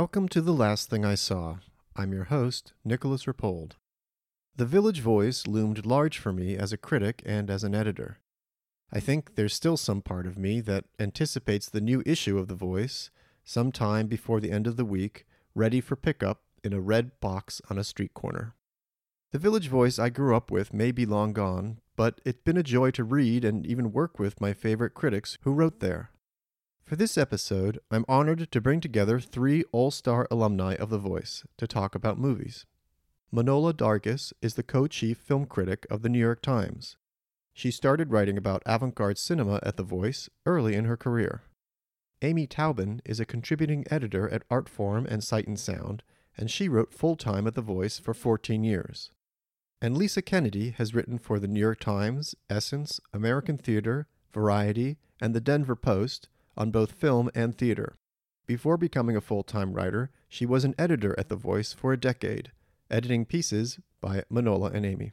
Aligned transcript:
Welcome 0.00 0.28
to 0.28 0.40
The 0.40 0.52
Last 0.52 0.88
Thing 0.88 1.04
I 1.04 1.16
Saw. 1.16 1.56
I'm 1.96 2.12
your 2.12 2.26
host, 2.26 2.72
Nicolas 2.84 3.24
Rapold. 3.24 3.72
The 4.54 4.64
Village 4.64 5.00
Voice 5.00 5.48
loomed 5.48 5.84
large 5.84 6.18
for 6.18 6.32
me 6.32 6.56
as 6.56 6.72
a 6.72 6.76
critic 6.76 7.20
and 7.26 7.50
as 7.50 7.64
an 7.64 7.74
editor. 7.74 8.20
I 8.92 9.00
think 9.00 9.34
there's 9.34 9.54
still 9.54 9.76
some 9.76 10.00
part 10.00 10.28
of 10.28 10.38
me 10.38 10.60
that 10.60 10.84
anticipates 11.00 11.68
the 11.68 11.80
new 11.80 12.04
issue 12.06 12.38
of 12.38 12.46
The 12.46 12.54
Voice 12.54 13.10
sometime 13.42 14.06
before 14.06 14.38
the 14.38 14.52
end 14.52 14.68
of 14.68 14.76
the 14.76 14.84
week, 14.84 15.26
ready 15.52 15.80
for 15.80 15.96
pickup 15.96 16.42
in 16.62 16.72
a 16.72 16.80
red 16.80 17.18
box 17.18 17.60
on 17.68 17.76
a 17.76 17.82
street 17.82 18.14
corner. 18.14 18.54
The 19.32 19.40
Village 19.40 19.66
Voice 19.66 19.98
I 19.98 20.10
grew 20.10 20.36
up 20.36 20.48
with 20.48 20.72
may 20.72 20.92
be 20.92 21.06
long 21.06 21.32
gone, 21.32 21.80
but 21.96 22.20
it's 22.24 22.42
been 22.44 22.56
a 22.56 22.62
joy 22.62 22.92
to 22.92 23.02
read 23.02 23.44
and 23.44 23.66
even 23.66 23.90
work 23.90 24.20
with 24.20 24.40
my 24.40 24.52
favorite 24.52 24.94
critics 24.94 25.38
who 25.42 25.52
wrote 25.52 25.80
there. 25.80 26.12
For 26.88 26.96
this 26.96 27.18
episode, 27.18 27.80
I'm 27.90 28.06
honored 28.08 28.50
to 28.50 28.60
bring 28.62 28.80
together 28.80 29.20
three 29.20 29.62
all 29.72 29.90
star 29.90 30.26
alumni 30.30 30.72
of 30.76 30.88
The 30.88 30.96
Voice 30.96 31.44
to 31.58 31.66
talk 31.66 31.94
about 31.94 32.16
movies. 32.16 32.64
Manohla 33.30 33.74
Dargis 33.74 34.32
is 34.40 34.54
the 34.54 34.62
co 34.62 34.86
chief 34.86 35.18
film 35.18 35.44
critic 35.44 35.86
of 35.90 36.00
The 36.00 36.08
New 36.08 36.18
York 36.18 36.40
Times. 36.40 36.96
She 37.52 37.70
started 37.70 38.10
writing 38.10 38.38
about 38.38 38.62
avant 38.64 38.94
garde 38.94 39.18
cinema 39.18 39.60
at 39.62 39.76
The 39.76 39.82
Voice 39.82 40.30
early 40.46 40.74
in 40.74 40.86
her 40.86 40.96
career. 40.96 41.42
Amy 42.22 42.46
Taubin 42.46 43.02
is 43.04 43.20
a 43.20 43.26
contributing 43.26 43.84
editor 43.90 44.26
at 44.30 44.48
Artforum 44.48 45.06
and 45.06 45.22
Sight 45.22 45.46
and 45.46 45.60
Sound, 45.60 46.02
and 46.38 46.50
she 46.50 46.70
wrote 46.70 46.94
full 46.94 47.16
time 47.16 47.46
at 47.46 47.54
The 47.54 47.60
Voice 47.60 47.98
for 47.98 48.14
14 48.14 48.64
years. 48.64 49.10
And 49.82 49.94
Lisa 49.94 50.22
Kennedy 50.22 50.70
has 50.70 50.94
written 50.94 51.18
for 51.18 51.38
The 51.38 51.48
New 51.48 51.60
York 51.60 51.80
Times, 51.80 52.34
Essence, 52.48 52.98
American 53.12 53.58
Theatre, 53.58 54.06
Variety, 54.32 54.96
and 55.20 55.34
The 55.34 55.42
Denver 55.42 55.76
Post 55.76 56.28
on 56.58 56.70
both 56.70 56.92
film 56.92 57.30
and 57.34 57.56
theater. 57.56 57.96
Before 58.46 58.76
becoming 58.76 59.16
a 59.16 59.22
full 59.22 59.42
time 59.42 59.72
writer, 59.72 60.10
she 60.28 60.44
was 60.44 60.64
an 60.64 60.74
editor 60.78 61.14
at 61.18 61.30
The 61.30 61.36
Voice 61.36 61.72
for 61.72 61.92
a 61.92 62.00
decade, 62.00 62.50
editing 62.90 63.24
pieces 63.24 63.78
by 64.00 64.24
Manohla 64.30 64.74
and 64.74 64.84
Amy. 64.84 65.12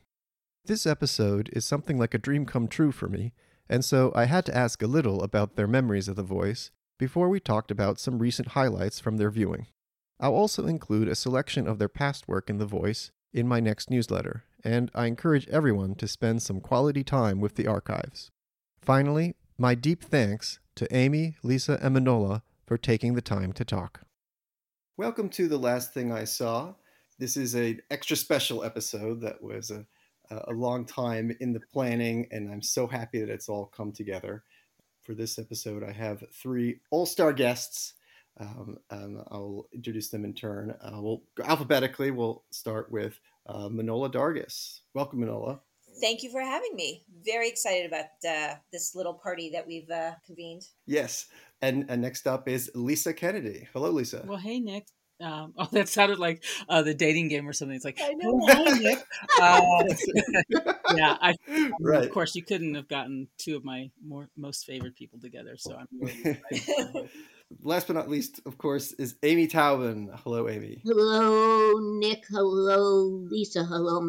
This 0.66 0.88
episode 0.88 1.50
is 1.54 1.64
something 1.64 1.98
like 1.98 2.14
a 2.14 2.18
dream 2.18 2.46
come 2.46 2.68
true 2.68 2.92
for 2.92 3.08
me, 3.08 3.34
and 3.70 3.86
so 3.86 4.12
I 4.16 4.26
had 4.26 4.46
to 4.48 4.58
ask 4.58 4.82
a 4.82 4.88
little 4.88 5.22
about 5.22 5.56
their 5.56 5.68
memories 5.68 6.08
of 6.08 6.16
The 6.16 6.24
Voice 6.24 6.72
before 6.98 7.30
we 7.30 7.40
talked 7.40 7.72
about 7.72 8.00
some 8.00 8.20
recent 8.20 8.50
highlights 8.50 9.00
from 9.00 9.18
their 9.18 9.30
viewing. 9.30 9.68
I'll 10.20 10.34
also 10.34 10.66
include 10.66 11.08
a 11.08 11.16
selection 11.16 11.68
of 11.68 11.78
their 11.78 11.90
past 11.90 12.28
work 12.28 12.50
in 12.50 12.58
The 12.58 12.66
Voice 12.66 13.12
in 13.34 13.48
my 13.48 13.60
next 13.60 13.92
newsletter, 13.92 14.46
and 14.64 14.90
I 14.96 15.06
encourage 15.06 15.48
everyone 15.50 15.96
to 15.96 16.08
spend 16.08 16.42
some 16.42 16.62
quality 16.62 17.04
time 17.04 17.42
with 17.42 17.56
the 17.56 17.68
archives. 17.68 18.32
Finally, 18.82 19.36
my 19.58 19.76
deep 19.76 20.04
thanks 20.04 20.60
to 20.76 20.94
Amy, 20.94 21.36
Lisa, 21.42 21.80
and 21.82 21.96
Manohla 21.96 22.42
for 22.66 22.78
taking 22.78 23.14
the 23.14 23.22
time 23.22 23.54
to 23.54 23.64
talk. 23.64 24.02
Welcome 24.98 25.30
to 25.30 25.48
The 25.48 25.58
Last 25.58 25.94
Thing 25.94 26.12
I 26.12 26.26
Saw. 26.26 26.74
This 27.18 27.38
is 27.38 27.56
an 27.56 27.82
extra 27.90 28.18
special 28.18 28.64
episode 28.64 29.22
that 29.22 29.42
was 29.42 29.72
a, 29.72 29.86
a 30.30 30.52
long 30.52 30.86
time 30.86 31.36
in 31.40 31.54
the 31.54 31.62
planning, 31.72 32.28
and 32.32 32.52
I'm 32.52 32.62
so 32.62 32.88
happy 32.88 33.22
that 33.22 33.30
it's 33.30 33.48
all 33.48 33.68
come 33.68 33.94
together. 33.94 34.44
For 35.04 35.14
this 35.14 35.40
episode, 35.40 35.84
I 35.84 35.92
have 35.92 36.24
three 36.34 36.80
all 36.90 37.06
star 37.06 37.32
guests. 37.32 37.94
Um, 38.38 38.78
I'll 38.90 39.68
introduce 39.72 40.10
them 40.10 40.26
in 40.26 40.34
turn. 40.34 40.76
Uh, 40.82 41.00
we'll 41.00 41.24
alphabetically. 41.44 42.12
We'll 42.12 42.44
start 42.50 42.92
with 42.92 43.18
uh, 43.46 43.70
Manohla 43.70 44.12
Dargis. 44.12 44.80
Welcome, 44.94 45.22
Manohla 45.22 45.60
thank 46.00 46.24
you 46.24 46.32
for 46.32 46.42
having 46.42 46.76
me. 46.76 47.04
Very 47.26 47.50
excited 47.50 47.86
about 47.86 48.06
uh, 48.28 48.56
this 48.72 48.96
little 48.96 49.14
party 49.14 49.50
that 49.52 49.68
we've 49.68 49.90
uh, 49.90 50.12
convened. 50.26 50.64
Yes. 50.86 51.28
And, 51.62 51.86
and 51.90 52.02
next 52.02 52.28
up 52.28 52.48
is 52.48 52.70
Lisa 52.76 53.14
Kennedy. 53.14 53.68
Hello, 53.74 53.90
Lisa. 53.90 54.24
Well, 54.28 54.38
hey, 54.38 54.60
Nick. 54.60 54.88
Um, 55.22 55.54
oh, 55.58 55.68
that 55.72 55.88
sounded 55.88 56.20
like 56.20 56.44
uh, 56.68 56.82
the 56.82 56.94
dating 56.94 57.30
game 57.30 57.48
or 57.48 57.54
something. 57.54 57.76
It's 57.76 57.86
like, 57.86 58.00
I 58.02 58.14
know. 58.14 58.40
Oh, 58.42 58.48
hi, 58.48 58.78
Nick. 58.80 59.04
Uh, 59.42 59.84
yeah, 60.96 61.18
I, 61.20 61.36
right. 61.82 62.06
of 62.06 62.12
course, 62.12 62.36
you 62.36 62.44
couldn't 62.44 62.76
have 62.76 62.88
gotten 62.88 63.28
two 63.38 63.58
of 63.58 63.66
my 63.66 63.90
more 64.06 64.30
most 64.38 64.66
favorite 64.66 64.96
people 64.96 65.20
together. 65.20 65.56
So 65.58 65.76
I'm 65.76 65.88
really 65.92 67.10
Last 67.62 67.88
but 67.88 67.94
not 67.94 68.10
least, 68.10 68.40
of 68.46 68.58
course, 68.58 68.94
is 68.94 69.16
Amy 69.24 69.48
Taubin. 69.48 70.10
Hello, 70.24 70.48
Amy. 70.48 70.82
Hello, 70.86 71.74
Nick. 72.00 72.24
Hello, 72.30 73.26
Lisa. 73.30 73.64
Hello, 73.64 74.02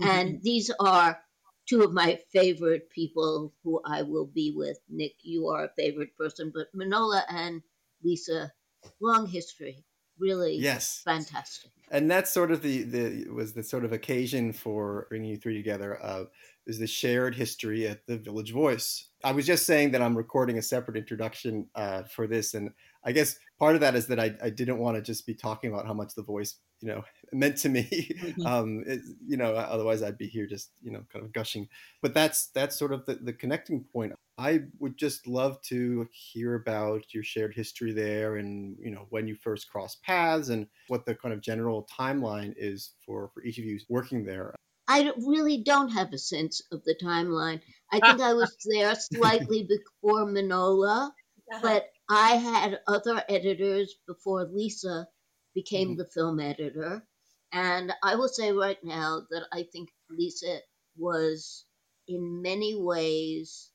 Manohla. 0.00 0.08
And 0.08 0.28
mm-hmm. 0.30 0.42
these 0.42 0.70
are 0.80 1.20
two 1.68 1.82
of 1.82 1.92
my 1.92 2.18
favorite 2.32 2.90
people 2.90 3.52
who 3.62 3.80
I 3.84 4.02
will 4.02 4.26
be 4.26 4.52
with. 4.56 4.78
Nick, 4.88 5.12
you 5.22 5.48
are 5.48 5.64
a 5.64 5.72
favorite 5.76 6.16
person, 6.16 6.52
but 6.54 6.66
Manohla 6.74 7.22
and 7.28 7.62
Lisa, 8.02 8.52
long 9.00 9.26
history, 9.26 9.84
really 10.18 10.56
yes, 10.56 11.02
fantastic. 11.04 11.70
And 11.90 12.10
that's 12.10 12.32
sort 12.32 12.50
of 12.50 12.62
the 12.62 12.82
the 12.82 13.28
was 13.30 13.52
the 13.52 13.62
sort 13.62 13.84
of 13.84 13.92
occasion 13.92 14.52
for 14.52 15.06
bringing 15.10 15.30
you 15.30 15.36
three 15.36 15.56
together. 15.56 15.98
Uh, 16.02 16.24
is 16.66 16.78
the 16.78 16.86
shared 16.86 17.34
history 17.34 17.86
at 17.88 18.06
the 18.06 18.16
Village 18.16 18.52
Voice. 18.52 19.08
I 19.24 19.32
was 19.32 19.46
just 19.46 19.66
saying 19.66 19.90
that 19.90 20.02
I'm 20.02 20.16
recording 20.16 20.56
a 20.58 20.62
separate 20.62 20.96
introduction 20.96 21.66
uh, 21.74 22.04
for 22.04 22.26
this, 22.26 22.54
and 22.54 22.70
I 23.04 23.12
guess 23.12 23.36
part 23.58 23.74
of 23.74 23.80
that 23.80 23.96
is 23.96 24.06
that 24.06 24.20
I, 24.20 24.34
I 24.42 24.50
didn't 24.50 24.78
want 24.78 24.96
to 24.96 25.02
just 25.02 25.26
be 25.26 25.34
talking 25.34 25.72
about 25.72 25.86
how 25.86 25.94
much 25.94 26.14
the 26.14 26.22
voice 26.22 26.56
you 26.80 26.88
know 26.88 27.04
meant 27.32 27.56
to 27.56 27.68
me 27.68 27.84
mm-hmm. 27.84 28.46
um 28.46 28.82
it, 28.86 29.00
you 29.26 29.36
know 29.36 29.54
otherwise 29.54 30.02
i'd 30.02 30.18
be 30.18 30.26
here 30.26 30.46
just 30.46 30.70
you 30.82 30.90
know 30.90 31.02
kind 31.12 31.24
of 31.24 31.32
gushing 31.32 31.68
but 32.02 32.12
that's 32.12 32.48
that's 32.48 32.76
sort 32.76 32.92
of 32.92 33.06
the, 33.06 33.14
the 33.14 33.32
connecting 33.32 33.84
point 33.92 34.12
i 34.38 34.60
would 34.78 34.96
just 34.96 35.26
love 35.26 35.60
to 35.62 36.08
hear 36.12 36.54
about 36.56 37.14
your 37.14 37.22
shared 37.22 37.54
history 37.54 37.92
there 37.92 38.36
and 38.36 38.76
you 38.80 38.90
know 38.90 39.06
when 39.10 39.28
you 39.28 39.36
first 39.36 39.70
crossed 39.70 40.02
paths 40.02 40.48
and 40.48 40.66
what 40.88 41.06
the 41.06 41.14
kind 41.14 41.32
of 41.32 41.40
general 41.40 41.86
timeline 41.98 42.52
is 42.56 42.94
for 43.06 43.30
for 43.32 43.44
each 43.44 43.58
of 43.58 43.64
you 43.64 43.78
working 43.88 44.24
there 44.24 44.54
I 44.92 45.12
really 45.24 45.62
don't 45.62 45.90
have 45.90 46.12
a 46.12 46.18
sense 46.18 46.60
of 46.72 46.82
the 46.82 46.96
timeline. 47.00 47.60
I 47.92 48.00
think 48.00 48.20
I 48.20 48.34
was 48.34 48.56
there 48.68 48.92
slightly 48.96 49.62
before 49.62 50.26
Manohla, 50.26 51.10
uh-huh. 51.10 51.60
but 51.62 51.86
I 52.08 52.34
had 52.34 52.80
other 52.88 53.22
editors 53.28 53.94
before 54.08 54.48
Lisa 54.52 55.06
became 55.54 55.90
mm-hmm. 55.90 55.98
the 55.98 56.06
film 56.06 56.40
editor. 56.40 57.02
And 57.52 57.92
I 58.02 58.14
will 58.14 58.28
say 58.28 58.52
right 58.52 58.78
now 58.84 59.22
that 59.30 59.46
I 59.52 59.64
think 59.72 59.90
Lisa 60.08 60.58
was, 60.96 61.64
in 62.06 62.42
many 62.42 62.76
ways, 62.76 63.70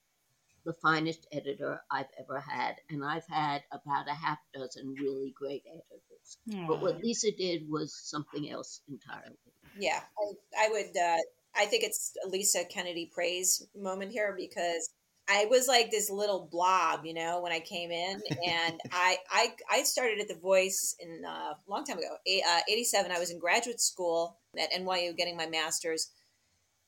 the 0.65 0.73
finest 0.73 1.27
editor 1.31 1.81
I've 1.91 2.09
ever 2.19 2.39
had. 2.39 2.75
And 2.89 3.03
I've 3.03 3.27
had 3.29 3.63
about 3.71 4.07
a 4.07 4.13
half 4.13 4.39
dozen 4.53 4.95
really 4.99 5.33
great 5.37 5.63
editors. 5.67 6.37
Aww. 6.49 6.67
But 6.67 6.81
what 6.81 7.03
Lisa 7.03 7.31
did 7.31 7.69
was 7.69 7.93
something 7.93 8.49
else 8.49 8.81
entirely. 8.89 9.37
Yeah, 9.77 9.99
I, 10.17 10.65
I 10.65 10.69
would. 10.69 10.97
Uh, 10.97 11.17
I 11.57 11.65
think 11.65 11.83
it's 11.83 12.13
Lisa 12.27 12.63
Kennedy 12.65 13.11
praise 13.13 13.65
moment 13.75 14.11
here 14.11 14.35
because 14.37 14.89
I 15.27 15.45
was 15.45 15.67
like 15.67 15.89
this 15.89 16.09
little 16.09 16.47
blob, 16.51 17.05
you 17.05 17.13
know, 17.13 17.41
when 17.41 17.51
I 17.51 17.59
came 17.59 17.91
in, 17.91 18.21
and 18.45 18.79
I 18.91 19.17
I 19.29 19.53
I 19.69 19.83
started 19.83 20.19
at 20.19 20.27
the 20.27 20.35
Voice 20.35 20.95
in 20.99 21.23
uh, 21.25 21.53
a 21.53 21.57
long 21.67 21.83
time 21.83 21.97
ago, 21.97 22.15
uh, 22.15 22.59
eighty 22.69 22.83
seven. 22.83 23.11
I 23.11 23.19
was 23.19 23.31
in 23.31 23.39
graduate 23.39 23.81
school 23.81 24.37
at 24.57 24.71
NYU 24.71 25.15
getting 25.15 25.35
my 25.35 25.47
master's, 25.47 26.11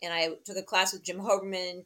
and 0.01 0.13
I 0.13 0.29
took 0.45 0.57
a 0.57 0.63
class 0.63 0.93
with 0.93 1.03
Jim 1.03 1.19
Hoberman. 1.19 1.85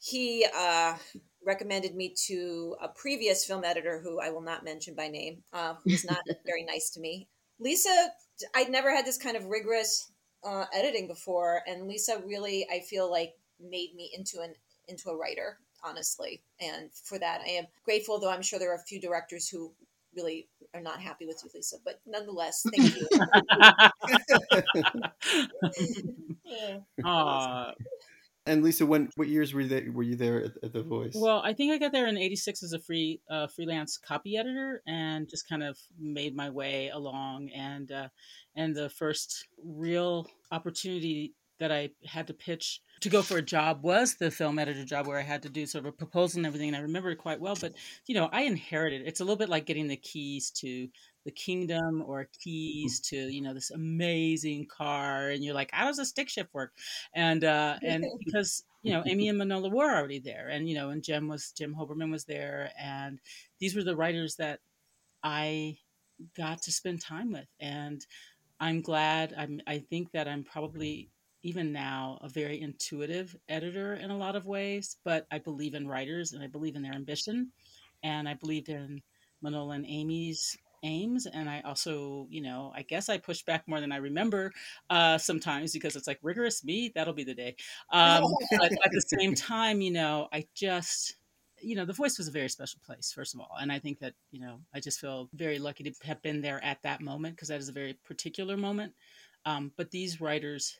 He 0.00 0.46
uh, 0.56 0.96
recommended 1.44 1.96
me 1.96 2.14
to 2.26 2.76
a 2.80 2.88
previous 2.88 3.44
film 3.44 3.64
editor 3.64 4.00
who 4.00 4.20
I 4.20 4.30
will 4.30 4.42
not 4.42 4.64
mention 4.64 4.94
by 4.94 5.08
name, 5.08 5.42
uh, 5.52 5.74
who 5.82 5.90
was 5.90 6.04
not 6.04 6.22
very 6.46 6.64
nice 6.64 6.90
to 6.90 7.00
me. 7.00 7.28
Lisa, 7.58 8.10
I'd 8.54 8.70
never 8.70 8.94
had 8.94 9.04
this 9.04 9.18
kind 9.18 9.36
of 9.36 9.46
rigorous 9.46 10.12
uh, 10.44 10.66
editing 10.72 11.08
before, 11.08 11.62
and 11.66 11.88
Lisa 11.88 12.22
really, 12.24 12.68
I 12.70 12.80
feel 12.80 13.10
like, 13.10 13.34
made 13.60 13.96
me 13.96 14.12
into 14.16 14.38
an 14.40 14.54
into 14.86 15.10
a 15.10 15.16
writer 15.16 15.58
honestly. 15.82 16.42
And 16.60 16.90
for 16.92 17.18
that, 17.18 17.40
I 17.42 17.50
am 17.50 17.66
grateful, 17.84 18.18
though 18.18 18.30
I'm 18.30 18.42
sure 18.42 18.58
there 18.58 18.72
are 18.72 18.76
a 18.76 18.86
few 18.86 19.00
directors 19.00 19.48
who 19.48 19.72
really 20.16 20.48
are 20.74 20.80
not 20.80 21.00
happy 21.00 21.26
with 21.26 21.40
you, 21.44 21.50
Lisa. 21.54 21.76
But 21.84 22.00
nonetheless, 22.06 22.64
thank 22.74 22.96
you. 22.96 23.08
yeah. 27.04 27.72
And 28.48 28.62
Lisa, 28.62 28.86
when 28.86 29.10
what 29.16 29.28
years 29.28 29.52
were 29.52 29.60
you 29.60 29.68
there, 29.68 29.92
were 29.92 30.02
you 30.02 30.16
there 30.16 30.44
at, 30.44 30.52
at, 30.62 30.72
the 30.72 30.82
Voice? 30.82 31.12
Well, 31.14 31.42
I 31.44 31.52
think 31.52 31.70
I 31.70 31.76
got 31.76 31.92
there 31.92 32.06
in 32.06 32.16
'86 32.16 32.62
as 32.62 32.72
a 32.72 32.78
free 32.78 33.20
uh, 33.28 33.46
freelance 33.46 33.98
copy 33.98 34.38
editor, 34.38 34.82
and 34.86 35.28
just 35.28 35.46
kind 35.46 35.62
of 35.62 35.78
made 36.00 36.34
my 36.34 36.48
way 36.48 36.88
along. 36.88 37.50
And 37.50 37.92
uh, 37.92 38.08
and 38.56 38.74
the 38.74 38.88
first 38.88 39.48
real 39.62 40.26
opportunity 40.50 41.34
that 41.58 41.70
I 41.70 41.90
had 42.06 42.26
to 42.28 42.32
pitch 42.32 42.80
to 43.00 43.08
go 43.08 43.22
for 43.22 43.38
a 43.38 43.42
job 43.42 43.82
was 43.82 44.14
the 44.14 44.30
film 44.30 44.58
editor 44.58 44.84
job 44.84 45.06
where 45.06 45.18
I 45.18 45.22
had 45.22 45.42
to 45.42 45.48
do 45.48 45.66
sort 45.66 45.84
of 45.84 45.88
a 45.88 45.92
proposal 45.92 46.38
and 46.38 46.46
everything. 46.46 46.68
And 46.68 46.76
I 46.76 46.80
remember 46.80 47.10
it 47.10 47.16
quite 47.16 47.40
well. 47.40 47.56
But, 47.60 47.74
you 48.06 48.14
know, 48.14 48.28
I 48.32 48.42
inherited 48.42 49.06
it's 49.06 49.20
a 49.20 49.24
little 49.24 49.36
bit 49.36 49.48
like 49.48 49.66
getting 49.66 49.88
the 49.88 49.96
keys 49.96 50.50
to 50.52 50.88
the 51.24 51.30
kingdom 51.30 52.02
or 52.06 52.28
keys 52.40 53.00
to, 53.00 53.16
you 53.16 53.40
know, 53.40 53.54
this 53.54 53.70
amazing 53.70 54.66
car. 54.66 55.30
And 55.30 55.44
you're 55.44 55.54
like, 55.54 55.70
how 55.72 55.86
does 55.86 55.98
a 55.98 56.04
stick 56.04 56.28
shift 56.28 56.52
work? 56.52 56.72
And, 57.14 57.44
uh, 57.44 57.76
and 57.82 58.04
because, 58.24 58.64
you 58.82 58.92
know, 58.92 59.02
Amy 59.06 59.28
and 59.28 59.40
Manohla 59.40 59.70
were 59.70 59.94
already 59.94 60.18
there. 60.18 60.48
And, 60.48 60.68
you 60.68 60.74
know, 60.74 60.90
and 60.90 61.02
Jim 61.02 61.28
was, 61.28 61.52
Jim 61.52 61.74
Hoberman 61.74 62.10
was 62.10 62.24
there. 62.24 62.70
And 62.80 63.20
these 63.58 63.74
were 63.74 63.84
the 63.84 63.96
writers 63.96 64.36
that 64.36 64.60
I 65.22 65.78
got 66.36 66.62
to 66.62 66.72
spend 66.72 67.00
time 67.00 67.32
with. 67.32 67.48
And 67.60 68.04
I'm 68.60 68.80
glad. 68.80 69.34
I'm. 69.36 69.60
I 69.66 69.78
think 69.78 70.12
that 70.12 70.28
I'm 70.28 70.44
probably 70.44 71.10
even 71.48 71.72
now 71.72 72.18
a 72.20 72.28
very 72.28 72.60
intuitive 72.60 73.34
editor 73.48 73.94
in 73.94 74.10
a 74.10 74.16
lot 74.16 74.36
of 74.36 74.46
ways. 74.46 74.96
But 75.04 75.26
I 75.30 75.38
believe 75.38 75.74
in 75.74 75.88
writers 75.88 76.32
and 76.32 76.42
I 76.42 76.46
believe 76.46 76.76
in 76.76 76.82
their 76.82 76.94
ambition, 76.94 77.52
and 78.02 78.28
I 78.28 78.34
believed 78.34 78.68
in 78.68 79.00
Manohla 79.42 79.76
and 79.76 79.86
Amy's 79.88 80.56
aims 80.84 81.26
and 81.26 81.50
i 81.50 81.60
also 81.64 82.28
you 82.30 82.40
know 82.40 82.72
i 82.76 82.82
guess 82.82 83.08
i 83.08 83.18
push 83.18 83.42
back 83.42 83.64
more 83.66 83.80
than 83.80 83.90
i 83.90 83.96
remember 83.96 84.52
uh 84.90 85.18
sometimes 85.18 85.72
because 85.72 85.96
it's 85.96 86.06
like 86.06 86.20
rigorous 86.22 86.62
me 86.62 86.92
that'll 86.94 87.12
be 87.12 87.24
the 87.24 87.34
day 87.34 87.56
um 87.92 88.22
but 88.58 88.70
at 88.70 88.92
the 88.92 89.18
same 89.18 89.34
time 89.50 89.80
you 89.80 89.90
know 89.90 90.28
i 90.32 90.44
just 90.54 91.16
you 91.60 91.74
know 91.74 91.84
the 91.84 91.92
voice 91.92 92.16
was 92.16 92.28
a 92.28 92.30
very 92.30 92.48
special 92.48 92.78
place 92.86 93.10
first 93.12 93.34
of 93.34 93.40
all 93.40 93.56
and 93.60 93.72
i 93.72 93.78
think 93.80 93.98
that 93.98 94.14
you 94.30 94.40
know 94.40 94.60
i 94.72 94.78
just 94.78 95.00
feel 95.00 95.28
very 95.34 95.58
lucky 95.58 95.82
to 95.82 95.92
have 96.06 96.22
been 96.22 96.40
there 96.40 96.62
at 96.64 96.80
that 96.82 97.00
moment 97.00 97.34
because 97.34 97.48
that 97.48 97.58
is 97.58 97.68
a 97.68 97.72
very 97.72 97.98
particular 98.04 98.56
moment 98.56 98.92
um 99.46 99.72
but 99.76 99.90
these 99.90 100.20
writers 100.20 100.78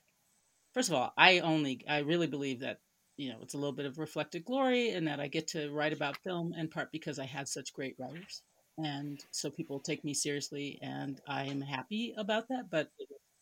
first 0.78 0.90
of 0.90 0.94
all 0.94 1.12
i 1.18 1.40
only 1.40 1.84
i 1.88 1.98
really 1.98 2.28
believe 2.28 2.60
that 2.60 2.78
you 3.16 3.28
know 3.28 3.38
it's 3.42 3.54
a 3.54 3.56
little 3.56 3.72
bit 3.72 3.84
of 3.84 3.98
reflected 3.98 4.44
glory 4.44 4.90
and 4.90 5.08
that 5.08 5.18
i 5.18 5.26
get 5.26 5.48
to 5.48 5.72
write 5.72 5.92
about 5.92 6.16
film 6.18 6.54
in 6.56 6.68
part 6.68 6.92
because 6.92 7.18
i 7.18 7.24
had 7.24 7.48
such 7.48 7.72
great 7.72 7.96
writers. 7.98 8.42
And 8.80 9.18
so 9.32 9.50
people 9.50 9.80
take 9.80 10.04
me 10.04 10.14
seriously 10.14 10.78
and 10.80 11.20
i 11.26 11.46
am 11.46 11.60
happy 11.60 12.14
about 12.16 12.46
that 12.50 12.70
but 12.70 12.90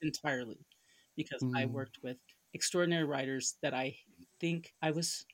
entirely 0.01 0.57
because 1.15 1.43
mm. 1.43 1.55
i 1.55 1.67
worked 1.67 1.99
with 2.03 2.17
extraordinary 2.55 3.05
writers 3.05 3.57
that 3.63 3.75
i 3.75 3.95
think 4.41 4.73
i 4.81 4.91
was 4.91 5.27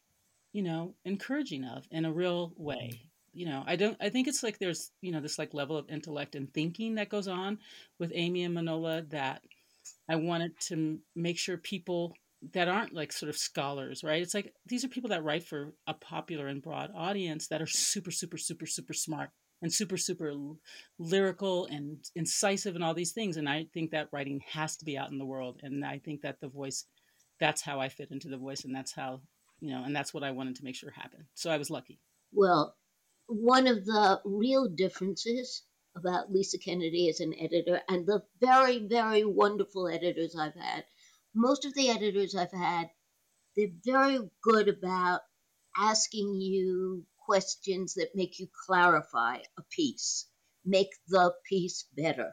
you 0.52 0.62
know 0.64 0.96
encouraging 1.04 1.64
of 1.64 1.84
in 1.92 2.04
a 2.04 2.12
real 2.12 2.52
way. 2.56 3.00
You 3.32 3.46
know 3.46 3.62
i 3.64 3.76
don't 3.76 3.96
i 4.00 4.08
think 4.08 4.26
it's 4.26 4.42
like 4.42 4.58
there's 4.58 4.90
you 5.02 5.12
know 5.12 5.20
this 5.20 5.38
like 5.38 5.54
level 5.54 5.76
of 5.78 5.88
intellect 5.88 6.34
and 6.34 6.52
thinking 6.52 6.96
that 6.96 7.08
goes 7.08 7.28
on 7.28 7.60
with 8.00 8.10
amy 8.12 8.42
and 8.42 8.56
manohla 8.56 9.08
that 9.10 9.40
i 10.08 10.16
wanted 10.16 10.52
to 10.60 10.98
make 11.14 11.38
sure 11.38 11.56
people 11.56 12.14
that 12.54 12.68
aren't 12.68 12.92
like 12.92 13.12
sort 13.12 13.30
of 13.30 13.36
scholars 13.36 14.02
right? 14.02 14.20
It's 14.20 14.34
like 14.34 14.52
these 14.66 14.84
are 14.84 14.88
people 14.88 15.10
that 15.10 15.22
write 15.22 15.44
for 15.44 15.74
a 15.86 15.94
popular 15.94 16.48
and 16.48 16.60
broad 16.60 16.90
audience 16.94 17.48
that 17.48 17.62
are 17.62 17.66
super 17.66 18.10
super 18.10 18.36
super 18.36 18.66
super 18.66 18.92
smart 18.92 19.30
and 19.62 19.72
super 19.72 19.96
super 19.96 20.34
lyrical 20.98 21.66
and 21.66 21.98
incisive 22.16 22.74
and 22.74 22.82
all 22.82 22.94
these 22.94 23.12
things 23.12 23.36
and 23.36 23.48
i 23.48 23.66
think 23.72 23.92
that 23.92 24.08
writing 24.12 24.40
has 24.50 24.76
to 24.76 24.84
be 24.84 24.98
out 24.98 25.10
in 25.10 25.18
the 25.18 25.24
world 25.24 25.60
and 25.62 25.84
i 25.84 25.98
think 25.98 26.20
that 26.22 26.40
the 26.40 26.48
voice 26.48 26.84
that's 27.38 27.62
how 27.62 27.80
i 27.80 27.88
fit 27.88 28.10
into 28.10 28.28
the 28.28 28.36
voice 28.36 28.64
and 28.64 28.74
that's 28.74 28.92
how 28.92 29.20
you 29.60 29.70
know 29.70 29.84
and 29.84 29.94
that's 29.94 30.12
what 30.12 30.24
i 30.24 30.32
wanted 30.32 30.56
to 30.56 30.64
make 30.64 30.74
sure 30.74 30.90
happened. 30.90 31.24
So 31.34 31.50
i 31.50 31.56
was 31.56 31.70
lucky. 31.70 32.00
Well 32.32 32.74
one 33.28 33.66
of 33.66 33.84
the 33.84 34.20
real 34.24 34.68
differences 34.68 35.62
about 35.96 36.30
lisa 36.32 36.58
kennedy 36.58 37.08
as 37.08 37.20
an 37.20 37.34
editor 37.38 37.80
and 37.88 38.06
the 38.06 38.22
very 38.40 38.78
very 38.78 39.24
wonderful 39.24 39.88
editors 39.88 40.34
i've 40.38 40.54
had 40.54 40.84
most 41.34 41.64
of 41.64 41.74
the 41.74 41.88
editors 41.88 42.34
i've 42.34 42.52
had 42.52 42.88
they're 43.56 43.68
very 43.84 44.18
good 44.42 44.68
about 44.68 45.20
asking 45.76 46.40
you 46.40 47.04
questions 47.18 47.94
that 47.94 48.14
make 48.14 48.38
you 48.38 48.48
clarify 48.66 49.38
a 49.58 49.62
piece, 49.70 50.26
make 50.64 50.90
the 51.08 51.32
piece 51.48 51.86
better. 51.96 52.32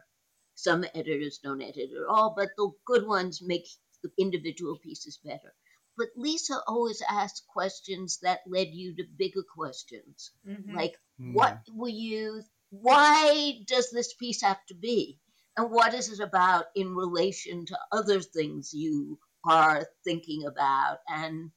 Some 0.56 0.84
editors 0.96 1.40
don't 1.42 1.62
edit 1.62 1.90
at 1.92 2.08
all, 2.10 2.34
but 2.36 2.50
the 2.58 2.72
good 2.86 3.08
ones 3.08 3.42
make 3.42 3.68
the 4.04 4.12
individual 4.18 4.78
pieces 4.78 5.20
better. 5.24 5.54
But 5.98 6.10
Lisa 6.16 6.62
always 6.68 7.02
asked 7.10 7.48
questions 7.48 8.20
that 8.22 8.42
led 8.48 8.70
you 8.70 8.96
to 8.96 9.04
bigger 9.18 9.44
questions. 9.44 10.32
Mm-hmm. 10.48 10.76
Like, 10.76 10.96
mm. 11.20 11.34
what 11.34 11.60
were 11.74 11.90
you, 11.90 12.42
why 12.70 13.60
does 13.68 13.92
this 13.92 14.14
piece 14.14 14.42
have 14.42 14.64
to 14.68 14.76
be? 14.76 15.20
And 15.58 15.72
what 15.72 15.94
is 15.94 16.10
it 16.10 16.20
about 16.20 16.66
in 16.76 16.96
relation 16.96 17.66
to 17.66 17.80
other 17.92 18.22
things 18.22 18.74
you 18.74 19.20
are 19.44 19.88
thinking 20.04 20.46
about? 20.46 21.00
And 21.10 21.52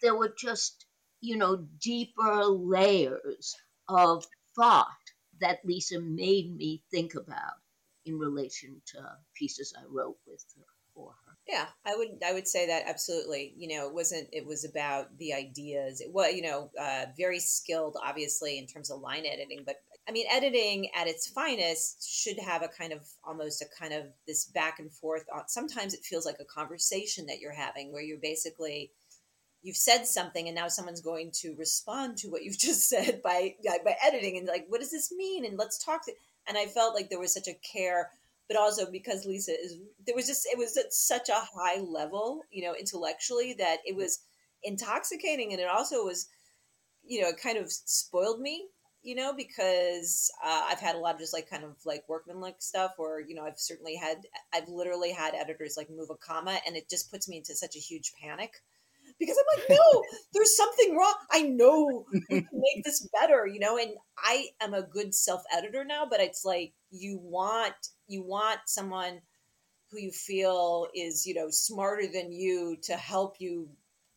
there 0.00 0.16
were 0.16 0.34
just 0.36 0.86
you 1.22 1.36
know, 1.36 1.64
deeper 1.80 2.44
layers 2.44 3.56
of 3.88 4.26
thought 4.56 4.86
that 5.40 5.64
Lisa 5.64 6.00
made 6.00 6.54
me 6.54 6.82
think 6.90 7.14
about 7.14 7.54
in 8.04 8.18
relation 8.18 8.82
to 8.86 8.98
pieces 9.34 9.72
I 9.78 9.84
wrote 9.88 10.18
with 10.26 10.44
her 10.56 10.64
for 10.94 11.14
her. 11.24 11.32
Yeah, 11.46 11.66
I 11.86 11.96
would 11.96 12.22
I 12.26 12.32
would 12.32 12.48
say 12.48 12.66
that 12.66 12.84
absolutely. 12.86 13.54
You 13.56 13.68
know, 13.68 13.86
it 13.86 13.94
wasn't 13.94 14.28
it 14.32 14.44
was 14.44 14.64
about 14.64 15.16
the 15.18 15.32
ideas. 15.32 16.00
It 16.00 16.12
was 16.12 16.34
you 16.34 16.42
know 16.42 16.70
uh, 16.78 17.06
very 17.16 17.38
skilled, 17.38 17.96
obviously 18.02 18.58
in 18.58 18.66
terms 18.66 18.90
of 18.90 19.00
line 19.00 19.24
editing, 19.24 19.62
but 19.64 19.76
I 20.08 20.12
mean, 20.12 20.26
editing 20.30 20.88
at 20.96 21.06
its 21.06 21.28
finest 21.28 22.08
should 22.10 22.38
have 22.38 22.62
a 22.62 22.68
kind 22.68 22.92
of 22.92 23.06
almost 23.24 23.62
a 23.62 23.66
kind 23.78 23.94
of 23.94 24.06
this 24.26 24.46
back 24.46 24.80
and 24.80 24.92
forth. 24.92 25.24
Sometimes 25.46 25.94
it 25.94 26.04
feels 26.04 26.26
like 26.26 26.40
a 26.40 26.44
conversation 26.44 27.26
that 27.26 27.38
you're 27.38 27.52
having, 27.52 27.92
where 27.92 28.02
you're 28.02 28.18
basically 28.18 28.90
you've 29.62 29.76
said 29.76 30.06
something 30.06 30.48
and 30.48 30.56
now 30.56 30.68
someone's 30.68 31.00
going 31.00 31.30
to 31.30 31.54
respond 31.54 32.16
to 32.18 32.28
what 32.28 32.42
you've 32.42 32.58
just 32.68 32.88
said 32.88 33.22
by 33.22 33.54
by 33.84 33.96
editing 34.04 34.36
and 34.36 34.46
like 34.46 34.66
what 34.68 34.80
does 34.80 34.90
this 34.90 35.12
mean 35.12 35.44
and 35.44 35.58
let's 35.58 35.82
talk 35.82 36.02
and 36.48 36.58
i 36.58 36.66
felt 36.66 36.94
like 36.94 37.08
there 37.08 37.20
was 37.20 37.32
such 37.32 37.48
a 37.48 37.54
care 37.54 38.10
but 38.48 38.56
also 38.56 38.90
because 38.90 39.24
lisa 39.24 39.52
is 39.52 39.78
there 40.04 40.14
was 40.14 40.26
just 40.26 40.46
it 40.46 40.58
was 40.58 40.76
at 40.76 40.92
such 40.92 41.28
a 41.28 41.46
high 41.56 41.80
level 41.80 42.42
you 42.50 42.62
know 42.64 42.74
intellectually 42.74 43.54
that 43.54 43.78
it 43.86 43.96
was 43.96 44.20
intoxicating 44.64 45.52
and 45.52 45.60
it 45.60 45.68
also 45.68 46.04
was 46.04 46.28
you 47.04 47.20
know 47.20 47.28
it 47.28 47.40
kind 47.40 47.58
of 47.58 47.70
spoiled 47.70 48.40
me 48.40 48.66
you 49.02 49.14
know 49.14 49.32
because 49.32 50.30
uh, 50.44 50.66
i've 50.68 50.80
had 50.80 50.94
a 50.94 50.98
lot 50.98 51.14
of 51.14 51.20
just 51.20 51.32
like 51.32 51.48
kind 51.48 51.64
of 51.64 51.76
like 51.84 52.04
workmanlike 52.08 52.56
stuff 52.60 52.92
where 52.96 53.20
you 53.20 53.34
know 53.34 53.44
i've 53.44 53.58
certainly 53.58 53.96
had 53.96 54.18
i've 54.54 54.68
literally 54.68 55.12
had 55.12 55.34
editors 55.34 55.76
like 55.76 55.90
move 55.90 56.10
a 56.10 56.16
comma 56.16 56.58
and 56.66 56.76
it 56.76 56.88
just 56.88 57.10
puts 57.10 57.28
me 57.28 57.38
into 57.38 57.54
such 57.54 57.76
a 57.76 57.80
huge 57.80 58.12
panic 58.22 58.62
because 59.18 59.36
I'm 59.38 59.60
like, 59.60 59.78
no, 59.78 60.02
there's 60.34 60.56
something 60.56 60.96
wrong. 60.96 61.14
I 61.30 61.42
know 61.42 62.04
we 62.12 62.20
can 62.22 62.48
make 62.52 62.84
this 62.84 63.06
better, 63.12 63.46
you 63.46 63.60
know. 63.60 63.78
And 63.78 63.92
I 64.18 64.46
am 64.60 64.74
a 64.74 64.82
good 64.82 65.14
self 65.14 65.42
editor 65.52 65.84
now, 65.84 66.06
but 66.08 66.20
it's 66.20 66.44
like 66.44 66.72
you 66.90 67.18
want 67.22 67.74
you 68.08 68.22
want 68.22 68.60
someone 68.66 69.20
who 69.90 69.98
you 69.98 70.10
feel 70.10 70.88
is 70.94 71.26
you 71.26 71.34
know 71.34 71.48
smarter 71.50 72.06
than 72.12 72.32
you 72.32 72.76
to 72.82 72.94
help 72.96 73.36
you 73.38 73.68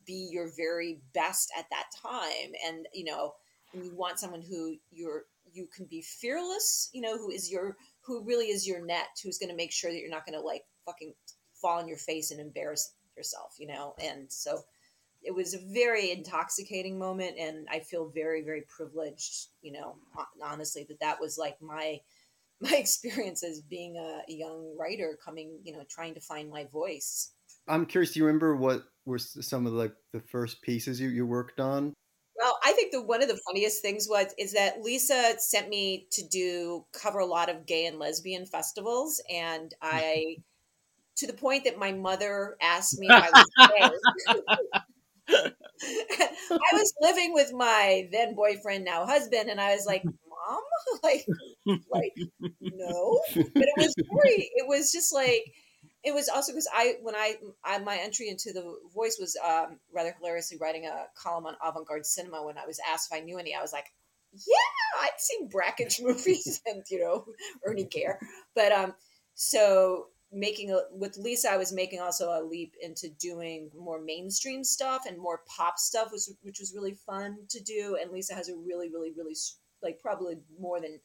be 0.06 0.30
your 0.32 0.52
very 0.56 1.00
best 1.14 1.52
at 1.58 1.66
that 1.72 1.86
time, 2.02 2.54
and 2.66 2.88
you 2.94 3.06
know, 3.06 3.34
and 3.76 3.86
you 3.86 3.96
want 3.96 4.20
someone 4.20 4.42
who 4.42 4.76
you're 4.92 5.26
you 5.54 5.68
can 5.74 5.86
be 5.86 6.02
fearless, 6.02 6.90
you 6.94 7.02
know, 7.02 7.18
who 7.18 7.30
is 7.30 7.52
your 7.52 7.78
who 8.02 8.24
really 8.24 8.48
is 8.48 8.68
your 8.68 8.86
net, 8.86 9.08
who's 9.24 9.38
going 9.38 9.50
to 9.50 9.56
make 9.56 9.72
sure 9.72 9.92
that 9.92 10.00
you're 10.00 10.10
not 10.10 10.26
going 10.26 10.38
to 10.38 10.46
like 10.46 10.64
fucking 10.86 11.14
fall 11.54 11.80
on 11.80 11.88
your 11.88 11.98
face 11.98 12.32
and 12.32 12.40
embarrass 12.40 12.94
yourself, 13.16 13.56
you 13.60 13.68
know. 13.68 13.96
And 14.02 14.32
so 14.32 14.64
it 15.26 15.34
was 15.34 15.54
a 15.54 15.60
very 15.74 16.12
intoxicating 16.12 17.00
moment 17.00 17.36
and 17.38 17.68
i 17.72 17.80
feel 17.80 18.10
very 18.14 18.44
very 18.44 18.62
privileged 18.70 19.48
you 19.62 19.72
know 19.72 19.96
honestly 20.42 20.86
that 20.88 21.00
that 21.00 21.20
was 21.20 21.38
like 21.38 21.60
my 21.62 22.00
my 22.62 22.76
experience 22.78 23.44
as 23.44 23.60
being 23.60 23.98
a, 23.98 24.22
young 24.32 24.74
writer 24.80 25.18
coming 25.24 25.60
you 25.64 25.74
know 25.74 25.84
trying 25.90 26.14
to 26.14 26.22
find 26.22 26.50
my 26.50 26.64
voice 26.66 27.32
i'm 27.68 27.86
curious 27.86 28.14
do 28.14 28.20
you 28.20 28.26
remember 28.26 28.56
what 28.56 28.84
were 29.06 29.20
some 29.20 29.66
of 29.66 29.74
the, 29.74 29.78
like 29.78 29.94
the 30.14 30.22
first 30.22 30.62
pieces 30.62 31.00
you, 31.00 31.10
you 31.10 31.26
worked 31.26 31.60
on 31.60 31.94
I 32.66 32.72
think 32.72 32.92
the 32.92 33.02
one 33.04 33.22
of 33.22 33.30
the 33.30 33.40
funniest 33.46 33.84
things 33.84 34.08
was 34.10 34.34
is 34.40 34.54
that 34.54 34.82
Lisa 34.82 35.36
sent 35.38 35.70
me 35.70 36.08
to 36.12 36.28
do 36.28 36.84
cover 36.94 37.20
a 37.20 37.26
lot 37.26 37.48
of 37.48 37.68
gay 37.68 37.86
and 37.86 38.00
lesbian 38.00 38.48
festivals, 38.48 39.22
and 39.32 39.70
mm-hmm. 39.84 39.96
I, 39.98 40.38
to 41.18 41.28
the 41.28 41.34
point 41.34 41.66
that 41.66 41.78
my 41.78 41.92
mother 41.92 42.58
asked 42.60 42.98
me 42.98 43.08
if 43.08 43.12
I 43.12 43.30
was 43.30 43.46
gay. 43.70 44.32
I 46.52 46.74
was 46.74 46.94
living 47.02 47.34
with 47.36 47.54
my 47.54 48.10
then 48.12 48.34
boyfriend, 48.34 48.84
now 48.84 49.06
husband, 49.06 49.50
and 49.50 49.62
I 49.62 49.76
was 49.76 49.86
like, 49.86 50.04
"Mom, 50.04 50.62
like, 51.04 51.24
like, 51.94 52.14
no." 52.62 53.20
But 53.36 53.44
it 53.64 53.74
was 53.78 53.94
very. 54.12 54.50
It 54.56 54.68
was 54.68 54.92
just 54.92 55.14
like 55.14 55.54
it 56.06 56.14
was 56.14 56.30
also 56.30 56.52
because 56.52 56.68
I 56.74 56.96
when 57.02 57.16
I, 57.16 57.36
I, 57.64 57.80
my 57.80 57.98
entry 57.98 58.30
into 58.30 58.54
the 58.54 58.78
voice 58.94 59.18
was 59.20 59.36
um, 59.44 59.80
rather 59.94 60.14
hilariously 60.18 60.58
writing 60.62 60.86
a 60.86 61.06
column 61.16 61.46
on 61.46 61.56
avant-garde 61.64 62.06
cinema 62.06 62.46
when 62.46 62.58
I 62.58 62.66
was 62.66 62.80
asked 62.90 63.12
if 63.12 63.18
I 63.18 63.22
knew 63.22 63.40
any 63.40 63.56
I 63.56 63.62
was 63.62 63.74
like 63.74 63.92
yeah 64.32 65.02
I'd 65.02 65.20
seen 65.20 65.50
Brakhage 65.50 66.00
movies 66.04 66.62
and 66.66 66.84
you 66.90 67.00
know 67.02 67.26
Ernie 67.66 67.86
Gehr 67.86 68.18
but 68.54 68.72
um 68.72 68.94
so 69.34 70.08
making 70.32 70.72
a 70.72 70.82
with 70.92 71.18
Lisa, 71.18 71.50
I 71.52 71.58
was 71.58 71.74
making 71.74 72.02
also 72.02 72.30
a 72.30 72.44
leap 72.44 72.74
into 72.82 73.10
doing 73.10 73.72
more 73.78 74.02
mainstream 74.02 74.64
stuff 74.64 75.04
and 75.08 75.18
more 75.18 75.42
pop 75.48 75.80
stuff, 75.80 76.12
which 76.12 76.24
which 76.44 76.60
was 76.60 76.74
really 76.76 76.94
fun 76.94 77.38
to 77.50 77.62
do. 77.62 77.98
And 78.00 78.12
Lisa 78.12 78.36
has 78.36 78.50
a 78.50 78.56
really, 78.56 78.90
really, 78.90 79.12
really 79.16 79.36
like 79.82 80.00
probably 80.00 80.38
more 80.60 80.82
than 80.82 81.00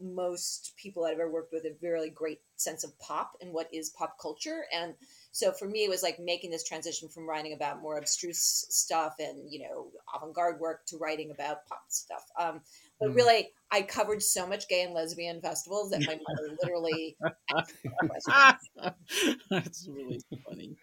most 0.00 0.74
people 0.76 1.04
I've 1.04 1.14
ever 1.14 1.30
worked 1.30 1.52
with 1.52 1.64
a 1.64 1.76
really 1.80 2.10
great 2.10 2.40
sense 2.62 2.84
of 2.84 2.98
pop 2.98 3.36
and 3.40 3.52
what 3.52 3.68
is 3.72 3.90
pop 3.90 4.16
culture. 4.20 4.64
And 4.72 4.94
so 5.32 5.52
for 5.52 5.66
me, 5.66 5.84
it 5.84 5.90
was 5.90 6.02
like 6.02 6.18
making 6.18 6.50
this 6.50 6.64
transition 6.64 7.08
from 7.08 7.28
writing 7.28 7.52
about 7.52 7.80
more 7.80 7.96
abstruse 7.98 8.66
stuff 8.68 9.14
and, 9.18 9.50
you 9.50 9.60
know, 9.60 9.88
avant-garde 10.14 10.60
work 10.60 10.86
to 10.86 10.98
writing 10.98 11.30
about 11.30 11.66
pop 11.66 11.84
stuff. 11.88 12.24
Um, 12.38 12.60
but 13.00 13.10
Mm. 13.10 13.14
really, 13.16 13.48
I 13.70 13.82
covered 13.82 14.22
so 14.22 14.46
much 14.46 14.68
gay 14.68 14.82
and 14.82 14.94
lesbian 14.94 15.40
festivals 15.40 15.90
that 15.90 16.00
my 16.06 16.14
mother 16.14 16.56
literally. 16.62 17.16
asked 17.56 17.74
me 17.84 17.90
questions. 18.06 19.40
That's 19.50 19.88
really 19.88 20.20
funny. 20.46 20.76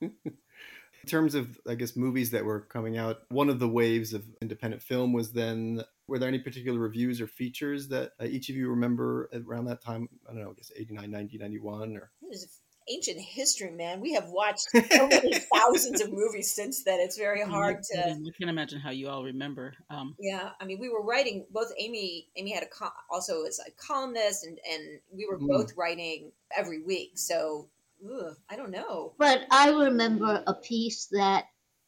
In 0.00 1.06
terms 1.06 1.34
of, 1.34 1.58
I 1.68 1.74
guess, 1.74 1.96
movies 1.96 2.30
that 2.32 2.44
were 2.44 2.60
coming 2.60 2.98
out, 2.98 3.22
one 3.28 3.48
of 3.48 3.58
the 3.58 3.68
waves 3.68 4.12
of 4.12 4.24
independent 4.42 4.82
film 4.82 5.12
was 5.12 5.32
then. 5.32 5.84
Were 6.10 6.18
there 6.18 6.28
any 6.28 6.40
particular 6.40 6.80
reviews 6.80 7.20
or 7.20 7.28
features 7.28 7.86
that 7.88 8.10
uh, 8.20 8.24
each 8.24 8.50
of 8.50 8.56
you 8.56 8.68
remember 8.68 9.30
around 9.46 9.66
that 9.66 9.80
time? 9.80 10.08
I 10.28 10.32
don't 10.32 10.42
know, 10.42 10.50
I 10.50 10.54
guess 10.54 10.72
89, 10.76 11.08
90, 11.08 11.38
91, 11.38 11.96
or 11.96 12.10
It 12.20 12.28
was 12.28 12.60
ancient 12.88 13.20
history, 13.20 13.70
man. 13.70 14.00
We 14.00 14.14
have 14.14 14.26
watched 14.26 14.66
so 14.90 15.06
many 15.06 15.38
thousands 15.54 16.00
of 16.00 16.12
movies 16.12 16.52
since 16.52 16.82
then. 16.82 16.98
It's 16.98 17.16
very 17.16 17.42
hard 17.42 17.76
I, 17.92 17.94
to. 17.94 18.10
I 18.10 18.30
can't 18.36 18.50
imagine 18.50 18.80
how 18.80 18.90
you 18.90 19.08
all 19.08 19.22
remember. 19.22 19.72
Um, 19.88 20.16
Yeah, 20.18 20.50
I 20.60 20.64
mean, 20.64 20.80
we 20.80 20.88
were 20.88 21.00
writing. 21.00 21.46
Both 21.52 21.70
Amy, 21.78 22.26
Amy 22.34 22.52
had 22.52 22.64
a 22.64 22.68
co- 22.68 22.90
also 23.08 23.42
was 23.42 23.60
a 23.64 23.70
columnist, 23.70 24.44
and 24.44 24.58
and 24.68 24.98
we 25.12 25.28
were 25.30 25.38
Mm. 25.38 25.46
both 25.46 25.76
writing 25.76 26.32
every 26.56 26.82
week. 26.82 27.12
So 27.14 27.68
ugh, 28.04 28.34
I 28.48 28.56
don't 28.56 28.72
know. 28.72 29.14
But 29.16 29.46
I 29.52 29.70
remember 29.70 30.42
a 30.44 30.54
piece 30.54 31.06
that 31.12 31.44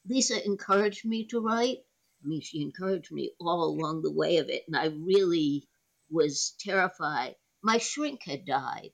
Lisa 0.07 0.47
encouraged 0.47 1.05
me 1.05 1.25
to 1.27 1.41
write. 1.41 1.79
I 2.23 2.29
mean, 2.29 2.41
she 2.41 2.63
encouraged 2.63 3.11
me 3.11 3.33
all 3.41 3.65
along 3.65 4.03
the 4.03 4.13
way 4.13 4.37
of 4.39 4.49
it, 4.49 4.65
and 4.67 4.77
I 4.77 4.87
really 4.87 5.69
was 6.11 6.55
terrified. 6.61 7.35
My 7.63 7.79
shrink 7.79 8.23
had 8.25 8.45
died, 8.45 8.93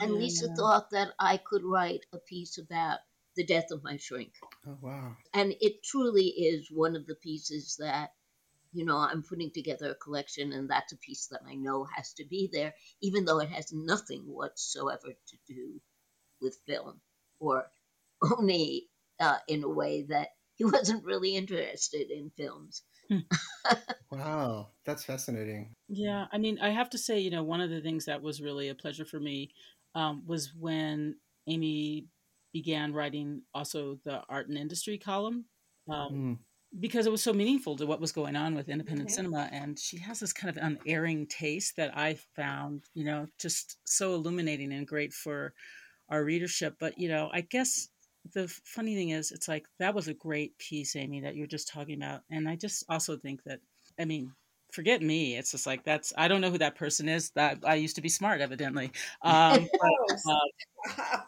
and 0.00 0.14
Lisa 0.14 0.46
yeah. 0.46 0.54
thought 0.54 0.90
that 0.90 1.14
I 1.18 1.38
could 1.38 1.64
write 1.64 2.06
a 2.12 2.18
piece 2.18 2.58
about 2.58 3.00
the 3.36 3.44
death 3.44 3.70
of 3.70 3.82
my 3.82 3.96
shrink. 3.96 4.32
oh 4.66 4.78
wow, 4.80 5.16
And 5.32 5.54
it 5.60 5.82
truly 5.82 6.26
is 6.26 6.70
one 6.70 6.94
of 6.94 7.06
the 7.06 7.16
pieces 7.16 7.76
that, 7.80 8.10
you 8.72 8.84
know, 8.84 8.98
I'm 8.98 9.22
putting 9.22 9.50
together 9.50 9.90
a 9.90 9.94
collection, 9.96 10.52
and 10.52 10.68
that's 10.68 10.92
a 10.92 10.98
piece 10.98 11.26
that 11.28 11.42
I 11.46 11.54
know 11.54 11.84
has 11.96 12.12
to 12.14 12.24
be 12.24 12.48
there, 12.52 12.74
even 13.00 13.24
though 13.24 13.40
it 13.40 13.50
has 13.50 13.72
nothing 13.72 14.22
whatsoever 14.22 15.08
to 15.08 15.36
do 15.46 15.80
with 16.40 16.58
film, 16.66 17.00
or 17.40 17.66
only 18.38 18.88
uh, 19.18 19.38
in 19.48 19.64
a 19.64 19.68
way 19.68 20.02
that 20.02 20.28
he 20.56 20.64
wasn't 20.64 21.04
really 21.04 21.36
interested 21.36 22.10
in 22.10 22.30
films. 22.36 22.82
wow, 24.10 24.68
that's 24.84 25.04
fascinating. 25.04 25.74
Yeah, 25.88 26.26
I 26.32 26.38
mean, 26.38 26.58
I 26.60 26.70
have 26.70 26.90
to 26.90 26.98
say, 26.98 27.18
you 27.18 27.30
know, 27.30 27.42
one 27.42 27.60
of 27.60 27.70
the 27.70 27.80
things 27.80 28.06
that 28.06 28.22
was 28.22 28.40
really 28.40 28.68
a 28.68 28.74
pleasure 28.74 29.04
for 29.04 29.20
me 29.20 29.50
um, 29.94 30.22
was 30.26 30.52
when 30.54 31.16
Amy 31.46 32.06
began 32.52 32.92
writing 32.92 33.42
also 33.52 33.98
the 34.04 34.22
art 34.28 34.48
and 34.48 34.56
industry 34.56 34.98
column. 34.98 35.44
Um, 35.88 36.24
Mm. 36.24 36.38
because 36.80 37.06
it 37.06 37.12
was 37.12 37.22
so 37.22 37.32
meaningful 37.32 37.76
to 37.76 37.86
what 37.86 38.00
was 38.00 38.12
going 38.12 38.34
on 38.34 38.54
with 38.54 38.68
independent 38.68 39.10
Mhm. 39.10 39.14
cinema 39.14 39.48
and 39.52 39.78
she 39.78 39.98
has 39.98 40.18
this 40.18 40.32
kind 40.32 40.56
of 40.56 40.62
unerring 40.62 41.24
taste 41.26 41.76
that 41.76 41.96
i 41.96 42.14
found 42.34 42.84
you 42.94 43.04
know 43.04 43.28
just 43.38 43.78
so 43.84 44.14
illuminating 44.14 44.72
and 44.72 44.88
great 44.88 45.12
for 45.12 45.54
our 46.08 46.24
readership 46.24 46.74
but 46.80 46.98
you 46.98 47.08
know 47.08 47.30
i 47.32 47.40
guess 47.40 47.90
the 48.32 48.48
funny 48.48 48.94
thing 48.94 49.10
is 49.10 49.30
it's 49.32 49.48
like 49.48 49.66
that 49.78 49.94
was 49.94 50.08
a 50.08 50.14
great 50.14 50.56
piece 50.58 50.96
amy 50.96 51.20
that 51.20 51.36
you're 51.36 51.46
just 51.46 51.68
talking 51.68 51.96
about 52.02 52.22
and 52.30 52.48
i 52.48 52.56
just 52.56 52.84
also 52.88 53.16
think 53.16 53.42
that 53.44 53.60
i 53.98 54.04
mean 54.04 54.34
forget 54.72 55.02
me 55.02 55.36
it's 55.36 55.50
just 55.52 55.66
like 55.66 55.84
that's 55.84 56.12
i 56.16 56.26
don't 56.26 56.40
know 56.40 56.50
who 56.50 56.58
that 56.58 56.74
person 56.74 57.08
is 57.08 57.30
that 57.32 57.58
i 57.64 57.74
used 57.74 57.96
to 57.96 58.02
be 58.02 58.08
smart 58.08 58.40
evidently 58.40 58.90
um, 59.22 59.68
but, 59.80 60.32
uh, 60.32 60.36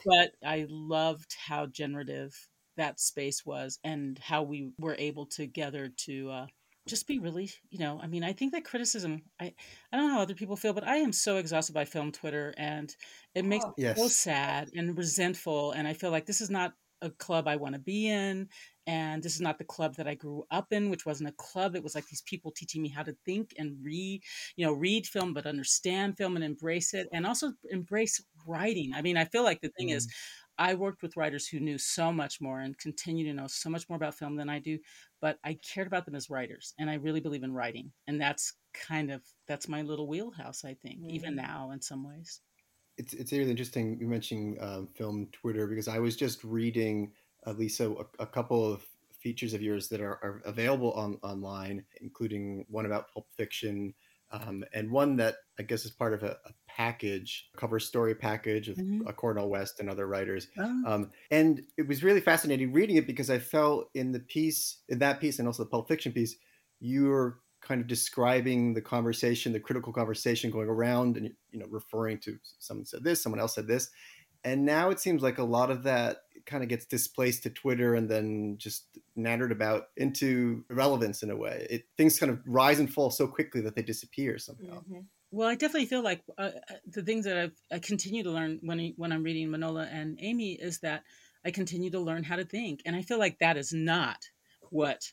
but 0.04 0.30
I 0.44 0.66
loved 0.68 1.34
how 1.38 1.66
generative 1.66 2.48
that 2.76 3.00
space 3.00 3.44
was 3.44 3.78
and 3.84 4.18
how 4.18 4.42
we 4.42 4.72
were 4.78 4.96
able 4.98 5.26
together 5.26 5.88
to 5.88 6.30
uh, 6.30 6.46
just 6.86 7.06
be 7.08 7.18
really, 7.18 7.50
you 7.70 7.78
know, 7.78 7.98
I 8.00 8.06
mean, 8.06 8.22
I 8.22 8.32
think 8.32 8.52
that 8.52 8.64
criticism, 8.64 9.22
I, 9.40 9.54
I 9.92 9.96
don't 9.96 10.08
know 10.08 10.14
how 10.14 10.20
other 10.20 10.34
people 10.34 10.56
feel, 10.56 10.72
but 10.74 10.86
I 10.86 10.96
am 10.96 11.12
so 11.12 11.38
exhausted 11.38 11.72
by 11.72 11.84
film 11.84 12.12
Twitter 12.12 12.54
and 12.56 12.94
it 13.34 13.44
makes 13.44 13.64
Oh. 13.64 13.74
me 13.76 13.84
so 13.96 14.08
sad 14.08 14.70
and 14.74 14.96
resentful. 14.96 15.72
And 15.72 15.88
I 15.88 15.94
feel 15.94 16.10
like 16.10 16.26
this 16.26 16.40
is 16.40 16.50
not 16.50 16.74
a 17.02 17.10
club 17.10 17.46
I 17.48 17.56
want 17.56 17.74
to 17.74 17.80
be 17.80 18.08
in. 18.08 18.48
And 18.86 19.22
this 19.22 19.34
is 19.34 19.40
not 19.40 19.58
the 19.58 19.64
club 19.64 19.96
that 19.96 20.06
I 20.06 20.14
grew 20.14 20.44
up 20.50 20.72
in, 20.72 20.90
which 20.90 21.04
wasn't 21.04 21.28
a 21.30 21.32
club. 21.32 21.74
It 21.74 21.82
was 21.82 21.94
like 21.94 22.06
these 22.06 22.22
people 22.22 22.52
teaching 22.52 22.82
me 22.82 22.88
how 22.88 23.02
to 23.02 23.16
think 23.24 23.52
and 23.58 23.82
read, 23.82 24.22
you 24.56 24.64
know, 24.64 24.72
read 24.72 25.06
film, 25.06 25.34
but 25.34 25.46
understand 25.46 26.16
film 26.16 26.36
and 26.36 26.44
embrace 26.44 26.94
it 26.94 27.08
and 27.12 27.26
also 27.26 27.52
embrace 27.70 28.24
writing. 28.46 28.92
I 28.94 29.02
mean, 29.02 29.16
I 29.16 29.24
feel 29.24 29.42
like 29.44 29.60
the 29.60 29.70
thing 29.76 29.88
is, 29.90 30.06
I 30.58 30.74
worked 30.74 31.02
with 31.02 31.16
writers 31.16 31.46
who 31.48 31.60
knew 31.60 31.78
so 31.78 32.12
much 32.12 32.40
more 32.40 32.60
and 32.60 32.78
continue 32.78 33.26
to 33.26 33.34
know 33.34 33.46
so 33.46 33.68
much 33.68 33.88
more 33.88 33.96
about 33.96 34.14
film 34.14 34.36
than 34.36 34.48
I 34.48 34.58
do, 34.58 34.78
but 35.20 35.38
I 35.44 35.54
cared 35.54 35.86
about 35.86 36.06
them 36.06 36.14
as 36.14 36.30
writers 36.30 36.72
and 36.78 36.88
I 36.90 36.94
really 36.94 37.20
believe 37.20 37.42
in 37.42 37.52
writing. 37.52 37.92
And 38.06 38.20
that's 38.20 38.54
kind 38.72 39.10
of 39.10 39.24
that's 39.46 39.68
my 39.68 39.82
little 39.82 40.08
wheelhouse, 40.08 40.64
I 40.64 40.74
think, 40.74 41.02
even 41.08 41.34
Mhm. 41.34 41.36
now 41.36 41.70
in 41.70 41.80
some 41.82 42.04
ways. 42.04 42.40
It's 42.96 43.12
it's 43.12 43.32
really 43.32 43.50
interesting 43.50 43.98
you 44.00 44.06
mentioning 44.06 44.60
um, 44.62 44.88
film 44.88 45.28
Twitter 45.32 45.66
because 45.66 45.88
I 45.88 45.98
was 45.98 46.16
just 46.16 46.42
reading 46.44 47.12
uh, 47.46 47.52
Lisa 47.52 47.90
a, 47.92 48.06
a 48.20 48.26
couple 48.26 48.64
of 48.64 48.86
features 49.12 49.52
of 49.54 49.60
yours 49.62 49.88
that 49.88 50.00
are, 50.00 50.14
are 50.24 50.40
available 50.44 50.92
on 50.92 51.16
online, 51.22 51.84
including 52.00 52.64
one 52.68 52.86
about 52.86 53.12
Pulp 53.12 53.28
Fiction 53.32 53.94
um, 54.30 54.64
and 54.72 54.90
one 54.90 55.16
that 55.16 55.36
I 55.58 55.62
guess 55.62 55.84
is 55.84 55.90
part 55.90 56.14
of 56.14 56.22
a, 56.22 56.38
a 56.46 56.52
package, 56.66 57.50
a 57.54 57.58
cover 57.58 57.78
story 57.80 58.14
package 58.14 58.68
of 58.68 58.76
Mhm. 58.76 59.06
uh, 59.06 59.12
Cornel 59.12 59.48
West 59.50 59.78
and 59.78 59.90
other 59.90 60.06
writers. 60.06 60.48
Oh, 60.58 60.84
Um, 60.84 61.10
and 61.30 61.66
it 61.76 61.86
was 61.86 62.02
really 62.02 62.20
fascinating 62.20 62.72
reading 62.72 62.96
it 62.96 63.06
because 63.06 63.28
I 63.30 63.38
felt 63.38 63.90
in 63.94 64.12
the 64.12 64.20
piece, 64.20 64.82
in 64.88 64.98
that 65.00 65.20
piece, 65.20 65.38
and 65.38 65.46
also 65.48 65.64
the 65.64 65.70
Pulp 65.70 65.88
Fiction 65.88 66.12
piece, 66.12 66.36
you 66.80 67.04
were 67.06 67.40
kind 67.66 67.80
of 67.80 67.86
describing 67.86 68.74
the 68.74 68.82
conversation, 68.82 69.52
the 69.52 69.60
critical 69.60 69.92
conversation 69.92 70.50
going 70.50 70.68
around, 70.68 71.16
and 71.16 71.34
you 71.50 71.58
know, 71.58 71.66
referring 71.68 72.18
to 72.20 72.38
someone 72.58 72.86
said 72.86 73.04
this, 73.04 73.22
someone 73.22 73.40
else 73.40 73.54
said 73.54 73.66
this, 73.66 73.90
and 74.44 74.64
now 74.64 74.90
it 74.90 75.00
seems 75.00 75.22
like 75.22 75.38
a 75.38 75.44
lot 75.44 75.70
of 75.70 75.82
that 75.82 76.18
kind 76.46 76.62
of 76.62 76.68
gets 76.68 76.86
displaced 76.86 77.42
to 77.42 77.50
Twitter 77.50 77.94
and 77.94 78.08
then 78.08 78.56
just 78.58 78.98
nattered 79.16 79.50
about 79.50 79.88
into 79.96 80.64
irrelevance 80.70 81.22
in 81.22 81.30
a 81.30 81.36
way. 81.36 81.66
It 81.68 81.84
things 81.96 82.18
kind 82.18 82.30
of 82.30 82.40
rise 82.46 82.78
and 82.78 82.92
fall 82.92 83.10
so 83.10 83.26
quickly 83.26 83.60
that 83.62 83.74
they 83.74 83.82
disappear 83.82 84.38
somehow. 84.38 84.82
Mhm. 84.88 85.06
Well, 85.32 85.48
I 85.48 85.56
definitely 85.56 85.86
feel 85.86 86.02
like 86.02 86.22
uh, 86.38 86.52
uh, 86.70 86.74
the 86.86 87.02
things 87.02 87.24
that 87.24 87.36
I've, 87.36 87.60
I 87.72 87.78
continue 87.80 88.22
to 88.22 88.30
learn 88.30 88.60
when 88.62 88.94
when 88.96 89.12
I'm 89.12 89.24
reading 89.24 89.48
Manohla 89.48 89.92
and 89.92 90.16
Amy 90.20 90.52
is 90.52 90.78
that 90.80 91.02
I 91.44 91.50
continue 91.50 91.90
to 91.90 92.00
learn 92.00 92.22
how 92.22 92.36
to 92.36 92.44
think, 92.44 92.82
and 92.86 92.94
I 92.94 93.02
feel 93.02 93.18
like 93.18 93.38
that 93.40 93.56
is 93.56 93.72
not 93.72 94.30
what 94.70 95.12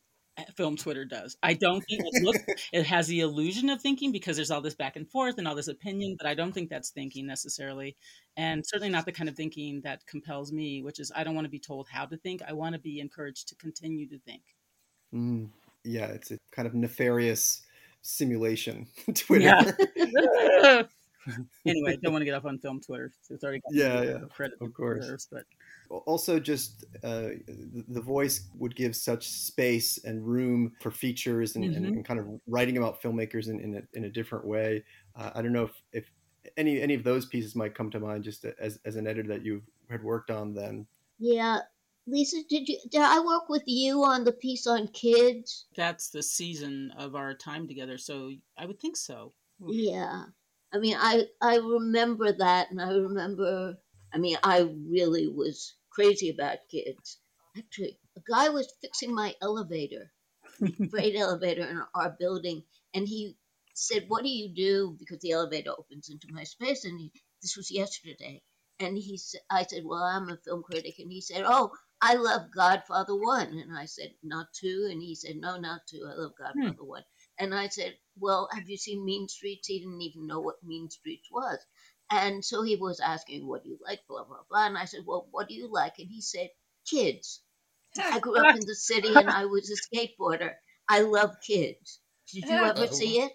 film 0.55 0.77
Twitter 0.77 1.05
does. 1.05 1.37
I 1.43 1.53
don't 1.53 1.81
think 1.81 2.01
it 2.05 2.23
looks 2.23 2.39
it 2.73 2.85
has 2.85 3.07
the 3.07 3.21
illusion 3.21 3.69
of 3.69 3.81
thinking 3.81 4.11
because 4.11 4.35
there's 4.35 4.51
all 4.51 4.61
this 4.61 4.75
back 4.75 4.95
and 4.95 5.09
forth 5.09 5.37
and 5.37 5.47
all 5.47 5.55
this 5.55 5.67
opinion, 5.67 6.15
but 6.17 6.27
I 6.27 6.33
don't 6.33 6.51
think 6.51 6.69
that's 6.69 6.89
thinking 6.89 7.25
necessarily, 7.27 7.95
and 8.37 8.63
certainly 8.65 8.89
not 8.89 9.05
the 9.05 9.11
kind 9.11 9.29
of 9.29 9.35
thinking 9.35 9.81
that 9.81 10.05
compels 10.07 10.51
me, 10.51 10.81
which 10.81 10.99
is 10.99 11.11
I 11.15 11.23
don't 11.23 11.35
want 11.35 11.45
to 11.45 11.51
be 11.51 11.59
told 11.59 11.87
how 11.89 12.05
to 12.05 12.17
think. 12.17 12.41
I 12.47 12.53
want 12.53 12.73
to 12.73 12.79
be 12.79 12.99
encouraged 12.99 13.47
to 13.49 13.55
continue 13.55 14.07
to 14.09 14.19
think. 14.19 14.41
Mm, 15.13 15.49
yeah, 15.83 16.05
it's 16.07 16.31
a 16.31 16.37
kind 16.51 16.67
of 16.67 16.73
nefarious 16.73 17.61
simulation. 18.01 18.87
Twitter. 19.15 19.77
Anyway, 21.65 21.97
don't 22.03 22.11
want 22.11 22.21
to 22.21 22.25
get 22.25 22.33
up 22.33 22.43
on 22.43 22.59
film 22.59 22.81
Twitter. 22.81 23.13
It's 23.29 23.43
already 23.45 23.59
got 23.61 23.73
Yeah, 23.73 24.01
yeah, 24.01 24.17
credit 24.29 24.57
of 24.59 24.73
course. 24.73 24.99
deserves, 25.05 25.27
but 25.31 25.45
also 25.89 26.39
just 26.39 26.85
uh, 27.03 27.29
the 27.47 27.83
the 27.89 28.01
voice 28.01 28.49
would 28.55 28.75
give 28.75 28.95
such 28.95 29.27
space 29.29 30.03
and 30.03 30.25
room 30.25 30.73
for 30.81 30.91
features 30.91 31.55
and, 31.55 31.65
and, 31.65 31.85
Mhm. 31.85 31.89
and 31.89 32.05
kind 32.05 32.19
of 32.19 32.27
writing 32.47 32.77
about 32.77 33.01
filmmakers 33.01 33.47
in, 33.49 33.59
in, 33.59 33.75
a, 33.77 33.81
in 33.97 34.05
a 34.05 34.09
different 34.09 34.45
way 34.45 34.83
uh, 35.15 35.31
i 35.35 35.41
don't 35.41 35.53
know 35.53 35.65
if, 35.65 35.81
if 35.91 36.05
any 36.57 36.81
any 36.81 36.93
of 36.93 37.03
those 37.03 37.25
pieces 37.25 37.55
might 37.55 37.75
come 37.75 37.89
to 37.91 37.99
mind 37.99 38.23
just 38.23 38.45
as, 38.59 38.79
as 38.85 38.95
an 38.95 39.07
editor 39.07 39.27
that 39.29 39.43
you 39.45 39.61
had 39.89 40.03
worked 40.03 40.31
on 40.31 40.53
then 40.53 40.85
Yeah. 41.19 41.59
Lisa, 42.05 42.43
did 42.49 42.67
you 42.67 42.77
did 42.91 43.01
I 43.01 43.19
work 43.21 43.47
with 43.47 43.63
you 43.65 44.03
on 44.03 44.25
the 44.25 44.33
piece 44.33 44.67
on 44.67 44.87
kids? 44.89 45.67
that's 45.75 46.09
the 46.09 46.21
season 46.21 46.91
of 46.97 47.15
our 47.15 47.33
time 47.33 47.65
together. 47.65 47.97
So 47.97 48.31
I 48.57 48.65
would 48.65 48.79
think 48.81 48.97
so. 48.97 49.31
Yeah. 49.65 50.25
I 50.73 50.79
mean, 50.79 50.97
I 50.99 51.27
I 51.41 51.57
remember 51.57 52.33
that, 52.33 52.71
and 52.71 52.81
I 52.81 52.91
remember. 52.91 53.77
I 54.13 54.17
mean, 54.19 54.37
I 54.43 54.59
really 54.59 55.27
was 55.27 55.75
crazy 55.89 56.29
about 56.29 56.69
kids. 56.69 57.17
Actually, 57.57 57.99
a 58.15 58.21
guy 58.21 58.49
was 58.49 58.73
fixing 58.81 59.13
my 59.13 59.35
elevator, 59.41 60.11
freight 60.91 61.15
elevator 61.15 61.65
in 61.65 61.81
our 61.95 62.15
building, 62.19 62.63
and 62.93 63.07
he 63.07 63.37
said, 63.73 64.05
"What 64.07 64.23
do 64.23 64.29
you 64.29 64.53
do?" 64.53 64.95
Because 64.99 65.19
the 65.19 65.31
elevator 65.31 65.71
opens 65.71 66.09
into 66.09 66.27
my 66.31 66.43
space, 66.43 66.85
and 66.85 66.99
he, 66.99 67.11
this 67.41 67.57
was 67.57 67.71
yesterday. 67.71 68.43
And 68.79 68.97
he 68.97 69.17
said, 69.17 69.41
"I 69.49 69.63
said, 69.63 69.83
well, 69.85 70.03
I'm 70.03 70.29
a 70.29 70.37
film 70.37 70.63
critic," 70.63 70.99
and 70.99 71.11
he 71.11 71.21
said, 71.21 71.43
"Oh, 71.45 71.71
I 72.01 72.15
love 72.15 72.51
Godfather 72.55 73.15
One," 73.15 73.57
and 73.57 73.75
I 73.77 73.85
said, 73.85 74.13
"Not 74.21 74.53
two," 74.53 74.87
and 74.91 75.01
he 75.01 75.15
said, 75.15 75.37
"No, 75.37 75.57
not 75.57 75.81
two. 75.87 76.05
I 76.07 76.13
love 76.13 76.33
hmm. 76.37 76.43
Godfather 76.43 76.83
One." 76.83 77.03
And 77.39 77.53
I 77.55 77.67
said, 77.67 77.97
Well, 78.15 78.47
have 78.51 78.69
you 78.69 78.77
seen 78.77 79.03
Mean 79.03 79.27
Streets? 79.27 79.67
He 79.67 79.79
didn't 79.79 80.01
even 80.01 80.27
know 80.27 80.39
what 80.39 80.63
Mean 80.63 80.89
Streets 80.91 81.31
was. 81.31 81.57
And 82.21 82.45
so 82.45 82.61
he 82.63 82.75
was 82.75 82.99
asking, 82.99 83.47
What 83.47 83.63
do 83.63 83.69
you 83.69 83.79
like? 83.85 84.01
Blah, 84.07 84.25
blah, 84.25 84.43
blah. 84.49 84.67
And 84.67 84.77
I 84.77 84.85
said, 84.85 85.01
Well, 85.05 85.27
what 85.31 85.47
do 85.47 85.55
you 85.55 85.71
like? 85.71 85.99
And 85.99 86.07
he 86.09 86.21
said, 86.21 86.49
Kids. 86.89 87.41
I 87.97 88.19
grew 88.19 88.37
up 88.37 88.55
in 88.55 88.65
the 88.65 88.75
city 88.75 89.13
and 89.15 89.29
I 89.29 89.45
was 89.45 89.69
a 89.69 89.95
skateboarder. 89.95 90.53
I 90.89 91.01
love 91.01 91.35
kids. 91.45 91.99
Did 92.31 92.45
you 92.49 92.55
ever 92.55 92.87
see 92.87 93.19
it? 93.19 93.31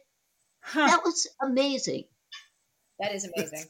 Huh. 0.61 0.87
That 0.87 1.05
was 1.05 1.29
amazing. 1.41 2.05
That 2.99 3.15
is 3.15 3.25
amazing. 3.33 3.67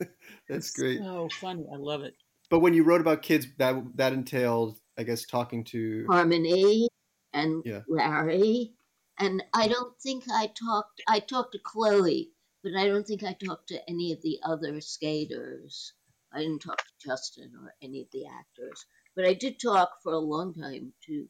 That's 0.48 0.70
great. 0.70 0.98
So 0.98 1.28
funny. 1.40 1.64
I 1.72 1.76
love 1.76 2.02
it. 2.02 2.14
But 2.50 2.60
when 2.60 2.74
you 2.74 2.84
wrote 2.84 3.00
about 3.00 3.22
kids, 3.22 3.46
that 3.56 3.74
that 3.96 4.12
entailed, 4.12 4.78
I 4.98 5.04
guess, 5.04 5.24
talking 5.24 5.64
to. 5.64 6.06
Harmony 6.10 6.88
and 7.32 7.62
Yeah. 7.64 7.80
Larry. 7.88 8.74
And 9.18 9.42
I 9.54 9.68
don't 9.68 9.98
think 10.00 10.24
I 10.30 10.48
talked, 10.48 11.00
I 11.08 11.20
talked 11.20 11.52
to 11.52 11.58
Chloe, 11.62 12.30
but 12.62 12.74
I 12.74 12.86
don't 12.86 13.06
think 13.06 13.22
I 13.24 13.32
talked 13.32 13.68
to 13.68 13.90
any 13.90 14.12
of 14.12 14.22
the 14.22 14.38
other 14.44 14.80
skaters. 14.80 15.92
I 16.32 16.38
didn't 16.38 16.60
talk 16.60 16.78
to 16.78 17.08
Justin 17.08 17.52
or 17.62 17.74
any 17.82 18.00
of 18.00 18.08
the 18.12 18.26
actors. 18.26 18.86
But 19.14 19.26
I 19.26 19.34
did 19.34 19.60
talk 19.60 19.90
for 20.02 20.12
a 20.12 20.18
long 20.18 20.54
time 20.54 20.92
to, 21.06 21.28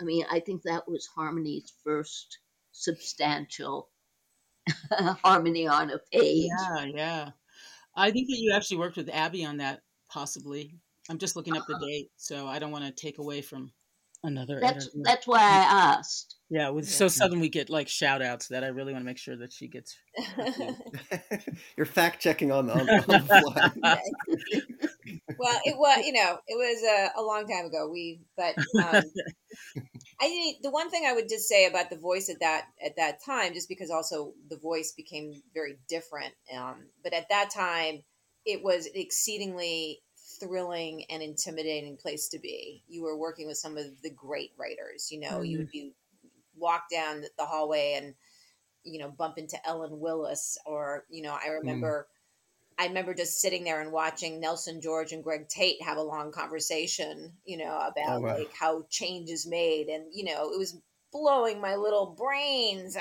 I 0.00 0.04
mean, 0.04 0.24
I 0.30 0.40
think 0.40 0.62
that 0.62 0.88
was 0.88 1.06
Harmony's 1.06 1.72
first 1.84 2.38
substantial 2.72 3.88
Harmony 5.22 5.66
on 5.66 5.90
a 5.90 5.98
page. 6.12 6.50
Yeah, 6.58 6.84
yeah. 6.84 7.30
I 7.94 8.10
think 8.10 8.28
that 8.28 8.38
you 8.38 8.52
actually 8.52 8.78
worked 8.78 8.96
with 8.96 9.10
Abby 9.10 9.44
on 9.44 9.58
that, 9.58 9.82
possibly. 10.10 10.74
I'm 11.10 11.18
just 11.18 11.36
looking 11.36 11.56
up 11.56 11.66
the 11.66 11.74
uh-huh. 11.74 11.86
date, 11.86 12.10
so 12.16 12.46
I 12.46 12.58
don't 12.58 12.72
want 12.72 12.84
to 12.84 12.90
take 12.90 13.18
away 13.18 13.42
from 13.42 13.72
another 14.24 14.58
That's 14.60 14.86
editor. 14.86 15.02
that's 15.02 15.26
why 15.26 15.40
I 15.40 15.92
asked. 15.98 16.36
Yeah, 16.50 16.70
with 16.70 16.88
so 16.88 17.08
sudden 17.08 17.40
we 17.40 17.48
get 17.48 17.70
like 17.70 17.88
shout 17.88 18.22
outs 18.22 18.48
that 18.48 18.64
I 18.64 18.68
really 18.68 18.92
want 18.92 19.02
to 19.02 19.06
make 19.06 19.18
sure 19.18 19.36
that 19.36 19.52
she 19.52 19.68
gets. 19.68 19.96
You're 21.76 21.86
fact 21.86 22.20
checking 22.20 22.52
on, 22.52 22.70
on, 22.70 22.80
on 22.80 22.86
the 22.86 23.72
fly. 23.80 24.00
well, 25.38 25.60
it 25.64 25.76
was 25.76 26.04
you 26.04 26.12
know 26.12 26.38
it 26.46 26.54
was 26.54 26.82
a, 26.82 27.20
a 27.20 27.22
long 27.22 27.46
time 27.48 27.66
ago. 27.66 27.88
We 27.90 28.20
but 28.36 28.56
um, 28.82 29.02
I 30.20 30.52
the 30.62 30.70
one 30.70 30.90
thing 30.90 31.04
I 31.06 31.14
would 31.14 31.28
just 31.28 31.48
say 31.48 31.66
about 31.66 31.90
the 31.90 31.98
voice 31.98 32.28
at 32.28 32.40
that 32.40 32.66
at 32.84 32.96
that 32.96 33.24
time, 33.24 33.54
just 33.54 33.68
because 33.68 33.90
also 33.90 34.32
the 34.48 34.58
voice 34.58 34.92
became 34.92 35.32
very 35.54 35.78
different. 35.88 36.34
Um, 36.54 36.86
but 37.02 37.14
at 37.14 37.28
that 37.30 37.50
time, 37.50 38.02
it 38.44 38.62
was 38.62 38.86
exceedingly 38.94 40.02
thrilling 40.40 41.04
and 41.10 41.22
intimidating 41.22 41.96
place 41.96 42.28
to 42.28 42.38
be. 42.38 42.82
You 42.88 43.02
were 43.02 43.16
working 43.16 43.46
with 43.46 43.58
some 43.58 43.76
of 43.76 43.86
the 44.02 44.10
great 44.10 44.52
writers. 44.58 45.08
You 45.10 45.20
know, 45.20 45.42
you 45.42 45.58
mm-hmm. 45.58 45.62
would 45.64 45.70
be 45.70 45.92
walk 46.56 46.84
down 46.90 47.22
the 47.38 47.44
hallway 47.44 47.94
and 47.96 48.14
you 48.84 49.00
know 49.00 49.10
bump 49.10 49.38
into 49.38 49.56
Ellen 49.66 49.98
Willis, 50.00 50.58
or 50.66 51.04
you 51.10 51.22
know, 51.22 51.32
I 51.34 51.48
mm. 51.48 51.58
remember. 51.60 52.08
I 52.76 52.86
remember 52.86 53.14
just 53.14 53.40
sitting 53.40 53.62
there 53.62 53.80
and 53.80 53.92
watching 53.92 54.40
Nelson 54.40 54.80
George 54.80 55.12
and 55.12 55.22
Greg 55.22 55.48
Tate 55.48 55.80
have 55.82 55.96
a 55.96 56.02
long 56.02 56.32
conversation, 56.32 57.32
you 57.44 57.56
know, 57.56 57.78
oh, 57.80 57.88
about 57.88 58.16
Oh, 58.16 58.20
wow. 58.20 58.36
like 58.36 58.52
how 58.52 58.84
change 58.90 59.30
is 59.30 59.46
made. 59.46 59.86
And, 59.86 60.06
you 60.12 60.24
know, 60.24 60.50
it 60.50 60.58
was 60.58 60.76
blowing 61.12 61.60
my 61.60 61.76
little 61.76 62.16
brains. 62.18 62.96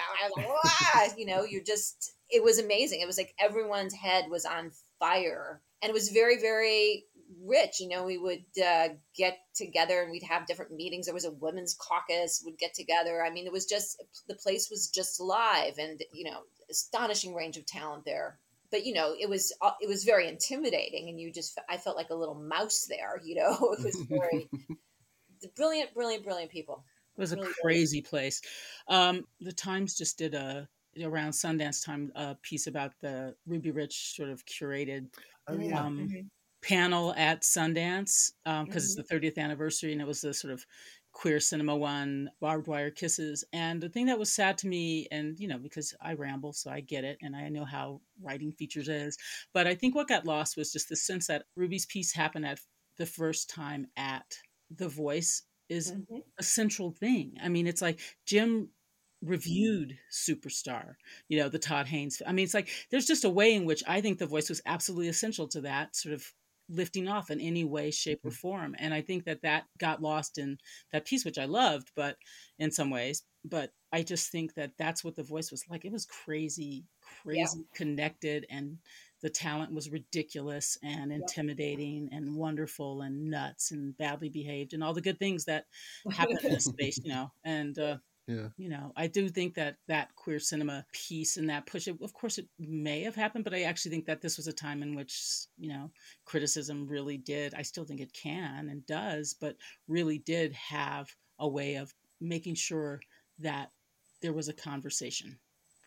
Like, 0.96 1.18
you 1.18 1.26
know, 1.26 1.44
you're 1.44 1.64
just, 1.64 2.14
it 2.30 2.44
was 2.44 2.60
amazing. 2.60 3.02
It 3.02 3.08
was 3.08 3.18
like 3.18 3.34
everyone's 3.40 3.96
head 3.96 4.26
was 4.30 4.46
on 4.46 4.72
fire. 5.00 5.62
And 5.82 5.90
it 5.90 5.94
was 5.94 6.10
very, 6.10 6.40
very 6.40 7.06
rich. 7.42 7.80
You 7.80 7.90
know, 7.90 8.04
we 8.06 8.18
would 8.18 8.46
uh, 8.64 8.90
get 9.16 9.38
together 9.56 10.02
and 10.02 10.12
we'd 10.12 10.24
have 10.24 10.46
different 10.46 10.72
meetings. 10.74 11.06
There 11.06 11.14
was 11.14 11.26
a 11.26 11.32
women's 11.32 11.76
caucus, 11.76 12.42
would 12.46 12.58
get 12.58 12.74
together. 12.74 13.24
I 13.24 13.30
mean, 13.30 13.46
it 13.46 13.52
was 13.52 13.66
just, 13.66 14.02
the 14.28 14.36
place 14.36 14.70
was 14.70 14.90
just 14.90 15.20
alive 15.20 15.76
and, 15.78 16.04
you 16.14 16.30
know, 16.30 16.42
astonishing 16.70 17.36
range 17.36 17.58
of 17.58 17.66
talent 17.66 18.06
there 18.06 18.40
but 18.72 18.86
you 18.86 18.94
know 18.94 19.14
it 19.20 19.30
was 19.30 19.54
uh, 19.62 19.72
it 19.82 19.88
was 19.88 20.04
very 20.04 20.28
intimidating 20.28 21.08
and 21.08 21.20
you 21.20 21.32
just 21.32 21.60
i 21.70 21.78
felt 21.78 21.96
like 21.96 22.10
a 22.10 22.16
little 22.16 22.34
mouse 22.34 22.88
there 22.90 23.22
you 23.24 23.36
know 23.36 23.52
it 23.78 23.84
was 23.84 24.06
very 24.10 24.50
brilliant 25.56 25.94
brilliant 25.94 26.24
brilliant 26.24 26.50
people 26.52 26.84
It 27.16 27.22
was 27.22 27.32
a 27.32 27.36
Really 27.36 27.48
good. 27.50 27.56
crazy 27.62 28.02
place. 28.02 28.42
Um, 28.88 29.28
the 29.40 29.52
Times 29.52 29.96
just 29.96 30.18
did 30.18 30.34
a 30.34 30.68
around 31.04 31.32
Sundance 31.32 31.86
time 31.86 32.12
a 32.16 32.36
piece 32.42 32.68
about 32.68 32.94
the 33.02 33.36
Ruby 33.46 33.72
Rich 33.72 34.16
sort 34.16 34.30
of 34.30 34.46
curated 34.46 35.08
Oh, 35.48 35.58
yeah. 35.58 35.80
um, 35.80 35.98
Mhm. 36.00 36.30
Panel 36.64 37.14
at 37.16 37.42
Sundance 37.44 38.32
because 38.46 38.86
it's 38.86 38.96
Mhm. 38.96 38.96
the 38.96 39.04
30th 39.04 39.38
anniversary 39.38 39.92
and 39.92 40.02
it 40.02 40.08
was 40.08 40.22
the 40.22 40.34
sort 40.34 40.54
of 40.54 40.66
queer 41.12 41.40
cinema 41.40 41.76
one, 41.78 42.32
barbed 42.42 42.68
wire 42.68 42.90
kisses. 42.92 43.44
And 43.54 43.82
the 43.84 43.90
thing 43.90 44.08
that 44.08 44.18
was 44.18 44.32
sad 44.34 44.58
to 44.60 44.68
me, 44.68 45.08
and 45.12 45.40
you 45.40 45.48
know, 45.48 45.60
because 45.60 45.94
I 46.02 46.14
ramble, 46.14 46.54
so 46.54 46.72
I 46.72 46.82
get 46.82 47.04
it, 47.04 47.18
and 47.22 47.36
I 47.36 47.50
know 47.50 47.66
how 47.66 48.02
writing 48.20 48.52
features 48.52 48.90
is, 48.90 49.18
but 49.54 49.68
I 49.68 49.76
think 49.76 49.94
what 49.96 50.08
got 50.08 50.26
lost 50.26 50.58
was 50.58 50.72
just 50.74 50.90
the 50.90 50.96
sense 50.96 51.28
that 51.28 51.46
Ruby's 51.56 51.86
piece 51.86 52.14
happened 52.14 52.46
at 52.48 52.60
the 52.98 53.06
first 53.06 53.50
time 53.50 53.88
at 53.98 54.38
The 54.72 54.90
Voice 54.90 55.44
is 55.70 55.94
Mhm. 55.94 56.24
a 56.40 56.44
central 56.44 56.92
thing. 56.92 57.38
I 57.42 57.50
mean, 57.50 57.68
it's 57.68 57.82
like 57.82 58.00
Jim 58.26 58.72
reviewed 59.22 59.98
Superstar, 60.12 60.96
you 61.30 61.38
know, 61.40 61.48
the 61.50 61.60
Todd 61.60 61.88
Haynes. 61.88 62.22
I 62.26 62.34
mean, 62.34 62.44
it's 62.44 62.54
like 62.54 62.70
there's 62.92 63.06
just 63.06 63.24
a 63.24 63.30
way 63.30 63.54
in 63.54 63.66
which 63.66 63.84
I 63.88 64.02
think 64.02 64.20
the 64.20 64.26
voice 64.26 64.50
was 64.50 64.62
absolutely 64.66 65.08
essential 65.08 65.48
to 65.50 65.62
that 65.62 65.96
sort 65.96 66.14
of 66.14 66.34
lifting 66.74 67.08
off 67.08 67.30
in 67.30 67.40
any 67.40 67.64
way, 67.64 67.92
shape, 67.92 68.22
or 68.24 68.32
form. 68.32 68.76
And 68.80 68.94
I 68.94 69.02
think 69.02 69.26
that 69.26 69.42
that 69.44 69.66
got 69.78 70.02
lost 70.02 70.38
in 70.38 70.58
that 70.92 71.06
piece, 71.06 71.26
which 71.26 71.38
I 71.38 71.46
loved, 71.46 71.92
but 71.96 72.18
in 72.60 72.72
some 72.72 72.90
ways. 72.90 73.24
But 73.46 73.72
I 73.92 74.04
just 74.04 74.32
think 74.32 74.54
that 74.56 74.72
that's 74.78 75.04
what 75.04 75.16
the 75.16 75.24
voice 75.24 75.52
was 75.52 75.66
like. 75.70 75.86
It 75.86 75.92
was 75.92 76.06
crazy, 76.06 76.86
crazy 77.24 77.66
connected, 77.76 78.46
and 78.50 78.78
the 79.22 79.30
talent 79.30 79.74
was 79.74 79.90
ridiculous 79.90 80.78
and 80.84 81.12
intimidating 81.12 82.10
and 82.12 82.36
wonderful 82.36 83.02
and 83.02 83.30
nuts 83.30 83.72
and 83.72 83.98
badly 83.98 84.30
behaved 84.30 84.74
and 84.74 84.84
all 84.84 84.94
the 84.94 85.02
good 85.02 85.18
things 85.18 85.46
that 85.46 85.66
happen 86.12 86.38
in 86.44 86.52
this 86.52 86.66
space, 86.66 87.00
you 87.04 87.10
know. 87.10 87.32
And 87.44 87.78
uh, 87.80 87.98
Yeah. 88.28 88.50
you 88.58 88.70
know, 88.70 88.94
I 88.96 89.08
do 89.08 89.28
think 89.28 89.56
that 89.56 89.78
that 89.88 90.16
queer 90.16 90.40
cinema 90.40 90.86
piece 90.94 91.36
and 91.38 91.50
that 91.50 91.66
push, 91.66 91.88
it, 91.90 91.98
of 92.02 92.14
course, 92.14 92.38
it 92.38 92.48
may 92.58 93.02
have 93.02 93.16
happened, 93.16 93.44
but 93.44 93.54
I 93.54 93.64
actually 93.64 93.92
think 93.92 94.06
that 94.06 94.22
this 94.22 94.38
was 94.38 94.48
a 94.48 94.54
time 94.54 94.82
in 94.82 94.96
which 94.96 95.20
you 95.58 95.70
know 95.70 95.92
criticism 96.26 96.88
really 96.88 97.18
did. 97.18 97.54
I 97.54 97.64
still 97.64 97.84
think 97.86 98.00
it 98.00 98.14
can 98.14 98.70
and 98.70 98.86
does, 98.86 99.34
but 99.34 99.58
really 99.88 100.20
did 100.20 100.54
have 100.54 101.14
a 101.40 101.48
way 101.50 101.76
of 101.76 101.94
making 102.22 102.56
sure 102.56 103.02
that 103.40 103.72
there 104.22 104.34
was 104.34 104.48
a 104.48 104.54
conversation 104.54 105.38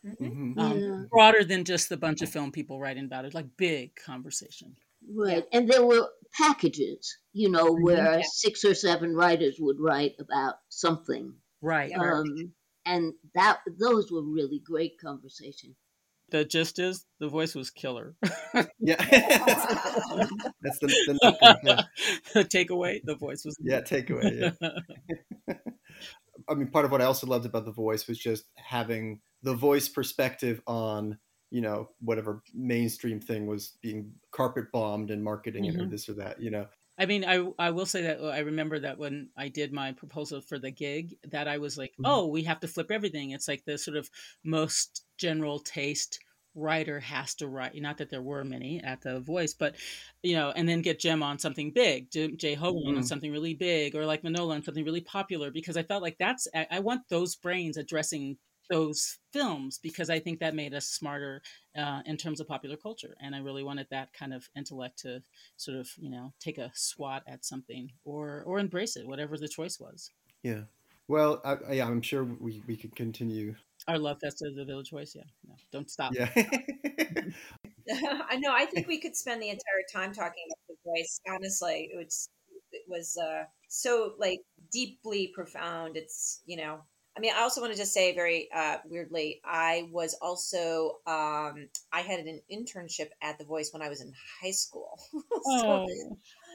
Mhm. 0.04 0.40
Mhm. 0.54 0.58
um, 0.58 0.78
Yeah. 0.80 1.04
broader 1.10 1.44
than 1.44 1.64
just 1.64 1.88
the 1.88 1.96
bunch 1.96 2.22
of 2.22 2.30
film 2.30 2.52
people 2.52 2.80
writing 2.80 3.04
about 3.06 3.24
it, 3.24 3.34
like 3.34 3.56
big 3.56 3.94
conversation. 3.96 4.76
Right. 5.08 5.46
And 5.52 5.70
there 5.70 5.84
were 5.84 6.10
packages, 6.32 7.16
you 7.32 7.48
know, 7.50 7.72
where 7.72 8.18
Yeah. 8.18 8.22
six 8.22 8.64
or 8.64 8.74
seven 8.74 9.14
writers 9.14 9.56
would 9.60 9.78
write 9.80 10.14
about 10.18 10.56
something. 10.68 11.40
Right. 11.62 11.90
Yeah. 11.90 12.00
Um, 12.00 12.52
and 12.84 13.12
that 13.34 13.58
those 13.78 14.10
were 14.10 14.22
really 14.22 14.60
great 14.64 14.98
conversations. 15.00 15.76
The 16.30 16.44
gist 16.44 16.78
is 16.78 17.04
the 17.20 17.28
voice 17.28 17.54
was 17.54 17.70
killer. 17.70 18.16
Yeah. 18.78 18.96
That's 20.62 20.78
the, 20.78 20.86
the 20.86 21.58
yeah. 21.62 21.82
the 22.34 22.44
takeaway, 22.44 23.00
the 23.04 23.16
voice 23.16 23.44
was 23.44 23.56
Yeah, 23.60 23.80
takeaway. 23.80 24.52
Yeah. 24.60 25.54
I 26.48 26.54
mean, 26.54 26.68
part 26.68 26.84
of 26.84 26.92
what 26.92 27.02
I 27.02 27.06
also 27.06 27.26
loved 27.26 27.46
about 27.46 27.64
the 27.64 27.72
voice 27.72 28.06
was 28.06 28.18
just 28.18 28.44
having 28.56 29.20
the 29.42 29.54
voice 29.54 29.88
perspective 29.88 30.60
on, 30.66 31.18
you 31.50 31.60
know, 31.60 31.88
whatever 32.00 32.42
mainstream 32.54 33.20
thing 33.20 33.46
was 33.46 33.76
being 33.82 34.12
carpet 34.30 34.66
bombed 34.72 35.10
and 35.10 35.22
marketing 35.24 35.64
it 35.64 35.80
or 35.80 35.86
this 35.86 36.08
or 36.08 36.14
that, 36.14 36.40
you 36.40 36.50
know. 36.50 36.66
I 36.98 37.06
mean, 37.06 37.24
I 37.24 37.46
I 37.58 37.70
will 37.70 37.86
say 37.86 38.02
that 38.02 38.20
uh, 38.20 38.28
I 38.28 38.38
remember 38.40 38.78
that 38.80 38.98
when 38.98 39.30
I 39.36 39.48
did 39.48 39.72
my 39.72 39.92
proposal 39.92 40.40
for 40.40 40.58
the 40.58 40.70
gig, 40.70 41.16
that 41.24 41.46
I 41.48 41.58
was 41.58 41.76
like, 41.76 41.94
Mhm. 41.98 42.04
oh, 42.04 42.26
we 42.26 42.42
have 42.44 42.60
to 42.60 42.68
flip 42.68 42.90
everything. 42.90 43.30
It's 43.30 43.48
like 43.48 43.64
the 43.64 43.76
sort 43.78 43.96
of 43.96 44.10
most 44.44 45.04
general 45.18 45.58
taste 45.60 46.20
writer 46.54 46.98
has 47.00 47.34
to 47.36 47.48
write. 47.48 47.74
Not 47.76 47.98
that 47.98 48.08
there 48.10 48.22
were 48.22 48.44
many 48.44 48.82
at 48.82 49.02
the 49.02 49.20
Voice, 49.20 49.52
but 49.54 49.76
you 50.22 50.34
know, 50.34 50.50
and 50.52 50.66
then 50.68 50.80
get 50.82 50.98
Jim 51.00 51.22
on 51.22 51.38
something 51.38 51.70
big, 51.72 52.10
Jim, 52.10 52.36
J. 52.38 52.56
Hoberman 52.56 52.96
on 52.96 53.02
Mhm. 53.02 53.04
something 53.04 53.30
really 53.32 53.54
big, 53.54 53.94
or 53.94 54.06
like 54.06 54.22
Manohla 54.22 54.54
on 54.54 54.62
something 54.62 54.84
really 54.84 55.02
popular, 55.02 55.50
because 55.50 55.76
I 55.76 55.82
felt 55.82 56.02
like 56.02 56.16
that's 56.18 56.48
I, 56.54 56.66
I 56.70 56.80
want 56.80 57.08
those 57.10 57.36
brains 57.36 57.76
addressing 57.76 58.38
those 58.70 59.18
films 59.32 59.78
because 59.82 60.10
I 60.10 60.18
think 60.18 60.40
that 60.40 60.54
made 60.54 60.74
us 60.74 60.86
smarter 60.86 61.42
uh, 61.76 62.00
in 62.06 62.16
terms 62.16 62.40
of 62.40 62.48
popular 62.48 62.76
culture, 62.76 63.16
and 63.20 63.34
I 63.34 63.38
really 63.38 63.62
wanted 63.62 63.86
that 63.90 64.12
kind 64.12 64.32
of 64.34 64.48
intellect 64.56 64.98
to 65.00 65.22
sort 65.56 65.78
of 65.78 65.88
you 65.98 66.10
know 66.10 66.32
take 66.40 66.58
a 66.58 66.70
swat 66.74 67.22
at 67.26 67.44
something 67.44 67.90
or 68.04 68.42
or 68.46 68.58
embrace 68.58 68.96
it, 68.96 69.06
whatever 69.06 69.36
the 69.36 69.48
choice 69.48 69.78
was. 69.80 70.10
Yeah. 70.42 70.62
Well, 71.08 71.40
I, 71.44 71.52
I- 71.68 71.72
yeah, 71.74 71.86
I'm 71.86 72.02
sure 72.02 72.24
we, 72.24 72.62
we 72.66 72.76
could 72.76 72.96
continue. 72.96 73.54
Our 73.88 73.98
love 73.98 74.18
fest 74.20 74.42
of 74.44 74.56
the 74.56 74.64
Village 74.64 74.90
Voice, 74.90 75.14
yeah, 75.14 75.22
no, 75.46 75.54
don't 75.70 75.88
stop. 75.90 76.12
Yeah. 76.14 76.28
I 78.28 78.36
know. 78.36 78.52
I 78.52 78.66
think 78.66 78.88
we 78.88 79.00
could 79.00 79.16
spend 79.16 79.40
the 79.40 79.48
entire 79.48 79.84
time 79.92 80.12
talking 80.12 80.42
about 80.50 80.58
the 80.68 80.76
voice. 80.84 81.20
Honestly, 81.28 81.90
it 81.92 81.96
was 81.96 82.28
it 82.72 82.82
was 82.88 83.16
uh, 83.16 83.44
so 83.68 84.14
like 84.18 84.40
deeply 84.72 85.28
profound. 85.34 85.96
It's 85.96 86.42
you 86.46 86.56
know. 86.56 86.80
I 87.16 87.20
mean, 87.20 87.32
I 87.34 87.40
also 87.40 87.60
want 87.60 87.72
to 87.72 87.78
just 87.78 87.94
say 87.94 88.14
very 88.14 88.48
uh, 88.54 88.78
weirdly. 88.84 89.40
I 89.44 89.88
was 89.90 90.14
also 90.20 90.98
um, 91.06 91.68
I 91.92 92.02
had 92.02 92.20
an 92.20 92.40
internship 92.52 93.08
at 93.22 93.38
The 93.38 93.44
Voice 93.44 93.72
when 93.72 93.82
I 93.82 93.88
was 93.88 94.02
in 94.02 94.12
high 94.42 94.50
school. 94.50 94.98
so, 95.12 95.22
Oh, 95.66 95.86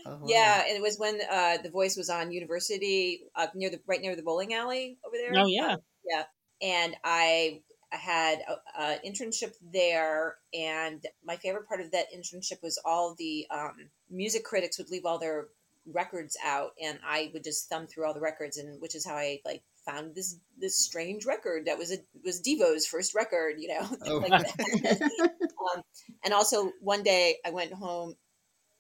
Oh. 0.06 0.22
Yeah, 0.26 0.64
and 0.68 0.76
it 0.76 0.82
was 0.82 0.98
when 0.98 1.20
uh, 1.30 1.58
the 1.62 1.70
voice 1.70 1.96
was 1.96 2.10
on 2.10 2.32
University 2.32 3.22
uh, 3.36 3.48
near 3.54 3.70
the 3.70 3.80
right 3.86 4.02
near 4.02 4.16
the 4.16 4.24
bowling 4.24 4.54
alley 4.54 4.98
over 5.06 5.16
there. 5.18 5.32
Oh, 5.38 5.48
yeah. 5.48 5.74
Uh, 5.74 5.78
yeah. 6.06 6.24
And 6.62 6.96
I 7.04 7.62
I 7.92 7.98
had 7.98 8.40
an 8.78 9.00
internship 9.06 9.54
there, 9.62 10.38
and 10.54 11.06
my 11.26 11.36
favorite 11.36 11.68
part 11.68 11.82
of 11.82 11.92
that 11.92 12.08
internship 12.16 12.64
was 12.64 12.80
all 12.86 13.16
the 13.18 13.46
um, 13.52 13.90
music 14.10 14.44
critics 14.44 14.78
would 14.78 14.90
leave 14.90 15.06
all 15.06 15.20
their 15.20 15.50
records 15.86 16.38
out, 16.44 16.72
and 16.82 17.00
I 17.06 17.32
would 17.34 17.44
just 17.44 17.70
thumb 17.70 17.88
through 17.88 18.06
all 18.06 18.14
the 18.14 18.22
records, 18.22 18.58
and 18.58 18.82
which 18.82 18.96
is 18.96 19.06
how 19.06 19.16
I 19.16 19.42
like 19.46 19.64
found 19.86 20.16
this 20.16 20.38
this 20.58 20.80
strange 20.80 21.26
record 21.26 21.66
that 21.66 21.78
was 21.78 21.92
a 21.92 21.98
was 22.24 22.40
Devo's 22.40 22.86
first 22.86 23.16
record, 23.16 23.56
you 23.60 23.68
know, 23.70 23.88
Oh. 24.06 24.18
like 24.18 24.30
that. 24.32 25.02
um, 25.76 25.82
and 26.24 26.34
also 26.34 26.72
one 26.82 27.04
day 27.04 27.38
I 27.46 27.50
went 27.52 27.74
home. 27.74 28.16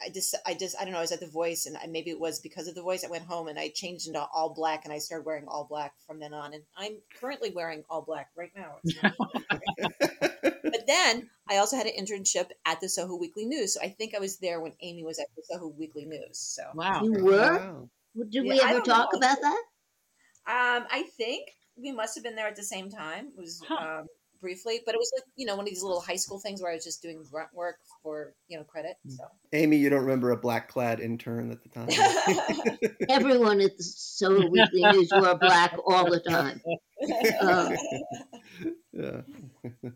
I 0.03 0.09
just, 0.09 0.35
I 0.47 0.55
just, 0.55 0.75
I 0.79 0.83
don't 0.83 0.93
know. 0.93 0.97
I 0.97 1.01
was 1.01 1.11
at 1.11 1.19
the 1.19 1.27
Voice, 1.27 1.67
and 1.67 1.77
I, 1.77 1.85
maybe 1.85 2.09
it 2.09 2.19
was 2.19 2.39
because 2.39 2.67
of 2.67 2.73
the 2.73 2.81
Voice. 2.81 3.05
I 3.05 3.09
went 3.11 3.23
home 3.23 3.47
and 3.47 3.59
I 3.59 3.69
changed 3.69 4.07
into 4.07 4.19
all 4.33 4.51
black, 4.51 4.83
and 4.83 4.91
I 4.91 4.97
started 4.97 5.27
wearing 5.27 5.45
all 5.47 5.65
black 5.69 5.93
from 6.07 6.19
then 6.19 6.33
on. 6.33 6.55
And 6.55 6.63
I'm 6.75 6.93
currently 7.19 7.51
wearing 7.51 7.83
all 7.87 8.01
black 8.01 8.29
right 8.35 8.49
now. 8.55 8.77
but 10.63 10.87
then 10.87 11.29
I 11.47 11.57
also 11.57 11.77
had 11.77 11.85
an 11.85 11.93
internship 11.99 12.47
at 12.65 12.81
the 12.81 12.89
Soho 12.89 13.15
Weekly 13.15 13.45
News, 13.45 13.75
so 13.75 13.81
I 13.81 13.89
think 13.89 14.15
I 14.15 14.19
was 14.19 14.37
there 14.37 14.59
when 14.59 14.73
Amy 14.81 15.03
was 15.03 15.19
at 15.19 15.27
the 15.35 15.43
Soho 15.45 15.67
Weekly 15.67 16.05
News. 16.05 16.37
So, 16.39 16.63
Wow. 16.73 17.03
You 17.03 17.23
were? 17.23 17.57
Wow. 17.57 17.89
Did 18.29 18.43
we 18.43 18.59
I 18.59 18.71
ever 18.71 18.81
talk 18.81 19.09
know. 19.13 19.19
about 19.19 19.37
that? 19.41 19.63
Um, 20.51 20.85
I 20.91 21.05
think 21.17 21.47
we 21.77 21.91
must 21.91 22.15
have 22.15 22.23
been 22.23 22.35
there 22.35 22.47
at 22.47 22.55
the 22.55 22.63
same 22.63 22.89
time. 22.89 23.29
It 23.37 23.39
was 23.39 23.61
Huh. 23.65 23.99
um, 24.01 24.07
briefly, 24.41 24.81
but 24.85 24.95
it 24.95 24.97
was 24.97 25.11
like 25.15 25.23
you 25.35 25.45
know 25.45 25.55
one 25.55 25.65
of 25.65 25.69
these 25.69 25.83
little 25.83 26.01
high 26.01 26.15
school 26.15 26.39
things 26.39 26.61
where 26.61 26.71
I 26.71 26.75
was 26.75 26.83
just 26.83 27.01
doing 27.01 27.23
grunt 27.31 27.53
work 27.53 27.77
for 28.03 28.33
you 28.47 28.57
know 28.57 28.63
credit. 28.65 28.97
So. 29.07 29.23
Amy, 29.53 29.77
you 29.77 29.89
don't 29.89 30.01
remember 30.01 30.31
a 30.31 30.37
black 30.37 30.67
clad 30.67 30.99
intern 30.99 31.51
at 31.51 31.59
the 31.63 31.69
time? 31.69 31.87
Everyone 33.09 33.61
at 33.61 33.77
the 33.77 33.83
Soho 33.83 34.49
Weekly 34.49 34.81
News 34.91 35.09
wore 35.13 35.37
black 35.37 35.75
all 35.85 36.09
the 36.09 36.19
time. 36.19 36.61
Um, 37.39 37.75
yeah. 38.91 39.21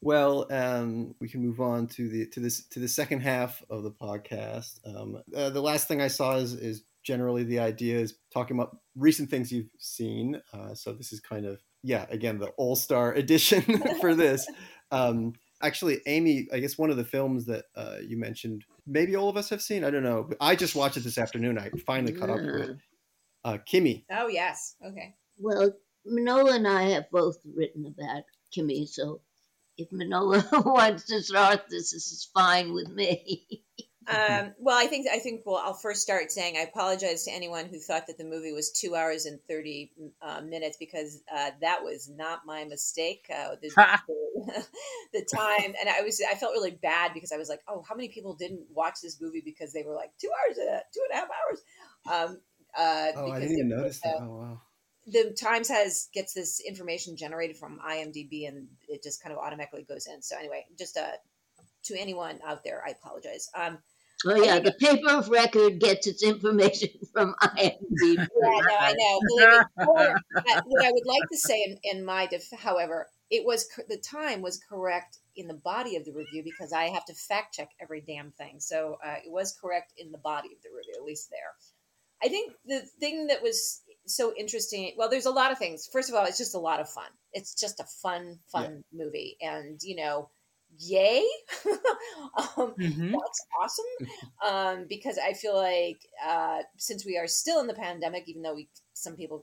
well, 0.00 0.46
um, 0.50 1.14
we 1.20 1.28
can 1.28 1.40
move 1.40 1.60
on 1.60 1.86
to 1.88 2.08
the 2.08 2.26
to 2.26 2.40
this 2.40 2.66
to 2.68 2.80
the 2.80 2.88
second 2.88 3.20
half 3.20 3.62
of 3.70 3.82
the 3.82 3.92
podcast. 3.92 4.80
Um, 4.84 5.22
uh, 5.34 5.50
the 5.50 5.62
last 5.62 5.88
thing 5.88 6.00
I 6.00 6.08
saw 6.08 6.36
is 6.36 6.54
is 6.54 6.82
generally 7.08 7.42
the 7.42 7.58
idea 7.58 7.98
is 7.98 8.18
talking 8.30 8.54
about 8.54 8.76
recent 8.94 9.30
things 9.30 9.50
you've 9.50 9.70
seen. 9.78 10.38
Uh, 10.52 10.74
so 10.74 10.92
this 10.92 11.10
is 11.10 11.20
kind 11.20 11.46
of 11.46 11.58
yeah, 11.82 12.04
again 12.10 12.38
the 12.38 12.48
all 12.58 12.76
star 12.76 13.12
edition 13.22 13.62
for 14.00 14.14
this. 14.14 14.46
Um, 14.90 15.32
actually, 15.62 16.02
Amy, 16.06 16.48
I 16.52 16.60
guess 16.60 16.76
one 16.76 16.90
of 16.90 16.98
the 16.98 17.04
films 17.04 17.46
that 17.46 17.64
uh, 17.74 17.96
you 18.06 18.18
mentioned, 18.18 18.64
maybe 18.86 19.16
all 19.16 19.30
of 19.30 19.38
us 19.38 19.48
have 19.48 19.62
seen. 19.62 19.84
I 19.84 19.90
don't 19.90 20.02
know. 20.02 20.28
I 20.38 20.54
just 20.54 20.74
watched 20.74 20.98
it 20.98 21.04
this 21.04 21.16
afternoon. 21.16 21.58
I 21.58 21.70
finally 21.86 22.12
caught 22.12 22.28
up 22.28 22.40
with 22.40 22.70
it. 22.70 22.76
Uh, 23.42 23.56
Kimi. 23.64 24.04
oh 24.10 24.28
yes, 24.28 24.76
okay. 24.86 25.14
Well, 25.38 25.72
Manohla 26.06 26.56
and 26.56 26.68
I 26.68 26.90
have 26.90 27.10
both 27.10 27.38
written 27.56 27.86
about 27.86 28.24
Kimi, 28.52 28.84
so 28.84 29.22
if 29.78 29.88
Manohla 29.90 30.44
wants 30.66 31.04
to 31.06 31.22
start 31.22 31.62
this, 31.70 31.92
this 31.92 32.12
is 32.12 32.28
fine 32.34 32.74
with 32.74 32.88
me. 32.90 33.62
Um, 34.08 34.54
well, 34.58 34.78
I 34.78 34.86
think 34.86 35.06
I 35.12 35.18
think 35.18 35.42
well, 35.44 35.60
I'll 35.62 35.74
first 35.74 36.00
start 36.00 36.32
saying 36.32 36.56
I 36.56 36.62
apologize 36.62 37.24
to 37.24 37.30
anyone 37.30 37.66
who 37.66 37.78
thought 37.78 38.06
that 38.06 38.16
the 38.16 38.24
movie 38.24 38.52
was 38.52 38.70
two 38.70 38.94
hours 38.94 39.26
and 39.26 39.38
thirty 39.46 39.92
uh, 40.22 40.40
minutes 40.40 40.78
because 40.78 41.22
uh, 41.34 41.50
that 41.60 41.82
was 41.82 42.08
not 42.08 42.46
my 42.46 42.64
mistake. 42.64 43.26
Uh, 43.30 43.56
the, 43.60 43.70
the, 44.06 44.66
the 45.12 45.24
time, 45.24 45.74
and 45.78 45.88
I 45.88 46.00
was 46.00 46.22
I 46.26 46.36
felt 46.36 46.52
really 46.52 46.70
bad 46.70 47.12
because 47.12 47.32
I 47.32 47.36
was 47.36 47.50
like, 47.50 47.60
oh, 47.68 47.84
how 47.86 47.94
many 47.94 48.08
people 48.08 48.34
didn't 48.34 48.66
watch 48.72 48.94
this 49.02 49.20
movie 49.20 49.42
because 49.44 49.72
they 49.74 49.82
were 49.82 49.94
like 49.94 50.10
two 50.18 50.30
hours, 50.30 50.58
uh, 50.58 50.80
two 50.94 51.00
and 51.10 51.12
a 51.12 51.20
half 51.20 51.28
hours. 51.28 52.30
Um, 52.30 52.40
uh, 52.76 53.12
Oh, 53.16 53.30
I 53.32 53.40
didn't 53.40 53.58
even 53.58 53.68
notice 53.68 54.00
that. 54.00 54.14
uh, 54.14 54.24
Oh 54.24 54.36
wow. 54.38 54.60
the 55.06 55.36
Times 55.38 55.68
has 55.68 56.08
gets 56.14 56.32
this 56.32 56.60
information 56.66 57.16
generated 57.16 57.56
from 57.56 57.78
IMDb, 57.86 58.48
and 58.48 58.68
it 58.88 59.02
just 59.02 59.22
kind 59.22 59.34
of 59.34 59.38
automatically 59.42 59.84
goes 59.84 60.06
in. 60.06 60.22
So 60.22 60.36
anyway, 60.38 60.64
just 60.78 60.96
uh, 60.96 61.12
to 61.84 61.98
anyone 61.98 62.40
out 62.46 62.64
there, 62.64 62.82
I 62.86 62.90
apologize. 62.90 63.48
Um, 63.54 63.78
Oh 64.26 64.34
yeah, 64.34 64.58
the 64.58 64.72
paper 64.72 65.10
of 65.10 65.28
record 65.28 65.78
gets 65.78 66.06
its 66.06 66.22
information 66.22 66.88
from 67.12 67.34
IMDb. 67.42 67.78
Yeah, 68.02 68.24
no, 68.42 68.76
I 68.80 68.94
know. 68.96 69.20
Believe. 69.28 69.88
Or, 69.88 70.16
uh, 70.36 70.62
what 70.66 70.84
I 70.84 70.90
would 70.90 71.06
like 71.06 71.22
to 71.30 71.38
say 71.38 71.62
in, 71.66 71.98
in 71.98 72.04
my 72.04 72.26
def- 72.26 72.50
however, 72.58 73.06
it 73.30 73.44
was 73.44 73.68
the 73.88 73.98
time 73.98 74.42
was 74.42 74.60
correct 74.68 75.18
in 75.36 75.46
the 75.46 75.54
body 75.54 75.96
of 75.96 76.04
the 76.04 76.12
review 76.12 76.42
because 76.42 76.72
I 76.72 76.84
have 76.84 77.04
to 77.06 77.14
fact 77.14 77.54
check 77.54 77.70
every 77.80 78.00
damn 78.00 78.32
thing. 78.32 78.58
So 78.58 78.98
uh, 79.04 79.16
it 79.24 79.30
was 79.30 79.56
correct 79.60 79.92
in 79.96 80.10
the 80.10 80.18
body 80.18 80.48
of 80.48 80.62
the 80.62 80.70
review, 80.76 80.94
at 80.96 81.04
least 81.04 81.30
there. 81.30 81.54
I 82.22 82.28
think 82.28 82.54
the 82.66 82.80
thing 82.98 83.28
that 83.28 83.42
was 83.42 83.82
so 84.06 84.32
interesting. 84.36 84.94
Well, 84.96 85.08
there's 85.08 85.26
a 85.26 85.30
lot 85.30 85.52
of 85.52 85.58
things. 85.58 85.88
First 85.92 86.08
of 86.08 86.16
all, 86.16 86.24
it's 86.24 86.38
just 86.38 86.54
a 86.54 86.58
lot 86.58 86.80
of 86.80 86.88
fun. 86.88 87.10
It's 87.32 87.54
just 87.54 87.78
a 87.78 87.84
fun, 88.02 88.38
fun 88.50 88.82
movie, 88.92 89.36
and 89.40 89.80
you 89.82 89.96
know, 89.96 90.30
yay! 90.76 91.24
um, 92.56 92.74
Mhm. 92.78 93.12
that's 93.12 93.46
awesome 93.60 94.08
um, 94.44 94.86
because 94.88 95.18
I 95.18 95.32
feel 95.32 95.56
like 95.56 96.00
uh, 96.24 96.62
since 96.76 97.04
we 97.04 97.16
are 97.18 97.26
still 97.26 97.60
in 97.60 97.66
the 97.66 97.74
pandemic, 97.74 98.24
even 98.28 98.42
though 98.42 98.54
we 98.54 98.68
some 98.92 99.16
people 99.16 99.42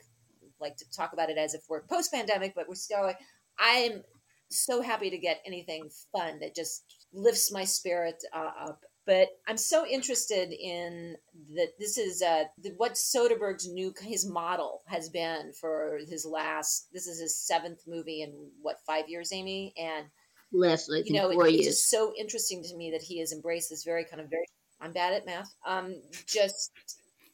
like 0.60 0.78
to 0.78 0.86
talk 0.92 1.14
about 1.14 1.30
it 1.30 1.38
as 1.38 1.54
if 1.54 1.62
we're 1.70 1.82
post 1.84 2.12
pandemic, 2.12 2.54
but 2.56 2.68
we're 2.68 2.76
still 2.76 3.04
like 3.04 3.20
I'm 3.60 4.04
so 4.50 4.82
happy 4.82 5.10
to 5.10 5.18
get 5.18 5.42
anything 5.46 5.90
fun 6.12 6.40
that 6.40 6.56
just 6.56 6.84
lifts 7.14 7.52
my 7.52 7.64
spirit 7.64 8.24
uh, 8.34 8.52
up. 8.68 8.82
But 9.06 9.30
I'm 9.48 9.58
so 9.58 9.86
interested 9.86 10.52
in 10.52 11.16
that. 11.56 11.74
This 11.78 11.98
is 11.98 12.24
uh, 12.24 12.46
the, 12.62 12.72
what 12.78 12.94
Soderbergh's 12.94 13.68
new 13.72 13.94
his 14.02 14.26
model 14.26 14.82
has 14.88 15.10
been 15.10 15.52
for 15.60 16.00
his 16.10 16.26
last. 16.26 16.88
This 16.92 17.06
is 17.06 17.20
his 17.20 17.38
seventh 17.38 17.82
movie 17.88 18.24
in 18.24 18.34
what 18.62 18.78
five 18.88 19.08
years, 19.08 19.32
Amy, 19.32 19.74
and 19.78 20.08
I 20.64 20.78
think, 20.78 20.84
you 21.04 21.14
know, 21.14 21.30
four 21.32 21.48
it- 21.48 21.54
it's 21.56 21.64
just 21.64 21.90
so 21.90 22.14
interesting 22.16 22.64
to 22.64 22.76
me 22.76 22.92
that 22.92 23.04
he 23.04 23.20
has 23.20 23.32
embraced 23.34 23.70
this 23.70 23.84
very 23.84 24.06
kind 24.06 24.22
of 24.22 24.30
very. 24.30 24.46
I'm 24.80 24.94
bad 24.94 25.14
at 25.14 25.26
math. 25.26 25.56
Um, 25.66 26.02
just 26.28 26.72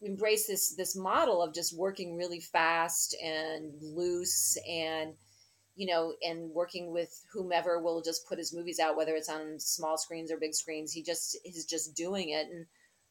embrace 0.01 0.47
this 0.47 0.75
this 0.75 0.95
model 0.95 1.41
of 1.41 1.53
just 1.53 1.77
working 1.77 2.15
really 2.17 2.39
fast 2.39 3.15
and 3.23 3.73
loose 3.81 4.57
and 4.67 5.15
you 5.75 5.87
know 5.87 6.15
and 6.21 6.51
working 6.51 6.91
with 6.91 7.23
whomever 7.33 7.79
will 7.79 8.01
just 8.01 8.27
put 8.27 8.37
his 8.37 8.53
movies 8.53 8.79
out 8.79 8.97
whether 8.97 9.15
it's 9.15 9.29
on 9.29 9.59
small 9.59 9.97
screens 9.97 10.31
or 10.31 10.37
big 10.37 10.53
screens 10.53 10.91
he 10.91 11.03
just 11.03 11.37
is 11.45 11.65
just 11.65 11.95
doing 11.95 12.29
it 12.29 12.47
and 12.47 12.65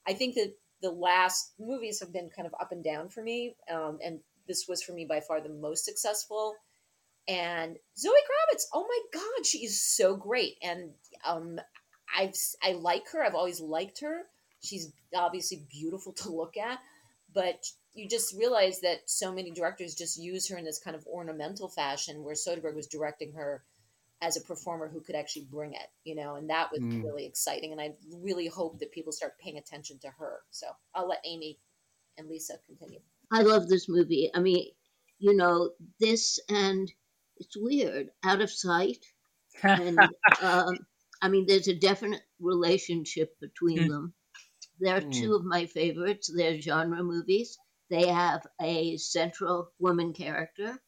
i 0.07 0.13
think 0.13 0.35
that 0.35 0.53
the 0.83 0.91
last 0.91 1.53
movies 1.59 2.01
have 2.01 2.13
been 2.13 2.29
kind 2.31 2.47
of 2.47 2.55
up 2.61 2.73
and 2.73 2.85
down 2.85 3.09
for 3.09 3.23
me 3.23 3.57
um, 3.71 3.99
and 4.05 4.21
this 4.49 4.67
was 4.69 4.83
for 4.83 4.93
me 4.93 5.05
by 5.05 5.21
far 5.21 5.41
the 5.41 5.49
most 5.49 5.85
successful 5.85 6.55
and 7.31 7.77
Zoe 7.97 8.11
Kravitz, 8.13 8.65
oh 8.75 8.83
my 8.89 9.21
god, 9.21 9.47
she 9.47 9.59
is 9.65 9.81
so 9.81 10.17
great, 10.17 10.57
and 10.63 10.91
um, 11.25 11.61
I've 12.17 12.35
I 12.63 12.73
like 12.73 13.09
her. 13.13 13.23
I've 13.23 13.37
always 13.37 13.61
liked 13.61 14.01
her. 14.01 14.23
She's 14.63 14.93
obviously 15.15 15.65
beautiful 15.71 16.13
to 16.23 16.31
look 16.31 16.57
at, 16.57 16.81
but 17.33 17.65
you 17.95 18.09
just 18.09 18.37
realize 18.37 18.81
that 18.81 19.09
so 19.09 19.33
many 19.33 19.51
directors 19.53 19.95
just 19.95 20.19
use 20.19 20.49
her 20.49 20.59
in 20.59 20.65
this 20.65 20.81
kind 20.81 20.97
of 20.97 21.07
ornamental 21.07 21.69
fashion, 21.69 22.25
where 22.25 22.35
Soderbergh 22.35 22.75
was 22.75 22.89
directing 22.89 23.33
her 23.35 23.63
as 24.23 24.37
a 24.37 24.41
performer 24.43 24.89
who 24.89 25.01
could 25.01 25.15
actually 25.15 25.47
bring 25.51 25.73
it, 25.73 25.87
you 26.05 26.15
know, 26.15 26.35
and 26.35 26.51
that 26.51 26.71
was 26.71 26.81
Mm. 26.81 27.05
really 27.05 27.25
exciting. 27.25 27.73
And 27.73 27.81
I 27.81 27.95
really 28.13 28.49
hope 28.49 28.79
that 28.81 28.93
people 28.93 29.13
start 29.13 29.39
paying 29.39 29.57
attention 29.57 29.99
to 30.01 30.11
her. 30.11 30.43
So 30.51 30.67
I'll 30.95 31.09
let 31.09 31.23
Amy 31.25 31.59
and 32.19 32.29
Lisa 32.29 32.59
continue. 32.67 33.01
I 33.33 33.43
love 33.43 33.69
this 33.69 33.89
movie. 33.89 34.31
I 34.35 34.41
mean, 34.41 34.73
you 35.19 35.35
know, 35.35 35.71
this 36.01 36.39
and 36.51 36.93
it's 37.41 37.57
weird, 37.59 38.11
out 38.25 38.43
of 38.43 38.51
sight. 38.53 39.05
And 39.77 40.15
um, 40.41 40.87
I 41.23 41.29
mean, 41.29 41.47
there's 41.47 41.69
a 41.69 41.75
definite 41.75 42.23
relationship 42.41 43.39
between 43.41 43.87
Mm. 43.87 43.89
them. 43.89 44.15
There 44.81 44.97
are 44.97 45.01
Mm. 45.01 45.07
two 45.13 45.35
of 45.35 45.45
my 45.45 45.67
favorites. 45.67 46.33
They're 46.35 46.61
genre 46.61 47.03
movies. 47.05 47.59
They 47.91 48.09
have 48.09 48.47
a 48.61 48.97
central 48.99 49.73
woman 49.79 50.13
character 50.15 50.83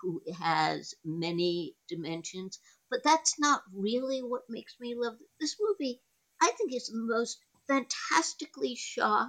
who 0.00 0.22
has 0.38 0.94
many 1.04 1.76
dimensions, 1.88 2.60
but 2.90 3.02
that's 3.04 3.38
not 3.38 3.62
really 3.72 4.22
what 4.22 4.44
makes 4.48 4.78
me 4.80 4.94
love 4.96 5.18
this 5.40 5.56
movie. 5.60 6.02
I 6.42 6.52
think 6.52 6.72
it's 6.72 6.90
the 6.90 6.98
most 7.02 7.38
fantastically 7.68 8.76
shot 8.76 9.28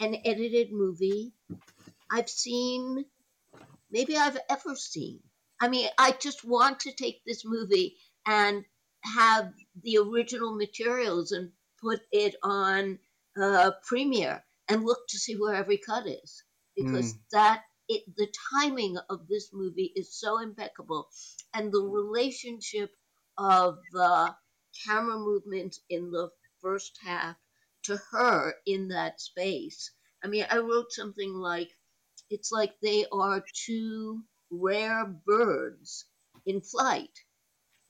and 0.00 0.16
edited 0.24 0.72
movie 0.72 1.34
I've 2.10 2.28
seen, 2.30 3.06
maybe 3.90 4.16
I've 4.16 4.38
ever 4.48 4.76
seen. 4.76 5.22
I 5.60 5.68
mean, 5.68 5.88
I 5.98 6.12
just 6.12 6.44
want 6.44 6.80
to 6.80 6.92
take 6.92 7.22
this 7.24 7.44
movie 7.44 7.96
and 8.26 8.64
have 9.04 9.52
the 9.82 9.98
original 9.98 10.54
materials 10.54 11.32
and 11.32 11.52
put 11.80 12.00
it 12.12 12.34
on 12.42 12.98
uh, 13.40 13.72
Premiere 13.86 14.44
and 14.68 14.84
look 14.84 15.06
to 15.08 15.18
see 15.18 15.34
where 15.34 15.54
every 15.54 15.78
cut 15.78 16.06
is. 16.06 16.42
Because 16.76 17.14
that 17.32 17.62
it 17.88 18.02
the 18.16 18.28
timing 18.52 18.98
of 19.08 19.28
this 19.28 19.50
movie 19.52 19.92
is 19.96 20.18
so 20.18 20.40
impeccable. 20.40 21.08
And 21.54 21.72
the 21.72 21.80
relationship 21.80 22.90
of 23.38 23.78
the 23.92 24.34
camera 24.84 25.18
movement 25.18 25.76
in 25.88 26.10
the 26.10 26.30
first 26.60 26.98
half 27.02 27.36
to 27.84 27.98
her 28.10 28.54
in 28.66 28.88
that 28.88 29.20
space. 29.20 29.90
I 30.22 30.28
mean, 30.28 30.46
I 30.50 30.58
wrote 30.58 30.92
something 30.92 31.32
like, 31.32 31.70
it's 32.30 32.50
like 32.50 32.74
they 32.82 33.06
are 33.12 33.44
two 33.64 34.22
rare 34.50 35.06
birds 35.06 36.06
in 36.44 36.60
flight. 36.60 37.18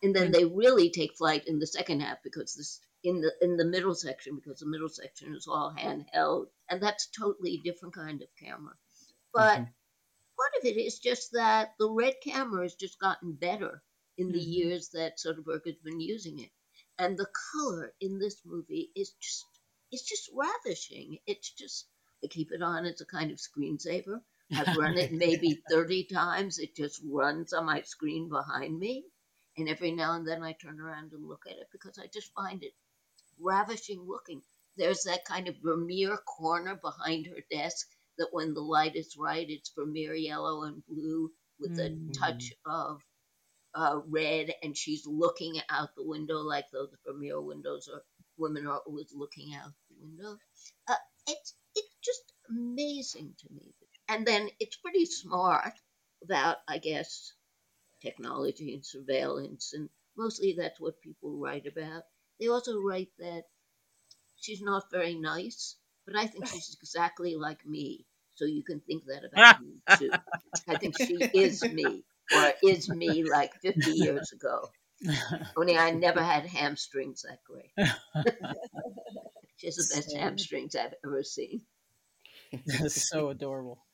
And 0.03 0.15
then 0.15 0.31
they 0.31 0.45
really 0.45 0.91
take 0.91 1.17
flight 1.17 1.47
in 1.47 1.59
the 1.59 1.67
second 1.67 2.01
half 2.01 2.19
because 2.23 2.55
this 2.55 2.81
in 3.03 3.21
the 3.21 3.33
in 3.41 3.57
the 3.57 3.65
middle 3.65 3.95
section 3.95 4.37
because 4.37 4.61
the 4.61 4.67
middle 4.67 4.89
section 4.89 5.35
is 5.35 5.47
all 5.47 5.73
handheld 5.77 6.47
and 6.69 6.83
that's 6.83 7.09
totally 7.09 7.61
different 7.65 7.95
kind 7.95 8.21
of 8.21 8.29
camera. 8.39 8.75
But 9.33 9.55
mm-hmm. 9.55 9.65
part 10.39 10.53
of 10.59 10.65
it 10.65 10.77
is 10.77 10.99
just 10.99 11.33
that 11.33 11.75
the 11.79 11.91
red 11.91 12.15
camera 12.23 12.63
has 12.63 12.75
just 12.75 12.99
gotten 12.99 13.33
better 13.33 13.83
in 14.19 14.33
the 14.33 14.39
mm-hmm. 14.39 14.51
years 14.51 14.89
that 14.91 15.19
Soderbergh 15.19 15.67
has 15.67 15.77
been 15.85 16.01
using 16.01 16.41
it. 16.41 16.51
And 16.99 17.17
the 17.17 17.29
color 17.53 17.93
in 18.01 18.19
this 18.19 18.41
movie 18.45 18.91
is 18.97 19.13
just 19.21 19.47
it's 19.93 20.03
just 20.03 20.31
ravishing. 20.35 21.19
It's 21.27 21.51
just 21.51 21.87
I 22.25 22.29
keep 22.29 22.51
it 22.51 22.63
on 22.63 22.87
as 22.87 23.01
a 23.01 23.07
kind 23.07 23.31
of 23.31 23.39
screensaver. 23.39 24.21
I've 24.55 24.77
run 24.77 24.99
it 24.99 25.13
maybe 25.13 25.61
30 25.71 26.05
times. 26.05 26.59
It 26.59 26.77
just 26.77 27.01
runs 27.09 27.53
on 27.53 27.67
my 27.67 27.83
screen 27.83 28.29
behind 28.29 28.79
me. 28.79 29.05
And 29.59 29.69
every 29.69 29.91
now 29.91 30.15
and 30.15 30.27
then 30.29 30.43
I 30.43 30.53
turn 30.53 30.81
around 30.81 31.13
and 31.13 31.27
look 31.27 31.45
at 31.47 31.57
it 31.57 31.69
because 31.73 31.99
I 31.99 32.07
just 32.13 32.33
find 32.35 32.63
it 32.63 32.73
ravishing 33.41 34.05
looking. 34.07 34.43
There's 34.77 35.05
that 35.05 35.25
kind 35.25 35.49
of 35.49 35.57
Vermeer 35.63 36.19
corner 36.19 36.79
behind 36.83 37.27
her 37.27 37.43
desk 37.51 37.87
that 38.19 38.29
when 38.33 38.55
the 38.55 38.61
light 38.61 38.97
is 38.97 39.17
right, 39.19 39.47
it's 39.49 39.73
Vermeer 39.75 40.15
yellow 40.15 40.65
and 40.65 40.83
blue 40.87 41.31
with 41.59 41.79
mm-hmm. 41.79 42.11
a 42.11 42.13
touch 42.13 42.53
of 42.67 43.01
uh, 43.75 44.01
red, 44.09 44.53
and 44.63 44.77
she's 44.77 45.07
looking 45.07 45.61
out 45.71 45.95
the 45.97 46.07
window 46.07 46.39
like 46.39 46.67
those 46.73 46.91
Vermeer 47.07 47.41
windows 47.41 47.89
or 47.93 48.03
women 48.39 48.67
are 48.67 48.81
always 48.87 49.13
looking 49.15 49.55
out 49.55 49.73
the 49.89 49.97
window. 50.01 50.39
Uh, 50.89 50.95
it's 51.27 51.55
it's 51.75 51.97
just 52.03 52.33
amazing 52.49 53.35
to 53.39 53.53
me. 53.55 53.75
And 54.09 54.27
then 54.27 54.51
it's 54.61 54.77
pretty 54.77 55.07
smart 55.07 55.75
about, 56.23 56.59
I 56.69 56.79
guess, 56.79 57.33
technology 58.03 58.75
and 58.75 58.85
surveillance, 58.87 59.73
and 59.75 59.91
mostly 60.17 60.55
that's 60.55 60.81
what 60.81 61.01
people 61.03 61.39
write 61.39 61.67
about. 61.67 62.05
They 62.41 62.49
also 62.49 62.81
write 62.81 63.13
that 63.19 63.45
she's 64.37 64.63
not 64.63 64.91
very 64.91 65.15
nice, 65.15 65.77
but 66.07 66.17
I 66.17 66.27
think 66.27 66.47
she's 66.47 66.75
exactly 66.81 67.37
like 67.37 67.67
me. 67.67 68.07
So 68.35 68.45
you 68.45 68.63
can 68.65 68.81
think 68.81 69.05
that 69.07 69.25
about 69.25 69.61
me 69.61 69.83
too. 69.89 70.21
I 70.69 70.77
think 70.77 70.95
she 70.97 71.29
is 71.33 71.69
me, 71.69 72.07
or 72.31 72.55
is 72.63 72.89
me 72.91 73.25
like 73.25 73.55
50 73.63 73.91
years 73.93 74.33
ago. 74.33 74.71
Only 75.57 75.77
I 75.79 75.91
never 75.93 76.23
had 76.23 76.47
hamstrings 76.47 77.23
that 77.23 77.43
great. 77.45 77.73
she 79.57 79.67
has 79.67 79.77
the 79.77 79.85
best 79.95 80.15
hamstrings 80.17 80.77
I've 80.77 80.95
ever 81.05 81.23
seen. 81.23 81.67
That's 82.67 83.09
so 83.09 83.29
adorable. 83.31 83.86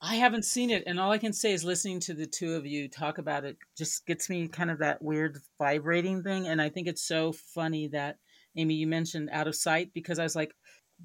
I 0.00 0.16
haven't 0.16 0.44
seen 0.44 0.70
it, 0.70 0.84
and 0.86 1.00
all 1.00 1.10
I 1.10 1.18
can 1.18 1.32
say 1.32 1.52
is 1.52 1.64
listening 1.64 2.00
to 2.00 2.14
the 2.14 2.26
two 2.26 2.54
of 2.54 2.66
you 2.66 2.88
talk 2.88 3.18
about 3.18 3.44
it 3.44 3.56
just 3.76 4.06
gets 4.06 4.28
me 4.28 4.46
kind 4.46 4.70
of 4.70 4.78
that 4.78 5.02
weird 5.02 5.38
vibrating 5.58 6.22
thing. 6.22 6.46
And 6.48 6.60
I 6.60 6.68
think 6.68 6.86
it's 6.86 7.02
so 7.02 7.32
funny 7.32 7.88
that 7.88 8.18
Amy, 8.56 8.74
you 8.74 8.86
mentioned 8.86 9.30
out 9.32 9.48
of 9.48 9.54
sight 9.54 9.92
because 9.94 10.18
I 10.18 10.22
was 10.22 10.36
like, 10.36 10.54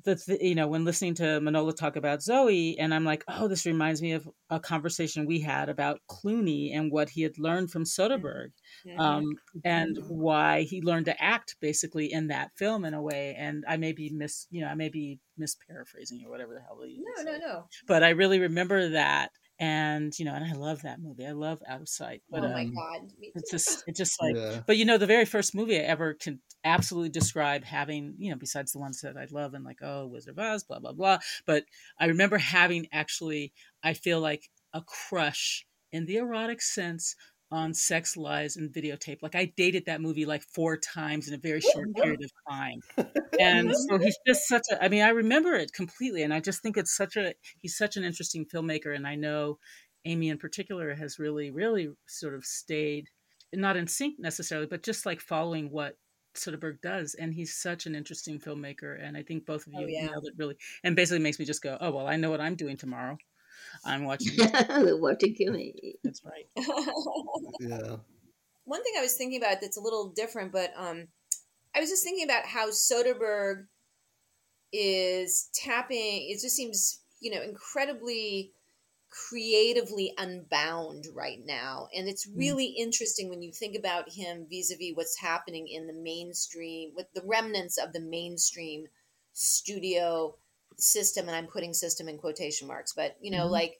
the 0.03 0.15
th- 0.15 0.41
you 0.41 0.55
know 0.55 0.67
when 0.67 0.85
listening 0.85 1.15
to 1.15 1.23
Manohla 1.23 1.75
talk 1.75 1.95
about 1.95 2.23
Zoe, 2.23 2.77
and 2.79 2.93
I'm 2.93 3.05
like, 3.05 3.23
oh, 3.27 3.47
this 3.47 3.65
reminds 3.65 4.01
me 4.01 4.13
of 4.13 4.27
a 4.49 4.59
conversation 4.59 5.25
we 5.25 5.39
had 5.39 5.69
about 5.69 6.01
Clooney 6.09 6.75
and 6.75 6.91
what 6.91 7.09
he 7.09 7.21
had 7.21 7.37
learned 7.37 7.71
from 7.71 7.83
Soderbergh, 7.83 8.51
mm-hmm. 8.87 8.99
um, 8.99 9.33
and 9.63 9.97
mm-hmm. 9.97 10.13
why 10.13 10.61
he 10.63 10.81
learned 10.81 11.05
to 11.05 11.21
act 11.21 11.55
basically 11.59 12.11
in 12.11 12.27
that 12.27 12.51
film 12.55 12.85
in 12.85 12.93
a 12.93 13.01
way. 13.01 13.35
And 13.37 13.63
I 13.67 13.77
may 13.77 13.91
be 13.91 14.09
mis, 14.09 14.47
you 14.49 14.61
know, 14.61 14.67
I 14.67 14.75
may 14.75 14.89
be 14.89 15.19
misparaphrasing 15.39 16.25
or 16.25 16.29
whatever 16.29 16.53
the 16.53 16.61
hell. 16.61 16.79
No, 16.81 17.31
no, 17.31 17.37
no. 17.37 17.65
But 17.87 18.03
I 18.03 18.09
really 18.09 18.39
remember 18.39 18.89
that 18.89 19.31
and 19.61 20.17
you 20.17 20.25
know 20.25 20.33
and 20.33 20.43
i 20.43 20.53
love 20.53 20.81
that 20.81 20.99
movie 20.99 21.25
i 21.25 21.31
love 21.31 21.61
out 21.67 21.81
of 21.81 21.87
sight 21.87 22.23
but, 22.31 22.43
oh 22.43 22.49
my 22.49 22.63
um, 22.63 22.73
god 22.73 23.01
it's 23.35 23.51
just 23.51 23.83
it's 23.85 23.97
just 23.97 24.19
like 24.19 24.35
yeah. 24.35 24.59
but 24.65 24.75
you 24.75 24.83
know 24.83 24.97
the 24.97 25.05
very 25.05 25.23
first 25.23 25.53
movie 25.53 25.77
i 25.77 25.83
ever 25.83 26.15
can 26.15 26.39
absolutely 26.65 27.09
describe 27.09 27.63
having 27.63 28.15
you 28.17 28.31
know 28.31 28.37
besides 28.37 28.71
the 28.71 28.79
ones 28.79 28.99
that 29.01 29.15
i 29.15 29.27
love 29.29 29.53
and 29.53 29.63
like 29.63 29.77
oh 29.83 30.07
wizard 30.07 30.37
of 30.37 30.39
oz 30.39 30.63
blah 30.63 30.79
blah 30.79 30.91
blah 30.91 31.19
but 31.45 31.63
i 31.99 32.07
remember 32.07 32.39
having 32.39 32.87
actually 32.91 33.53
i 33.83 33.93
feel 33.93 34.19
like 34.19 34.49
a 34.73 34.81
crush 34.81 35.65
in 35.91 36.05
the 36.05 36.17
erotic 36.17 36.61
sense 36.61 37.15
on 37.51 37.73
sex 37.73 38.15
lies 38.15 38.55
and 38.55 38.71
videotape 38.71 39.17
like 39.21 39.35
i 39.35 39.45
dated 39.57 39.85
that 39.85 40.01
movie 40.01 40.25
like 40.25 40.43
four 40.43 40.77
times 40.77 41.27
in 41.27 41.33
a 41.33 41.37
very 41.37 41.59
short 41.61 41.93
period 41.95 42.23
of 42.23 42.31
time 42.49 42.79
and 43.39 43.73
so 43.75 43.97
he's 43.97 44.17
just 44.25 44.47
such 44.47 44.63
a 44.71 44.83
i 44.83 44.87
mean 44.87 45.03
i 45.03 45.09
remember 45.09 45.53
it 45.53 45.73
completely 45.73 46.23
and 46.23 46.33
i 46.33 46.39
just 46.39 46.61
think 46.61 46.77
it's 46.77 46.95
such 46.95 47.17
a 47.17 47.33
he's 47.59 47.77
such 47.77 47.97
an 47.97 48.03
interesting 48.03 48.45
filmmaker 48.45 48.95
and 48.95 49.05
i 49.05 49.15
know 49.15 49.57
amy 50.05 50.29
in 50.29 50.37
particular 50.37 50.95
has 50.95 51.19
really 51.19 51.51
really 51.51 51.89
sort 52.07 52.33
of 52.33 52.45
stayed 52.45 53.07
not 53.53 53.75
in 53.75 53.87
sync 53.87 54.15
necessarily 54.17 54.67
but 54.67 54.83
just 54.83 55.05
like 55.05 55.19
following 55.19 55.69
what 55.69 55.95
Soderbergh 56.33 56.79
does, 56.81 57.13
and 57.15 57.33
he's 57.33 57.57
such 57.57 57.85
an 57.85 57.93
interesting 57.93 58.39
filmmaker. 58.39 58.97
And 59.05 59.17
I 59.17 59.23
think 59.23 59.45
both 59.45 59.67
of 59.67 59.73
oh, 59.75 59.81
you 59.81 59.85
oh, 59.85 59.89
yeah. 59.89 60.07
nailed 60.07 60.25
it 60.27 60.33
really, 60.37 60.55
and 60.81 60.95
basically 60.95 61.19
makes 61.19 61.39
me 61.39 61.45
just 61.45 61.61
go, 61.61 61.77
"Oh 61.81 61.91
well, 61.91 62.07
I 62.07 62.15
know 62.15 62.29
what 62.29 62.39
I'm 62.39 62.55
doing 62.55 62.77
tomorrow. 62.77 63.17
I'm 63.85 64.05
watching. 64.05 64.37
watching 64.99 65.35
Kimi. 65.35 65.95
That's 66.03 66.21
right. 66.23 66.47
yeah. 67.59 67.97
One 68.65 68.83
thing 68.83 68.93
I 68.97 69.01
was 69.01 69.15
thinking 69.15 69.41
about 69.41 69.61
that's 69.61 69.77
a 69.77 69.81
little 69.81 70.09
different, 70.15 70.51
but 70.51 70.71
um, 70.77 71.07
I 71.75 71.79
was 71.79 71.89
just 71.89 72.03
thinking 72.03 72.25
about 72.25 72.45
how 72.45 72.69
Soderbergh 72.69 73.65
is 74.71 75.49
tapping. 75.53 76.29
It 76.29 76.39
just 76.41 76.55
seems, 76.55 77.01
you 77.19 77.33
know, 77.33 77.41
incredibly 77.41 78.53
creatively 79.11 80.13
unbound 80.17 81.05
right 81.13 81.39
now. 81.45 81.89
And 81.93 82.07
it's 82.07 82.27
mm. 82.27 82.37
really 82.37 82.67
mm. 82.67 82.81
interesting 82.81 83.29
when 83.29 83.41
you 83.41 83.51
think 83.51 83.75
about 83.77 84.09
him 84.09 84.47
vis 84.49 84.71
a 84.71 84.77
vis 84.77 84.95
what's 84.95 85.19
happening 85.19 85.67
in 85.67 85.87
the 85.87 85.93
mainstream, 85.93 86.91
with 86.95 87.07
the 87.13 87.23
remnants 87.25 87.77
of 87.77 87.93
the 87.93 87.99
mainstream 87.99 88.85
studio 89.33 90.35
system. 90.81 91.27
And 91.27 91.35
I'm 91.35 91.47
putting 91.47 91.73
system 91.73 92.09
in 92.09 92.17
quotation 92.17 92.67
marks, 92.67 92.93
but, 92.93 93.15
you 93.21 93.31
know, 93.31 93.43
mm-hmm. 93.43 93.53
like 93.53 93.79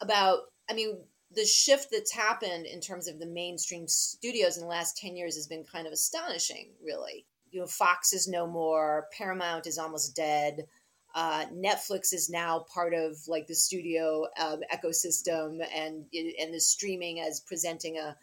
about, 0.00 0.40
I 0.68 0.74
mean, 0.74 0.98
the 1.32 1.44
shift 1.44 1.88
that's 1.92 2.12
happened 2.12 2.66
in 2.66 2.80
terms 2.80 3.08
of 3.08 3.18
the 3.18 3.26
mainstream 3.26 3.86
studios 3.86 4.56
in 4.56 4.62
the 4.62 4.68
last 4.68 4.96
10 4.96 5.16
years 5.16 5.36
has 5.36 5.46
been 5.46 5.64
kind 5.64 5.86
of 5.86 5.92
astonishing, 5.92 6.70
really. 6.84 7.24
You 7.50 7.60
know, 7.60 7.66
Fox 7.66 8.12
is 8.12 8.28
no 8.28 8.46
more, 8.46 9.06
Paramount 9.16 9.66
is 9.66 9.78
almost 9.78 10.14
dead. 10.14 10.66
Uh, 11.14 11.46
Netflix 11.46 12.12
is 12.12 12.30
now 12.30 12.64
part 12.72 12.94
of 12.94 13.16
like 13.26 13.46
the 13.46 13.54
studio 13.54 14.26
um, 14.38 14.60
ecosystem 14.72 15.58
and 15.74 16.04
and 16.12 16.54
the 16.54 16.60
streaming 16.60 17.18
as 17.20 17.40
presenting 17.40 17.98
a 17.98 18.16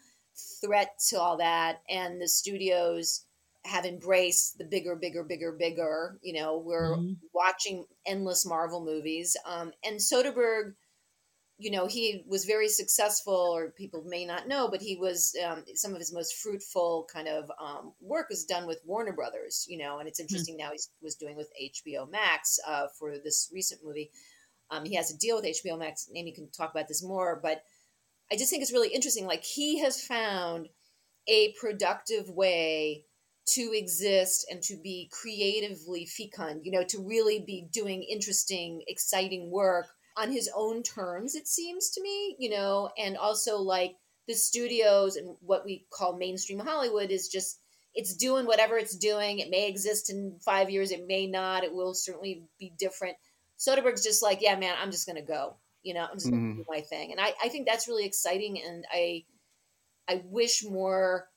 threat 0.62 0.98
to 1.10 1.20
all 1.20 1.36
that, 1.36 1.82
and 1.90 2.18
the 2.20 2.28
studios 2.28 3.26
have 3.68 3.84
embraced 3.84 4.58
the 4.58 4.64
bigger, 4.64 4.96
bigger, 4.96 5.22
bigger, 5.22 5.52
bigger. 5.52 6.18
You 6.22 6.34
know, 6.34 6.58
we're 6.58 6.96
mm-hmm. 6.96 7.12
watching 7.32 7.84
endless 8.06 8.46
Marvel 8.46 8.84
movies, 8.84 9.36
um, 9.46 9.72
and 9.84 9.98
Soderbergh 9.98 10.74
you 11.60 11.72
know, 11.72 11.86
he 11.86 12.22
was 12.26 12.44
very 12.44 12.68
successful, 12.68 13.34
or 13.34 13.70
people 13.70 14.04
may 14.06 14.24
not 14.24 14.46
know, 14.46 14.68
but 14.68 14.80
he 14.80 14.96
was 14.96 15.36
um, 15.44 15.64
some 15.74 15.92
of 15.92 15.98
his 15.98 16.14
most 16.14 16.36
fruitful 16.36 17.08
kind 17.12 17.26
of 17.26 17.50
um, 17.60 17.92
work 18.00 18.28
was 18.30 18.44
done 18.44 18.64
with 18.64 18.80
Warner 18.86 19.12
Brothers, 19.12 19.66
you 19.68 19.76
know, 19.76 19.98
and 19.98 20.08
it's 20.08 20.20
hmm. 20.20 20.22
interesting 20.22 20.54
mm-hmm. 20.54 20.68
now 20.68 20.72
he 20.72 20.78
was 21.02 21.16
doing 21.16 21.36
with 21.36 21.50
HBO 21.60 22.08
Max 22.08 22.60
uh, 22.66 22.86
for 22.96 23.18
this 23.18 23.50
recent 23.52 23.80
movie. 23.84 24.10
Um, 24.70 24.84
he 24.84 24.94
has 24.94 25.10
a 25.10 25.18
deal 25.18 25.36
with 25.36 25.46
HBO 25.46 25.76
Max. 25.76 26.08
Amy 26.14 26.30
can 26.30 26.48
talk 26.50 26.70
about 26.70 26.86
this 26.86 27.02
more, 27.02 27.40
but 27.42 27.62
I 28.30 28.36
just 28.36 28.50
think 28.50 28.62
it's 28.62 28.72
really 28.72 28.94
interesting. 28.94 29.26
Like 29.26 29.42
he 29.42 29.80
has 29.80 30.00
found 30.00 30.68
a 31.26 31.54
productive 31.60 32.30
way 32.30 33.04
to 33.48 33.72
exist 33.74 34.46
and 34.50 34.62
to 34.62 34.76
be 34.76 35.10
creatively 35.12 36.06
fecund, 36.06 36.62
you 36.64 36.72
know, 36.72 36.84
to 36.84 37.06
really 37.06 37.40
be 37.40 37.66
doing 37.72 38.02
interesting, 38.02 38.82
exciting 38.86 39.50
work 39.50 39.86
on 40.16 40.32
his 40.32 40.50
own 40.54 40.82
terms, 40.82 41.34
it 41.34 41.46
seems 41.46 41.90
to 41.90 42.02
me, 42.02 42.36
you 42.38 42.50
know, 42.50 42.90
and 42.98 43.16
also 43.16 43.58
like 43.58 43.96
the 44.26 44.34
studios 44.34 45.16
and 45.16 45.36
what 45.40 45.64
we 45.64 45.86
call 45.90 46.16
mainstream 46.16 46.58
Hollywood 46.58 47.10
is 47.10 47.28
just 47.28 47.60
it's 47.94 48.14
doing 48.14 48.46
whatever 48.46 48.76
it's 48.76 48.96
doing. 48.96 49.38
It 49.38 49.50
may 49.50 49.68
exist 49.68 50.10
in 50.10 50.38
five 50.44 50.70
years, 50.70 50.90
it 50.90 51.06
may 51.06 51.26
not. 51.26 51.64
It 51.64 51.72
will 51.72 51.94
certainly 51.94 52.44
be 52.58 52.72
different. 52.78 53.16
Soderbergh's 53.58 54.04
just 54.04 54.22
like, 54.22 54.40
yeah, 54.40 54.56
man, 54.56 54.74
I'm 54.80 54.90
just 54.90 55.06
gonna 55.06 55.22
go. 55.22 55.56
You 55.82 55.94
know, 55.94 56.06
I'm 56.08 56.16
just 56.16 56.26
gonna 56.30 56.42
mm-hmm. 56.42 56.58
do 56.58 56.64
my 56.68 56.80
thing, 56.80 57.12
and 57.12 57.20
I, 57.20 57.32
I 57.42 57.48
think 57.48 57.66
that's 57.66 57.88
really 57.88 58.04
exciting. 58.04 58.60
And 58.64 58.84
I 58.92 59.24
I 60.08 60.22
wish 60.26 60.64
more 60.64 61.28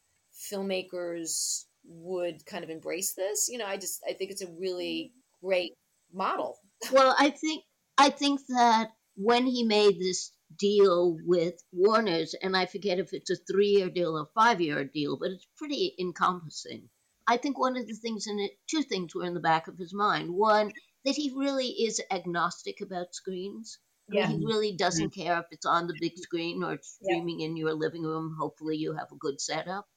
filmmakers 0.51 1.65
would 1.85 2.45
kind 2.45 2.63
of 2.63 2.69
embrace 2.69 3.13
this. 3.13 3.49
You 3.49 3.57
know, 3.57 3.65
I 3.65 3.77
just 3.77 4.01
I 4.07 4.13
think 4.13 4.31
it's 4.31 4.41
a 4.41 4.51
really 4.59 5.11
mm-hmm. 5.11 5.47
great 5.47 5.73
model. 6.13 6.57
Well, 6.91 7.15
I 7.19 7.29
think 7.29 7.63
I 7.99 8.09
think 8.09 8.41
that 8.49 8.89
when 9.15 9.45
he 9.45 9.63
made 9.63 9.99
this 9.99 10.31
deal 10.57 11.17
with 11.25 11.53
Warner's, 11.71 12.33
and 12.41 12.57
I 12.57 12.65
forget 12.65 12.97
if 12.97 13.13
it's 13.13 13.29
a 13.29 13.35
three 13.35 13.67
year 13.67 13.89
deal 13.89 14.17
or 14.17 14.27
five 14.33 14.59
year 14.59 14.83
deal, 14.83 15.15
but 15.17 15.29
it's 15.29 15.47
pretty 15.57 15.93
encompassing. 15.99 16.89
I 17.27 17.37
think 17.37 17.59
one 17.59 17.77
of 17.77 17.85
the 17.85 17.93
things 17.93 18.25
in 18.27 18.39
it, 18.39 18.51
two 18.67 18.81
things 18.81 19.13
were 19.13 19.25
in 19.25 19.35
the 19.35 19.39
back 19.39 19.67
of 19.67 19.77
his 19.77 19.93
mind. 19.93 20.33
One, 20.33 20.71
that 21.05 21.15
he 21.15 21.31
really 21.35 21.67
is 21.67 22.01
agnostic 22.09 22.81
about 22.81 23.13
screens. 23.13 23.77
Yeah. 24.09 24.27
He 24.27 24.37
really 24.37 24.69
mm-hmm. 24.69 24.77
doesn't 24.77 25.13
care 25.13 25.39
if 25.39 25.45
it's 25.51 25.65
on 25.65 25.85
the 25.85 25.97
big 25.99 26.17
screen 26.17 26.63
or 26.63 26.73
it's 26.73 26.97
streaming 27.01 27.41
yeah. 27.41 27.47
in 27.47 27.57
your 27.57 27.73
living 27.73 28.03
room. 28.03 28.35
Hopefully, 28.39 28.77
you 28.77 28.93
have 28.93 29.11
a 29.11 29.17
good 29.17 29.39
setup 29.39 29.87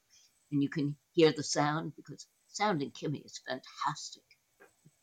and 0.51 0.63
you 0.63 0.69
can 0.69 0.97
hear 1.13 1.33
the 1.33 1.43
sound 1.43 1.93
because 1.97 2.27
sound 2.49 2.83
in 2.83 2.91
Kimi 2.91 3.19
is 3.19 3.41
fantastic. 3.47 4.23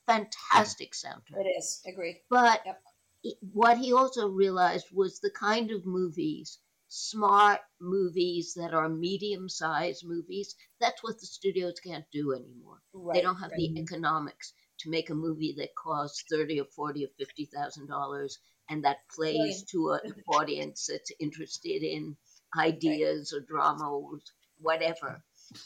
Fantastic 0.08 0.93
soundtrack. 0.93 1.45
It 1.45 1.49
is. 1.58 1.82
Agreed. 1.88 2.21
But 2.30 2.62
yep. 2.65 2.82
it, 3.23 3.38
what 3.54 3.77
he 3.77 3.93
also 3.93 4.27
realized 4.27 4.88
was 4.91 5.19
the 5.19 5.32
kind 5.32 5.71
of 5.71 5.86
movies, 5.86 6.60
smart 6.88 7.60
movies 7.80 8.54
that 8.56 8.73
are 8.73 8.89
medium 8.89 9.47
sized 9.47 10.06
movies, 10.06 10.56
that's 10.80 11.04
what 11.04 11.19
the 11.19 11.25
studios 11.25 11.80
can't 11.84 12.06
do 12.12 12.34
anymore. 12.34 12.80
Right, 12.93 13.15
they 13.15 13.21
don't 13.21 13.38
have 13.38 13.51
right. 13.51 13.73
the 13.75 13.80
economics 13.80 14.54
to 14.80 14.89
make 14.89 15.10
a 15.10 15.15
movie 15.15 15.54
that 15.58 15.75
costs 15.75 16.23
thirty 16.30 16.60
or 16.60 16.65
forty 16.65 17.06
or 17.06 17.10
fifty 17.17 17.45
thousand 17.45 17.88
dollars 17.88 18.39
and 18.71 18.86
that 18.86 18.97
plays 19.13 19.63
to 19.71 19.91
an 19.91 20.13
audience 20.27 20.88
that's 20.89 21.12
interested 21.19 21.84
in 21.84 22.15
ideas 22.58 23.34
or 23.34 23.41
drama 23.41 23.89
or 23.89 24.19
whatever. 24.60 25.21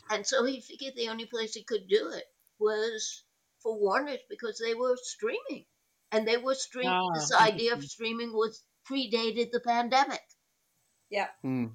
And 0.09 0.25
so 0.25 0.43
he 0.45 0.61
figured 0.61 0.95
the 0.95 1.09
only 1.09 1.25
place 1.25 1.53
he 1.53 1.63
could 1.63 1.87
do 1.87 2.09
it 2.09 2.25
was 2.59 3.23
for 3.59 3.79
Warner's 3.79 4.19
because 4.29 4.61
they 4.63 4.73
were 4.73 4.95
streaming. 5.01 5.65
And 6.11 6.27
they 6.27 6.37
were 6.37 6.55
streaming. 6.55 6.93
Oh. 6.93 7.13
This 7.13 7.33
idea 7.33 7.73
of 7.73 7.83
streaming 7.83 8.31
was 8.31 8.63
predated 8.89 9.51
the 9.51 9.59
pandemic. 9.59 10.21
Yeah. 11.09 11.27
Mm. 11.43 11.71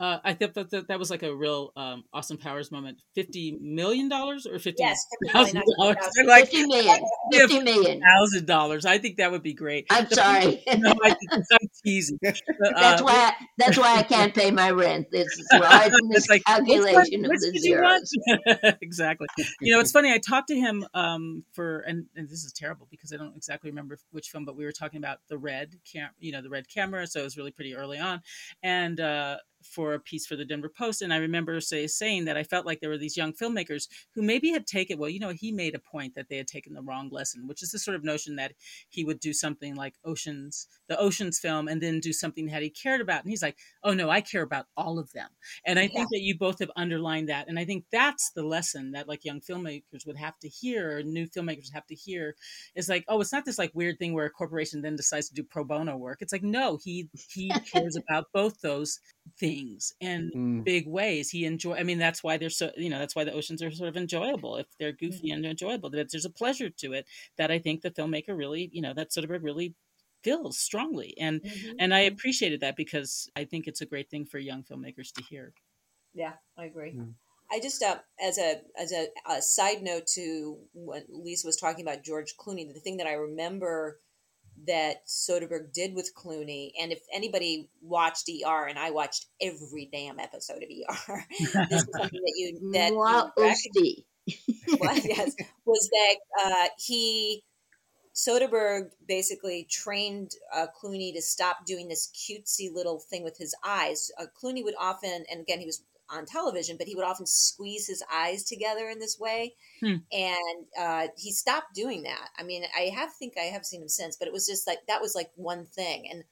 Uh, 0.00 0.18
I 0.24 0.34
thought 0.34 0.54
that, 0.54 0.70
that 0.70 0.88
that 0.88 0.98
was 0.98 1.08
like 1.08 1.22
a 1.22 1.34
real 1.34 1.72
um, 1.76 2.02
Austin 2.12 2.36
Powers 2.36 2.72
moment. 2.72 3.00
Fifty 3.14 3.56
million 3.60 4.08
dollars 4.08 4.44
or 4.44 4.58
fifty 4.58 4.82
yes, 4.82 4.98
thousand 5.32 5.62
dollars? 5.78 5.96
Like 6.26 6.44
fifty 6.50 6.66
million. 6.66 6.98
Fifty 7.30 7.60
million. 7.60 8.00
Thousand 8.00 8.46
dollars. 8.46 8.86
I 8.86 8.98
think 8.98 9.18
that 9.18 9.30
would 9.30 9.44
be 9.44 9.54
great. 9.54 9.86
I'm 9.90 10.08
sorry. 10.10 10.64
no, 10.78 10.94
I, 11.04 11.14
am 11.32 11.42
teasing. 11.84 12.18
But, 12.20 12.40
that's 12.74 13.02
uh, 13.02 13.04
why. 13.04 13.12
I, 13.14 13.32
that's 13.56 13.78
why 13.78 13.98
I 13.98 14.02
can't 14.14 14.34
pay 14.34 14.50
my 14.50 14.72
rent. 14.72 15.06
This 15.12 15.28
is 15.28 15.46
right 15.52 15.86
in 15.86 16.08
this 16.08 16.28
like, 16.28 16.42
calculation 16.44 17.22
what, 17.22 17.36
of 17.36 17.40
the 17.40 17.58
zeros. 17.60 18.12
exactly. 18.82 19.28
You 19.60 19.74
know, 19.74 19.80
it's 19.80 19.92
funny. 19.92 20.12
I 20.12 20.18
talked 20.18 20.48
to 20.48 20.56
him 20.56 20.84
um, 20.94 21.44
for, 21.52 21.80
and, 21.80 22.06
and 22.16 22.28
this 22.28 22.42
is 22.42 22.52
terrible 22.52 22.88
because 22.90 23.12
I 23.12 23.16
don't 23.16 23.36
exactly 23.36 23.70
remember 23.70 23.98
which 24.10 24.28
film, 24.28 24.44
but 24.44 24.56
we 24.56 24.64
were 24.64 24.72
talking 24.72 24.98
about 24.98 25.18
the 25.28 25.38
red 25.38 25.76
cam, 25.90 26.10
you 26.18 26.32
know, 26.32 26.42
the 26.42 26.50
red 26.50 26.68
camera. 26.68 27.06
So 27.06 27.20
it 27.20 27.24
was 27.24 27.36
really 27.36 27.52
pretty 27.52 27.76
early 27.76 28.00
on, 28.00 28.22
and. 28.60 28.98
uh 28.98 29.36
for 29.64 29.94
a 29.94 30.00
piece 30.00 30.26
for 30.26 30.36
the 30.36 30.44
Denver 30.44 30.68
Post, 30.68 31.02
and 31.02 31.12
I 31.12 31.16
remember 31.16 31.60
say 31.60 31.86
saying 31.86 32.26
that 32.26 32.36
I 32.36 32.42
felt 32.42 32.66
like 32.66 32.80
there 32.80 32.90
were 32.90 32.98
these 32.98 33.16
young 33.16 33.32
filmmakers 33.32 33.88
who 34.14 34.22
maybe 34.22 34.50
had 34.50 34.66
taken 34.66 34.98
well, 34.98 35.10
you 35.10 35.20
know, 35.20 35.30
he 35.30 35.52
made 35.52 35.74
a 35.74 35.78
point 35.78 36.14
that 36.14 36.28
they 36.28 36.36
had 36.36 36.46
taken 36.46 36.74
the 36.74 36.82
wrong 36.82 37.08
lesson, 37.10 37.46
which 37.46 37.62
is 37.62 37.70
the 37.70 37.78
sort 37.78 37.96
of 37.96 38.04
notion 38.04 38.36
that 38.36 38.52
he 38.88 39.04
would 39.04 39.20
do 39.20 39.32
something 39.32 39.74
like 39.74 39.94
Oceans, 40.04 40.68
the 40.88 40.98
Oceans 40.98 41.38
film, 41.38 41.68
and 41.68 41.80
then 41.80 42.00
do 42.00 42.12
something 42.12 42.46
that 42.46 42.62
he 42.62 42.70
cared 42.70 43.00
about, 43.00 43.22
and 43.22 43.30
he's 43.30 43.42
like, 43.42 43.56
oh 43.82 43.94
no, 43.94 44.10
I 44.10 44.20
care 44.20 44.42
about 44.42 44.66
all 44.76 44.98
of 44.98 45.12
them, 45.12 45.28
and 45.66 45.78
I 45.78 45.82
yeah. 45.82 45.88
think 45.88 46.08
that 46.10 46.20
you 46.20 46.36
both 46.38 46.58
have 46.60 46.70
underlined 46.76 47.28
that, 47.28 47.48
and 47.48 47.58
I 47.58 47.64
think 47.64 47.84
that's 47.90 48.30
the 48.32 48.44
lesson 48.44 48.92
that 48.92 49.08
like 49.08 49.24
young 49.24 49.40
filmmakers 49.40 50.06
would 50.06 50.16
have 50.16 50.38
to 50.40 50.48
hear, 50.48 50.98
or 50.98 51.02
new 51.02 51.26
filmmakers 51.26 51.72
have 51.72 51.86
to 51.86 51.94
hear, 51.94 52.36
is 52.74 52.88
like, 52.88 53.04
oh, 53.08 53.20
it's 53.20 53.32
not 53.32 53.44
this 53.44 53.58
like 53.58 53.72
weird 53.74 53.98
thing 53.98 54.14
where 54.14 54.26
a 54.26 54.30
corporation 54.30 54.82
then 54.82 54.96
decides 54.96 55.28
to 55.28 55.34
do 55.34 55.42
pro 55.42 55.64
bono 55.64 55.96
work. 55.96 56.18
It's 56.20 56.32
like 56.32 56.42
no, 56.42 56.78
he 56.82 57.08
he 57.30 57.50
cares 57.72 57.96
about 57.96 58.26
both 58.32 58.60
those 58.60 59.00
things 59.38 59.92
in 60.00 60.30
mm. 60.34 60.64
big 60.64 60.86
ways. 60.86 61.30
He 61.30 61.44
enjoy. 61.44 61.74
I 61.74 61.82
mean, 61.82 61.98
that's 61.98 62.22
why 62.22 62.36
they're 62.36 62.50
so. 62.50 62.70
You 62.76 62.90
know, 62.90 62.98
that's 62.98 63.16
why 63.16 63.24
the 63.24 63.32
oceans 63.32 63.62
are 63.62 63.70
sort 63.70 63.88
of 63.88 63.96
enjoyable. 63.96 64.56
If 64.56 64.66
they're 64.78 64.92
goofy 64.92 65.30
mm. 65.30 65.34
and 65.34 65.46
enjoyable, 65.46 65.90
that 65.90 66.10
there's 66.10 66.24
a 66.24 66.30
pleasure 66.30 66.70
to 66.70 66.92
it 66.92 67.06
that 67.36 67.50
I 67.50 67.58
think 67.58 67.82
the 67.82 67.90
filmmaker 67.90 68.36
really, 68.36 68.70
you 68.72 68.82
know, 68.82 68.94
that 68.94 69.12
sort 69.12 69.30
of 69.30 69.42
really 69.42 69.74
feels 70.22 70.58
strongly, 70.58 71.14
and 71.18 71.42
mm-hmm. 71.42 71.72
and 71.78 71.94
I 71.94 72.04
mm-hmm. 72.04 72.14
appreciated 72.14 72.60
that 72.60 72.76
because 72.76 73.30
I 73.36 73.44
think 73.44 73.66
it's 73.66 73.80
a 73.80 73.86
great 73.86 74.10
thing 74.10 74.24
for 74.24 74.38
young 74.38 74.62
filmmakers 74.62 75.12
to 75.14 75.22
hear. 75.22 75.52
Yeah, 76.14 76.32
I 76.56 76.66
agree. 76.66 76.92
Mm. 76.92 77.14
I 77.52 77.60
just 77.60 77.82
uh, 77.82 77.98
as 78.20 78.38
a 78.38 78.60
as 78.78 78.92
a, 78.92 79.08
a, 79.28 79.42
side 79.42 79.82
note 79.82 80.06
to 80.14 80.56
what 80.72 81.04
Lisa 81.08 81.46
was 81.46 81.56
talking 81.56 81.84
about 81.84 82.02
George 82.02 82.36
Clooney, 82.36 82.72
the 82.72 82.80
thing 82.80 82.96
that 82.96 83.06
I 83.06 83.12
remember 83.12 84.00
that 84.66 85.06
Soderbergh 85.06 85.72
did 85.72 85.94
with 85.94 86.14
Clooney. 86.14 86.72
And 86.80 86.92
if 86.92 87.00
anybody 87.12 87.68
watched 87.82 88.28
ER, 88.28 88.66
and 88.66 88.78
I 88.78 88.90
watched 88.90 89.26
every 89.40 89.88
damn 89.92 90.18
episode 90.18 90.62
of 90.62 90.68
ER, 90.68 91.24
this 91.70 91.82
is 91.82 91.88
something 91.92 92.20
that 92.20 92.34
you 92.36 92.72
that 92.72 92.92
you 92.92 94.04
what, 94.78 95.04
yes, 95.04 95.34
was 95.66 95.90
that 95.90 96.16
uh, 96.42 96.68
he 96.78 97.42
Soderbergh 98.14 98.90
basically 99.06 99.66
trained 99.68 100.32
uh, 100.54 100.66
Clooney 100.80 101.12
to 101.14 101.20
stop 101.20 101.66
doing 101.66 101.88
this 101.88 102.10
cutesy 102.14 102.72
little 102.72 103.00
thing 103.00 103.24
with 103.24 103.36
his 103.36 103.54
eyes. 103.64 104.10
Uh, 104.18 104.26
Clooney 104.40 104.62
would 104.62 104.76
often, 104.78 105.24
and 105.30 105.40
again, 105.40 105.58
he 105.58 105.66
was 105.66 105.82
on 106.14 106.26
television, 106.26 106.76
but 106.76 106.86
he 106.86 106.94
would 106.94 107.04
often 107.04 107.26
squeeze 107.26 107.86
his 107.86 108.02
eyes 108.12 108.44
together 108.44 108.88
in 108.88 108.98
this 108.98 109.18
way. 109.18 109.54
Hmm. 109.80 109.96
And 110.12 110.66
uh, 110.78 111.08
he 111.16 111.32
stopped 111.32 111.74
doing 111.74 112.04
that. 112.04 112.28
I 112.38 112.42
mean, 112.42 112.64
I 112.76 112.92
have 112.94 113.12
think 113.18 113.34
I 113.38 113.46
have 113.46 113.64
seen 113.64 113.82
him 113.82 113.88
since, 113.88 114.16
but 114.16 114.28
it 114.28 114.32
was 114.32 114.46
just 114.46 114.66
like 114.66 114.78
that 114.88 115.02
was 115.02 115.14
like 115.14 115.30
one 115.36 115.66
thing. 115.66 116.08
And 116.10 116.24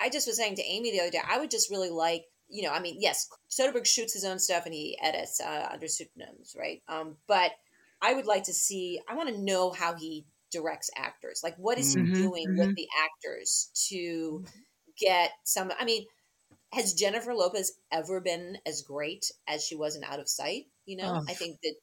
I 0.00 0.10
just 0.10 0.26
was 0.26 0.36
saying 0.36 0.56
to 0.56 0.64
Amy 0.64 0.92
the 0.92 1.00
other 1.00 1.10
day, 1.10 1.20
I 1.26 1.38
would 1.38 1.50
just 1.50 1.70
really 1.70 1.90
like, 1.90 2.24
you 2.48 2.62
know, 2.62 2.72
I 2.72 2.80
mean, 2.80 2.96
yes, 2.98 3.28
Soderbergh 3.50 3.86
shoots 3.86 4.12
his 4.12 4.24
own 4.24 4.38
stuff 4.38 4.64
and 4.64 4.74
he 4.74 4.98
edits 5.00 5.40
uh, 5.40 5.68
under 5.72 5.86
pseudonyms, 5.86 6.56
right? 6.58 6.82
Um, 6.88 7.16
but 7.28 7.52
I 8.02 8.14
would 8.14 8.26
like 8.26 8.44
to 8.44 8.52
see. 8.52 9.00
I 9.08 9.14
want 9.14 9.28
to 9.28 9.40
know 9.40 9.70
how 9.70 9.94
he 9.94 10.26
directs 10.50 10.90
actors. 10.96 11.42
Like, 11.44 11.56
what 11.58 11.78
is 11.78 11.94
mm-hmm, 11.94 12.14
he 12.14 12.22
doing 12.22 12.48
mm-hmm. 12.48 12.58
with 12.58 12.76
the 12.76 12.88
actors 13.02 13.70
to 13.88 14.44
get 14.98 15.30
some? 15.44 15.70
I 15.78 15.84
mean 15.84 16.06
has 16.72 16.94
Jennifer 16.94 17.34
Lopez 17.34 17.72
ever 17.92 18.20
been 18.20 18.58
as 18.66 18.82
great 18.82 19.26
as 19.48 19.64
she 19.64 19.76
was 19.76 19.96
in 19.96 20.04
Out 20.04 20.20
of 20.20 20.28
Sight? 20.28 20.66
You 20.86 20.98
know, 20.98 21.20
oh. 21.20 21.24
I 21.28 21.34
think 21.34 21.58
that 21.62 21.74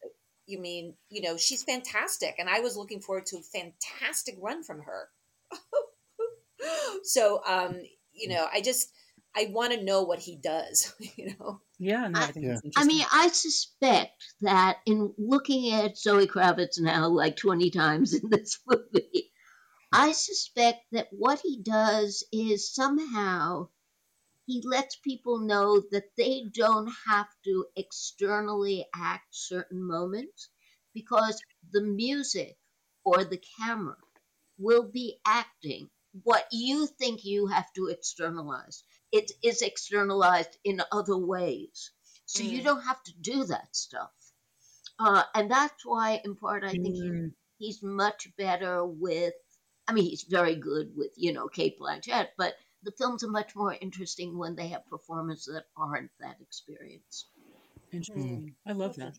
you 0.48 0.60
mean, 0.60 0.94
you 1.10 1.22
know, 1.22 1.38
she's 1.38 1.64
fantastic. 1.64 2.36
And 2.40 2.50
I 2.50 2.62
was 2.62 2.78
looking 2.78 3.02
forward 3.02 3.26
to 3.28 3.38
a 3.38 3.42
fantastic 3.42 4.38
run 4.42 4.64
from 4.64 4.82
her. 4.82 5.10
so, 7.04 7.42
um, 7.46 7.76
you 8.14 8.30
know, 8.30 8.48
I 8.52 8.62
just, 8.62 8.90
I 9.36 9.50
want 9.52 9.74
to 9.74 9.84
know 9.84 10.04
what 10.04 10.20
he 10.20 10.38
does, 10.38 10.94
you 11.18 11.36
know? 11.38 11.62
Yeah, 11.78 12.08
no, 12.08 12.20
I, 12.20 12.24
I, 12.24 12.32
yeah. 12.36 12.58
I 12.76 12.86
mean, 12.86 13.06
I 13.12 13.28
suspect 13.28 14.24
that 14.42 14.78
in 14.86 15.14
looking 15.18 15.74
at 15.74 15.98
Zoe 15.98 16.28
Kravitz 16.28 16.80
now 16.80 17.10
like 17.10 17.36
20 17.36 17.70
times 17.70 18.14
in 18.14 18.30
this 18.30 18.60
movie, 18.68 19.32
I 19.92 20.14
suspect 20.14 20.80
that 20.94 21.08
what 21.12 21.42
he 21.44 21.62
does 21.62 22.26
is 22.32 22.74
somehow 22.74 23.68
he 24.48 24.62
lets 24.64 24.96
people 24.96 25.40
know 25.40 25.84
that 25.92 26.10
they 26.16 26.46
don't 26.54 26.90
have 27.06 27.28
to 27.44 27.66
externally 27.76 28.86
act 28.96 29.28
certain 29.32 29.84
moments 29.84 30.50
because 30.94 31.40
the 31.74 31.82
music 31.82 32.58
or 33.04 33.26
the 33.26 33.42
camera 33.60 33.98
will 34.58 34.84
be 34.84 35.20
acting 35.26 35.90
what 36.24 36.48
you 36.52 36.88
think 36.88 37.26
you 37.26 37.48
have 37.48 37.72
to 37.74 37.88
externalize. 37.88 38.84
It 39.12 39.32
is 39.44 39.62
externalized 39.62 40.58
in 40.64 40.82
other 40.92 41.18
ways. 41.18 41.92
So 42.26 42.42
mm. 42.42 42.50
you 42.50 42.64
don't 42.64 42.82
have 42.82 43.04
to 43.04 43.14
do 43.20 43.44
that 43.46 43.76
stuff. 43.76 44.12
Uh, 44.98 45.24
and 45.36 45.52
that's 45.52 45.86
why, 45.86 46.22
in 46.24 46.36
part, 46.36 46.64
I 46.64 46.72
think 46.72 46.96
mm. 46.96 47.32
he, 47.58 47.66
he's 47.66 47.84
much 47.84 48.30
better 48.38 48.86
with, 48.86 49.34
I 49.88 49.94
mean, 49.94 50.06
he's 50.06 50.24
very 50.24 50.56
good 50.56 50.94
with, 50.96 51.12
you 51.18 51.34
know, 51.34 51.48
Cate 51.48 51.78
Blanchett, 51.80 52.30
but 52.38 52.56
the 52.84 52.92
films 52.98 53.24
are 53.24 53.30
much 53.30 53.56
more 53.56 53.76
interesting 53.82 54.38
when 54.38 54.56
they 54.56 54.68
have 54.70 54.86
performances 54.88 55.54
that 55.54 55.66
aren't 55.76 56.12
that 56.20 56.38
experience. 56.42 57.28
Interesting. 57.92 58.54
Mm. 58.68 58.72
I 58.72 58.74
love 58.74 58.96
that. 58.98 59.18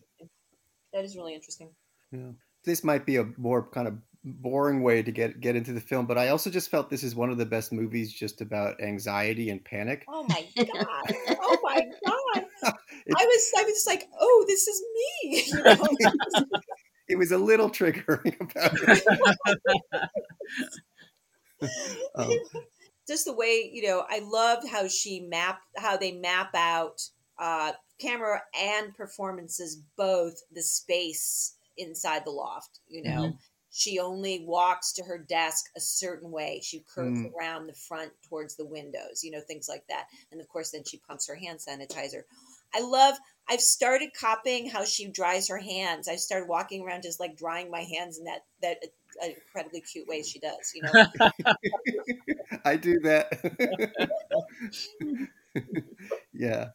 That 0.93 1.03
is 1.03 1.15
really 1.15 1.33
interesting. 1.33 1.69
Yeah. 2.11 2.31
This 2.63 2.83
might 2.83 3.05
be 3.05 3.17
a 3.17 3.25
more 3.37 3.69
kind 3.69 3.87
of 3.87 3.97
boring 4.23 4.83
way 4.83 5.01
to 5.01 5.11
get 5.11 5.39
get 5.39 5.55
into 5.55 5.71
the 5.71 5.79
film, 5.79 6.05
but 6.05 6.17
I 6.17 6.29
also 6.29 6.49
just 6.49 6.69
felt 6.69 6.89
this 6.89 7.03
is 7.03 7.15
one 7.15 7.29
of 7.29 7.37
the 7.37 7.45
best 7.45 7.71
movies 7.71 8.11
just 8.11 8.41
about 8.41 8.81
anxiety 8.81 9.49
and 9.49 9.63
panic. 9.63 10.03
Oh 10.07 10.23
my 10.23 10.45
god! 10.57 11.15
oh 11.41 11.57
my 11.63 11.81
god! 12.05 12.43
I 12.63 13.25
was 13.25 13.51
I 13.57 13.63
was 13.63 13.85
like, 13.87 14.07
oh, 14.19 14.45
this 14.47 14.67
is 14.67 14.81
me. 14.93 15.43
You 15.49 15.63
know? 15.63 15.77
it 17.07 17.17
was 17.17 17.31
a 17.31 17.37
little 17.37 17.69
triggering 17.69 18.39
about 18.39 18.73
it. 18.73 19.03
um, 22.15 22.31
just 23.09 23.25
the 23.25 23.33
way 23.33 23.69
you 23.73 23.81
know 23.81 24.05
i 24.09 24.19
loved 24.19 24.67
how 24.67 24.87
she 24.87 25.21
mapped 25.21 25.65
how 25.77 25.97
they 25.97 26.11
map 26.11 26.53
out 26.55 27.01
uh 27.39 27.71
camera 27.99 28.41
and 28.57 28.95
performances 28.95 29.81
both 29.97 30.35
the 30.53 30.61
space 30.61 31.55
inside 31.77 32.23
the 32.23 32.31
loft 32.31 32.79
you 32.87 33.01
know 33.01 33.21
mm-hmm. 33.21 33.37
she 33.71 33.99
only 33.99 34.45
walks 34.45 34.93
to 34.93 35.03
her 35.03 35.17
desk 35.17 35.65
a 35.75 35.81
certain 35.81 36.29
way 36.29 36.61
she 36.63 36.85
curves 36.93 37.19
mm. 37.19 37.31
around 37.33 37.65
the 37.65 37.73
front 37.73 38.11
towards 38.27 38.55
the 38.55 38.65
windows 38.65 39.23
you 39.23 39.31
know 39.31 39.41
things 39.47 39.67
like 39.67 39.83
that 39.89 40.05
and 40.31 40.39
of 40.39 40.47
course 40.47 40.71
then 40.71 40.83
she 40.85 41.01
pumps 41.07 41.27
her 41.27 41.35
hand 41.35 41.59
sanitizer 41.59 42.21
I 42.73 42.81
love. 42.81 43.15
I've 43.49 43.61
started 43.61 44.09
copying 44.19 44.69
how 44.69 44.85
she 44.85 45.09
dries 45.09 45.47
her 45.49 45.57
hands. 45.57 46.07
I 46.07 46.17
started 46.17 46.47
walking 46.47 46.83
around 46.83 47.01
just 47.01 47.19
like 47.19 47.35
drying 47.35 47.71
my 47.71 47.81
hands 47.81 48.19
in 48.19 48.25
that 48.25 48.41
that 48.61 48.77
uh, 49.23 49.27
incredibly 49.27 49.81
cute 49.81 50.07
way 50.07 50.21
she 50.21 50.39
does. 50.39 50.71
You 50.75 50.83
know. 50.83 51.07
I 52.65 52.75
do 52.75 52.99
that. 52.99 53.31
yeah. 56.33 56.69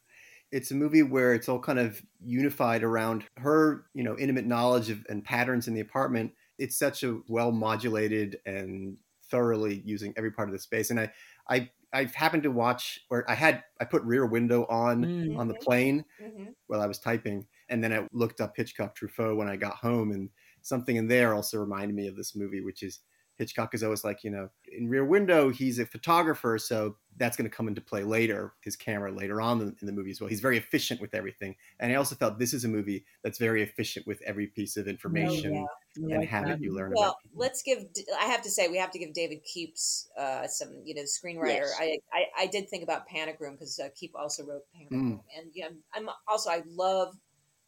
It's 0.51 0.71
a 0.71 0.75
movie 0.75 1.03
where 1.03 1.33
it's 1.33 1.49
all 1.49 1.59
kind 1.59 1.79
of 1.79 2.01
unified 2.23 2.83
around 2.83 3.23
her, 3.37 3.85
you 3.93 4.03
know, 4.03 4.17
intimate 4.17 4.45
knowledge 4.45 4.89
of 4.89 5.05
and 5.09 5.23
patterns 5.23 5.67
in 5.67 5.73
the 5.73 5.81
apartment. 5.81 6.33
It's 6.57 6.77
such 6.77 7.03
a 7.03 7.19
well 7.27 7.51
modulated 7.51 8.39
and 8.45 8.97
thoroughly 9.29 9.81
using 9.85 10.13
every 10.15 10.31
part 10.31 10.49
of 10.49 10.53
the 10.53 10.59
space. 10.59 10.91
And 10.91 10.99
I, 10.99 11.11
I, 11.49 11.69
I 11.95 12.05
happened 12.15 12.43
to 12.43 12.51
watch, 12.51 12.99
or 13.11 13.29
I 13.29 13.35
had, 13.35 13.63
I 13.81 13.85
put 13.85 14.03
Rear 14.03 14.25
Window 14.27 14.65
on 14.67 15.07
Mm. 15.07 15.35
on 15.35 15.47
the 15.49 15.55
Mhm. 15.55 15.65
plane 15.65 16.05
Mhm. 16.19 16.55
while 16.67 16.81
I 16.81 16.87
was 16.87 16.99
typing, 16.99 17.47
and 17.69 17.83
then 17.83 17.93
I 17.93 18.07
looked 18.13 18.41
up 18.41 18.55
Hitchcock 18.57 18.95
Truffaut 18.95 19.37
when 19.37 19.49
I 19.49 19.57
got 19.57 19.77
home, 19.77 20.11
and 20.11 20.29
something 20.61 20.95
in 20.97 21.07
there 21.07 21.33
also 21.35 21.59
reminded 21.59 21.95
me 21.95 22.07
of 22.07 22.15
this 22.17 22.35
movie, 22.35 22.61
which 22.61 22.83
is 22.83 23.01
Hitchcock 23.37 23.73
is 23.73 23.83
always 23.83 24.03
like, 24.03 24.23
you 24.23 24.29
know, 24.31 24.49
in 24.71 24.87
Rear 24.87 25.05
Window, 25.05 25.49
he's 25.49 25.79
a 25.79 25.85
photographer, 25.85 26.57
so 26.57 26.95
that's 27.17 27.37
going 27.37 27.49
to 27.49 27.55
come 27.55 27.67
into 27.67 27.81
play 27.81 28.03
later, 28.03 28.53
his 28.61 28.75
camera 28.75 29.11
later 29.11 29.41
on 29.41 29.61
in, 29.61 29.75
in 29.79 29.87
the 29.87 29.91
movie 29.93 30.11
as 30.11 30.19
well. 30.19 30.29
He's 30.29 30.41
very 30.41 30.57
efficient 30.57 30.99
with 31.01 31.13
everything. 31.13 31.55
And 31.79 31.91
I 31.91 31.95
also 31.95 32.15
felt 32.15 32.39
this 32.39 32.53
is 32.53 32.65
a 32.65 32.67
movie 32.67 33.05
that's 33.23 33.37
very 33.37 33.63
efficient 33.63 34.05
with 34.05 34.21
every 34.23 34.47
piece 34.47 34.77
of 34.77 34.87
information 34.87 35.55
I 35.55 36.01
and 36.01 36.19
like 36.19 36.27
habit 36.29 36.61
you 36.61 36.73
learn 36.73 36.91
Well, 36.95 37.03
about. 37.11 37.21
people. 37.23 37.39
let's 37.39 37.61
give. 37.61 37.85
I 38.19 38.25
have 38.25 38.41
to 38.41 38.49
say, 38.49 38.67
we 38.67 38.77
have 38.77 38.91
to 38.91 38.99
give 38.99 39.13
David 39.13 39.43
Keeps 39.45 40.09
uh, 40.17 40.45
some. 40.47 40.81
You 40.83 40.95
know, 40.95 41.01
the 41.01 41.07
screenwriter. 41.07 41.47
Yes. 41.47 41.77
I, 41.79 41.97
I 42.13 42.43
I 42.43 42.47
did 42.47 42.69
think 42.69 42.83
about 42.83 43.07
Panic 43.07 43.37
Room 43.39 43.53
because 43.53 43.79
uh, 43.79 43.87
Koepp 44.01 44.11
also 44.15 44.43
wrote 44.45 44.63
Panic 44.73 44.91
Mm. 44.91 45.01
Room, 45.11 45.21
and 45.37 45.51
yeah, 45.53 45.69
I'm 45.93 46.09
also 46.27 46.49
I 46.49 46.63
love 46.69 47.15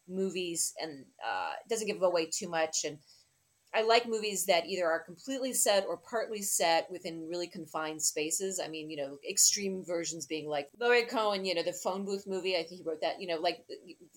movies, 0.09 0.73
and 0.81 1.05
uh, 1.25 1.51
it 1.65 1.69
doesn't 1.69 1.87
give 1.87 2.01
away 2.01 2.29
too 2.31 2.49
much, 2.49 2.83
and 2.85 2.97
I 3.77 3.83
like 3.83 4.07
movies 4.07 4.45
that 4.47 4.65
either 4.65 4.87
are 4.87 4.99
completely 4.99 5.53
set 5.53 5.85
or 5.87 5.97
partly 5.97 6.41
set 6.41 6.89
within 6.89 7.27
really 7.29 7.45
confined 7.45 8.01
spaces. 8.01 8.59
I 8.59 8.67
mean, 8.69 8.89
you 8.89 8.97
know, 8.97 9.19
extreme 9.29 9.85
versions 9.85 10.25
being 10.25 10.49
like 10.49 10.69
Larry 10.79 11.05
Cohen, 11.05 11.45
you 11.45 11.53
know, 11.53 11.61
the 11.61 11.73
phone 11.73 12.03
booth 12.03 12.25
movie. 12.25 12.55
I 12.55 12.63
think 12.63 12.81
he 12.81 12.83
wrote 12.83 13.01
that. 13.01 13.21
You 13.21 13.27
know, 13.27 13.37
like 13.37 13.65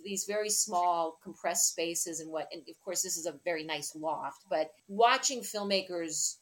these 0.02 0.24
very 0.24 0.48
small 0.48 1.18
compressed 1.22 1.68
spaces 1.68 2.20
and 2.20 2.32
what. 2.32 2.48
And 2.52 2.62
of 2.70 2.80
course, 2.82 3.02
this 3.02 3.18
is 3.18 3.26
a 3.26 3.38
very 3.44 3.62
nice 3.62 3.94
loft. 3.94 4.44
But 4.48 4.70
watching 4.88 5.42
filmmakers 5.42 6.36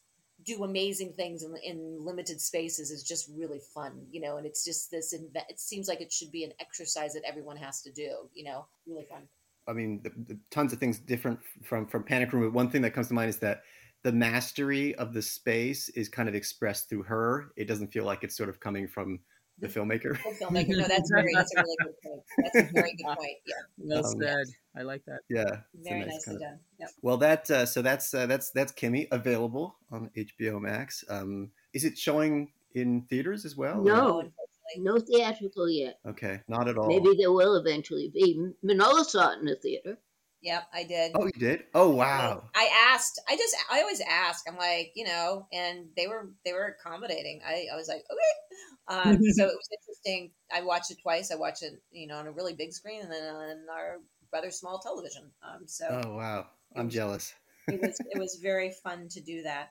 do 0.45 0.63
amazing 0.63 1.15
things 1.15 1.43
in, 1.43 1.57
in 1.65 2.05
limited 2.05 2.41
spaces 2.41 2.93
is 2.93 3.03
just 3.03 3.29
really 3.37 3.61
fun, 3.75 4.07
you 4.13 4.21
know. 4.21 4.37
And 4.37 4.47
it's 4.47 4.65
just 4.65 4.93
this. 4.93 5.13
It 5.13 5.59
seems 5.59 5.89
like 5.89 6.01
it 6.01 6.13
should 6.13 6.31
be 6.31 6.45
an 6.45 6.53
exercise 6.61 7.15
that 7.15 7.25
everyone 7.27 7.57
has 7.57 7.83
to 7.83 7.91
do. 7.91 8.29
You 8.33 8.45
know, 8.45 8.67
really 8.87 9.07
fun. 9.11 9.23
I 9.69 9.73
mean, 9.73 10.01
the, 10.03 10.11
the 10.35 10.39
tons 10.51 10.73
of 10.73 10.79
things 10.79 10.99
different 10.99 11.39
from 11.65 11.87
from 11.87 12.03
Panic 12.05 12.33
Room. 12.33 12.45
But 12.45 12.53
one 12.55 12.71
thing 12.71 12.83
that 12.83 12.93
comes 12.95 13.09
to 13.09 13.15
mind 13.15 13.29
is 13.31 13.39
that 13.39 13.63
the 14.05 14.13
mastery 14.13 14.95
of 14.95 15.13
the 15.13 15.23
space 15.23 15.89
is 15.91 16.09
kind 16.09 16.29
of 16.29 16.35
expressed 16.35 16.89
through 16.89 17.03
her. 17.05 17.53
It 17.57 17.67
doesn't 17.69 17.93
feel 17.93 18.05
like 18.05 18.23
it's 18.25 18.37
sort 18.37 18.49
of 18.49 18.61
coming 18.61 18.87
from 18.89 19.19
the 19.61 19.67
filmmaker. 19.69 20.17
Good 20.23 20.37
filmmaker. 20.41 20.69
No, 20.77 20.87
that's 20.89 21.11
very. 21.11 21.33
That's 21.35 21.53
a 21.57 21.63
really 21.63 21.77
good 21.83 21.95
point. 22.05 22.23
That's 22.55 22.71
a 22.71 22.73
very 22.73 22.95
good 22.97 23.07
point. 23.07 23.37
Yeah. 23.47 23.55
Well 23.79 24.07
Um, 24.07 24.21
said. 24.21 24.47
I 24.77 24.83
like 24.83 25.05
that. 25.07 25.21
Yeah, 25.29 25.45
Very 25.75 26.01
nice 26.01 26.09
nicely 26.11 26.25
kind 26.25 26.37
of- 26.37 26.41
done. 26.43 26.59
Yep. 26.81 26.89
Well, 27.03 27.17
that 27.19 27.51
uh, 27.51 27.67
so 27.67 27.83
that's 27.83 28.15
uh, 28.15 28.27
that's 28.27 28.51
that's 28.51 28.71
Kimi 28.73 29.09
available 29.11 29.77
on 29.91 30.11
HBO 30.17 30.61
Max. 30.61 31.05
Um, 31.09 31.51
is 31.75 31.85
it 31.85 31.99
showing 31.99 32.53
in 32.75 33.03
theaters 33.11 33.45
as 33.45 33.57
well? 33.57 33.83
No. 33.83 33.83
No, 33.83 33.99
unfortunately. 34.21 34.33
No 34.77 34.99
theatrical 34.99 35.69
yet. 35.69 35.99
Okay, 36.07 36.41
not 36.49 36.69
at 36.69 36.77
all. 36.79 36.89
Maybe 36.89 37.17
there 37.19 37.33
will 37.33 37.57
eventually 37.57 38.11
be. 38.13 38.53
Manohla 38.65 39.05
saw 39.05 39.33
it 39.33 39.39
in 39.41 39.47
the 39.47 39.57
theater. 39.57 39.99
Yep, 40.41 40.69
I 40.73 40.85
did. 40.85 41.13
Oh, 41.17 41.25
you 41.25 41.33
did? 41.33 41.65
Oh, 41.75 41.91
wow. 41.91 42.45
I 42.55 42.69
asked. 42.93 43.21
I 43.29 43.37
just. 43.37 43.57
I 43.73 43.81
always 43.81 44.01
ask. 44.01 44.45
I'm 44.49 44.57
like, 44.57 44.93
you 44.95 45.05
know, 45.05 45.47
and 45.53 45.87
they 45.97 46.07
were 46.07 46.31
they 46.45 46.53
were 46.53 46.77
accommodating. 46.79 47.41
I, 47.45 47.67
I 47.73 47.77
was 47.77 47.89
like, 47.89 48.05
okay. 48.11 49.09
Um, 49.11 49.15
so 49.33 49.45
it 49.45 49.57
was 49.57 49.69
interesting. 49.73 50.31
I 50.53 50.63
watched 50.63 50.91
it 50.93 50.99
twice. 51.03 51.33
I 51.33 51.37
watched 51.37 51.63
it, 51.63 51.73
you 51.91 52.07
know, 52.07 52.17
on 52.17 52.27
a 52.29 52.33
really 52.33 52.55
big 52.55 52.73
screen, 52.73 53.03
and 53.03 53.11
then 53.11 53.35
on 53.35 53.57
our 53.73 53.97
rather 54.33 54.51
small 54.51 54.79
television. 54.79 55.31
Um, 55.43 55.67
so 55.67 56.03
Oh, 56.05 56.17
wow. 56.17 56.47
I'm 56.77 56.89
jealous. 56.89 57.35
it 57.67 57.81
was 57.81 57.99
it 57.99 58.19
was 58.19 58.39
very 58.41 58.73
fun 58.85 59.09
to 59.11 59.21
do 59.21 59.43
that. 59.43 59.71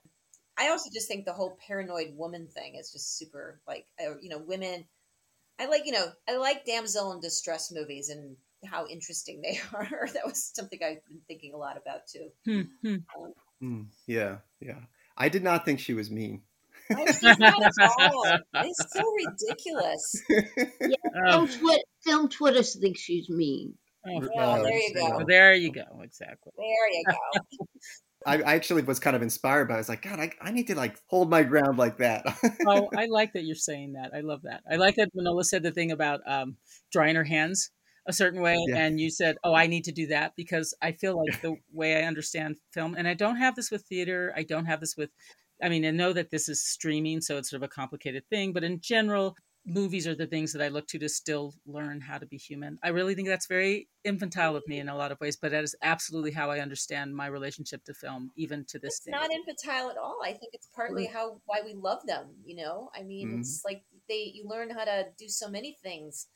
I 0.57 0.69
also 0.69 0.89
just 0.91 1.07
think 1.07 1.25
the 1.25 1.33
whole 1.33 1.57
paranoid 1.67 2.15
woman 2.15 2.47
thing 2.47 2.75
is 2.75 2.91
just 2.91 3.17
super 3.17 3.61
like 3.67 3.85
uh, 4.03 4.15
you 4.21 4.29
know 4.29 4.39
women. 4.39 4.85
I 5.59 5.65
like 5.67 5.85
you 5.85 5.91
know 5.91 6.05
I 6.27 6.37
like 6.37 6.65
damsel 6.65 7.11
in 7.13 7.19
distress 7.19 7.71
movies 7.71 8.09
and 8.09 8.35
how 8.65 8.87
interesting 8.87 9.41
they 9.43 9.59
are. 9.73 10.07
that 10.13 10.25
was 10.25 10.51
something 10.55 10.79
I've 10.83 11.05
been 11.07 11.21
thinking 11.27 11.53
a 11.53 11.57
lot 11.57 11.77
about 11.77 12.01
too. 12.07 12.29
Hmm, 12.45 12.61
hmm. 12.81 12.95
Hmm, 13.59 13.81
yeah, 14.05 14.37
yeah. 14.59 14.79
I 15.17 15.29
did 15.29 15.43
not 15.43 15.65
think 15.65 15.79
she 15.79 15.93
was 15.93 16.11
mean. 16.11 16.43
Oh, 16.95 17.05
she's 17.05 17.39
not 17.39 17.61
at 17.61 17.73
all. 17.99 18.37
It's 18.55 18.93
so 18.93 19.03
ridiculous. 19.25 20.23
Oh, 21.25 21.47
Film, 21.47 21.47
Twi- 21.47 21.83
film 22.03 22.29
Twitter 22.29 22.61
thinks 22.61 22.99
she's 22.99 23.27
mean. 23.27 23.73
oh, 24.07 24.29
Well, 24.35 24.63
there 24.63 24.77
you 24.77 24.91
yeah. 24.95 25.09
go. 25.09 25.25
there 25.27 25.53
you 25.55 25.71
go. 25.71 26.01
Exactly. 26.03 26.51
There 26.55 26.91
you 26.91 27.03
go. 27.07 27.65
I, 28.27 28.41
I 28.41 28.55
actually 28.55 28.83
was 28.83 28.99
kind 28.99 29.15
of 29.15 29.21
inspired 29.21 29.67
by. 29.67 29.75
it. 29.75 29.77
I 29.77 29.79
was 29.79 29.89
like, 29.89 30.01
God, 30.01 30.19
I, 30.19 30.31
I 30.41 30.51
need 30.51 30.67
to 30.67 30.75
like 30.75 30.97
hold 31.07 31.29
my 31.29 31.43
ground 31.43 31.77
like 31.77 31.97
that. 31.97 32.25
oh, 32.67 32.89
I 32.95 33.05
like 33.09 33.33
that 33.33 33.43
you're 33.43 33.55
saying 33.55 33.93
that. 33.93 34.11
I 34.13 34.19
love 34.21 34.41
that. 34.43 34.61
I 34.71 34.75
like 34.75 34.95
that 34.95 35.09
Manohla 35.15 35.45
said 35.45 35.63
the 35.63 35.71
thing 35.71 35.91
about 35.91 36.21
um, 36.27 36.57
drying 36.91 37.15
her 37.15 37.23
hands 37.23 37.71
a 38.07 38.13
certain 38.13 38.41
way, 38.41 38.55
Yeah. 38.67 38.77
and 38.77 38.99
you 38.99 39.09
said, 39.09 39.35
"Oh, 39.43 39.53
I 39.53 39.67
need 39.67 39.83
to 39.85 39.91
do 39.91 40.07
that," 40.07 40.33
because 40.37 40.73
I 40.81 40.91
feel 40.93 41.17
like 41.17 41.41
the 41.41 41.55
way 41.73 41.97
I 41.97 42.07
understand 42.07 42.55
film, 42.71 42.95
and 42.95 43.07
I 43.07 43.13
don't 43.13 43.35
have 43.37 43.55
this 43.55 43.69
with 43.71 43.83
theater. 43.83 44.33
I 44.35 44.43
don't 44.43 44.65
have 44.65 44.79
this 44.79 44.95
with. 44.95 45.09
I 45.61 45.69
mean, 45.69 45.85
I 45.85 45.91
know 45.91 46.13
that 46.13 46.29
this 46.29 46.47
is 46.49 46.63
streaming, 46.65 47.19
so 47.19 47.37
it's 47.37 47.49
sort 47.49 47.63
of 47.63 47.65
a 47.65 47.67
complicated 47.73 48.23
thing, 48.29 48.53
but 48.53 48.63
in 48.63 48.79
general, 48.79 49.35
movies 49.67 50.07
are 50.07 50.15
the 50.15 50.27
things 50.27 50.53
that 50.53 50.61
I 50.63 50.69
look 50.69 50.87
to 50.87 50.99
to 50.99 51.09
still 51.09 51.53
learn 51.65 52.01
how 52.01 52.17
to 52.17 52.25
be 52.25 52.37
human. 52.37 52.79
I 52.83 52.89
really 52.89 53.15
think 53.15 53.27
that's 53.27 53.47
very 53.47 53.89
infantile 54.03 54.55
of 54.55 54.67
me 54.67 54.79
in 54.79 54.89
a 54.89 54.95
lot 54.97 55.11
of 55.11 55.19
ways, 55.19 55.37
but 55.37 55.51
that 55.51 55.63
is 55.63 55.75
absolutely 55.83 56.31
how 56.31 56.49
I 56.49 56.59
understand 56.59 57.15
my 57.15 57.27
relationship 57.27 57.83
to 57.85 57.93
film, 57.93 58.31
even 58.35 58.65
to 58.65 58.79
this 58.79 58.99
It's 58.99 59.01
day. 59.01 59.11
not 59.11 59.31
infantile 59.31 59.89
at 59.89 59.97
all. 59.97 60.19
I 60.23 60.33
think 60.33 60.53
it's 60.53 60.69
partly 60.73 61.05
how 61.07 61.41
why 61.45 61.61
we 61.63 61.73
love 61.73 62.05
them. 62.05 62.35
You 62.45 62.55
know, 62.55 62.89
I 62.95 63.03
mean, 63.03 63.27
Mhm. 63.27 63.33
it's 63.33 63.61
like 63.65 63.83
they 64.07 64.31
you 64.33 64.47
learn 64.47 64.69
how 64.69 64.85
to 64.85 65.07
do 65.17 65.27
so 65.27 65.49
many 65.49 65.73
things. 65.83 66.27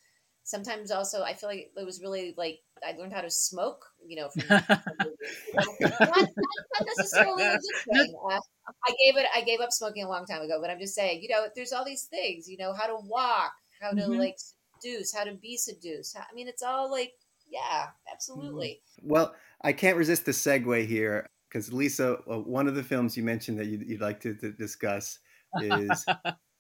Sometimes 0.52 0.92
also, 0.92 1.24
I 1.24 1.34
feel 1.34 1.48
like 1.48 1.72
it 1.76 1.86
was 1.86 2.02
really 2.02 2.34
like 2.38 2.60
I 2.86 2.92
learned 2.98 3.14
how 3.14 3.22
to 3.22 3.32
smoke. 3.32 3.86
You 4.06 4.18
know, 4.18 4.30
from, 4.30 4.44
from 4.44 4.98
movies. 5.00 5.40
You 5.48 5.60
know? 5.60 5.78
not, 6.02 6.28
not, 6.38 6.86
necessarily 6.86 7.44
a 7.44 7.52
good 7.52 7.96
thing. 7.96 8.14
Uh, 8.30 8.40
I 8.86 8.92
gave 9.06 9.16
it. 9.18 9.28
I 9.34 9.42
gave 9.44 9.62
up 9.62 9.72
smoking 9.72 10.04
a 10.04 10.10
long 10.10 10.26
time 10.26 10.42
ago, 10.42 10.60
but 10.60 10.70
I'm 10.70 10.80
just 10.80 10.94
saying. 10.94 11.22
You 11.22 11.30
know, 11.30 11.46
there's 11.56 11.72
all 11.72 11.86
these 11.86 12.04
things. 12.04 12.50
You 12.50 12.58
know, 12.58 12.74
how 12.74 12.88
to 12.88 12.98
walk, 13.08 13.54
how 13.82 13.92
to 13.92 14.02
Mhm. 14.02 14.18
like 14.18 14.36
seduce, 14.82 15.16
how 15.16 15.24
to 15.24 15.36
be 15.36 15.56
seduced. 15.56 16.18
How, 16.18 16.26
I 16.30 16.34
mean, 16.36 16.50
it's 16.50 16.64
all 16.64 16.92
like, 16.92 17.14
yeah, 17.50 17.88
absolutely. 18.12 18.82
well, 19.02 19.34
I 19.62 19.72
can't 19.72 19.98
resist 19.98 20.26
the 20.26 20.34
segue 20.34 20.86
here 20.86 21.28
because 21.48 21.72
Lisa, 21.72 22.18
uh, 22.30 22.40
one 22.40 22.68
of 22.68 22.76
the 22.76 22.84
films 22.84 23.16
you 23.16 23.24
mentioned 23.24 23.58
that 23.60 23.68
you'd, 23.68 23.88
you'd 23.88 24.02
like 24.02 24.20
to, 24.22 24.34
to 24.36 24.52
discuss 24.52 25.20
is 25.62 26.06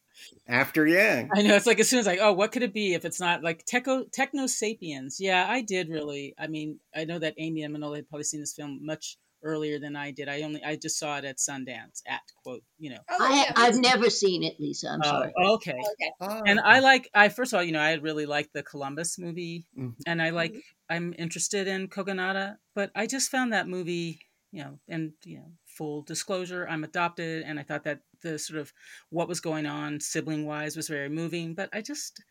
After 0.48 0.86
Yang. 0.88 1.30
I 1.34 1.42
know 1.44 1.56
it's 1.56 1.66
like 1.66 1.80
as 1.80 1.90
soon 1.90 2.00
as 2.00 2.06
like, 2.06 2.20
oh, 2.22 2.34
what 2.34 2.52
could 2.52 2.64
it 2.64 2.74
be 2.74 2.94
if 2.94 3.06
it's 3.06 3.20
not 3.20 3.44
like 3.44 3.66
Techo 3.66 4.12
Techno 4.12 4.48
Sapiens? 4.48 5.18
Yeah, 5.20 5.46
I 5.48 5.62
did 5.62 5.90
really. 5.90 6.34
I 6.38 6.48
mean, 6.48 6.80
I 6.96 7.06
know 7.06 7.20
that 7.20 7.36
Amy 7.38 7.64
and 7.64 7.76
Manohla 7.76 7.98
had 7.98 8.10
probably 8.10 8.24
seen 8.24 8.40
this 8.42 8.54
film 8.54 8.80
much 8.82 9.18
earlier 9.44 9.80
than 9.80 9.96
I 9.96 10.12
did. 10.12 10.30
I 10.30 10.42
only 10.44 10.64
I 10.64 10.76
just 10.76 11.00
saw 11.00 11.18
it 11.18 11.26
at 11.26 11.38
Sundance 11.38 12.02
at 12.08 12.22
quote, 12.44 12.64
you 12.80 12.92
know. 12.92 13.00
Oh, 13.10 13.18
I, 13.20 13.52
i've 13.56 13.78
never 13.80 14.10
seen 14.10 14.44
it, 14.44 14.60
Lisa. 14.60 14.90
I'm 14.90 15.02
Oh, 15.04 15.10
sorry. 15.10 15.34
okay. 15.38 15.72
too. 15.72 15.78
Okay. 15.94 16.12
Oh, 16.22 16.42
And 16.46 16.60
I 16.60 16.80
like 16.80 17.10
I 17.14 17.30
first 17.30 17.54
of 17.54 17.58
all, 17.58 17.64
you 17.64 17.72
know, 17.72 17.80
I 17.80 17.94
really 17.96 18.26
like 18.26 18.52
the 18.54 18.64
Columbus 18.64 19.18
movie 19.18 19.66
Mhm. 19.78 19.96
and 20.06 20.22
I 20.22 20.30
like 20.32 20.56
I'm 20.90 21.16
interested 21.18 21.68
in 21.68 21.88
Kogonada, 21.88 22.58
but 22.76 22.92
I 22.96 23.08
just 23.08 23.32
found 23.32 23.54
that 23.54 23.68
movie, 23.68 24.20
you 24.52 24.64
know, 24.64 24.80
and 24.88 25.14
you 25.24 25.38
know, 25.38 25.52
full 25.82 26.04
disclosure, 26.04 26.68
I'm 26.70 26.84
adopted 26.84 27.44
and 27.44 27.60
I 27.60 27.64
thought 27.64 27.84
that 27.86 28.02
the 28.22 28.38
sort 28.38 28.60
of 28.60 28.72
what 29.10 29.28
was 29.28 29.40
going 29.42 29.66
on 29.66 30.00
sibling 30.00 30.46
wise 30.46 30.76
was 30.78 30.88
very 30.88 31.10
moving, 31.10 31.56
but 31.56 31.70
I 31.74 31.82
just 31.82 32.24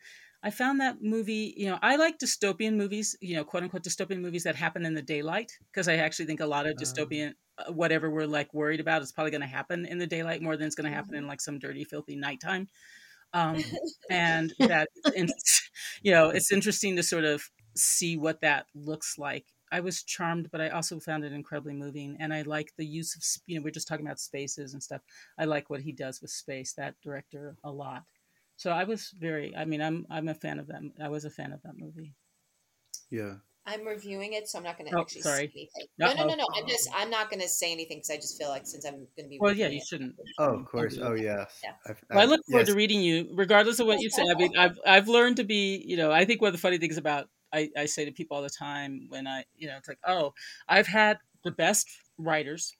I 0.43 0.49
found 0.49 0.79
that 0.79 1.01
movie, 1.01 1.53
you 1.57 1.67
know, 1.67 1.77
I 1.81 1.97
like 1.97 2.17
dystopian 2.17 2.75
movies, 2.75 3.15
you 3.21 3.35
know, 3.35 3.43
quote 3.43 3.63
unquote 3.63 3.83
dystopian 3.83 4.21
movies 4.21 4.43
that 4.43 4.55
happen 4.55 4.85
in 4.85 4.93
the 4.95 5.01
daylight 5.01 5.51
because 5.71 5.87
I 5.87 5.97
actually 5.97 6.25
think 6.27 6.39
a 6.39 6.45
lot 6.45 6.65
of 6.65 6.77
Oh. 6.77 6.81
dystopian 6.81 7.33
uh, 7.57 7.71
whatever 7.73 8.09
we're 8.09 8.25
like 8.25 8.53
worried 8.53 8.79
about 8.79 9.01
is 9.01 9.11
probably 9.11 9.31
going 9.31 9.41
to 9.41 9.47
happen 9.47 9.85
in 9.85 9.97
the 9.99 10.07
daylight 10.07 10.41
more 10.41 10.55
than 10.57 10.67
it's 10.67 10.75
going 10.75 10.89
to 10.89 10.95
happen 10.95 11.15
in 11.15 11.27
like 11.27 11.41
some 11.41 11.59
dirty 11.59 11.83
filthy 11.83 12.15
nighttime. 12.15 12.69
Um, 13.33 13.57
and 14.09 14.53
that 14.59 14.89
you 16.03 16.11
know 16.11 16.29
it's 16.29 16.51
interesting 16.51 16.95
to 16.95 17.03
sort 17.03 17.25
of 17.25 17.49
see 17.75 18.17
what 18.17 18.41
that 18.41 18.67
looks 18.75 19.17
like 19.17 19.45
i 19.71 19.79
was 19.79 20.03
charmed 20.03 20.49
but 20.51 20.61
i 20.61 20.69
also 20.69 20.99
found 20.99 21.23
it 21.23 21.31
incredibly 21.33 21.73
moving 21.73 22.15
and 22.19 22.33
i 22.33 22.41
like 22.43 22.73
the 22.77 22.85
use 22.85 23.15
of 23.15 23.23
you 23.47 23.55
know 23.57 23.63
we're 23.63 23.71
just 23.71 23.87
talking 23.87 24.05
about 24.05 24.19
spaces 24.19 24.73
and 24.73 24.81
stuff 24.83 25.01
i 25.37 25.45
like 25.45 25.69
what 25.69 25.81
he 25.81 25.91
does 25.91 26.21
with 26.21 26.31
space 26.31 26.73
that 26.73 26.95
director 27.01 27.55
a 27.63 27.71
lot 27.71 28.03
so 28.57 28.71
i 28.71 28.83
was 28.83 29.11
very 29.19 29.55
i 29.55 29.65
mean 29.65 29.81
i'm 29.81 30.05
i'm 30.09 30.27
a 30.27 30.33
fan 30.33 30.59
of 30.59 30.67
them 30.67 30.91
i 31.01 31.07
was 31.07 31.25
a 31.25 31.29
fan 31.29 31.51
of 31.51 31.61
that 31.63 31.77
movie 31.77 32.13
Yeah. 33.09 33.35
I'm 33.63 33.85
reviewing 33.85 34.33
it, 34.33 34.47
so 34.49 34.57
I'm 34.57 34.63
not 34.63 34.75
going 34.79 34.89
to 34.89 34.97
Oh, 34.97 35.01
actually 35.01 35.21
sorry. 35.21 35.45
say 35.47 35.51
anything. 35.55 35.87
No, 35.99 36.13
no, 36.13 36.25
no, 36.25 36.33
no. 36.33 36.47
I'm 36.57 36.65
just 36.67 36.89
I'm 36.95 37.11
not 37.11 37.29
going 37.29 37.41
to 37.41 37.47
say 37.47 37.71
anything 37.71 37.97
because 37.97 38.09
I 38.09 38.15
just 38.15 38.35
feel 38.39 38.49
like 38.49 38.65
since 38.65 38.85
I'm 38.85 38.95
going 38.95 39.07
to 39.21 39.27
be. 39.29 39.37
Well, 39.39 39.53
yeah, 39.55 39.67
you 39.67 39.77
it- 39.77 39.85
shouldn't. 39.85 40.15
Oh, 40.39 40.55
of 40.59 40.65
course. 40.65 40.97
Oh, 40.99 41.13
yeah. 41.13 41.45
Yeah. 41.63 41.73
I've- 41.85 41.99
Well, 42.09 42.19
I 42.19 42.25
look 42.25 42.41
forward 42.49 42.61
yes. 42.65 42.69
to 42.69 42.75
reading 42.75 43.01
you, 43.01 43.29
regardless 43.35 43.79
of 43.79 43.85
what 43.85 43.99
you 44.01 44.09
say. 44.09 44.23
I 44.27 44.33
mean, 44.33 44.57
I've 44.57 44.79
I've 44.83 45.07
learned 45.07 45.37
to 45.37 45.43
be, 45.43 45.77
you 45.85 45.95
know, 45.95 46.11
I 46.11 46.25
think 46.25 46.41
one 46.41 46.47
of 46.47 46.53
the 46.53 46.59
funny 46.59 46.79
things 46.79 46.97
about 46.97 47.29
I, 47.53 47.69
I 47.77 47.85
say 47.85 48.05
to 48.05 48.11
people 48.11 48.37
all 48.37 48.43
the 48.43 48.49
time 48.49 49.07
when 49.09 49.27
I, 49.27 49.45
you 49.55 49.67
know, 49.67 49.77
it's 49.77 49.87
like, 49.87 49.99
oh, 50.05 50.33
I've 50.67 50.87
had 50.87 51.17
the 51.43 51.51
best 51.51 51.89
writers 52.17 52.75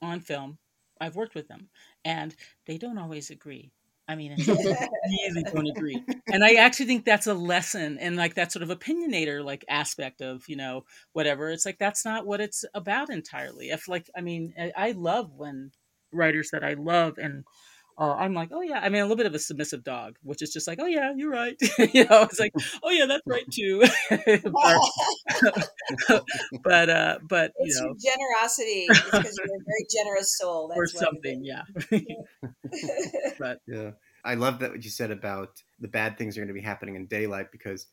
on 0.00 0.20
film. 0.20 0.58
I've 1.00 1.16
worked 1.16 1.34
with 1.34 1.48
them, 1.48 1.68
and 2.04 2.34
they 2.66 2.78
don't 2.78 2.98
always 2.98 3.30
agree. 3.30 3.70
I 4.08 4.14
mean, 4.14 4.36
really 4.38 5.42
don't 5.52 5.66
agree. 5.66 6.02
And 6.32 6.44
I 6.44 6.54
actually 6.54 6.86
think 6.86 7.04
that's 7.04 7.26
a 7.26 7.34
lesson 7.34 7.98
and 7.98 8.16
like 8.16 8.34
that 8.34 8.52
sort 8.52 8.62
of 8.62 8.68
opinionator 8.68 9.44
like 9.44 9.64
aspect 9.68 10.20
of, 10.20 10.48
you 10.48 10.56
know, 10.56 10.84
whatever. 11.12 11.50
It's 11.50 11.66
like 11.66 11.78
that's 11.78 12.04
not 12.04 12.24
what 12.24 12.40
it's 12.40 12.64
about 12.72 13.10
entirely. 13.10 13.70
If 13.70 13.88
like 13.88 14.08
I 14.16 14.20
mean, 14.20 14.54
I, 14.58 14.72
I 14.76 14.92
love 14.92 15.32
when 15.34 15.72
writers 16.12 16.50
that 16.52 16.62
I 16.62 16.74
love 16.74 17.18
and 17.18 17.44
uh, 17.98 18.14
I'm 18.14 18.34
like, 18.34 18.50
oh 18.52 18.60
yeah. 18.60 18.80
I 18.80 18.88
mean, 18.88 19.00
a 19.00 19.04
little 19.04 19.16
bit 19.16 19.26
of 19.26 19.34
a 19.34 19.38
submissive 19.38 19.82
dog, 19.82 20.16
which 20.22 20.42
is 20.42 20.52
just 20.52 20.66
like, 20.66 20.78
oh 20.80 20.86
yeah, 20.86 21.12
you're 21.16 21.30
right. 21.30 21.56
you 21.78 22.04
know, 22.04 22.22
it's 22.22 22.38
like, 22.38 22.52
oh 22.82 22.90
yeah, 22.90 23.06
that's 23.06 23.22
right 23.26 23.44
too. 23.50 23.82
but, 24.10 26.22
but 26.64 26.90
uh, 26.90 27.18
but 27.28 27.52
you 27.58 27.66
It's 27.66 27.80
know, 27.80 27.86
your 27.86 28.14
generosity 28.14 28.86
it's 28.88 29.02
because 29.04 29.38
you're 29.38 29.46
a 29.46 29.64
very 29.64 29.86
generous 29.90 30.38
soul. 30.38 30.68
That's 30.68 30.94
or 30.94 30.96
something, 30.98 31.44
yeah. 31.44 31.62
but 33.38 33.58
Yeah. 33.66 33.92
I 34.24 34.34
love 34.34 34.58
that 34.58 34.72
what 34.72 34.84
you 34.84 34.90
said 34.90 35.12
about 35.12 35.62
the 35.78 35.86
bad 35.86 36.18
things 36.18 36.36
are 36.36 36.40
going 36.40 36.48
to 36.48 36.54
be 36.54 36.60
happening 36.60 36.96
in 36.96 37.06
daylight 37.06 37.52
because 37.52 37.86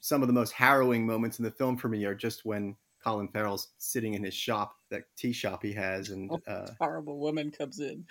some 0.00 0.22
of 0.22 0.28
the 0.28 0.32
most 0.32 0.52
harrowing 0.52 1.04
moments 1.04 1.40
in 1.40 1.44
the 1.44 1.50
film 1.50 1.76
for 1.76 1.88
me 1.88 2.04
are 2.04 2.14
just 2.14 2.44
when 2.44 2.76
Colin 3.02 3.28
Farrell's 3.28 3.68
sitting 3.78 4.14
in 4.14 4.22
his 4.22 4.34
shop, 4.34 4.76
that 4.90 5.04
tea 5.16 5.32
shop 5.32 5.62
he 5.62 5.72
has, 5.72 6.10
and 6.10 6.30
Oh. 6.30 6.40
uh, 6.46 6.70
horrible 6.80 7.18
woman 7.18 7.50
comes 7.50 7.80
in. 7.80 8.04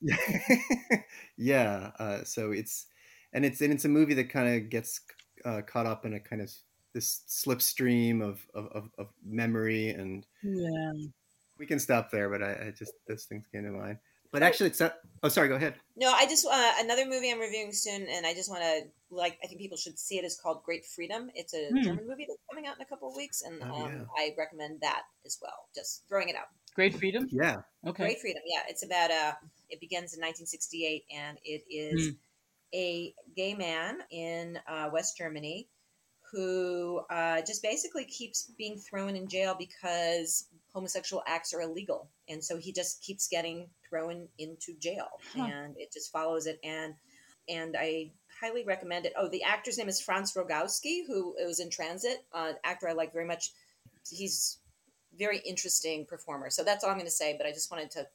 yeah. 1.36 1.90
Uh, 1.98 2.24
so 2.24 2.52
it's 2.52 2.86
and 3.32 3.44
it's 3.44 3.60
and 3.60 3.72
it's 3.72 3.84
a 3.84 3.88
movie 3.88 4.14
that 4.14 4.30
kind 4.30 4.54
of 4.54 4.70
gets 4.70 5.00
uh, 5.44 5.62
caught 5.66 5.86
up 5.86 6.04
in 6.04 6.14
a 6.14 6.20
kind 6.20 6.42
of 6.42 6.52
this 6.92 7.22
slipstream 7.28 8.22
of, 8.22 8.46
of 8.54 8.66
of 8.68 8.90
of 8.98 9.08
memory, 9.24 9.90
and 9.90 10.26
yeah. 10.42 10.92
we 11.58 11.66
can 11.66 11.78
stop 11.78 12.10
there. 12.10 12.28
But 12.28 12.42
I, 12.42 12.66
I 12.68 12.72
just 12.76 12.92
those 13.06 13.24
things 13.24 13.46
came 13.52 13.64
to 13.64 13.70
mind. 13.70 13.98
But 14.32 14.42
actually, 14.42 14.66
it's 14.66 14.80
not, 14.80 14.96
oh 15.22 15.28
sorry. 15.28 15.48
Go 15.48 15.54
ahead. 15.54 15.76
No, 15.96 16.12
I 16.12 16.26
just 16.26 16.46
uh, 16.46 16.72
another 16.80 17.06
movie 17.06 17.30
I'm 17.30 17.38
reviewing 17.38 17.72
soon, 17.72 18.06
and 18.06 18.26
I 18.26 18.34
just 18.34 18.50
want 18.50 18.62
to 18.62 18.82
like. 19.10 19.38
I 19.42 19.46
think 19.46 19.60
people 19.60 19.76
should 19.76 19.98
see. 19.98 20.16
It's 20.18 20.40
called 20.40 20.62
Great 20.64 20.84
Freedom. 20.86 21.30
It's 21.34 21.54
a 21.54 21.68
Hmm. 21.70 21.82
German 21.82 22.06
movie 22.06 22.26
that's 22.28 22.40
coming 22.50 22.66
out 22.66 22.76
in 22.76 22.82
a 22.82 22.86
couple 22.86 23.08
of 23.10 23.16
weeks, 23.16 23.42
and 23.42 23.62
Oh, 23.62 23.66
um, 23.84 23.92
yeah. 23.92 24.04
I 24.16 24.34
recommend 24.36 24.80
that 24.80 25.02
as 25.24 25.38
well. 25.40 25.68
Just 25.74 26.04
throwing 26.08 26.28
it 26.28 26.36
out. 26.36 26.48
Great 26.74 26.94
freedom. 26.94 27.26
Yeah. 27.30 27.62
Okay. 27.86 28.02
Great 28.04 28.20
Freedom. 28.20 28.42
Yeah, 28.46 28.62
it's 28.68 28.84
about 28.84 29.10
uh 29.10 29.34
It 29.68 29.80
begins 29.80 30.14
in 30.14 30.20
1968, 30.20 31.04
and 31.10 31.38
it 31.44 31.64
is 31.70 32.08
Hmm. 32.08 32.14
a 32.74 33.14
gay 33.34 33.54
man 33.54 33.98
in 34.10 34.58
uh, 34.68 34.90
West 34.92 35.16
Germany 35.16 35.68
who 36.32 37.00
uh, 37.08 37.40
just 37.42 37.62
basically 37.62 38.04
keeps 38.04 38.46
being 38.58 38.78
thrown 38.78 39.14
in 39.16 39.28
jail 39.28 39.54
because 39.56 40.48
homosexual 40.72 41.22
acts 41.26 41.54
are 41.54 41.60
illegal, 41.62 42.10
and 42.28 42.44
so 42.44 42.58
he 42.58 42.72
just 42.72 43.00
keeps 43.02 43.28
getting 43.28 43.70
thrown 43.88 44.28
into 44.38 44.74
jail, 44.78 45.08
Huh. 45.34 45.44
and 45.44 45.76
it 45.78 45.92
just 45.92 46.10
follows 46.12 46.46
it. 46.46 46.58
and 46.64 46.94
And 47.48 47.76
I 47.78 48.10
highly 48.40 48.64
recommend 48.64 49.06
it. 49.06 49.12
Oh, 49.16 49.28
the 49.28 49.42
actor's 49.42 49.78
name 49.78 49.88
is 49.88 50.00
Franz 50.00 50.32
Rogowski, 50.34 51.06
who 51.06 51.34
was 51.44 51.60
in 51.60 51.70
Transit. 51.70 52.24
Uh, 52.32 52.52
actor 52.64 52.88
I 52.88 52.92
like 52.92 53.12
very 53.12 53.26
much. 53.26 53.52
He's 54.10 54.58
very 55.18 55.38
interesting 55.38 56.06
performer. 56.06 56.50
So 56.50 56.62
that's 56.62 56.84
all 56.84 56.90
I'm 56.90 56.96
going 56.96 57.06
to 57.06 57.10
say. 57.10 57.34
But 57.36 57.46
I 57.46 57.52
just 57.52 57.70
wanted 57.70 57.90
to. 57.92 58.06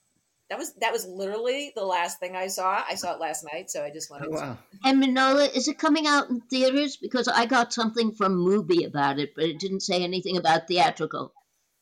That 0.49 0.57
was 0.57 0.73
that 0.75 0.91
was 0.91 1.07
literally 1.07 1.71
the 1.75 1.85
last 1.85 2.19
thing 2.19 2.35
I 2.35 2.47
saw. 2.47 2.83
I 2.87 2.95
saw 2.95 3.13
it 3.13 3.21
last 3.21 3.45
night, 3.53 3.71
so 3.71 3.83
I 3.85 3.89
just 3.89 4.11
wanted 4.11 4.27
Oh, 4.27 4.31
wow. 4.31 4.57
And 4.83 5.01
Manohla, 5.01 5.55
is 5.55 5.69
it 5.69 5.77
coming 5.79 6.07
out 6.07 6.29
in 6.29 6.41
theaters? 6.41 6.97
Because 6.97 7.29
I 7.29 7.45
got 7.45 7.71
something 7.71 8.11
from 8.11 8.35
MUBI 8.45 8.85
about 8.85 9.17
it, 9.17 9.33
but 9.33 9.45
it 9.45 9.59
didn't 9.59 9.79
say 9.79 10.03
anything 10.03 10.35
about 10.35 10.67
theatrical. 10.67 11.33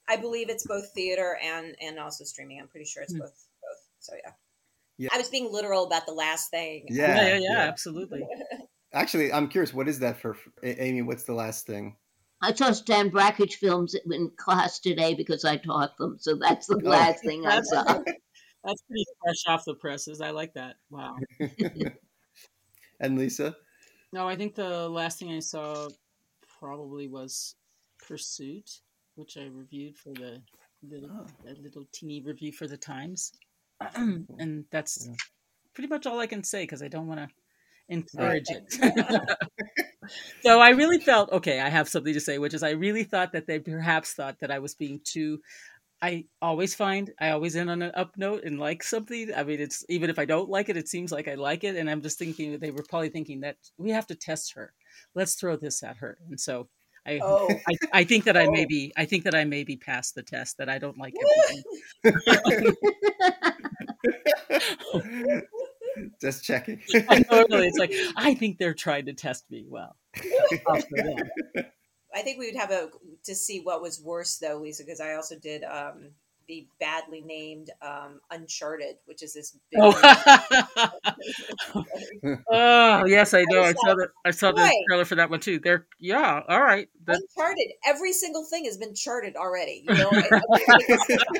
I 0.07 0.17
believe 0.17 0.49
it's 0.49 0.67
both 0.67 0.91
theater 0.93 1.37
and 1.43 1.75
and 1.81 1.97
also 1.99 2.23
streaming. 2.25 2.59
I'm 2.61 2.67
pretty 2.67 2.85
sure 2.85 3.01
it's 3.01 3.13
Hmm. 3.13 3.19
both 3.19 3.47
both. 3.61 3.81
So 3.99 4.13
yeah. 4.23 4.33
Yeah. 4.99 5.09
I 5.13 5.17
was 5.17 5.29
being 5.29 5.51
literal 5.51 5.85
about 5.85 6.05
the 6.05 6.11
last 6.13 6.51
thing. 6.51 6.85
Yeah, 6.89 7.07
Yeah, 7.07 7.15
yeah, 7.15 7.33
yeah, 7.35 7.39
yeah. 7.53 7.57
absolutely. 7.61 8.21
Actually, 8.93 9.31
I'm 9.31 9.47
curious. 9.47 9.73
What 9.73 9.87
is 9.87 9.97
that 9.99 10.19
for, 10.19 10.35
A- 10.61 10.83
Amy? 10.83 11.01
What's 11.03 11.23
the 11.23 11.33
last 11.33 11.65
thing? 11.65 11.95
I 12.41 12.53
saw 12.53 12.71
Stan 12.71 13.09
Brakhage 13.09 13.55
films 13.55 13.95
in 13.95 14.31
class 14.37 14.79
today 14.79 15.13
because 15.13 15.45
I 15.45 15.57
taught 15.57 15.97
them, 15.97 16.17
so 16.19 16.35
that's 16.35 16.67
the 16.67 16.81
Oh. 16.85 16.89
last 16.89 17.23
thing 17.23 17.45
I 17.45 17.61
That's- 17.61 17.69
saw. 17.69 17.83
That's 18.65 18.81
pretty 18.89 19.05
fresh 19.23 19.43
off 19.47 19.63
the 19.63 19.75
presses. 19.75 20.19
I 20.19 20.31
like 20.31 20.53
that. 20.55 20.75
Wow. 20.89 21.15
and 22.99 23.17
Lisa? 23.17 23.55
No, 24.11 24.27
I 24.27 24.35
think 24.35 24.53
the 24.55 24.89
last 24.89 25.17
thing 25.19 25.31
I 25.31 25.39
saw 25.39 25.87
probably 26.59 27.07
was 27.07 27.55
Pursuit, 28.05 28.69
which 29.15 29.37
I 29.37 29.45
reviewed 29.45 29.97
for 29.97 30.09
the 30.13 30.41
little, 30.83 31.09
Oh. 31.09 31.25
a 31.49 31.53
little 31.61 31.85
teeny 31.93 32.21
review 32.21 32.51
for 32.51 32.67
the 32.67 32.75
Times, 32.77 33.31
and 33.95 34.65
that's 34.71 35.05
Yeah. 35.07 35.15
pretty 35.73 35.87
much 35.87 36.05
all 36.05 36.19
I 36.19 36.27
can 36.27 36.43
say 36.43 36.63
because 36.63 36.81
I 36.83 36.87
don't 36.87 37.07
want 37.07 37.19
to 37.21 37.29
encourage 37.89 38.45
it. 38.49 38.63
so 40.43 40.59
I 40.59 40.69
really 40.69 40.99
felt 40.99 41.31
okay. 41.31 41.59
I 41.59 41.69
have 41.69 41.89
something 41.89 42.13
to 42.13 42.19
say, 42.19 42.37
which 42.37 42.53
is 42.53 42.63
I 42.63 42.71
really 42.71 43.03
thought 43.03 43.31
that 43.33 43.47
they 43.47 43.59
perhaps 43.59 44.13
thought 44.13 44.39
that 44.41 44.51
I 44.51 44.59
was 44.59 44.75
being 44.75 44.99
too. 45.03 45.41
I 46.01 46.25
always 46.41 46.75
find 46.75 47.11
I 47.19 47.31
always 47.31 47.55
end 47.57 47.69
on 47.69 47.81
an 47.81 47.91
up 47.93 48.15
note 48.17 48.43
and 48.45 48.59
like 48.59 48.83
something. 48.83 49.31
I 49.35 49.43
mean, 49.43 49.59
it's 49.59 49.83
even 49.89 50.09
if 50.09 50.17
I 50.17 50.25
don't 50.25 50.49
like 50.49 50.69
it, 50.69 50.77
it 50.77 50.87
seems 50.87 51.11
like 51.11 51.27
I 51.27 51.35
like 51.35 51.63
it, 51.65 51.75
and 51.75 51.89
I'm 51.89 52.01
just 52.01 52.17
thinking 52.17 52.53
that 52.53 52.61
they 52.61 52.71
were 52.71 52.83
probably 52.87 53.09
thinking 53.09 53.41
that 53.41 53.57
we 53.77 53.89
have 53.91 54.07
to 54.07 54.15
test 54.15 54.53
her. 54.53 54.73
Let's 55.13 55.35
throw 55.35 55.57
this 55.57 55.83
at 55.83 55.97
her, 55.97 56.17
and 56.29 56.39
so 56.39 56.69
I. 57.05 57.19
Oh, 57.21 57.59
I, 57.67 57.99
I 57.99 58.03
think 58.05 58.23
that 58.25 58.37
I 58.37 58.47
may 58.47 58.63
Oh. 58.63 58.67
be 58.69 58.93
I 58.95 59.05
think 59.05 59.25
that 59.25 59.35
I 59.35 59.43
may 59.43 59.63
be 59.65 59.75
past 59.75 60.15
the 60.15 60.23
test 60.23 60.57
that 60.57 60.69
I 60.69 60.77
don't 60.79 60.97
like 60.97 61.13
everything. 62.03 62.75
Just 66.21 66.43
checking. 66.43 66.81
I 67.09 67.25
know, 67.29 67.45
really, 67.49 67.67
it's 67.67 67.77
like 67.77 67.93
I 68.15 68.33
think 68.33 68.57
they're 68.57 68.73
trying 68.73 69.05
to 69.07 69.13
test 69.13 69.49
me. 69.49 69.65
Well, 69.67 69.95
off 70.67 70.83
for 70.87 71.03
them. 71.03 71.17
I 72.13 72.21
think 72.21 72.39
we 72.39 72.47
would 72.47 72.59
have 72.59 72.71
a 72.71 72.89
to 73.25 73.35
see 73.35 73.59
what 73.59 73.81
was 73.81 74.01
worse 74.01 74.37
though, 74.37 74.57
Lisa, 74.57 74.83
because 74.83 74.99
I 74.99 75.15
also 75.15 75.37
did 75.37 75.63
um, 75.63 76.11
the 76.49 76.67
badly 76.79 77.21
named 77.21 77.69
um, 77.81 78.19
Uncharted, 78.31 78.95
which 79.05 79.21
is 79.21 79.35
this 79.35 79.55
big. 79.71 79.79
Oh. 79.81 79.93
oh 82.51 83.05
yes, 83.05 83.33
I 83.33 83.43
know. 83.43 83.61
I 83.61 83.67
was 83.67 83.75
saw 83.85 83.93
the 83.95 84.07
I 84.25 84.31
saw 84.31 84.51
the 84.51 84.61
Right. 84.61 84.83
trailer 84.89 85.05
for 85.05 85.15
that 85.15 85.29
one 85.29 85.39
too. 85.39 85.59
They're 85.59 85.85
yeah, 85.99 86.41
all 86.49 86.61
right. 86.61 86.89
That- 87.05 87.21
Uncharted. 87.21 87.71
Every 87.85 88.11
single 88.13 88.43
thing 88.43 88.65
has 88.65 88.77
been 88.77 88.95
charted 88.95 89.35
already. 89.35 89.85
You 89.87 89.93
know, 89.95 90.09
I, 90.11 90.41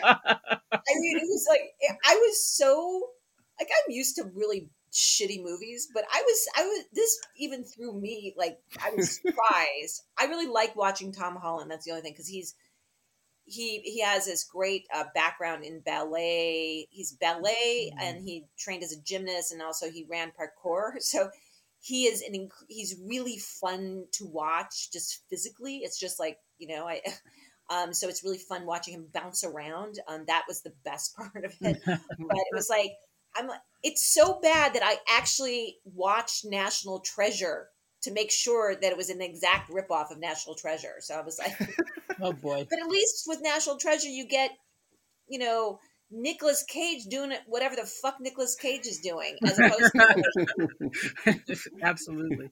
I 0.04 0.94
mean, 1.00 1.18
it 1.18 1.24
was 1.28 1.46
like 1.50 1.62
I 2.06 2.16
was 2.16 2.46
so 2.46 3.10
like 3.60 3.70
I'm 3.70 3.92
used 3.92 4.16
to 4.18 4.24
really 4.36 4.70
shitty 4.94 5.44
movies, 5.44 5.90
but 5.92 6.04
I 6.14 6.22
was 6.22 6.48
I 6.56 6.64
was 6.66 6.84
this 6.94 7.20
even 7.38 7.64
threw 7.64 8.00
me 8.00 8.36
like 8.38 8.60
I 8.80 8.92
was 8.96 9.16
surprised. 9.22 10.04
I 10.20 10.26
really 10.26 10.48
like 10.48 10.76
watching 10.76 11.12
Tom 11.12 11.36
Holland. 11.36 11.72
That's 11.72 11.86
the 11.86 11.92
only 11.92 12.04
thing 12.04 12.14
because 12.14 12.28
he's 12.28 12.54
he 13.50 13.80
he 13.80 14.02
has 14.02 14.26
this 14.26 14.44
great 14.44 14.86
uh, 14.94 15.06
background 15.14 15.64
in 15.66 15.80
ballet. 15.82 16.88
He's 16.90 17.12
ballet 17.14 17.92
Mhm. 17.94 18.02
and 18.02 18.24
he 18.24 18.46
trained 18.58 18.84
as 18.84 18.94
a 18.94 19.02
gymnast 19.02 19.52
and 19.52 19.62
also 19.62 19.90
he 19.90 20.06
ran 20.10 20.32
parkour. 20.32 20.94
So 21.02 21.30
he 21.82 22.06
is 22.06 22.22
an 22.22 22.34
inc- 22.34 22.66
he's 22.68 22.96
really 23.08 23.38
fun 23.38 24.06
to 24.14 24.26
watch 24.26 24.92
just 24.92 25.22
physically. 25.30 25.78
It's 25.78 26.00
just 26.00 26.20
like 26.20 26.38
you 26.58 26.68
know 26.68 26.88
I. 26.88 27.02
Um, 27.72 27.94
so 27.94 28.08
it's 28.10 28.24
really 28.24 28.40
fun 28.40 28.66
watching 28.66 28.96
him 28.96 29.06
bounce 29.14 29.44
around. 29.44 30.00
Um, 30.08 30.24
that 30.26 30.46
was 30.48 30.64
the 30.64 30.74
best 30.84 31.16
part 31.16 31.46
of 31.46 31.54
it. 31.62 31.78
but 31.86 32.00
it 32.18 32.48
was 32.56 32.68
like 32.68 32.94
I'm 33.36 33.52
it's 33.84 34.12
so 34.12 34.40
bad 34.42 34.74
that 34.74 34.82
I 34.84 34.98
actually 35.08 35.78
watched 35.86 36.46
National 36.46 37.00
Treasure 37.02 37.70
to 38.02 38.12
make 38.12 38.32
sure 38.32 38.74
that 38.74 38.92
it 38.92 38.98
was 38.98 39.12
an 39.12 39.22
exact 39.22 39.70
ripoff 39.70 40.10
of 40.10 40.18
National 40.18 40.56
Treasure. 40.56 40.96
So 41.00 41.14
I 41.14 41.22
was 41.22 41.38
like, 41.38 41.56
oh 42.22 42.34
boy. 42.34 42.66
but 42.70 42.80
at 42.80 42.88
least 42.88 43.26
with 43.28 43.40
National 43.42 43.78
Treasure 43.78 44.08
you 44.10 44.28
get, 44.28 44.52
you 45.28 45.40
know, 45.40 45.80
Nicolas 46.12 46.64
Cage 46.68 47.04
doing 47.06 47.32
it 47.32 47.42
whatever 47.48 47.76
the 47.76 47.86
fuck 47.86 48.16
Nicolas 48.20 48.56
Cage 48.56 48.86
is 48.88 49.00
doing, 49.00 49.36
as 49.46 49.60
opposed 49.60 49.92
to 51.48 51.58
Absolutely. 51.84 52.50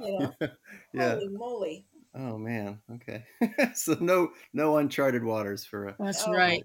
you 0.00 0.18
know, 0.18 0.32
yeah. 0.94 1.14
holy 1.14 1.28
moly. 1.28 1.86
Oh 2.14 2.36
man. 2.38 2.80
Okay. 2.94 3.24
so 3.74 3.96
no 4.00 4.30
no 4.52 4.76
uncharted 4.76 5.24
waters 5.24 5.64
for 5.64 5.88
a 5.88 5.96
That's 5.98 6.24
Oh. 6.26 6.32
right. 6.32 6.62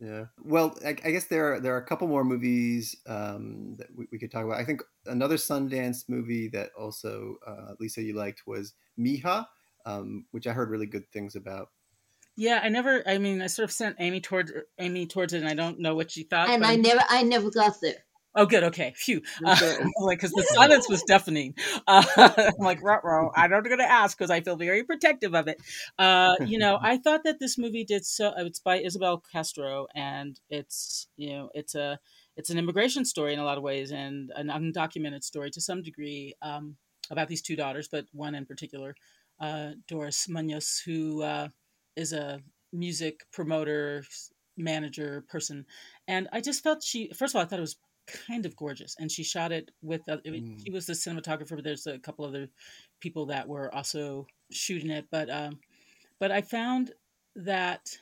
Yeah. 0.00 0.24
Well, 0.42 0.76
I, 0.84 0.90
I 0.90 1.10
guess 1.12 1.24
there 1.24 1.54
are 1.54 1.60
there 1.60 1.74
are 1.74 1.78
a 1.78 1.86
couple 1.86 2.08
more 2.08 2.24
movies 2.24 2.94
um, 3.06 3.76
that 3.78 3.86
we, 3.96 4.06
we 4.12 4.18
could 4.18 4.30
talk 4.30 4.44
about. 4.44 4.60
I 4.60 4.64
think 4.64 4.82
another 5.06 5.36
Sundance 5.36 6.08
movie 6.08 6.48
that 6.48 6.70
also 6.78 7.36
uh, 7.46 7.72
Lisa 7.80 8.02
you 8.02 8.12
liked 8.14 8.42
was 8.46 8.74
Mija, 8.98 9.46
um, 9.84 10.26
which 10.30 10.46
I 10.46 10.52
heard 10.52 10.70
really 10.70 10.86
good 10.86 11.10
things 11.12 11.36
about. 11.36 11.68
Yeah, 12.36 12.60
I 12.62 12.68
never. 12.68 13.02
I 13.06 13.18
mean, 13.18 13.42
I 13.42 13.46
sort 13.46 13.64
of 13.64 13.72
sent 13.72 13.96
Amy 14.00 14.20
towards 14.20 14.52
Amy 14.78 15.06
towards 15.06 15.32
it, 15.32 15.38
and 15.38 15.48
I 15.48 15.54
don't 15.54 15.78
know 15.78 15.94
what 15.94 16.10
she 16.10 16.24
thought. 16.24 16.48
And 16.48 16.64
I 16.64 16.76
never, 16.76 17.02
I 17.08 17.22
never 17.22 17.50
got 17.50 17.74
there. 17.80 18.04
Oh, 18.36 18.46
good. 18.46 18.64
Okay. 18.64 18.92
Phew. 18.96 19.22
Uh, 19.44 19.56
like, 20.00 20.18
because 20.18 20.32
the 20.32 20.42
silence 20.54 20.88
was 20.88 21.02
deafening. 21.02 21.54
Uh, 21.86 22.02
I'm 22.16 22.52
like, 22.58 22.82
ruh 22.82 23.30
I'm 23.36 23.50
not 23.50 23.64
going 23.64 23.78
to 23.78 23.90
ask 23.90 24.16
because 24.16 24.30
I 24.30 24.40
feel 24.40 24.56
very 24.56 24.82
protective 24.84 25.34
of 25.34 25.48
it. 25.48 25.60
Uh, 25.98 26.34
you 26.44 26.58
know, 26.58 26.78
I 26.80 26.96
thought 26.96 27.24
that 27.24 27.38
this 27.38 27.58
movie 27.58 27.84
did 27.84 28.06
so. 28.06 28.28
uh, 28.28 28.44
It's 28.44 28.58
by 28.58 28.78
Isabel 28.80 29.22
Castro, 29.32 29.86
and 29.94 30.40
it's 30.48 31.08
you 31.16 31.30
know, 31.30 31.50
it's 31.52 31.74
a 31.74 31.98
it's 32.36 32.50
an 32.50 32.58
immigration 32.58 33.04
story 33.04 33.34
in 33.34 33.38
a 33.38 33.44
lot 33.44 33.58
of 33.58 33.64
ways, 33.64 33.92
and 33.92 34.32
an 34.34 34.48
undocumented 34.48 35.22
story 35.24 35.50
to 35.50 35.60
some 35.60 35.82
degree 35.82 36.34
um, 36.40 36.76
about 37.10 37.28
these 37.28 37.42
two 37.42 37.56
daughters, 37.56 37.88
but 37.88 38.06
one 38.12 38.34
in 38.34 38.46
particular, 38.46 38.96
uh, 39.40 39.70
Doris 39.88 40.28
Munoz, 40.28 40.80
who 40.84 41.22
uh, 41.22 41.48
is 41.96 42.12
a 42.12 42.40
music 42.72 43.24
promoter, 43.32 44.04
manager 44.56 45.24
person, 45.28 45.64
and 46.08 46.28
I 46.32 46.40
just 46.40 46.62
felt 46.62 46.82
she. 46.82 47.10
First 47.14 47.34
of 47.34 47.38
all, 47.38 47.42
I 47.42 47.48
thought 47.48 47.58
it 47.58 47.62
was 47.62 47.76
kind 48.28 48.44
of 48.44 48.54
gorgeous 48.54 48.96
and 48.98 49.10
she 49.10 49.22
shot 49.24 49.50
it 49.50 49.70
with 49.80 50.06
uh, 50.10 50.18
I 50.26 50.30
mean, 50.30 50.44
Mm. 50.44 50.62
she 50.64 50.70
was 50.70 50.84
the 50.84 50.92
cinematographer 50.92 51.54
but 51.54 51.64
there's 51.64 51.86
a 51.86 51.98
couple 51.98 52.26
other 52.26 52.48
people 53.00 53.24
that 53.26 53.48
were 53.48 53.74
also 53.74 54.26
shooting 54.50 54.90
it 54.90 55.06
but 55.10 55.30
um 55.30 55.58
but 56.18 56.30
i 56.30 56.42
found 56.42 56.92
that 57.34 57.96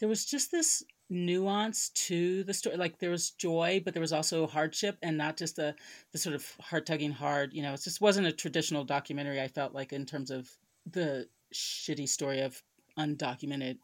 there 0.00 0.08
was 0.08 0.24
just 0.24 0.50
this 0.50 0.82
nuance 1.10 1.90
to 1.90 2.42
the 2.44 2.54
story 2.54 2.76
like 2.76 2.98
there 2.98 3.10
was 3.10 3.30
joy 3.32 3.80
but 3.84 3.92
there 3.92 4.00
was 4.00 4.12
also 4.12 4.46
hardship 4.46 4.96
and 5.02 5.18
not 5.18 5.36
just 5.36 5.56
the 5.56 5.74
the 6.12 6.18
sort 6.18 6.34
of 6.34 6.50
heart 6.60 6.86
tugging 6.86 7.12
hard 7.12 7.52
you 7.52 7.62
know 7.62 7.74
it 7.74 7.82
just 7.82 8.00
wasn't 8.00 8.26
a 8.26 8.32
traditional 8.32 8.84
documentary 8.84 9.40
i 9.40 9.46
felt 9.46 9.74
like 9.74 9.92
in 9.92 10.06
terms 10.06 10.30
of 10.30 10.48
the 10.90 11.28
shitty 11.52 12.08
story 12.08 12.40
of 12.40 12.62
undocumented 12.98 13.76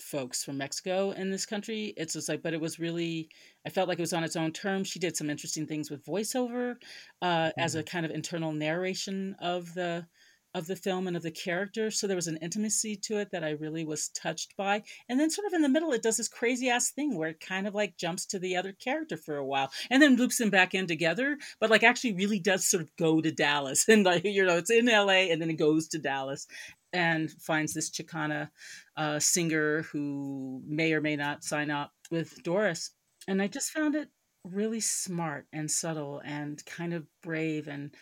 folks 0.00 0.42
from 0.42 0.58
Mexico 0.58 1.12
in 1.12 1.30
this 1.30 1.46
country. 1.46 1.94
It's 1.96 2.14
just 2.14 2.28
like, 2.28 2.42
but 2.42 2.54
it 2.54 2.60
was 2.60 2.78
really, 2.78 3.28
I 3.66 3.70
felt 3.70 3.88
like 3.88 3.98
it 3.98 4.02
was 4.02 4.12
on 4.12 4.24
its 4.24 4.36
own 4.36 4.52
terms. 4.52 4.88
She 4.88 4.98
did 4.98 5.16
some 5.16 5.30
interesting 5.30 5.66
things 5.66 5.90
with 5.90 6.04
voiceover 6.04 6.76
uh, 7.22 7.50
as 7.58 7.74
a 7.74 7.82
kind 7.82 8.04
of 8.04 8.12
internal 8.12 8.52
narration 8.52 9.36
of 9.40 9.72
the 9.74 10.06
of 10.54 10.66
the 10.66 10.76
film 10.76 11.06
and 11.06 11.16
of 11.16 11.22
the 11.22 11.30
character. 11.30 11.90
So 11.90 12.06
there 12.06 12.16
was 12.16 12.28
an 12.28 12.38
intimacy 12.38 12.96
to 12.96 13.18
it 13.18 13.30
that 13.32 13.44
I 13.44 13.50
really 13.50 13.84
was 13.84 14.08
touched 14.08 14.56
by. 14.56 14.82
And 15.08 15.18
then 15.18 15.30
sort 15.30 15.46
of 15.46 15.52
in 15.52 15.62
the 15.62 15.68
middle, 15.68 15.92
it 15.92 16.02
does 16.02 16.16
this 16.16 16.28
crazy 16.28 16.68
ass 16.70 16.90
thing 16.90 17.16
where 17.16 17.30
it 17.30 17.40
kind 17.40 17.66
of 17.66 17.74
like 17.74 17.96
jumps 17.96 18.24
to 18.26 18.38
the 18.38 18.56
other 18.56 18.72
character 18.72 19.16
for 19.16 19.36
a 19.36 19.44
while 19.44 19.70
and 19.90 20.00
then 20.00 20.16
loops 20.16 20.38
them 20.38 20.50
back 20.50 20.74
in 20.74 20.86
together, 20.86 21.36
but 21.60 21.70
like 21.70 21.82
actually 21.82 22.14
really 22.14 22.38
does 22.38 22.66
sort 22.66 22.82
of 22.82 22.96
go 22.96 23.20
to 23.20 23.32
Dallas. 23.32 23.86
And 23.94 24.04
like, 24.04 24.24
you 24.24 24.44
know, 24.44 24.56
it's 24.56 24.70
in 24.70 24.86
LA 24.86 25.30
and 25.30 25.40
then 25.40 25.50
it 25.50 25.54
goes 25.54 25.86
to 25.88 25.98
Dallas 25.98 26.48
and 26.92 27.30
finds 27.30 27.74
this 27.74 27.90
Chicana 27.90 28.50
uh, 28.96 29.20
singer 29.20 29.82
who 29.82 30.62
may 30.66 30.92
or 30.92 31.00
may 31.00 31.16
not 31.16 31.44
sign 31.44 31.70
up 31.70 31.92
with 32.10 32.42
Doris. 32.42 32.90
And 33.28 33.40
I 33.40 33.46
just 33.46 33.70
found 33.70 33.94
it 33.94 34.08
really 34.44 34.80
smart 34.80 35.46
and 35.52 35.70
subtle 35.70 36.20
and 36.24 36.64
kind 36.66 36.92
of 36.92 37.06
brave 37.22 37.66
and 37.66 37.94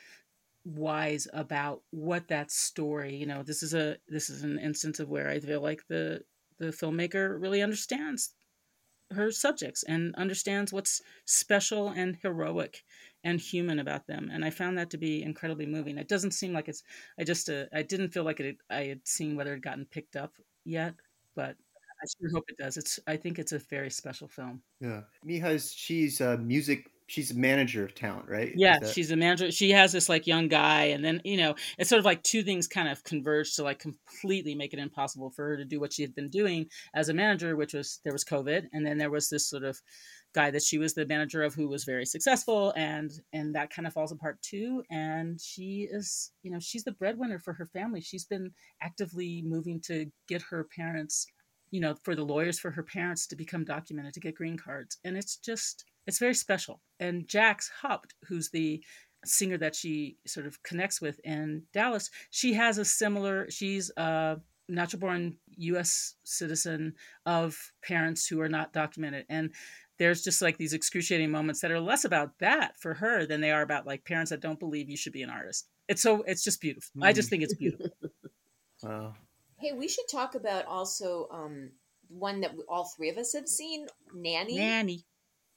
wise 0.65 1.27
about 1.33 1.83
what 1.91 2.29
that 2.29 2.51
story 2.51 3.17
you 3.17 3.27
know 3.27 3.43
this 3.43 3.63
is 3.63 3.75
a 3.75 3.97
this 4.09 4.31
is 4.31 4.45
an 4.45 4.59
instance 4.59 5.01
of 5.01 5.09
where 5.09 5.29
i 5.29 5.41
feel 5.41 5.61
like 5.61 5.83
the 5.89 6.23
the 6.59 6.67
filmmaker 6.67 7.41
really 7.41 7.63
understands 7.63 8.35
her 9.11 9.31
subjects 9.31 9.83
and 9.83 10.15
understands 10.15 10.73
what's 10.73 11.03
special 11.25 11.89
and 11.89 12.17
heroic 12.23 12.83
and 13.25 13.41
human 13.41 13.79
about 13.79 14.07
them 14.07 14.31
and 14.33 14.45
i 14.45 14.51
found 14.51 14.79
that 14.79 14.91
to 14.91 14.97
be 14.99 15.23
incredibly 15.23 15.67
moving. 15.67 15.99
It 15.99 16.09
doesn't 16.09 16.31
seem 16.33 16.53
like 16.53 16.69
it's 16.69 16.83
i 17.19 17.25
just 17.25 17.51
uh, 17.51 17.65
i 17.73 17.83
didn't 17.83 18.11
feel 18.11 18.25
like 18.25 18.41
it 18.41 18.57
i 18.71 18.85
had 18.85 19.07
seen 19.07 19.37
whether 19.37 19.55
it 19.55 19.63
gotten 19.63 19.85
picked 19.85 20.17
up 20.17 20.33
yet 20.65 20.95
but 21.35 21.57
i 22.03 22.07
sure 22.21 22.31
hope 22.31 22.45
it 22.49 22.57
does. 22.57 22.77
It's 22.77 22.99
i 23.07 23.17
think 23.17 23.39
it's 23.39 23.53
a 23.53 23.59
very 23.59 23.91
special 23.91 24.29
film. 24.29 24.63
Yeah, 24.81 25.03
Mija's 25.25 25.73
she's 25.73 26.21
a 26.21 26.37
music. 26.39 26.87
She's 27.13 27.31
a 27.31 27.35
manager 27.35 27.85
of 27.85 27.95
talent, 27.95 28.27
right? 28.27 28.53
Yeah, 28.57 28.79
that- 28.79 28.95
she's 28.95 29.11
a 29.11 29.17
manager. 29.17 29.51
She 29.53 29.71
has 29.73 29.93
this 29.93 30.09
like 30.09 30.27
young 30.27 30.49
guy, 30.49 30.85
and 30.85 31.05
then 31.05 31.21
you 31.25 31.37
know 31.37 31.55
it's 31.79 31.91
sort 31.91 31.99
of 31.99 32.07
like 32.07 32.23
two 32.23 32.43
things 32.43 32.67
kind 32.67 32.89
of 32.89 33.05
converge 33.05 33.55
to 33.57 33.63
like 33.63 33.79
completely 33.79 34.55
make 34.55 34.73
it 34.73 34.79
impossible 34.79 35.31
for 35.31 35.45
her 35.49 35.57
to 35.59 35.65
do 35.67 35.79
what 35.79 35.93
she 35.93 36.01
had 36.01 36.15
been 36.15 36.31
doing 36.31 36.71
as 36.95 37.11
a 37.11 37.15
manager, 37.15 37.55
which 37.55 37.75
was 37.75 38.01
there 38.05 38.15
was 38.15 38.25
COVID, 38.25 38.69
and 38.73 38.87
then 38.87 38.97
there 38.97 39.11
was 39.11 39.29
this 39.29 39.47
sort 39.47 39.63
of 39.63 39.79
guy 40.35 40.51
that 40.51 40.63
she 40.63 40.79
was 40.79 40.95
the 40.95 41.05
manager 41.05 41.43
of 41.43 41.55
who 41.55 41.69
was 41.69 41.85
very 41.85 42.07
successful, 42.07 42.73
and 42.77 43.11
and 43.35 43.55
that 43.55 43.69
kind 43.69 43.87
of 43.87 43.93
falls 43.93 44.13
apart 44.13 44.41
too. 44.41 44.83
And 44.91 45.39
she 45.39 45.87
is, 45.91 46.33
you 46.43 46.51
know, 46.51 46.61
she's 46.61 46.85
the 46.85 46.93
breadwinner 46.93 47.39
for 47.39 47.53
her 47.53 47.67
family. 47.67 48.01
She's 48.01 48.25
been 48.25 48.53
actively 48.81 49.43
moving 49.45 49.83
to 49.83 50.07
get 50.29 50.41
her 50.51 50.67
parents, 50.75 51.27
you 51.71 51.81
know, 51.81 51.95
for 52.05 52.15
the 52.15 52.25
lawyers 52.25 52.59
for 52.59 52.71
her 52.71 52.83
parents 52.83 53.27
to 53.27 53.37
become 53.37 53.65
documented 53.67 54.15
to 54.15 54.21
get 54.21 54.35
green 54.35 54.57
cards, 54.57 54.97
and 55.05 55.19
it's 55.19 55.37
just 55.37 55.85
it's 56.07 56.19
very 56.19 56.35
special. 56.35 56.81
And 57.01 57.27
Jacks 57.29 57.71
Haupt, 57.81 58.15
who's 58.29 58.51
the 58.51 58.83
singer 59.25 59.59
that 59.59 59.75
she 59.75 60.17
sort 60.27 60.47
of 60.47 60.63
connects 60.63 61.01
with 61.01 61.21
in 61.25 61.63
Dallas, 61.73 62.11
she 62.31 62.55
has 62.55 62.79
a 62.79 62.85
similar, 62.85 63.51
she's 63.51 63.91
a 63.97 64.41
natural 64.69 65.01
born 65.01 65.37
US 65.57 66.15
citizen 66.25 66.95
of 67.27 67.73
parents 67.83 68.27
who 68.27 68.41
are 68.41 68.49
not 68.49 68.73
documented. 68.73 69.27
And 69.29 69.53
there's 69.99 70.23
just 70.23 70.43
like 70.43 70.57
these 70.57 70.73
excruciating 70.73 71.31
moments 71.31 71.61
that 71.61 71.71
are 71.71 71.81
less 71.81 72.05
about 72.05 72.39
that 72.41 72.77
for 72.79 72.95
her 72.95 73.27
than 73.27 73.41
they 73.41 73.53
are 73.53 73.63
about 73.63 73.87
like 73.87 74.05
parents 74.05 74.31
that 74.31 74.41
don't 74.41 74.59
believe 74.59 74.91
you 74.91 74.97
should 74.97 75.13
be 75.13 75.23
an 75.23 75.31
artist. 75.31 75.69
It's 75.89 76.03
so 76.03 76.23
it's 76.23 76.43
just 76.43 76.61
beautiful. 76.61 76.91
I 77.03 77.13
just 77.13 77.31
think 77.31 77.43
it's 77.43 77.55
beautiful. 77.55 77.89
Wow. 78.83 79.15
Hey, 79.61 79.71
we 79.71 79.87
should 79.87 80.09
talk 80.11 80.35
about 80.35 80.67
also 80.67 81.29
um 81.31 81.71
one 82.09 82.41
that 82.41 82.51
all 82.69 82.91
three 82.97 83.11
of 83.11 83.17
us 83.17 83.33
have 83.33 83.47
seen, 83.47 83.87
Nanny, 84.13 84.57
Nanny. 84.57 85.05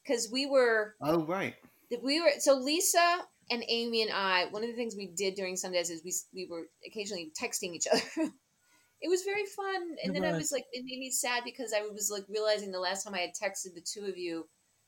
Because 0.05 0.29
we 0.31 0.45
were 0.45 0.95
Oh 1.01 1.23
right. 1.25 1.55
we 2.03 2.21
were 2.21 2.31
so 2.39 2.55
Lisa 2.55 3.19
and 3.51 3.63
Amy 3.67 4.01
and 4.01 4.11
I. 4.11 4.45
One 4.51 4.63
of 4.63 4.69
the 4.69 4.75
things 4.75 4.95
we 4.95 5.07
did 5.07 5.35
during 5.35 5.55
Sundance 5.55 5.91
is 5.91 6.01
we 6.03 6.13
we 6.33 6.47
were 6.49 6.63
occasionally 6.85 7.31
texting 7.39 7.73
each 7.73 7.87
other. 7.91 8.31
it 9.01 9.09
was 9.09 9.23
very 9.23 9.45
fun, 9.45 9.81
and 10.03 10.15
It 10.15 10.19
then 10.19 10.23
I 10.29 10.31
was. 10.33 10.43
was 10.43 10.51
like, 10.51 10.65
it 10.71 10.83
made 10.85 10.99
me 10.99 11.11
sad 11.11 11.43
because 11.43 11.73
I 11.73 11.81
was 11.81 12.09
like 12.11 12.23
realizing 12.29 12.71
the 12.71 12.79
last 12.79 13.03
time 13.03 13.13
I 13.13 13.19
had 13.19 13.31
texted 13.31 13.73
the 13.75 13.81
two 13.81 14.05
of 14.05 14.17
you 14.17 14.47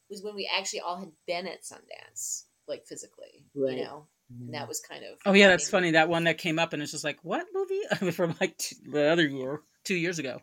was 0.10 0.24
when 0.24 0.36
we 0.36 0.50
actually 0.56 0.80
all 0.80 0.98
had 1.00 1.12
been 1.28 1.48
at 1.48 1.64
Sundance, 1.64 2.46
like 2.68 2.86
physically, 2.88 3.46
Right. 3.54 3.78
you 3.78 3.84
know, 3.84 4.08
and 4.30 4.54
that 4.54 4.66
mm. 4.66 4.68
was 4.70 4.80
kind 4.80 5.04
of 5.04 5.20
Oh 5.26 5.34
yeah, 5.34 5.50
that's 5.50 5.70
funny. 5.70 5.92
That 5.92 6.10
one 6.10 6.24
that 6.24 6.38
came 6.38 6.58
up 6.60 6.74
and 6.74 6.82
it's 6.82 6.92
just 6.94 7.04
like, 7.04 7.20
what 7.24 7.46
movie? 7.54 8.12
From 8.12 8.36
like 8.40 8.58
two, 8.58 8.76
the 8.90 9.10
other 9.12 9.28
year, 9.28 9.62
two 9.84 9.96
years 9.96 10.18
ago. 10.20 10.42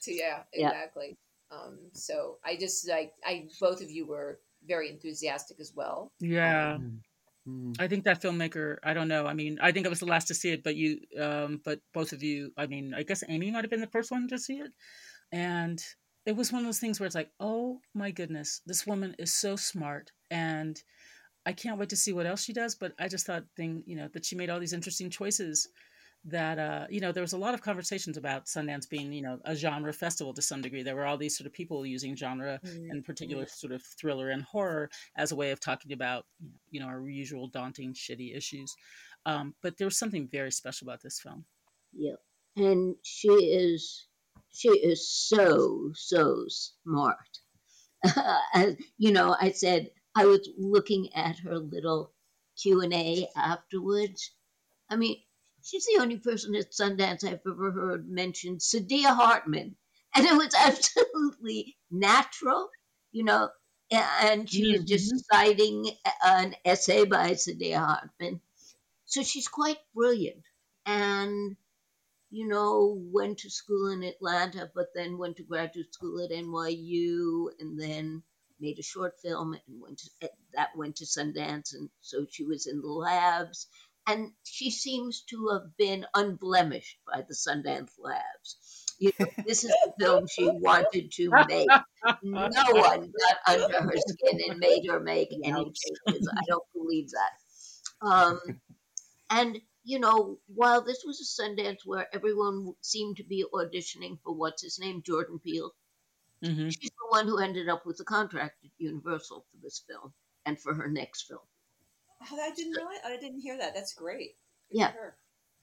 So, 0.00 0.10
yeah, 0.10 0.40
Yeah. 0.54 0.68
exactly. 0.68 1.16
Um, 1.52 1.78
so 1.92 2.38
I 2.44 2.56
just 2.56 2.88
like 2.88 3.12
I 3.24 3.48
both 3.60 3.82
of 3.82 3.90
you 3.90 4.06
were 4.06 4.38
very 4.66 4.88
enthusiastic 4.88 5.60
as 5.60 5.72
well. 5.74 6.12
Yeah. 6.20 6.78
Mm. 6.78 7.00
I 7.78 7.88
think 7.88 8.04
that 8.04 8.22
filmmaker, 8.22 8.76
I 8.84 8.94
don't 8.94 9.08
know. 9.08 9.26
I 9.26 9.34
mean, 9.34 9.58
I 9.60 9.72
think 9.72 9.86
I 9.86 9.90
was 9.90 10.00
the 10.00 10.06
last 10.06 10.28
to 10.28 10.34
see 10.34 10.52
it, 10.52 10.62
but 10.62 10.76
you, 10.76 11.00
um, 11.20 11.60
but 11.64 11.80
both 11.92 12.12
of 12.12 12.22
you, 12.22 12.52
I 12.56 12.66
mean, 12.66 12.94
I 12.94 13.02
guess 13.02 13.24
Amy 13.28 13.50
might 13.50 13.64
have 13.64 13.70
been 13.70 13.80
the 13.80 13.86
first 13.88 14.10
one 14.12 14.28
to 14.28 14.38
see 14.38 14.58
it. 14.58 14.70
And 15.32 15.82
it 16.24 16.36
was 16.36 16.52
one 16.52 16.60
of 16.60 16.66
those 16.66 16.78
things 16.78 17.00
where 17.00 17.06
it's 17.06 17.16
like, 17.16 17.30
oh 17.40 17.80
my 17.94 18.12
goodness, 18.12 18.60
this 18.64 18.86
woman 18.86 19.16
is 19.18 19.34
so 19.34 19.56
smart. 19.56 20.12
And 20.30 20.80
I 21.44 21.52
can't 21.52 21.78
wait 21.78 21.88
to 21.88 21.96
see 21.96 22.12
what 22.12 22.26
else 22.26 22.44
she 22.44 22.52
does. 22.52 22.76
But 22.76 22.92
I 23.00 23.08
just 23.08 23.26
thought 23.26 23.44
thing, 23.56 23.82
you 23.86 23.96
know, 23.96 24.08
that 24.12 24.24
she 24.24 24.36
made 24.36 24.48
all 24.48 24.60
these 24.60 24.72
interesting 24.72 25.10
choices 25.10 25.68
that, 26.24 26.58
uh, 26.58 26.86
you 26.88 27.00
know, 27.00 27.10
there 27.12 27.22
was 27.22 27.32
a 27.32 27.38
lot 27.38 27.54
of 27.54 27.62
conversations 27.62 28.16
about 28.16 28.46
Sundance 28.46 28.88
being, 28.88 29.12
you 29.12 29.22
know, 29.22 29.38
a 29.44 29.56
genre 29.56 29.92
festival 29.92 30.32
to 30.34 30.42
some 30.42 30.62
degree. 30.62 30.82
There 30.82 30.94
were 30.94 31.06
all 31.06 31.16
these 31.16 31.36
sort 31.36 31.46
of 31.46 31.52
people 31.52 31.84
using 31.84 32.14
genre 32.14 32.60
in 32.64 33.02
particular 33.02 33.46
sort 33.46 33.72
of 33.72 33.82
thriller 33.82 34.30
and 34.30 34.42
horror 34.42 34.88
as 35.16 35.32
a 35.32 35.36
way 35.36 35.50
of 35.50 35.60
talking 35.60 35.92
about 35.92 36.24
you 36.70 36.80
know 36.80 36.86
our 36.86 37.08
usual 37.08 37.48
daunting 37.48 37.92
shitty 37.92 38.36
issues 38.36 38.74
um, 39.26 39.54
but 39.62 39.76
there 39.76 39.86
was 39.86 39.98
something 39.98 40.28
very 40.30 40.50
special 40.50 40.86
about 40.86 41.02
this 41.02 41.20
film 41.20 41.44
Yep. 41.94 42.20
And 42.56 42.96
she 43.02 43.28
is 43.28 44.06
she 44.50 44.68
is 44.68 45.08
so 45.08 45.90
so 45.94 46.46
smart. 46.48 47.40
You 48.98 49.12
know, 49.12 49.36
I 49.40 49.52
said 49.52 49.90
I 50.14 50.26
was 50.26 50.48
looking 50.58 51.12
at 51.14 51.38
her 51.40 51.58
little 51.58 52.12
Q 52.60 52.82
and 52.82 52.92
A 52.92 53.28
afterwards. 53.36 54.32
I 54.90 54.96
mean, 54.96 55.16
she's 55.64 55.86
the 55.86 56.00
only 56.00 56.18
person 56.18 56.54
at 56.54 56.72
Sundance 56.72 57.24
I've 57.24 57.40
ever 57.46 57.70
heard 57.70 58.08
mention 58.08 58.58
Saidiya 58.58 59.14
Hartman, 59.14 59.76
and 60.14 60.26
it 60.26 60.36
was 60.36 60.54
absolutely 60.58 61.76
natural. 61.90 62.68
You 63.12 63.24
know, 63.24 63.50
and 63.90 64.48
she 64.48 64.72
was 64.72 64.84
just 64.84 65.12
mm-hmm. 65.12 65.36
citing 65.36 65.90
an 66.24 66.54
essay 66.64 67.04
by 67.04 67.32
Saidiya 67.32 67.78
Hartman. 67.78 68.40
So 69.04 69.22
she's 69.22 69.48
quite 69.48 69.78
brilliant. 69.94 70.42
And 70.86 71.56
you 72.30 72.48
know, 72.48 72.98
went 73.12 73.40
to 73.40 73.50
school 73.50 73.90
in 73.90 74.02
Atlanta, 74.02 74.70
but 74.74 74.86
then 74.94 75.18
went 75.18 75.36
to 75.36 75.42
graduate 75.42 75.92
school 75.92 76.18
at 76.24 76.30
NYU, 76.30 77.48
and 77.60 77.78
then 77.78 78.22
made 78.58 78.78
a 78.78 78.82
short 78.82 79.20
film 79.20 79.52
and 79.52 79.82
went 79.82 79.98
to, 79.98 80.30
that 80.54 80.70
went 80.74 80.96
to 80.96 81.04
Sundance, 81.04 81.74
and 81.74 81.90
so 82.00 82.24
she 82.30 82.44
was 82.44 82.66
in 82.66 82.80
the 82.80 82.88
labs. 82.88 83.66
And 84.06 84.32
she 84.44 84.70
seems 84.70 85.22
to 85.30 85.48
have 85.52 85.76
been 85.76 86.06
unblemished 86.14 86.98
by 87.06 87.22
the 87.22 87.34
Sundance 87.34 87.92
Labs. 87.98 88.86
You 88.98 89.12
know, 89.18 89.26
this 89.46 89.64
is 89.64 89.70
the 89.84 89.92
film 89.98 90.26
she 90.26 90.48
wanted 90.48 91.12
to 91.12 91.30
make. 91.48 91.68
No 92.22 92.50
one 92.70 93.12
got 93.12 93.58
under 93.58 93.82
her 93.82 93.96
skin 93.96 94.40
and 94.48 94.58
made 94.58 94.86
her 94.88 95.00
make 95.00 95.30
any 95.44 95.64
changes. 95.64 96.28
I 96.36 96.42
don't 96.48 96.64
believe 96.74 97.10
that. 97.10 98.06
Um, 98.06 98.40
and 99.30 99.60
you 99.84 99.98
know, 99.98 100.38
while 100.46 100.82
this 100.82 101.02
was 101.04 101.20
a 101.20 101.42
Sundance 101.42 101.78
where 101.84 102.06
everyone 102.14 102.74
seemed 102.82 103.16
to 103.16 103.24
be 103.24 103.44
auditioning 103.52 104.18
for 104.22 104.34
what's 104.34 104.62
his 104.62 104.78
name, 104.78 105.02
Jordan 105.04 105.40
Peele, 105.40 105.72
hmm 106.44 106.68
she's 106.68 106.90
the 106.90 107.08
one 107.10 107.26
who 107.26 107.38
ended 107.38 107.68
up 107.68 107.86
with 107.86 107.98
the 107.98 108.04
contract 108.04 108.64
at 108.64 108.70
Universal 108.78 109.44
for 109.50 109.56
this 109.62 109.82
film 109.88 110.12
and 110.46 110.60
for 110.60 110.74
her 110.74 110.88
next 110.88 111.22
film. 111.22 111.40
Oh, 112.30 112.40
I 112.40 112.50
didn't 112.54 112.72
know 112.72 112.90
it. 112.90 113.00
I 113.04 113.16
didn't 113.16 113.40
hear 113.40 113.58
that. 113.58 113.74
That's 113.74 113.94
great. 113.94 114.36
Good 114.70 114.78
Yeah. 114.78 114.92
for. 114.92 115.16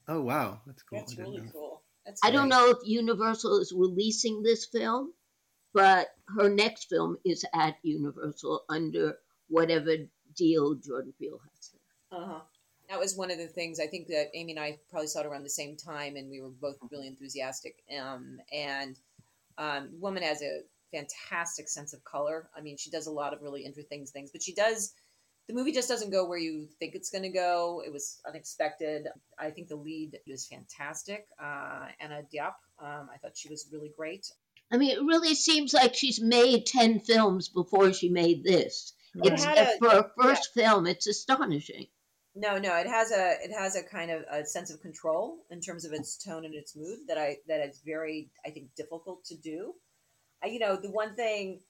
Oh 0.08 0.20
wow, 0.22 0.60
that's 0.66 0.82
cool. 0.82 0.98
That's 0.98 1.16
really 1.16 1.38
know. 1.38 1.50
cool. 1.52 1.82
That's 2.04 2.20
I 2.24 2.30
don't 2.30 2.48
know 2.48 2.70
if 2.70 2.78
Universal 2.84 3.60
is 3.60 3.72
releasing 3.72 4.42
this 4.42 4.66
film, 4.66 5.12
but 5.72 6.08
her 6.36 6.48
next 6.48 6.88
film 6.88 7.18
is 7.24 7.44
at 7.54 7.76
Universal 7.82 8.64
under 8.68 9.18
whatever 9.48 9.96
deal 10.34 10.74
Jordan 10.74 11.12
Peele 11.18 11.40
has. 11.52 11.70
Uh 12.10 12.26
huh. 12.26 12.40
That 12.88 12.98
was 12.98 13.16
one 13.16 13.30
of 13.30 13.38
the 13.38 13.46
things 13.46 13.78
I 13.78 13.86
think 13.86 14.08
that 14.08 14.30
Amy 14.34 14.52
and 14.52 14.60
I 14.60 14.78
probably 14.90 15.06
saw 15.06 15.20
it 15.20 15.26
around 15.26 15.44
the 15.44 15.50
same 15.50 15.76
time, 15.76 16.16
and 16.16 16.28
we 16.28 16.40
were 16.40 16.48
both 16.50 16.76
really 16.90 17.06
enthusiastic. 17.06 17.76
Um, 17.96 18.40
and 18.52 18.98
um, 19.58 19.90
woman 20.00 20.24
has 20.24 20.42
a 20.42 20.62
fantastic 20.92 21.68
sense 21.68 21.92
of 21.92 22.02
color. 22.02 22.48
I 22.56 22.60
mean, 22.62 22.76
she 22.76 22.90
does 22.90 23.06
a 23.06 23.12
lot 23.12 23.32
of 23.32 23.42
really 23.42 23.64
interesting 23.64 24.06
things, 24.06 24.32
but 24.32 24.42
she 24.42 24.54
does. 24.54 24.92
The 25.48 25.54
movie 25.54 25.72
just 25.72 25.88
doesn't 25.88 26.10
go 26.10 26.28
where 26.28 26.38
you 26.38 26.68
think 26.78 26.94
it's 26.94 27.10
going 27.10 27.22
to 27.24 27.28
go. 27.30 27.82
It 27.84 27.92
was 27.92 28.20
unexpected. 28.26 29.08
I 29.38 29.50
think 29.50 29.68
the 29.68 29.76
lead 29.76 30.18
is 30.26 30.46
fantastic. 30.46 31.26
Uh, 31.42 31.86
Anna 31.98 32.22
Diop. 32.32 32.54
Um, 32.78 33.08
I 33.12 33.16
thought 33.18 33.36
she 33.36 33.48
was 33.48 33.68
really 33.72 33.92
great. 33.96 34.26
I 34.72 34.76
mean, 34.76 34.90
it 34.90 35.02
really 35.02 35.34
seems 35.34 35.74
like 35.74 35.94
she's 35.94 36.20
made 36.20 36.66
10 36.66 37.00
films 37.00 37.48
before 37.48 37.92
she 37.92 38.08
made 38.08 38.44
this. 38.44 38.92
It 39.16 39.32
It's, 39.32 39.44
a- 39.44 39.76
for 39.78 39.88
a 39.88 40.10
first 40.22 40.54
film, 40.54 40.86
it's 40.86 41.08
astonishing. 41.08 41.88
No, 42.36 42.58
no, 42.58 42.76
it 42.76 42.86
has 42.86 43.10
a 43.10 43.34
it 43.42 43.50
has 43.52 43.74
a 43.74 43.82
kind 43.82 44.12
of 44.12 44.22
a 44.30 44.44
sense 44.46 44.70
of 44.70 44.80
control 44.80 45.38
in 45.50 45.60
terms 45.60 45.84
of 45.84 45.92
its 45.92 46.16
tone 46.16 46.44
and 46.44 46.54
its 46.54 46.76
mood 46.76 47.00
that 47.08 47.18
I 47.18 47.38
that 47.48 47.60
is 47.68 47.80
very 47.84 48.30
I 48.46 48.50
think 48.50 48.72
difficult 48.76 49.24
to 49.26 49.36
do. 49.36 49.74
I, 50.42 50.46
you 50.46 50.60
know, 50.60 50.76
the 50.76 50.90
one 50.92 51.16
thing 51.16 51.60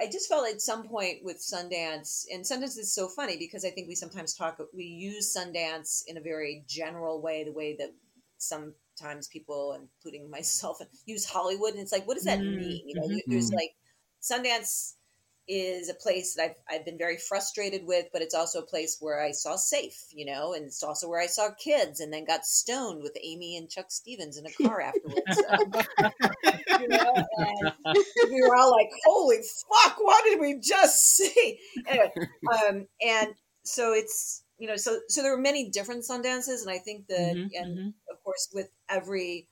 I 0.00 0.06
just 0.10 0.28
felt 0.28 0.48
at 0.48 0.60
some 0.60 0.88
point 0.88 1.22
with 1.22 1.38
Sundance, 1.38 2.24
and 2.32 2.44
Sundance 2.44 2.78
is 2.78 2.94
so 2.94 3.08
funny 3.08 3.36
because 3.36 3.64
I 3.64 3.70
think 3.70 3.88
we 3.88 3.94
sometimes 3.94 4.34
talk 4.34 4.58
we 4.74 4.84
use 4.84 5.34
Sundance 5.36 6.02
in 6.06 6.16
a 6.16 6.20
very 6.20 6.64
general 6.66 7.20
way, 7.20 7.44
the 7.44 7.52
way 7.52 7.76
that 7.76 7.94
sometimes 8.38 9.28
people, 9.28 9.72
including 9.74 10.30
myself, 10.36 10.78
use 11.06 11.24
Hollywood, 11.26 11.72
and 11.74 11.80
it's 11.82 11.92
like, 11.92 12.06
what 12.06 12.14
does 12.14 12.24
that 12.24 12.46
Mm, 12.46 12.48
mean? 12.48 12.88
You 12.88 12.94
know, 12.96 13.08
mhm. 13.08 13.20
there's 13.30 13.52
like 13.52 13.74
Sundance 14.22 14.94
is 15.48 15.88
a 15.88 15.94
place 15.94 16.34
that 16.34 16.44
I've, 16.44 16.56
I've 16.78 16.84
been 16.84 16.98
very 16.98 17.16
frustrated 17.18 17.84
with, 17.84 18.06
but 18.12 18.22
it's 18.22 18.34
also 18.34 18.60
a 18.60 18.66
place 18.66 18.98
where 19.00 19.20
I 19.22 19.32
saw 19.32 19.56
safe, 19.56 20.06
you 20.10 20.24
know, 20.24 20.54
and 20.54 20.64
it's 20.66 20.82
also 20.82 21.08
where 21.08 21.20
I 21.20 21.26
saw 21.26 21.50
kids 21.52 22.00
and 22.00 22.12
then 22.12 22.24
got 22.24 22.44
stoned 22.44 23.02
with 23.02 23.16
Amy 23.22 23.56
and 23.56 23.68
Chuck 23.68 23.86
Stephens 23.90 24.38
in 24.38 24.46
a 24.46 24.52
car 24.52 24.80
afterwards. 24.80 25.42
Um, 25.48 25.74
you 26.78 26.88
know, 26.88 27.24
and 27.38 27.72
we 28.30 28.42
were 28.42 28.56
all 28.56 28.70
like, 28.70 28.90
holy 29.04 29.38
fuck, 29.38 29.96
what 30.00 30.24
did 30.24 30.40
we 30.40 30.58
just 30.60 31.16
see? 31.16 31.58
Anyway, 31.86 32.12
um, 32.68 32.86
and 33.04 33.34
so 33.64 33.92
it's, 33.92 34.44
you 34.58 34.68
know, 34.68 34.76
so, 34.76 35.00
so 35.08 35.22
there 35.22 35.32
were 35.34 35.42
many 35.42 35.70
different 35.70 36.04
Sundances. 36.04 36.62
And 36.62 36.70
I 36.70 36.78
think 36.78 37.08
that, 37.08 37.34
Mhm, 37.36 37.50
and 37.54 37.78
mhm. 37.78 37.94
of 38.10 38.22
course, 38.22 38.48
with 38.54 38.68
every 38.88 39.48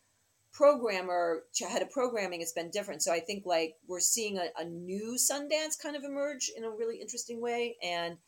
programmer 0.52 1.44
head 1.68 1.82
of 1.82 1.90
programming 1.90 2.40
it's 2.40 2.52
been 2.52 2.70
different. 2.70 3.02
So 3.02 3.12
i 3.12 3.20
think 3.20 3.44
like 3.46 3.74
we're 3.86 4.00
seeing 4.00 4.38
a, 4.38 4.46
a 4.58 4.64
new 4.64 5.16
sundance 5.16 5.80
kind 5.80 5.96
of 5.96 6.04
emerge 6.04 6.50
in 6.56 6.64
a 6.64 6.70
really 6.70 7.00
interesting 7.00 7.40
way. 7.40 7.76
And 7.82 8.18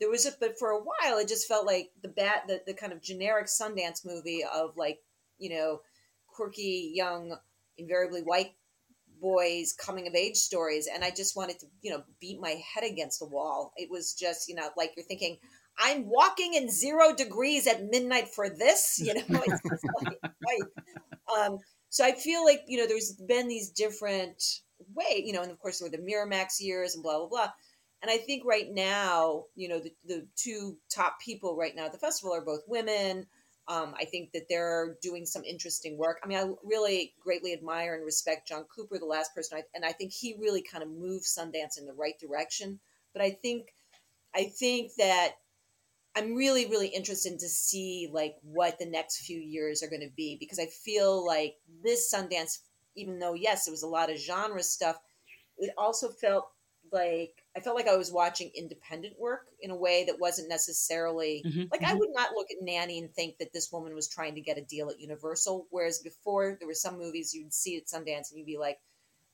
there 0.00 0.10
was 0.10 0.26
a 0.26 0.32
but 0.38 0.58
for 0.58 0.70
a 0.70 0.80
while 0.80 1.18
it 1.18 1.28
just 1.28 1.48
felt 1.48 1.66
like 1.66 1.90
the 2.02 2.08
bat 2.08 2.44
the, 2.46 2.60
the 2.66 2.74
kind 2.74 2.92
of 2.92 3.02
generic 3.02 3.46
sundance 3.46 4.04
movie 4.04 4.44
of 4.44 4.76
like 4.76 4.98
you 5.38 5.50
know 5.50 5.80
quirky 6.28 6.92
young 6.94 7.36
invariably 7.78 8.22
white 8.22 8.52
boys 9.20 9.72
coming 9.72 10.06
of 10.06 10.14
age 10.14 10.36
stories. 10.36 10.88
And 10.92 11.02
i 11.02 11.10
just 11.10 11.36
wanted 11.36 11.58
to 11.60 11.66
you 11.82 11.90
know 11.90 12.04
beat 12.20 12.40
my 12.40 12.62
head 12.74 12.84
against 12.84 13.18
the 13.18 13.26
wall. 13.26 13.72
It 13.76 13.90
was 13.90 14.14
just 14.14 14.48
you 14.48 14.54
know 14.54 14.68
like 14.76 14.92
you're 14.96 15.04
thinking 15.06 15.38
i'm 15.78 16.08
walking 16.08 16.54
in 16.54 16.70
zero 16.70 17.14
degrees 17.14 17.66
at 17.66 17.84
midnight 17.84 18.28
for 18.28 18.48
this 18.48 18.98
you 19.04 19.12
know? 19.12 19.22
It's 19.28 19.84
like, 20.02 20.18
right 20.22 20.62
um, 21.34 21.58
so 21.88 22.04
I 22.04 22.12
feel 22.12 22.44
like 22.44 22.62
you 22.66 22.78
know 22.78 22.86
there's 22.86 23.12
been 23.12 23.48
these 23.48 23.70
different 23.70 24.42
way, 24.94 25.22
you 25.24 25.32
know, 25.32 25.42
and 25.42 25.50
of 25.50 25.58
course 25.58 25.78
there 25.78 25.88
were 25.88 25.96
the 25.96 26.02
Miramax 26.02 26.60
years 26.60 26.94
and 26.94 27.02
blah 27.02 27.18
blah 27.18 27.28
blah. 27.28 27.48
And 28.02 28.10
I 28.10 28.18
think 28.18 28.44
right 28.44 28.68
now, 28.70 29.44
you 29.54 29.68
know, 29.68 29.80
the, 29.80 29.92
the 30.06 30.26
two 30.36 30.76
top 30.90 31.18
people 31.18 31.56
right 31.56 31.74
now 31.74 31.86
at 31.86 31.92
the 31.92 31.98
festival 31.98 32.34
are 32.34 32.44
both 32.44 32.60
women. 32.68 33.26
Um, 33.68 33.94
I 33.98 34.04
think 34.04 34.30
that 34.32 34.46
they're 34.48 34.96
doing 35.02 35.26
some 35.26 35.42
interesting 35.42 35.98
work. 35.98 36.18
I 36.22 36.28
mean, 36.28 36.38
I 36.38 36.52
really 36.62 37.14
greatly 37.20 37.52
admire 37.52 37.96
and 37.96 38.04
respect 38.04 38.46
John 38.46 38.64
Cooper, 38.64 38.98
the 38.98 39.06
last 39.06 39.34
person, 39.34 39.58
I, 39.58 39.62
and 39.74 39.84
I 39.84 39.92
think 39.92 40.12
he 40.12 40.36
really 40.38 40.62
kind 40.62 40.84
of 40.84 40.90
moved 40.90 41.24
Sundance 41.24 41.78
in 41.78 41.86
the 41.86 41.94
right 41.94 42.16
direction. 42.20 42.78
But 43.12 43.22
I 43.22 43.30
think, 43.30 43.72
I 44.34 44.44
think 44.44 44.92
that 44.98 45.32
I'm 46.16 46.34
really, 46.34 46.66
really 46.66 46.88
interested 46.88 47.38
to 47.38 47.48
see 47.48 48.08
like 48.12 48.36
what 48.42 48.78
the 48.78 48.86
next 48.86 49.18
few 49.26 49.38
years 49.38 49.82
are 49.82 49.88
going 49.90 50.00
to 50.08 50.14
be 50.16 50.36
because 50.40 50.58
I 50.58 50.66
feel 50.66 51.24
like 51.26 51.56
this 51.84 52.12
Sundance, 52.12 52.58
even 52.96 53.18
though 53.18 53.34
yes, 53.34 53.68
it 53.68 53.70
was 53.70 53.82
a 53.84 53.88
lot 53.88 54.10
of 54.10 54.16
genre 54.18 54.62
stuff, 54.62 54.98
it 55.58 55.72
also 55.78 56.10
felt 56.10 56.50
like 56.92 57.42
I 57.56 57.60
felt 57.60 57.76
like 57.76 57.88
I 57.88 57.96
was 57.96 58.12
watching 58.12 58.50
independent 58.54 59.18
work 59.18 59.46
in 59.60 59.70
a 59.70 59.76
way 59.76 60.04
that 60.04 60.20
wasn't 60.20 60.48
necessarily 60.48 61.44
Mhm, 61.44 61.72
like 61.72 61.82
I 61.84 61.94
mhm. 61.94 61.98
would 61.98 62.10
not 62.12 62.32
look 62.34 62.48
at 62.50 62.62
Nanny 62.62 62.98
and 63.00 63.12
think 63.14 63.38
that 63.38 63.52
this 63.52 63.72
woman 63.72 63.94
was 63.94 64.08
trying 64.08 64.36
to 64.36 64.40
get 64.40 64.58
a 64.58 64.64
deal 64.64 64.88
at 64.90 65.00
Universal. 65.00 65.66
Whereas 65.70 65.98
before, 66.00 66.56
there 66.58 66.68
were 66.68 66.74
some 66.74 66.98
movies 66.98 67.34
you'd 67.34 67.52
see 67.52 67.76
at 67.76 67.86
Sundance 67.86 68.30
and 68.30 68.38
you'd 68.38 68.46
be 68.46 68.58
like, 68.58 68.78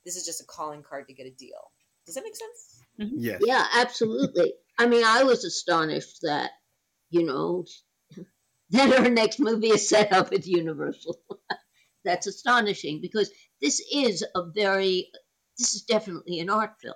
"This 0.05 0.15
is 0.15 0.25
just 0.25 0.41
a 0.41 0.45
calling 0.45 0.83
card 0.83 1.07
to 1.09 1.13
get 1.13 1.27
a 1.27 1.31
deal." 1.31 1.71
Does 2.05 2.15
that 2.15 2.23
make 2.23 2.35
sense? 2.35 2.83
Yes. 2.97 3.43
Yeah, 3.45 3.67
absolutely. 3.73 4.53
I 4.77 4.87
mean, 4.87 5.03
I 5.03 5.23
was 5.23 5.43
astonished 5.45 6.19
that, 6.23 6.51
you 7.13 7.23
know, 7.25 7.65
that 8.71 8.99
her 8.99 9.09
next 9.09 9.39
movie 9.39 9.69
is 9.69 9.87
set 9.87 10.11
up 10.11 10.33
at 10.33 10.47
Universal. 10.47 11.19
That's 12.03 12.27
astonishing 12.27 12.99
because 13.01 13.31
this 13.61 13.81
is 13.93 14.25
a 14.35 14.41
very, 14.53 15.09
this 15.57 15.75
is 15.75 15.83
definitely 15.83 16.39
an 16.39 16.49
art 16.49 16.73
film. 16.81 16.95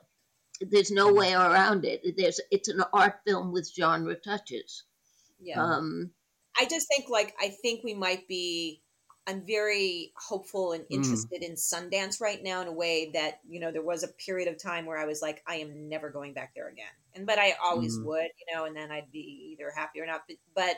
There's 0.59 0.91
no 0.91 1.13
way 1.13 1.33
around 1.33 1.85
it. 1.85 2.17
There's, 2.17 2.41
it's 2.51 2.67
an 2.67 2.81
art 2.91 3.19
film 3.25 3.53
with 3.53 3.71
genre 3.73 4.15
touches. 4.15 4.83
Yeah. 5.39 5.63
Um, 5.63 6.11
I 6.59 6.65
just 6.65 6.87
think 6.87 7.09
like 7.09 7.35
I 7.39 7.49
think 7.49 7.83
we 7.83 7.93
might 7.93 8.27
be 8.27 8.81
I'm 9.27 9.45
very 9.45 10.13
hopeful 10.17 10.71
and 10.71 10.85
Mm. 10.89 11.27
interested 11.29 11.43
in 11.43 11.53
Sundance 11.53 12.21
right 12.21 12.41
now 12.41 12.61
in 12.61 12.67
a 12.67 12.73
way 12.73 13.11
that, 13.11 13.41
you 13.47 13.59
know, 13.59 13.71
there 13.71 13.83
was 13.83 14.03
a 14.03 14.07
period 14.07 14.47
of 14.47 14.61
time 14.61 14.85
where 14.85 14.97
I 14.97 15.05
was 15.05 15.21
like, 15.21 15.43
I 15.47 15.55
am 15.57 15.89
never 15.89 16.09
going 16.09 16.33
back 16.33 16.53
there 16.55 16.69
again. 16.69 16.91
And 17.13 17.25
but 17.27 17.37
I 17.39 17.53
always 17.63 17.99
Mm. 17.99 18.03
would, 18.03 18.29
you 18.39 18.55
know, 18.55 18.65
and 18.65 18.75
then 18.75 18.91
I'd 18.91 19.11
be 19.11 19.19
either 19.53 19.71
happy 19.75 19.99
or 19.99 20.05
not. 20.05 20.23
But, 20.27 20.37
but 20.55 20.77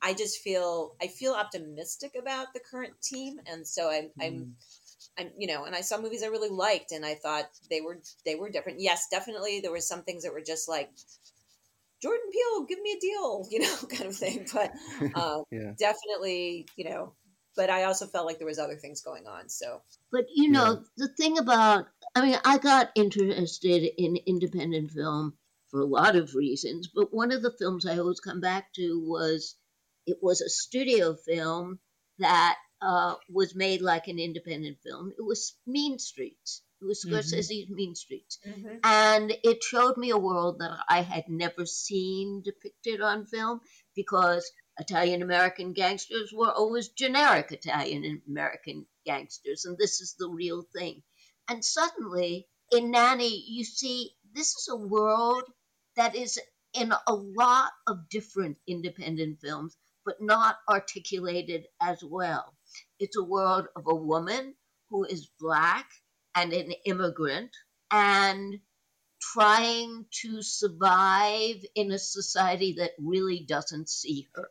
I 0.00 0.14
just 0.14 0.38
feel 0.40 0.94
I 1.02 1.08
feel 1.08 1.34
optimistic 1.34 2.14
about 2.16 2.54
the 2.54 2.60
current 2.60 3.00
team. 3.02 3.40
And 3.46 3.66
so 3.66 3.90
I'm 3.90 4.12
I'm 4.20 4.46
Mm. 4.46 4.56
I'm 5.18 5.32
you 5.38 5.48
know, 5.48 5.64
and 5.64 5.74
I 5.74 5.82
saw 5.82 6.00
movies 6.00 6.22
I 6.22 6.26
really 6.28 6.50
liked 6.50 6.92
and 6.92 7.04
I 7.06 7.14
thought 7.16 7.46
they 7.70 7.80
were 7.80 8.02
they 8.24 8.36
were 8.36 8.50
different. 8.50 8.80
Yes, 8.80 9.08
definitely 9.10 9.60
there 9.60 9.72
were 9.72 9.80
some 9.80 10.04
things 10.04 10.22
that 10.24 10.32
were 10.32 10.42
just 10.42 10.68
like 10.68 10.92
Jordan 12.00 12.30
Peele, 12.32 12.64
give 12.66 12.80
me 12.80 12.92
a 12.92 13.00
deal, 13.00 13.46
you 13.50 13.60
know, 13.60 13.76
kind 13.90 14.06
of 14.06 14.16
thing. 14.16 14.46
But 14.52 14.72
uh, 15.14 15.42
Yeah. 15.50 15.74
definitely, 15.78 16.70
you 16.76 16.88
know, 16.90 17.16
but 17.56 17.70
I 17.70 17.84
also 17.84 18.06
felt 18.06 18.26
like 18.26 18.38
there 18.38 18.46
was 18.46 18.58
other 18.58 18.76
things 18.76 19.02
going 19.02 19.26
on. 19.26 19.48
So 19.48 19.82
But 20.12 20.26
you 20.34 20.44
Yeah. 20.44 20.52
know, 20.52 20.84
the 20.96 21.08
thing 21.08 21.38
about 21.38 21.86
I 22.14 22.22
mean, 22.22 22.38
I 22.44 22.58
got 22.58 22.90
interested 22.96 23.82
in 23.96 24.16
independent 24.26 24.90
film 24.90 25.38
for 25.70 25.80
a 25.80 25.86
lot 25.86 26.16
of 26.16 26.34
reasons, 26.34 26.88
but 26.88 27.12
one 27.12 27.30
of 27.30 27.42
the 27.42 27.52
films 27.58 27.86
I 27.86 27.98
always 27.98 28.20
come 28.20 28.40
back 28.40 28.72
to 28.74 29.00
was 29.06 29.56
it 30.06 30.18
was 30.22 30.40
a 30.40 30.48
studio 30.48 31.14
film 31.14 31.78
that 32.18 32.56
uh, 32.80 33.14
was 33.28 33.54
made 33.54 33.82
like 33.82 34.08
an 34.08 34.18
independent 34.18 34.78
film. 34.82 35.12
It 35.18 35.22
was 35.22 35.56
Mean 35.66 35.98
Streets. 35.98 36.62
It 36.80 36.84
was 36.86 37.04
Mhm. 37.04 37.12
Scorsese's 37.12 37.68
Mean 37.70 37.94
Streets. 37.94 38.38
And 38.84 39.36
it 39.42 39.62
showed 39.62 39.96
me 39.96 40.10
a 40.10 40.18
world 40.18 40.60
that 40.60 40.78
I 40.88 41.02
had 41.02 41.28
never 41.28 41.66
seen 41.66 42.42
depicted 42.42 43.00
on 43.00 43.26
film 43.26 43.60
because 43.94 44.50
Italian 44.80 45.22
American 45.22 45.72
gangsters 45.72 46.32
were 46.32 46.52
always 46.52 46.88
generic 46.88 47.50
Italian 47.50 48.22
American 48.28 48.86
gangsters, 49.04 49.64
and 49.64 49.76
this 49.76 50.00
is 50.00 50.14
the 50.18 50.28
real 50.28 50.62
thing. 50.62 51.02
And 51.48 51.64
suddenly, 51.64 52.46
in 52.70 52.90
Nanny, 52.92 53.42
you 53.48 53.64
see 53.64 54.14
this 54.32 54.54
is 54.54 54.68
a 54.68 54.76
world 54.76 55.42
that 55.96 56.14
is 56.14 56.38
in 56.74 56.92
a 56.92 57.14
lot 57.14 57.72
of 57.86 58.08
different 58.08 58.56
independent 58.66 59.40
films, 59.40 59.76
but 60.04 60.20
not 60.20 60.56
articulated 60.68 61.66
as 61.80 62.04
well. 62.04 62.54
It's 63.00 63.16
a 63.16 63.24
world 63.24 63.66
of 63.74 63.84
a 63.88 63.94
woman 63.94 64.54
who 64.90 65.04
is 65.04 65.28
black 65.40 65.90
and 66.34 66.52
an 66.52 66.72
immigrant 66.84 67.50
and 67.90 68.60
trying 69.20 70.06
to 70.22 70.42
survive 70.42 71.64
in 71.74 71.90
a 71.90 71.98
society 71.98 72.74
that 72.78 72.92
really 72.98 73.40
doesn't 73.40 73.88
see 73.88 74.28
her. 74.34 74.48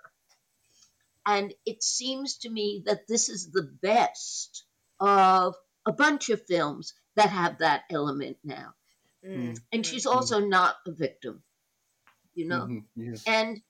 And 1.27 1.53
it 1.65 1.83
seems 1.83 2.39
to 2.39 2.49
me 2.49 2.83
that 2.85 3.07
this 3.07 3.29
is 3.29 3.51
the 3.51 3.69
best 3.81 4.65
of 4.99 5.55
a 5.85 5.91
bunch 5.91 6.29
of 6.29 6.45
films 6.47 6.93
that 7.17 7.29
have 7.29 7.59
that 7.59 7.83
element 7.91 8.37
now. 8.45 8.73
Mm. 9.25 9.59
And 9.73 9.85
she's 9.85 10.05
also 10.05 10.39
not 10.39 10.77
a 10.87 10.91
victim, 10.91 11.43
you 12.33 12.47
know? 12.47 12.65
Mhm, 12.67 12.85
yeah. 12.95 13.17
And 13.27 13.61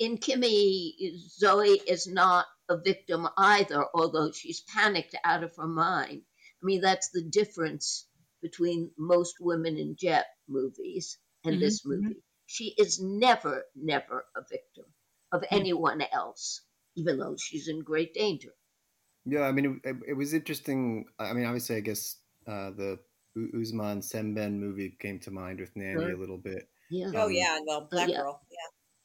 in 0.00 0.18
Kimi, 0.18 1.16
Zoe 1.18 1.78
is 1.78 2.08
not 2.08 2.46
a 2.68 2.76
victim 2.78 3.28
either, 3.36 3.86
although 3.94 4.32
she's 4.32 4.62
panicked 4.62 5.14
out 5.24 5.44
of 5.44 5.54
her 5.56 5.68
mind. 5.68 6.22
I 6.62 6.66
mean, 6.66 6.80
that's 6.80 7.10
the 7.10 7.22
difference 7.22 8.06
between 8.42 8.92
most 8.98 9.36
women 9.40 9.78
in 9.78 9.96
Jet 9.96 10.26
movies 10.48 11.18
and 11.44 11.56
Mhm, 11.56 11.60
this 11.60 11.84
movie. 11.84 12.22
She 12.46 12.74
is 12.76 13.00
never, 13.00 13.64
never 13.76 14.26
a 14.34 14.42
victim 14.42 14.86
of 15.32 15.44
anyone 15.50 16.02
else, 16.02 16.62
even 16.96 17.18
though 17.18 17.36
she's 17.38 17.68
in 17.68 17.80
great 17.80 18.14
danger. 18.14 18.52
Yeah, 19.24 19.42
I 19.42 19.52
mean, 19.52 19.80
it, 19.84 19.96
it 20.08 20.14
was 20.14 20.32
interesting. 20.34 21.04
I 21.18 21.32
mean, 21.32 21.44
obviously, 21.44 21.76
I 21.76 21.80
guess 21.80 22.16
uh, 22.46 22.70
the 22.70 22.98
U- 23.36 23.52
Ousmane 23.54 24.02
Sembène 24.02 24.58
movie 24.58 24.96
came 24.98 25.18
to 25.20 25.30
mind 25.30 25.60
with 25.60 25.76
Nanny 25.76 26.00
Sure. 26.00 26.12
a 26.12 26.16
little 26.16 26.38
bit. 26.38 26.68
Yeah. 26.90 27.12
Oh 27.14 27.26
Um, 27.26 27.32
yeah, 27.32 27.58
well, 27.66 27.86
Black 27.90 28.08
yeah. 28.08 28.16
Girl. 28.18 28.40
Yeah, 28.50 28.56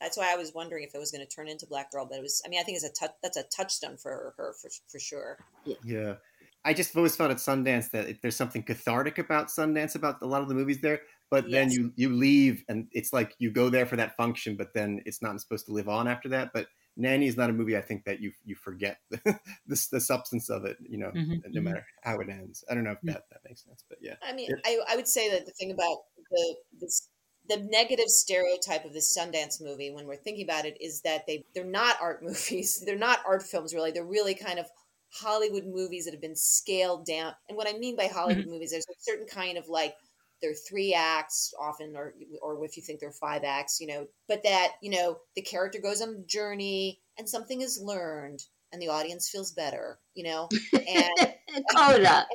that's 0.02 0.18
why 0.18 0.32
I 0.32 0.36
was 0.36 0.54
wondering 0.54 0.84
if 0.84 0.96
it 0.96 1.00
was 1.00 1.12
going 1.12 1.26
to 1.26 1.30
turn 1.36 1.48
into 1.48 1.68
Black 1.68 1.92
Girl, 1.92 2.08
but 2.10 2.18
it 2.18 2.22
was. 2.22 2.42
I 2.46 2.50
mean, 2.50 2.60
I 2.60 2.64
think 2.64 2.78
it's 2.78 2.86
a 2.86 2.92
touch. 2.94 3.16
That's 3.22 3.38
a 3.38 3.44
touchstone 3.56 3.98
for 3.98 4.12
her 4.38 4.56
for 4.62 4.70
for 4.90 5.00
sure. 5.00 5.38
Yeah. 5.84 6.16
I 6.64 6.74
just 6.74 6.96
always 6.96 7.16
felt 7.16 7.30
at 7.30 7.38
Sundance 7.38 7.92
that 7.92 8.08
it, 8.08 8.22
there's 8.24 8.36
something 8.36 8.64
cathartic 8.64 9.20
about 9.20 9.50
Sundance 9.50 9.94
about 9.96 10.20
a 10.24 10.26
lot 10.26 10.42
of 10.42 10.50
the 10.50 10.56
movies 10.56 10.82
there. 10.82 11.02
But 11.30 11.52
then 11.52 11.72
you 11.72 11.92
you 11.96 12.10
leave 12.16 12.64
and 12.70 12.88
it's 12.92 13.12
like 13.14 13.36
you 13.40 13.52
go 13.52 13.70
there 13.70 13.86
for 13.86 13.98
that 13.98 14.16
function, 14.16 14.56
but 14.56 14.74
then 14.74 15.02
it's 15.06 15.22
not 15.22 15.40
supposed 15.42 15.66
to 15.68 15.74
live 15.74 15.90
on 15.90 16.08
after 16.08 16.30
that. 16.30 16.52
But 16.54 16.68
Nanny 16.98 17.28
is 17.28 17.38
not 17.38 17.50
a 17.50 17.54
movie 17.54 17.78
I 17.78 17.82
think 17.82 18.06
that 18.06 18.20
you 18.20 18.32
you 18.44 18.56
forget 18.56 19.00
the 19.10 19.18
the, 19.68 19.88
the 19.92 20.02
substance 20.02 20.50
of 20.50 20.66
it. 20.66 20.78
You 20.82 20.98
know, 21.00 21.14
Mhm, 21.14 21.42
no 21.46 21.62
mhm. 21.62 21.62
matter 21.62 21.86
how 22.02 22.20
it 22.20 22.30
ends. 22.30 22.64
I 22.70 22.76
don't 22.76 22.84
know 22.84 22.92
if 22.92 23.04
that 23.06 23.24
that 23.32 23.42
makes 23.46 23.64
sense, 23.64 23.84
but 23.88 24.00
yeah. 24.02 24.16
I 24.22 24.34
mean, 24.34 24.52
I, 24.66 24.80
I 24.90 24.96
would 24.96 25.08
say 25.08 25.30
that 25.32 25.46
the 25.46 25.52
thing 25.52 25.72
about 25.72 25.98
the 26.32 26.56
this 26.80 27.10
the 27.48 27.58
negative 27.58 28.08
stereotype 28.08 28.86
of 28.86 28.94
the 28.94 29.00
Sundance 29.00 29.62
movie 29.62 29.92
when 29.92 30.08
we're 30.08 30.16
thinking 30.16 30.46
about 30.46 30.66
it 30.66 30.78
is 30.82 31.02
that 31.02 31.28
they 31.28 31.46
they're 31.54 31.64
not 31.64 31.98
art 32.02 32.24
movies. 32.24 32.82
They're 32.86 32.98
not 32.98 33.20
art 33.26 33.44
films 33.44 33.74
really. 33.74 33.92
They're 33.92 34.06
really 34.06 34.36
kind 34.36 34.60
of 34.60 34.68
Hollywood 35.14 35.66
movies 35.66 36.06
that 36.06 36.14
have 36.14 36.22
been 36.22 36.36
scaled 36.36 37.06
down. 37.06 37.34
And 37.48 37.58
what 37.58 37.68
I 37.68 37.78
mean 37.78 37.96
by 37.96 38.08
Hollywood 38.08 38.46
movies, 38.46 38.72
there's 38.72 38.88
a 38.90 38.94
certain 39.00 39.28
kind 39.28 39.58
of 39.58 39.68
like 39.70 39.96
they're 40.46 40.54
three 40.54 40.94
acts 40.94 41.54
often 41.60 41.96
or 41.96 42.14
or 42.42 42.64
if 42.64 42.78
you 42.78 42.84
think 42.84 43.00
they're 43.00 43.12
five 43.12 43.44
acts, 43.44 43.80
you 43.82 43.88
know, 43.88 44.06
but 44.28 44.44
that, 44.44 44.74
you 44.82 44.92
know, 44.92 45.18
the 45.36 45.42
character 45.42 45.80
goes 45.80 46.02
on 46.02 46.10
a 46.10 46.28
journey 46.28 47.02
and 47.18 47.28
something 47.28 47.62
is 47.62 47.82
learned 47.84 48.44
and 48.72 48.80
the 48.82 48.90
audience 48.90 49.28
feels 49.28 49.52
better, 49.52 49.98
you 50.14 50.24
know. 50.24 50.50
And 50.74 51.34
Coda. 51.76 52.28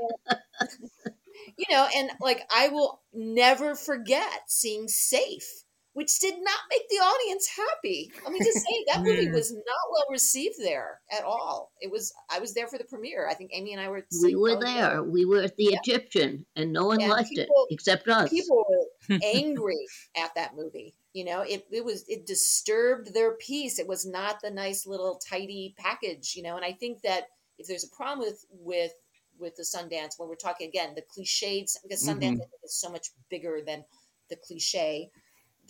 you 1.57 1.67
know, 1.71 1.87
and 1.95 2.11
like 2.21 2.43
I 2.51 2.69
will 2.69 3.01
never 3.13 3.77
forget 3.77 4.41
seeing 4.49 4.89
Safe, 4.89 5.65
which 5.93 6.21
did 6.21 6.35
not 6.35 6.61
make 6.71 6.89
the 6.89 6.97
audience 6.97 7.49
happy. 7.49 8.13
Let 8.23 8.33
me 8.33 8.39
just 8.39 8.59
say 8.59 8.85
that 8.93 9.03
movie 9.03 9.29
was 9.31 9.53
not 9.53 9.65
well 9.93 10.05
received 10.11 10.55
there 10.61 11.01
at 11.11 11.25
all. 11.25 11.73
It 11.81 11.91
was 11.91 12.13
I 12.31 12.39
was 12.39 12.55
there 12.55 12.69
for 12.69 12.79
the 12.79 12.85
premiere. 12.85 13.29
I 13.29 13.35
think 13.35 13.51
Amy 13.53 13.73
and 13.73 13.81
I 13.81 13.89
were. 13.89 14.05
We 14.23 14.37
were 14.37 14.61
there. 14.61 15.03
We 15.03 15.25
were 15.25 15.43
at 15.43 15.57
the 15.57 15.71
Yeah. 15.73 15.79
Egyptian, 15.83 16.47
and 16.57 16.73
no 16.73 16.87
one 16.87 17.01
And 17.01 17.11
liked 17.11 17.31
people- 17.31 17.67
it 17.71 17.75
except 17.75 18.07
us. 18.09 18.31
People 18.31 18.65
were 18.69 19.19
angry 19.23 19.85
at 20.17 20.35
that 20.37 20.55
movie. 20.55 20.95
You 21.13 21.25
know, 21.25 21.41
it, 21.41 21.67
it 21.73 21.85
was 21.85 22.05
it 22.09 22.25
disturbed 22.27 23.13
their 23.13 23.33
peace. 23.37 23.79
It 23.81 23.89
was 23.89 24.07
not 24.07 24.41
the 24.43 24.51
nice 24.51 24.87
little 24.87 25.19
tidy 25.29 25.75
package. 25.77 26.35
You 26.37 26.45
know, 26.45 26.57
and 26.57 26.65
I 26.65 26.73
think 26.73 27.03
that 27.03 27.25
if 27.59 27.67
there's 27.67 27.85
a 27.85 27.97
problem 27.97 28.21
with 28.21 28.45
with 28.53 28.93
with 29.41 29.57
the 29.57 29.63
Sundance 29.65 30.19
when 30.19 30.29
we're 30.29 30.37
talking 30.37 30.69
again 30.69 30.95
the 30.95 31.03
cliched 31.03 31.77
because 31.83 32.07
Sundance 32.07 32.37
Mhm. 32.39 32.47
Is 32.63 32.77
so 32.77 32.91
much 32.91 33.09
bigger 33.29 33.61
than 33.67 33.85
the 34.29 34.37
cliche. 34.37 35.11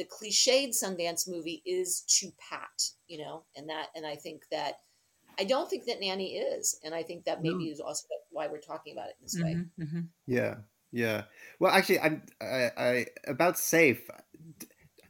The 0.01 0.07
cliched 0.07 0.71
Sundance 0.71 1.29
movie 1.29 1.63
is 1.67 2.01
too 2.09 2.33
pat, 2.39 2.93
you 3.07 3.19
know, 3.19 3.45
and 3.55 3.69
that 3.69 3.91
and 3.95 4.07
I 4.07 4.17
think 4.17 4.45
that 4.51 4.77
I 5.39 5.45
don't 5.45 5.69
think 5.69 5.85
that 5.87 6.01
Nanny 6.01 6.37
is, 6.39 6.81
and 6.83 6.95
I 6.95 7.03
think 7.03 7.27
that 7.27 7.43
maybe 7.43 7.65
No. 7.65 7.71
is 7.71 7.81
also 7.81 8.09
why 8.31 8.49
we're 8.49 8.61
talking 8.63 8.95
about 8.95 9.11
it 9.11 9.17
in 9.21 9.25
this 9.25 9.39
way. 9.43 9.59
Mhm, 9.59 9.71
mhm. 9.79 10.09
Yeah, 10.27 10.63
yeah. 10.93 11.25
Well, 11.59 11.73
actually, 11.73 12.01
I'm 12.01 12.27
I, 12.41 12.71
I 12.77 13.07
about 13.27 13.59
safe. 13.59 14.09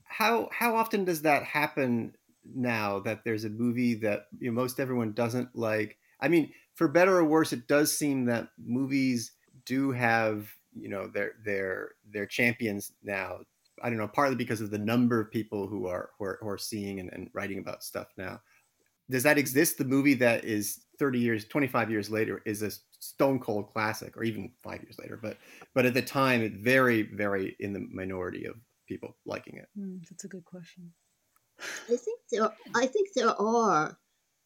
How 0.04 0.48
how 0.52 0.76
often 0.76 1.04
does 1.04 1.22
that 1.22 1.44
happen 1.44 2.14
now 2.44 3.00
that 3.00 3.24
there's 3.24 3.44
a 3.44 3.50
movie 3.50 3.94
that 3.94 4.26
you 4.38 4.50
know, 4.50 4.54
most 4.60 4.80
everyone 4.80 5.12
doesn't 5.12 5.54
like? 5.54 5.98
I 6.20 6.28
mean, 6.28 6.52
for 6.74 6.88
better 6.88 7.16
or 7.16 7.24
worse, 7.24 7.52
it 7.52 7.66
does 7.66 7.96
seem 7.96 8.26
that 8.26 8.50
movies 8.58 9.32
do 9.64 9.92
have 9.92 10.52
you 10.74 10.88
know 10.88 11.06
their 11.08 11.34
their 11.44 11.92
their 12.04 12.26
champions 12.26 12.92
now. 13.02 13.40
I 13.82 13.88
don't 13.88 13.98
know, 13.98 14.08
partly 14.08 14.36
because 14.36 14.60
of 14.60 14.70
the 14.70 14.78
number 14.78 15.20
of 15.20 15.30
people 15.30 15.66
who 15.66 15.86
are 15.86 16.10
who 16.18 16.24
are, 16.24 16.38
who 16.40 16.48
are 16.48 16.58
seeing 16.58 17.00
and, 17.00 17.10
and 17.12 17.30
writing 17.32 17.58
about 17.58 17.82
stuff 17.82 18.08
now. 18.16 18.40
Does 19.10 19.22
that 19.24 19.38
exist? 19.38 19.78
The 19.78 19.84
movie 19.84 20.14
that 20.14 20.44
is 20.44 20.84
30 20.98 21.18
years, 21.18 21.44
25 21.46 21.90
years 21.90 22.10
later 22.10 22.42
is 22.46 22.62
a 22.62 22.70
stone 23.00 23.40
cold 23.40 23.72
classic, 23.72 24.16
or 24.16 24.22
even 24.22 24.52
five 24.62 24.82
years 24.82 24.98
later. 24.98 25.18
But 25.20 25.38
but 25.74 25.86
at 25.86 25.94
the 25.94 26.02
time, 26.02 26.42
it 26.42 26.54
very 26.54 27.02
very 27.02 27.56
in 27.60 27.72
the 27.72 27.86
minority 27.92 28.44
of 28.46 28.56
people 28.86 29.16
liking 29.26 29.56
it. 29.56 29.68
Mm, 29.78 30.00
that's 30.08 30.24
a 30.24 30.28
good 30.28 30.44
question. 30.44 30.92
I 31.90 31.96
think 31.96 32.20
there, 32.30 32.50
I 32.74 32.86
think 32.86 33.08
there 33.14 33.38
are, 33.40 33.98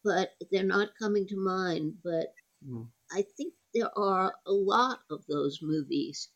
but 0.03 0.31
they're 0.51 0.63
not 0.63 0.89
coming 0.99 1.27
to 1.27 1.37
mind. 1.37 1.93
But 2.03 2.33
Mm. 2.67 2.87
I 3.11 3.23
think 3.37 3.53
there 3.73 3.97
are 3.97 4.33
a 4.45 4.51
lot 4.51 5.01
of 5.09 5.25
those 5.27 5.59
movies, 5.61 6.29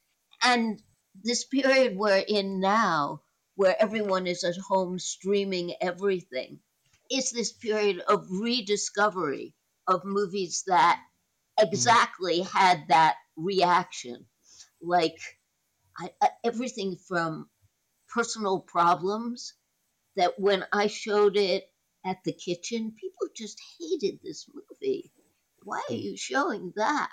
and 0.43 0.81
this 1.23 1.43
period 1.45 1.95
we're 1.97 2.23
in 2.27 2.59
now, 2.59 3.21
where 3.55 3.75
everyone 3.79 4.27
is 4.27 4.43
at 4.43 4.57
home 4.57 4.99
streaming 4.99 5.73
everything, 5.81 6.59
is 7.11 7.31
this 7.31 7.51
period 7.51 7.99
of 8.07 8.27
rediscovery 8.29 9.53
of 9.87 10.05
movies 10.05 10.63
that 10.67 11.01
hmm. 11.57 11.65
exactly 11.67 12.41
had 12.41 12.87
that 12.89 13.15
reaction, 13.35 14.25
like 14.81 15.19
I, 15.97 16.11
I, 16.21 16.29
everything 16.43 16.97
from 17.07 17.49
personal 18.13 18.59
problems 18.59 19.53
that 20.15 20.39
when 20.39 20.65
I 20.71 20.87
showed 20.87 21.37
it 21.37 21.65
at 22.05 22.23
the 22.23 22.33
kitchen, 22.33 22.95
people 22.99 23.27
just 23.35 23.59
hated 23.79 24.19
this 24.23 24.47
movie. 24.53 25.11
Why 25.63 25.81
are 25.89 25.95
hmm. 25.95 26.01
you 26.01 26.17
showing 26.17 26.73
that? 26.75 27.11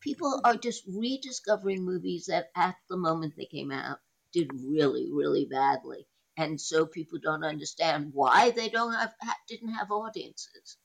People 0.00 0.40
are 0.44 0.56
just 0.56 0.84
rediscovering 0.86 1.84
movies 1.84 2.26
that 2.26 2.50
at 2.56 2.76
the 2.88 2.96
moment 2.96 3.34
they 3.36 3.46
came 3.46 3.72
out 3.72 3.98
did 4.32 4.50
really, 4.64 5.08
really 5.10 5.46
badly. 5.46 6.06
And 6.36 6.60
so 6.60 6.84
people 6.84 7.18
don't 7.22 7.44
understand 7.44 8.10
why 8.12 8.50
they 8.50 8.68
don't 8.68 8.92
have 8.92 9.14
didn't 9.48 9.72
have 9.72 9.90
audiences. 9.90 10.76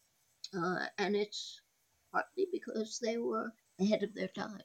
Uh, 0.55 0.85
and 0.97 1.15
it's 1.15 1.61
partly 2.11 2.47
because 2.51 2.99
they 3.01 3.17
were 3.17 3.51
ahead 3.79 4.03
of 4.03 4.13
their 4.15 4.29
time. 4.29 4.61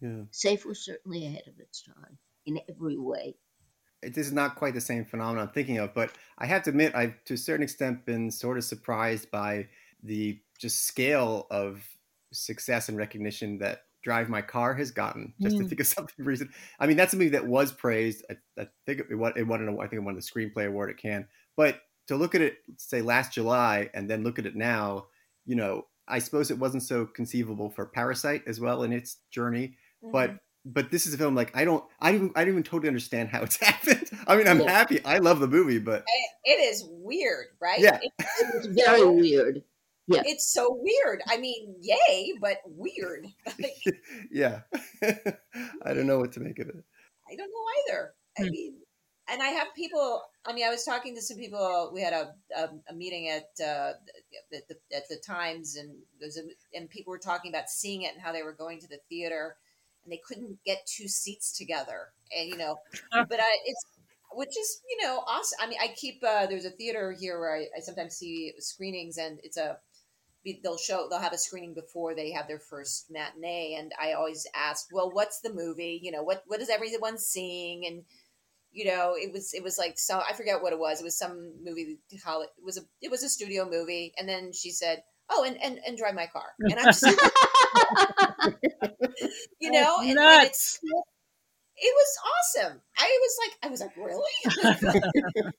Yeah, 0.00 0.22
Safe 0.30 0.64
was 0.64 0.84
certainly 0.84 1.26
ahead 1.26 1.44
of 1.46 1.58
its 1.58 1.82
time 1.82 2.18
in 2.46 2.60
every 2.68 2.98
way. 2.98 3.36
This 4.02 4.26
is 4.26 4.32
not 4.32 4.56
quite 4.56 4.72
the 4.72 4.80
same 4.80 5.04
phenomenon 5.04 5.48
I'm 5.48 5.52
thinking 5.52 5.78
of, 5.78 5.92
but 5.94 6.12
I 6.38 6.46
have 6.46 6.62
to 6.64 6.70
admit, 6.70 6.94
I've 6.94 7.22
to 7.24 7.34
a 7.34 7.38
certain 7.38 7.62
extent 7.62 8.06
been 8.06 8.30
sort 8.30 8.56
of 8.56 8.64
surprised 8.64 9.30
by 9.30 9.68
the 10.02 10.40
just 10.58 10.86
scale 10.86 11.46
of 11.50 11.86
success 12.32 12.88
and 12.88 12.96
recognition 12.98 13.58
that 13.58 13.82
Drive 14.02 14.28
My 14.28 14.40
Car 14.42 14.74
has 14.74 14.90
gotten. 14.90 15.34
Just 15.40 15.58
to 15.58 15.64
Mm. 15.64 15.68
think 15.68 15.80
of 15.80 15.86
something 15.98 16.24
recent. 16.24 16.50
I 16.78 16.86
mean, 16.86 16.96
that's 16.96 17.12
a 17.12 17.16
movie 17.16 17.30
that 17.30 17.46
was 17.46 17.72
praised. 17.72 18.24
I, 18.30 18.36
I 18.60 18.68
think 18.86 19.00
it 19.10 19.14
won, 19.14 19.32
it 19.36 19.46
won. 19.46 19.60
an- 19.66 19.76
I 19.78 19.82
think 19.82 19.94
it 19.94 20.04
won 20.04 20.14
the 20.14 20.20
screenplay 20.22 20.66
award 20.66 20.90
at 20.90 20.96
Cannes. 20.96 21.26
But 21.56 21.80
to 22.08 22.16
look 22.16 22.34
at 22.34 22.40
it, 22.40 22.56
say 22.78 23.02
last 23.02 23.32
July, 23.34 23.90
and 23.94 24.08
then 24.08 24.24
look 24.24 24.38
at 24.38 24.46
it 24.46 24.56
now, 24.56 25.06
you 25.44 25.54
know, 25.56 25.86
I 26.08 26.18
suppose 26.18 26.50
it 26.50 26.58
wasn't 26.58 26.82
so 26.82 27.06
conceivable 27.06 27.70
for 27.70 27.86
Parasite 27.86 28.42
as 28.46 28.58
well 28.58 28.82
in 28.84 28.92
its 28.92 29.18
journey. 29.30 29.76
But 30.02 30.36
but 30.66 30.90
this 30.90 31.06
is 31.06 31.14
a 31.14 31.18
film 31.18 31.34
like 31.34 31.54
I 31.56 31.64
don't 31.64 31.84
I 32.00 32.10
don't 32.10 32.16
even 32.22 32.32
I 32.36 32.40
don't 32.44 32.52
even 32.54 32.62
totally 32.62 32.88
understand 32.88 33.28
how 33.28 33.42
it's 33.42 33.56
happened. 33.62 34.10
I 34.26 34.36
mean, 34.36 34.48
I'm 34.48 34.60
Yeah. 34.60 34.70
happy. 34.70 35.04
I 35.04 35.18
love 35.18 35.40
the 35.40 35.46
movie, 35.46 35.78
but 35.78 36.04
it 36.44 36.50
is 36.52 36.84
weird, 36.88 37.46
right? 37.60 37.78
Yeah. 37.80 37.98
It- 38.02 38.12
It's 38.54 38.66
very 38.66 39.04
weird. 39.04 39.62
It's 40.24 40.52
so 40.52 40.78
weird. 40.80 41.22
I 41.28 41.36
mean, 41.38 41.76
yay, 41.80 42.32
but 42.40 42.58
weird. 42.66 43.26
Yeah, 44.30 44.60
I 45.02 45.94
don't 45.94 46.06
know 46.06 46.18
what 46.18 46.32
to 46.32 46.40
make 46.40 46.58
of 46.58 46.68
it. 46.68 46.84
I 47.30 47.36
don't 47.36 47.50
know 47.50 47.92
either. 47.92 48.14
I 48.38 48.42
Hmm. 48.42 48.50
mean, 48.50 48.74
and 49.28 49.42
I 49.42 49.48
have 49.48 49.68
people. 49.74 50.22
I 50.44 50.52
mean, 50.52 50.66
I 50.66 50.70
was 50.70 50.84
talking 50.84 51.14
to 51.14 51.22
some 51.22 51.36
people. 51.36 51.90
We 51.92 52.00
had 52.02 52.12
a 52.12 52.34
a, 52.56 52.68
a 52.88 52.94
meeting 52.94 53.28
at 53.28 53.48
uh, 53.64 53.92
at, 54.52 54.68
the, 54.68 54.76
at 54.96 55.08
the 55.08 55.16
Times, 55.16 55.76
and 55.76 55.94
there's 56.18 56.36
a, 56.36 56.42
and 56.74 56.88
people 56.90 57.10
were 57.10 57.18
talking 57.18 57.52
about 57.52 57.68
seeing 57.68 58.02
it 58.02 58.12
and 58.12 58.22
how 58.22 58.32
they 58.32 58.42
were 58.42 58.52
going 58.52 58.80
to 58.80 58.88
the 58.88 58.98
theater, 59.08 59.56
and 60.04 60.12
they 60.12 60.20
couldn't 60.26 60.58
get 60.64 60.86
two 60.86 61.08
seats 61.08 61.56
together, 61.56 62.12
and 62.36 62.48
you 62.48 62.56
know, 62.56 62.76
but 63.12 63.40
I, 63.40 63.58
it's 63.66 63.84
which 64.32 64.56
is 64.56 64.80
you 64.88 65.06
know 65.06 65.22
awesome. 65.26 65.58
I 65.60 65.66
mean, 65.66 65.78
I 65.82 65.88
keep 65.96 66.22
uh, 66.26 66.46
there's 66.46 66.64
a 66.64 66.70
theater 66.70 67.12
here 67.12 67.38
where 67.38 67.54
I, 67.56 67.66
I 67.76 67.80
sometimes 67.80 68.16
see 68.16 68.52
screenings, 68.58 69.18
and 69.18 69.38
it's 69.42 69.56
a 69.56 69.78
they'll 70.62 70.78
show 70.78 71.06
they'll 71.08 71.18
have 71.18 71.32
a 71.32 71.38
screening 71.38 71.74
before 71.74 72.14
they 72.14 72.30
have 72.32 72.48
their 72.48 72.58
first 72.58 73.10
matinee 73.10 73.76
and 73.78 73.92
i 74.00 74.12
always 74.12 74.46
ask 74.54 74.86
well 74.92 75.10
what's 75.12 75.40
the 75.40 75.52
movie? 75.52 76.00
You 76.02 76.12
know 76.12 76.22
what 76.22 76.42
what 76.46 76.60
is 76.60 76.70
everyone 76.70 77.18
seeing? 77.18 77.86
And 77.86 78.04
you 78.72 78.84
know 78.84 79.14
it 79.16 79.32
was 79.32 79.52
it 79.52 79.62
was 79.62 79.78
like 79.78 79.98
so 79.98 80.20
i 80.28 80.32
forget 80.32 80.62
what 80.62 80.72
it 80.72 80.78
was 80.78 81.00
it 81.00 81.04
was 81.04 81.18
some 81.18 81.52
movie 81.64 81.98
it 82.10 82.48
was 82.64 82.78
a 82.78 82.82
it 83.02 83.10
was 83.10 83.22
a 83.22 83.28
studio 83.28 83.68
movie 83.68 84.12
and 84.16 84.28
then 84.28 84.52
she 84.52 84.70
said 84.70 85.02
oh 85.28 85.44
and 85.44 85.60
and, 85.62 85.78
and 85.86 85.96
drive 85.96 86.14
my 86.14 86.26
car. 86.26 86.52
And 86.60 86.78
i'm 86.78 86.86
just 86.86 87.02
you 89.60 89.70
know 89.70 89.96
and, 90.00 90.18
and 90.18 90.46
it's 90.46 90.78
it 91.82 91.94
was 91.96 92.18
awesome. 92.58 92.80
I 92.98 93.18
was 93.22 93.38
like 93.42 93.52
i 93.62 93.68
was 93.68 93.80
like 93.80 93.96
really? 93.96 94.22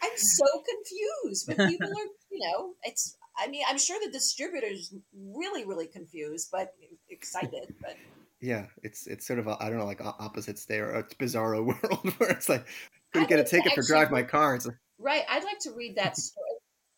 I'm 0.00 0.16
so 0.16 0.44
confused 0.68 1.46
but 1.48 1.56
people 1.68 1.88
are 1.88 2.10
you 2.30 2.38
know 2.46 2.74
it's 2.84 3.16
I 3.38 3.48
mean, 3.48 3.62
I'm 3.68 3.78
sure 3.78 3.98
the 4.04 4.10
distributor's 4.10 4.92
really, 5.16 5.64
really 5.64 5.86
confused, 5.86 6.48
but 6.50 6.74
excited. 7.08 7.74
But 7.80 7.96
yeah, 8.40 8.66
it's 8.82 9.06
it's 9.06 9.26
sort 9.26 9.38
of 9.38 9.48
I 9.48 9.68
don't 9.68 9.78
know, 9.78 9.86
like 9.86 10.00
opposites 10.04 10.64
there. 10.64 10.94
It's 10.96 11.14
bizarro 11.14 11.64
world 11.82 12.14
where 12.18 12.30
it's 12.30 12.48
like 12.48 12.66
couldn't 13.12 13.28
get 13.28 13.38
a 13.38 13.44
ticket 13.44 13.72
for 13.72 13.82
drive 13.82 14.10
my 14.10 14.22
car. 14.22 14.54
It's 14.54 14.66
like, 14.66 14.76
right. 14.98 15.22
I'd 15.28 15.44
like 15.44 15.58
to 15.60 15.72
read 15.72 15.96
that 15.96 16.16
story. 16.16 16.46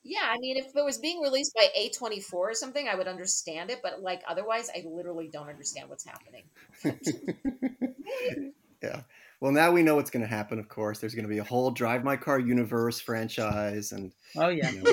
yeah, 0.03 0.27
I 0.29 0.39
mean, 0.39 0.57
if 0.57 0.75
it 0.75 0.85
was 0.85 0.99
being 0.99 1.21
released 1.21 1.55
by 1.55 1.69
A24 1.79 2.33
or 2.33 2.55
something, 2.55 2.89
I 2.89 2.95
would 2.95 3.09
understand 3.09 3.71
it. 3.71 3.81
But 3.83 4.03
like 4.03 4.23
otherwise, 4.27 4.71
I 4.75 4.85
literally 4.87 5.29
don't 5.33 5.49
understand 5.49 5.89
what's 5.89 6.05
happening. 6.05 6.45
yeah. 8.83 9.03
Well, 9.41 9.53
now 9.53 9.73
we 9.73 9.83
know 9.83 9.95
what's 9.97 10.11
going 10.11 10.23
to 10.23 10.29
happen. 10.29 10.59
Of 10.59 10.69
course, 10.69 10.99
there's 10.99 11.15
going 11.15 11.25
to 11.25 11.29
be 11.29 11.39
a 11.39 11.45
whole 11.45 11.71
Drive 11.71 12.05
My 12.05 12.17
Car 12.17 12.39
universe 12.39 13.01
franchise, 13.01 13.93
and 13.93 14.13
oh 14.37 14.49
yeah, 14.49 14.71
you 14.71 14.83
know, 14.83 14.93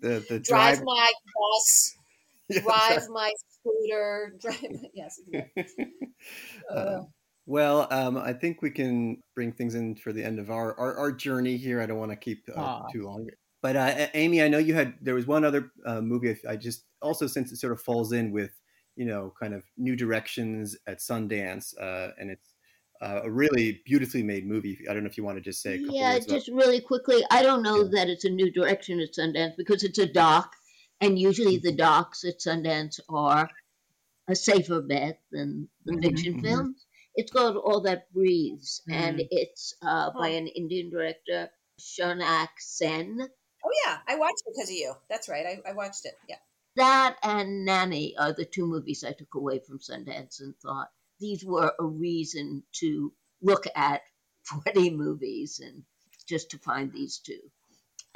the 0.00 0.24
the 0.28 0.40
drive, 0.40 0.78
drive 0.78 0.82
my 0.82 1.12
bus, 1.36 1.96
yes. 2.48 2.64
drive 2.64 3.08
my 3.10 3.32
scooter, 3.48 4.34
drive. 4.40 4.84
Yes. 4.94 5.20
Uh, 5.32 6.74
uh, 6.74 7.02
well, 7.46 7.86
um, 7.92 8.16
I 8.16 8.32
think 8.32 8.60
we 8.60 8.70
can 8.70 9.18
bring 9.36 9.52
things 9.52 9.76
in 9.76 9.94
for 9.94 10.12
the 10.12 10.24
end 10.24 10.40
of 10.40 10.50
our 10.50 10.76
our, 10.76 10.96
our 10.96 11.12
journey 11.12 11.56
here. 11.56 11.80
I 11.80 11.86
don't 11.86 11.98
want 11.98 12.10
to 12.10 12.16
keep 12.16 12.42
uh, 12.56 12.82
too 12.92 13.04
long. 13.04 13.28
But 13.62 13.76
uh, 13.76 14.08
Amy, 14.14 14.42
I 14.42 14.48
know 14.48 14.58
you 14.58 14.74
had 14.74 14.94
there 15.00 15.14
was 15.14 15.28
one 15.28 15.44
other 15.44 15.70
uh, 15.86 16.00
movie. 16.00 16.36
I 16.48 16.56
just 16.56 16.82
also 17.00 17.28
since 17.28 17.52
it 17.52 17.58
sort 17.58 17.72
of 17.72 17.80
falls 17.80 18.10
in 18.10 18.32
with 18.32 18.50
you 18.96 19.04
know, 19.04 19.32
kind 19.38 19.54
of 19.54 19.62
new 19.76 19.94
directions 19.94 20.76
at 20.86 20.98
Sundance, 20.98 21.74
uh, 21.80 22.12
and 22.18 22.30
it's 22.30 22.54
uh, 23.02 23.20
a 23.24 23.30
really 23.30 23.82
beautifully 23.84 24.22
made 24.22 24.46
movie. 24.46 24.78
I 24.88 24.94
don't 24.94 25.04
know 25.04 25.10
if 25.10 25.18
you 25.18 25.24
want 25.24 25.36
to 25.36 25.42
just 25.42 25.62
say. 25.62 25.76
yeah, 25.76 26.18
just 26.18 26.48
about... 26.48 26.56
really 26.56 26.80
quickly. 26.80 27.22
I 27.30 27.42
don't 27.42 27.62
know 27.62 27.82
yeah. 27.82 27.90
that 27.92 28.08
it's 28.08 28.24
a 28.24 28.30
new 28.30 28.50
direction 28.50 29.00
at 29.00 29.14
Sundance 29.14 29.52
because 29.56 29.84
it's 29.84 29.98
a 29.98 30.06
doc, 30.06 30.52
and 31.00 31.18
usually 31.18 31.58
the 31.58 31.72
docs 31.72 32.24
at 32.24 32.40
Sundance 32.40 32.98
are 33.08 33.48
a 34.28 34.34
safer 34.34 34.80
bet 34.80 35.20
than 35.30 35.68
the 35.84 35.92
mm-hmm, 35.92 36.00
fiction 36.00 36.32
mm-hmm. 36.34 36.44
films. 36.44 36.86
It's 37.14 37.30
called 37.30 37.56
All 37.56 37.82
That 37.82 38.12
Breathes, 38.12 38.82
mm-hmm. 38.88 39.02
and 39.02 39.22
it's 39.30 39.74
uh, 39.82 40.10
by 40.18 40.28
an 40.28 40.46
Indian 40.46 40.90
director, 40.90 41.50
Shaunak 41.78 42.48
Sen. 42.58 43.18
Oh 43.20 43.70
yeah, 43.84 43.98
I 44.08 44.16
watched 44.16 44.42
it 44.46 44.54
because 44.54 44.70
of 44.70 44.76
you. 44.76 44.94
That's 45.10 45.28
right, 45.28 45.44
I, 45.44 45.70
I 45.70 45.72
watched 45.74 46.06
it. 46.06 46.14
Yeah 46.28 46.36
that 46.76 47.16
and 47.22 47.64
Nanny 47.64 48.16
are 48.16 48.32
the 48.32 48.44
two 48.44 48.66
movies 48.66 49.04
I 49.04 49.12
took 49.12 49.34
away 49.34 49.60
from 49.60 49.78
Sundance 49.78 50.40
and 50.40 50.54
thought 50.58 50.88
these 51.18 51.44
were 51.44 51.72
a 51.78 51.84
reason 51.84 52.62
to 52.80 53.12
look 53.42 53.66
at 53.74 54.02
40 54.64 54.90
movies 54.90 55.60
and 55.62 55.82
just 56.28 56.50
to 56.50 56.58
find 56.58 56.92
these 56.92 57.18
two. 57.18 57.40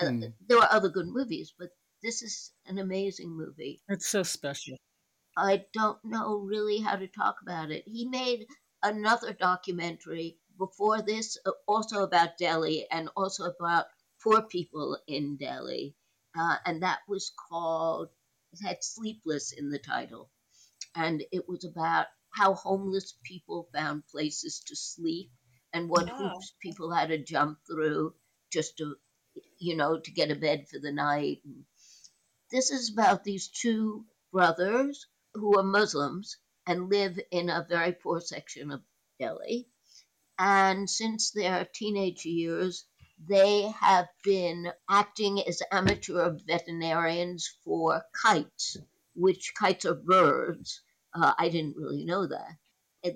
Mm. 0.01 0.07
Uh, 0.07 0.11
hmm. 0.11 0.33
there 0.49 0.59
were 0.59 0.69
other 0.71 0.89
good 0.89 1.09
movies, 1.09 1.53
but 1.59 1.71
this 2.03 2.23
is 2.23 2.53
an 2.67 2.79
amazing 2.79 3.37
movie. 3.37 3.83
It's 3.89 4.09
so 4.09 4.23
special. 4.23 4.77
I 5.37 5.65
don't 5.73 5.99
know 6.05 6.39
really 6.39 6.79
how 6.79 6.97
to 6.97 7.07
talk 7.07 7.37
about 7.43 7.71
it. 7.71 7.85
He 7.87 8.09
made 8.09 8.47
another 8.83 9.33
documentary 9.33 10.39
before 10.59 11.03
this, 11.03 11.39
uh, 11.47 11.53
also 11.67 12.03
about 12.03 12.39
Delhi 12.39 12.87
and 12.91 13.09
also 13.17 13.45
about 13.45 13.87
poor 14.23 14.43
people 14.43 14.99
in 15.07 15.37
Delhi. 15.37 15.95
Uh, 16.39 16.57
and 16.67 16.83
that 16.83 17.01
was 17.09 17.33
called 17.49 18.09
had 18.63 18.83
sleepless 18.83 19.53
in 19.53 19.71
the 19.71 19.79
title. 19.79 20.31
And 20.95 21.23
it 21.33 21.49
was 21.49 21.65
about 21.65 22.07
how 22.31 22.55
homeless 22.55 23.15
people 23.25 23.69
found 23.73 24.07
places 24.09 24.61
to 24.67 24.77
sleep 24.77 25.31
and 25.73 25.89
what 25.89 26.09
hoops 26.09 26.53
people 26.61 26.91
had 26.93 27.09
to 27.09 27.19
jump 27.23 27.59
through 27.67 28.15
just 28.53 28.77
to, 28.79 28.97
you 29.59 29.77
know, 29.77 30.01
to 30.01 30.11
get 30.11 30.31
a 30.31 30.37
bed 30.37 30.67
for 30.69 30.79
the 30.79 30.93
night. 30.93 31.43
This 32.51 32.71
is 32.71 32.91
about 32.91 33.25
these 33.25 33.49
two 33.49 34.07
brothers 34.33 35.07
who 35.35 35.59
are 35.59 35.63
Muslims 35.63 36.37
and 36.67 36.91
live 36.91 37.19
in 37.31 37.49
a 37.51 37.67
very 37.69 37.93
poor 37.93 38.21
section 38.21 38.71
of 38.71 38.83
Delhi. 39.19 39.69
And 40.39 40.89
since 40.89 41.31
their 41.31 41.65
teenage 41.73 42.25
years, 42.25 42.85
they 43.29 43.68
have 43.81 44.09
been 44.25 44.73
acting 44.89 45.43
as 45.47 45.62
amateur 45.71 46.37
veterinarians 46.47 47.51
for 47.64 48.03
kites, 48.23 48.77
which 49.14 49.53
kites 49.59 49.85
are 49.85 49.95
birds. 49.95 50.81
Uh, 51.14 51.33
I 51.39 51.49
didn't 51.49 51.77
really 51.77 52.05
know 52.05 52.27
that. 52.27 52.57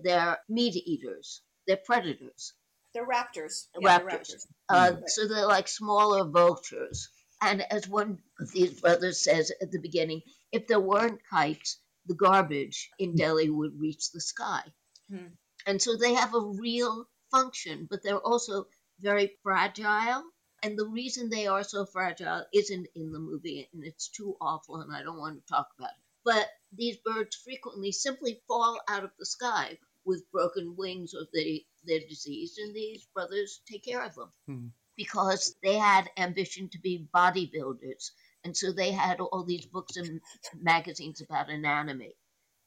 They're 0.02 0.38
meat 0.48 0.76
eaters. 0.76 1.42
They're 1.66 1.80
predators. 1.84 2.52
They're 2.92 3.06
raptors. 3.06 3.66
Yeah, 3.78 3.98
raptors. 3.98 4.06
They're 4.06 4.18
raptors. 4.18 4.46
Uh, 4.68 4.90
mm-hmm. 4.90 5.02
So 5.06 5.28
they're 5.28 5.46
like 5.46 5.68
smaller 5.68 6.24
vultures. 6.24 7.08
And 7.40 7.62
as 7.70 7.88
one 7.88 8.18
of 8.40 8.52
these 8.52 8.80
brothers 8.80 9.22
says 9.22 9.52
at 9.60 9.70
the 9.70 9.80
beginning, 9.80 10.22
if 10.52 10.66
there 10.66 10.80
weren't 10.80 11.20
kites, 11.30 11.78
the 12.06 12.14
garbage 12.14 12.90
in 12.98 13.10
hmm. 13.10 13.16
Delhi 13.16 13.50
would 13.50 13.80
reach 13.80 14.10
the 14.12 14.20
sky. 14.20 14.62
Hmm. 15.10 15.34
And 15.66 15.80
so 15.80 15.96
they 15.96 16.14
have 16.14 16.34
a 16.34 16.40
real 16.40 17.08
function, 17.30 17.86
but 17.90 18.02
they're 18.02 18.18
also 18.18 18.66
very 19.00 19.36
fragile. 19.42 20.24
And 20.62 20.78
the 20.78 20.86
reason 20.86 21.28
they 21.28 21.46
are 21.46 21.62
so 21.62 21.84
fragile 21.84 22.46
isn't 22.52 22.86
in 22.94 23.12
the 23.12 23.18
movie, 23.18 23.68
and 23.72 23.84
it's 23.84 24.08
too 24.08 24.36
awful, 24.40 24.76
and 24.80 24.94
I 24.94 25.02
don't 25.02 25.18
want 25.18 25.38
to 25.38 25.52
talk 25.52 25.68
about 25.78 25.90
it. 25.90 26.04
But 26.24 26.48
these 26.72 26.96
birds 26.96 27.36
frequently 27.36 27.92
simply 27.92 28.42
fall 28.48 28.80
out 28.88 29.04
of 29.04 29.10
the 29.18 29.26
sky 29.26 29.78
with 30.06 30.30
broken 30.30 30.74
wings 30.76 31.14
or 31.14 31.26
they, 31.34 31.66
they're 31.84 32.00
diseased, 32.08 32.58
and 32.58 32.74
these 32.74 33.06
brothers 33.12 33.60
take 33.66 33.84
care 33.84 34.02
of 34.02 34.14
them 34.14 34.32
hmm. 34.46 34.66
because 34.96 35.54
they 35.62 35.74
had 35.76 36.10
ambition 36.16 36.70
to 36.70 36.78
be 36.78 37.08
bodybuilders. 37.14 38.10
And 38.42 38.56
so 38.56 38.72
they 38.72 38.90
had 38.90 39.20
all 39.20 39.44
these 39.44 39.66
books 39.66 39.96
and 39.96 40.20
magazines 40.54 41.20
about 41.20 41.50
anatomy, 41.50 42.16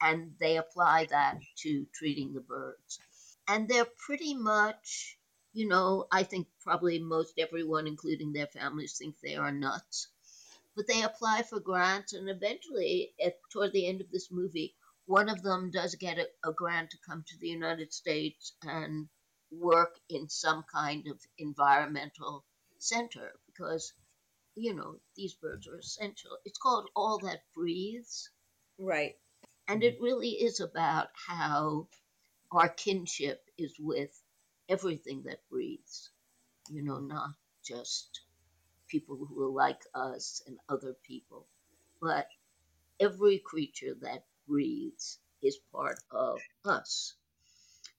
and 0.01 0.35
they 0.39 0.57
apply 0.57 1.05
that 1.05 1.39
to 1.63 1.87
treating 1.93 2.33
the 2.33 2.41
birds. 2.41 2.99
And 3.47 3.67
they're 3.67 3.85
pretty 3.85 4.35
much 4.35 5.16
you 5.57 5.67
know, 5.67 6.05
I 6.11 6.21
think 6.21 6.45
probably 6.61 6.99
most 6.99 7.39
everyone, 7.39 7.87
including 7.87 8.31
their 8.31 8.45
families, 8.45 8.95
think 8.95 9.15
they 9.19 9.37
are 9.37 9.51
nuts. 9.51 10.07
But 10.75 10.85
they 10.85 11.01
apply 11.01 11.41
for 11.49 11.59
grants, 11.59 12.13
and 12.13 12.29
eventually, 12.29 13.15
at, 13.25 13.39
toward 13.51 13.73
the 13.73 13.87
end 13.87 14.01
of 14.01 14.11
this 14.11 14.29
movie, 14.31 14.75
one 15.07 15.29
of 15.29 15.41
them 15.41 15.71
does 15.71 15.95
get 15.95 16.19
a, 16.19 16.27
a 16.47 16.53
grant 16.53 16.91
to 16.91 16.99
come 17.09 17.23
to 17.25 17.39
the 17.39 17.47
United 17.47 17.91
States 17.91 18.53
and 18.61 19.07
work 19.49 19.95
in 20.09 20.29
some 20.29 20.63
kind 20.71 21.07
of 21.07 21.19
environmental 21.39 22.45
center 22.77 23.31
because, 23.47 23.93
you 24.53 24.75
know, 24.75 24.99
these 25.15 25.33
birds 25.33 25.67
are 25.67 25.79
essential. 25.79 26.37
It's 26.45 26.59
called 26.59 26.87
All 26.95 27.17
That 27.17 27.41
Breathes. 27.55 28.29
Right. 28.77 29.15
And 29.67 29.83
it 29.83 29.97
really 29.99 30.33
is 30.33 30.59
about 30.59 31.07
how 31.15 31.87
our 32.51 32.69
kinship 32.69 33.41
is 33.57 33.73
with 33.79 34.11
everything 34.69 35.23
that 35.25 35.47
breathes, 35.49 36.09
you 36.69 36.83
know, 36.83 36.99
not 36.99 37.29
just 37.63 38.21
people 38.87 39.17
who 39.17 39.43
are 39.43 39.51
like 39.51 39.81
us 39.93 40.41
and 40.47 40.57
other 40.69 40.95
people, 41.03 41.47
but 42.01 42.27
every 42.99 43.39
creature 43.39 43.95
that 44.01 44.25
breathes 44.47 45.19
is 45.41 45.57
part 45.71 45.99
of 46.11 46.39
us. 46.65 47.15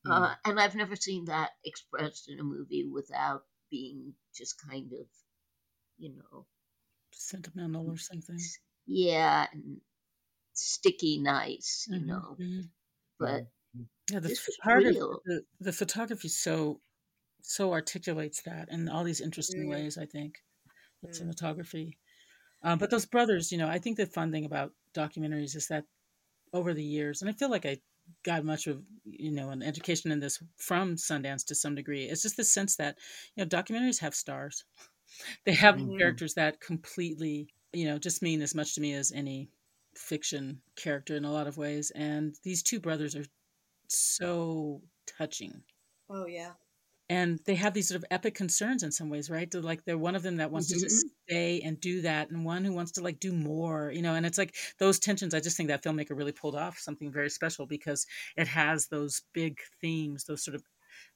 Mm. 0.07 0.11
Uh, 0.13 0.35
and 0.45 0.61
I've 0.61 0.75
never 0.75 0.97
seen 0.97 1.27
that 1.27 1.51
expressed 1.65 2.29
in 2.29 2.41
a 2.41 2.45
movie 2.45 2.85
without 2.91 3.45
being 3.71 4.15
just 4.35 4.61
kind 4.69 4.93
of, 4.93 5.07
you 5.99 6.15
know, 6.15 6.47
sentimental 7.13 7.91
or 7.91 7.99
something. 7.99 8.39
Yeah, 8.87 9.47
and 9.53 9.81
sticky 10.55 11.19
nice, 11.19 11.87
you 11.91 11.99
mm-hmm. 11.99 12.09
know. 12.09 12.37
Mm-hmm. 12.41 12.61
But 13.19 13.49
Yeah, 14.11 14.21
the 14.21 14.31
This 14.31 14.39
photography, 14.41 15.01
the, 15.25 15.45
the 15.61 15.73
photography 15.73 16.29
so 16.29 16.81
so 17.43 17.73
articulates 17.73 18.43
that 18.43 18.69
in 18.71 18.89
all 18.89 19.05
these 19.05 19.21
interesting 19.21 19.67
Mm. 19.67 19.69
ways. 19.69 19.99
I 19.99 20.07
think 20.07 20.45
the 21.03 21.09
Mm. 21.09 21.25
cinematography. 21.25 21.99
Um, 22.63 22.79
but 22.79 22.91
those 22.91 23.07
brothers, 23.07 23.53
you 23.53 23.59
know, 23.59 23.69
I 23.69 23.79
think 23.79 23.97
the 23.99 24.07
fun 24.07 24.33
thing 24.33 24.45
about 24.47 24.75
documentaries 24.95 25.57
is 25.57 25.69
that 25.69 25.87
over 26.53 26.75
the 26.75 26.85
years, 26.85 27.23
and 27.23 27.31
I 27.31 27.35
feel 27.35 27.51
like 27.51 27.67
I 27.67 27.79
got 28.25 28.45
much 28.45 28.67
of 28.69 28.85
you 29.05 29.33
know 29.33 29.51
an 29.51 29.63
education 29.63 30.13
in 30.13 30.21
this 30.21 30.43
from 30.57 30.97
Sundance 30.97 31.45
to 31.47 31.55
some 31.57 31.75
degree. 31.77 32.05
It's 32.07 32.23
just 32.23 32.37
the 32.39 32.45
sense 32.45 32.77
that 32.77 32.99
you 33.37 33.45
know 33.45 33.49
documentaries 33.49 34.01
have 34.01 34.15
stars. 34.15 34.65
They 35.47 35.55
have 35.55 35.83
Mhm. 35.87 35.99
characters 35.99 36.35
that 36.35 36.61
completely 36.61 37.49
you 37.73 37.87
know 37.87 37.99
just 37.99 38.23
mean 38.23 38.43
as 38.43 38.55
much 38.55 38.75
to 38.77 38.81
me 38.81 38.95
as 38.95 39.13
any 39.13 39.51
fiction 39.97 40.63
character 40.77 41.17
in 41.17 41.25
a 41.25 41.33
lot 41.33 41.47
of 41.49 41.57
ways. 41.59 41.91
And 41.93 42.37
these 42.45 42.63
two 42.63 42.81
brothers 42.81 43.17
are 43.17 43.25
so 43.89 44.83
touching 45.07 45.63
Oh 46.11 46.27
yeah. 46.27 46.55
and 47.11 47.39
they 47.47 47.55
have 47.55 47.75
these 47.75 47.89
sort 47.89 47.97
of 47.97 48.05
epic 48.11 48.35
concerns 48.35 48.83
in 48.83 48.93
some 48.93 49.09
ways 49.11 49.31
right 49.31 49.51
they're 49.51 49.63
like 49.63 49.85
they're 49.85 49.99
one 49.99 50.15
of 50.15 50.23
them 50.23 50.37
that 50.37 50.51
wants 50.51 50.69
to 50.69 50.77
just 50.77 51.07
stay 51.27 51.61
and 51.61 51.81
do 51.81 52.03
that 52.03 52.31
and 52.31 52.45
one 52.45 52.65
who 52.65 52.73
wants 52.73 52.93
to 52.93 53.03
like 53.03 53.19
do 53.21 53.33
more 53.33 53.91
you 53.95 54.03
know 54.03 54.15
and 54.15 54.27
it's 54.27 54.39
like 54.39 54.55
those 54.79 54.99
tensions 54.99 55.35
i 55.35 55.41
just 55.41 55.57
think 55.57 55.69
that 55.69 55.83
filmmaker 55.83 56.17
really 56.17 56.33
pulled 56.33 56.55
off 56.57 56.79
something 56.79 57.11
very 57.13 57.31
special 57.31 57.67
because 57.67 58.07
it 58.37 58.47
has 58.49 58.87
those 58.89 59.23
big 59.33 59.59
themes 59.81 60.25
those 60.25 60.43
sort 60.45 60.55
of 60.55 60.63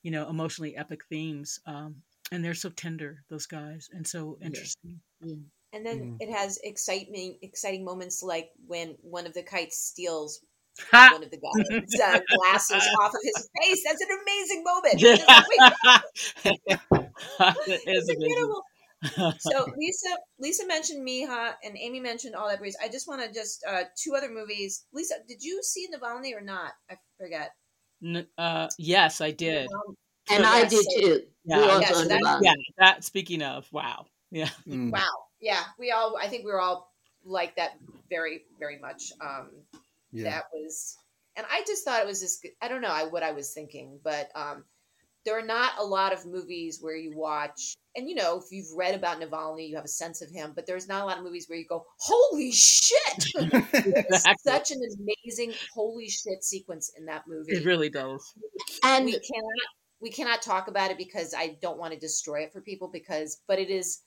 you 0.03 0.11
know 0.11 0.29
emotionally 0.29 0.77
epic 0.77 1.05
themes 1.09 1.59
um 1.67 1.97
and 2.31 2.45
they're 2.45 2.55
so 2.55 2.71
tender 2.71 3.25
those 3.29 3.47
guys 3.47 3.89
and 3.93 4.07
so 4.07 4.39
interesting 4.43 5.01
Yeah. 5.21 5.35
And 5.73 5.85
then 5.87 6.05
Mm. 6.05 6.21
it 6.21 6.31
has 6.31 6.59
exciting, 6.63 7.39
exciting 7.43 7.85
moments 7.85 8.23
like 8.23 8.51
when 8.67 8.97
one 9.01 9.27
of 9.27 9.35
the 9.35 9.43
kites 9.43 9.79
steals 9.79 10.45
Ha! 10.91 11.11
one 11.13 11.23
of 11.23 11.31
the 11.31 11.37
guy's 11.37 12.01
uh, 12.01 12.21
glasses 12.35 12.89
off 13.01 13.13
of 13.15 13.21
his 13.23 13.49
face. 13.61 13.83
That's 13.87 14.01
an 14.01 14.09
amazing 14.23 14.65
moment. 14.65 14.95
It's 14.95 15.03
just 15.03 15.29
like, 16.45 17.03
it 17.67 17.83
is 17.87 18.09
incredible. 18.09 18.63
So 19.41 19.67
Lisa, 19.77 20.17
Lisa 20.39 20.65
mentioned 20.67 21.05
Mija, 21.07 21.55
and 21.65 21.77
Amy 21.77 21.99
mentioned 21.99 22.37
All 22.37 22.49
That 22.49 22.61
Breathes. 22.61 22.77
I 22.81 22.87
just 22.89 23.09
want 23.09 23.21
to 23.21 23.33
just 23.33 23.65
uh, 23.69 23.83
two 24.01 24.15
other 24.17 24.31
movies. 24.31 24.85
Lisa, 24.93 25.15
did 25.27 25.43
you 25.43 25.61
see 25.65 25.89
Navalny 25.93 26.37
or 26.37 26.41
not? 26.41 26.71
I 26.89 26.95
forget. 27.19 27.51
N- 28.05 28.29
uh, 28.39 28.69
yes 28.79 29.21
i 29.21 29.33
did 29.33 29.69
Um, 29.73 29.97
And 30.31 30.45
So 30.45 30.51
I 30.51 30.65
did 30.67 30.85
so- 30.85 31.01
too. 31.01 31.23
Yeah, 31.45 31.81
yeah, 31.81 31.89
so 31.93 32.05
that- 32.05 32.41
yeah 32.43 32.55
that 32.79 33.03
speaking 33.03 33.43
of 33.43 33.67
wow 33.73 34.07
yeah 34.31 34.51
Mm. 34.69 34.93
Wow. 34.93 35.01
Yeah, 35.41 35.65
we 35.81 35.91
all. 35.91 36.17
I 36.17 36.29
think 36.29 36.45
we 36.45 36.53
were 36.53 36.61
all 36.61 36.93
like 37.25 37.57
that 37.57 37.73
very, 38.09 38.43
very 38.61 38.79
much. 38.79 39.13
Um, 39.21 39.51
Yeah. 40.13 40.31
that 40.31 40.45
was 40.53 40.97
and 41.37 41.47
i 41.51 41.63
just 41.67 41.85
thought 41.85 42.01
it 42.01 42.07
was 42.07 42.21
just 42.21 42.47
i 42.61 42.69
don't 42.69 42.83
know 42.83 42.89
I, 42.89 43.05
what 43.05 43.23
i 43.23 43.33
was 43.33 43.53
thinking 43.53 43.99
but 44.05 44.29
um 44.35 44.65
there 45.25 45.39
are 45.39 45.47
not 45.47 45.73
a 45.79 45.85
lot 45.85 46.13
of 46.13 46.27
movies 46.27 46.79
where 46.81 46.97
you 46.97 47.13
watch 47.17 47.77
and 47.97 48.09
you 48.09 48.15
know 48.15 48.39
if 48.39 48.45
you've 48.51 48.77
read 48.77 48.95
about 48.95 49.21
navalny 49.21 49.69
you 49.69 49.77
have 49.77 49.85
a 49.85 49.89
sense 49.89 50.21
of 50.23 50.31
him 50.31 50.53
but 50.55 50.67
there's 50.67 50.89
not 50.89 51.03
a 51.03 51.05
lot 51.05 51.19
of 51.19 51.25
movies 51.25 51.47
where 51.49 51.59
you 51.59 51.67
go 51.69 51.85
holy 51.99 52.53
shit 52.53 53.25
Exactly. 53.73 54.35
such 54.45 54.71
an 54.71 54.81
amazing 54.99 55.55
holy 55.75 56.09
shit 56.09 56.43
sequence 56.43 56.93
in 56.99 57.07
that 57.07 57.25
movie 57.27 57.53
It 57.53 57.65
really 57.65 57.91
does. 57.91 58.35
And 58.85 59.05
we 59.07 59.13
cannot 59.13 59.69
we 60.01 60.11
cannot 60.11 60.43
talk 60.43 60.69
about 60.69 60.91
it 60.91 60.99
because 60.99 61.35
i 61.37 61.57
don't 61.63 61.79
want 61.79 61.93
to 61.93 61.99
destroy 61.99 62.41
it 62.41 62.53
for 62.53 62.61
people 62.61 62.89
because 62.93 63.41
but 63.47 63.59
it 63.59 63.71
is 63.71 64.01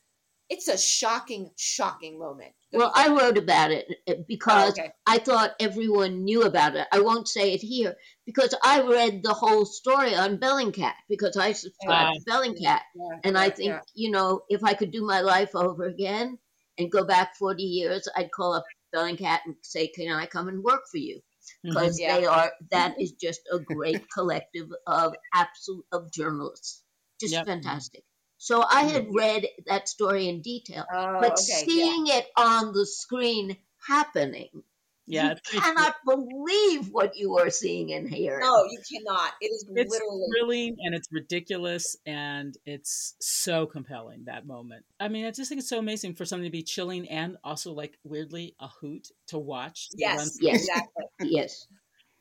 it's 0.49 0.67
a 0.67 0.77
shocking 0.77 1.49
shocking 1.57 2.19
moment 2.19 2.53
Don't 2.71 2.79
well, 2.81 2.93
you 2.95 3.03
I 3.03 3.07
wrote 3.19 3.37
about 3.37 3.71
it 3.71 3.85
uh, 4.07 4.13
Oh, 4.17 4.23
because 4.27 4.71
okay. 4.79 4.91
I 5.07 5.17
thought 5.19 5.55
everyone 5.59 6.23
knew 6.23 6.43
about 6.43 6.75
it. 6.75 6.87
I 6.91 6.99
won't 7.01 7.27
say 7.27 7.53
it 7.53 7.61
here 7.61 7.95
because 8.25 8.53
I 8.63 8.81
read 8.81 9.23
the 9.23 9.33
whole 9.33 9.65
story 9.65 10.15
on 10.15 10.37
Bellingcat 10.39 10.93
because 11.09 11.37
I 11.37 11.53
subscribe 11.53 12.13
to 12.15 12.21
Bellingcat. 12.31 12.81
Yeah, 12.95 13.17
And 13.23 13.37
I 13.37 13.49
think, 13.49 13.69
yeah. 13.69 13.79
you 13.93 14.11
know, 14.11 14.41
if 14.49 14.63
I 14.63 14.73
could 14.73 14.91
do 14.91 15.05
my 15.05 15.21
life 15.21 15.55
over 15.55 15.83
again 15.85 16.37
and 16.77 16.91
go 16.91 17.03
back 17.05 17.35
40 17.37 17.63
years, 17.63 18.07
I'd 18.15 18.31
call 18.31 18.53
up 18.53 18.63
Bellingcat 18.95 19.39
and 19.45 19.55
say, 19.61 19.87
Can 19.87 20.11
I 20.11 20.25
come 20.27 20.47
and 20.47 20.63
work 20.63 20.83
for 20.91 20.97
you? 20.97 21.21
Because 21.63 21.99
Yeah. 21.99 22.19
they 22.19 22.25
are, 22.25 22.51
that 22.71 22.95
is 22.99 23.13
just 23.13 23.41
a 23.51 23.59
great 23.59 24.03
collective 24.13 24.69
of 24.87 25.15
absolute, 25.33 25.85
of 25.91 26.11
journalists. 26.11 26.83
Just 27.19 27.33
Yep. 27.33 27.45
fantastic. 27.45 28.03
So 28.45 28.61
I 28.61 28.83
mm-hmm. 28.83 28.89
had 28.93 29.07
read 29.09 29.47
that 29.65 29.89
story 29.89 30.29
in 30.29 30.43
detail, 30.43 30.85
oh, 30.93 31.17
but 31.19 31.31
okay, 31.31 31.43
yeah. 31.47 31.63
seeing 31.65 32.05
it 32.05 32.27
on 32.37 32.73
the 32.73 32.85
screen 32.85 33.57
happening, 33.87 34.61
Yeah, 35.07 35.23
you 35.23 35.31
it's 35.31 35.49
pretty 35.49 35.65
cannot 35.65 35.95
believe 36.05 36.89
what 36.91 37.17
you 37.17 37.39
are 37.39 37.49
seeing 37.49 37.91
and 37.91 38.07
hearing. 38.07 38.41
No, 38.41 38.65
you 38.65 38.77
cannot. 38.87 39.31
It 39.41 39.47
is 39.47 39.65
it's 39.67 39.91
literally. 39.91 40.27
thrilling 40.31 40.77
and 40.79 40.93
it's 40.93 41.07
ridiculous 41.11 41.97
and 42.05 42.55
it's 42.67 43.15
so 43.19 43.65
compelling 43.65 44.25
that 44.25 44.45
moment. 44.45 44.85
I 44.99 45.07
mean, 45.07 45.25
I 45.25 45.31
just 45.31 45.49
think 45.49 45.57
it's 45.57 45.69
so 45.69 45.79
amazing 45.79 46.13
for 46.13 46.23
something 46.23 46.45
to 46.45 46.51
be 46.51 46.61
chilling 46.61 47.09
and 47.09 47.37
also 47.43 47.73
like 47.73 47.97
weirdly 48.03 48.53
a 48.59 48.67
hoot 48.67 49.07
to 49.29 49.39
watch. 49.39 49.89
Yes. 49.95 50.37
Yes. 50.39 50.59
exactly. 50.59 51.05
Yes. 51.31 51.65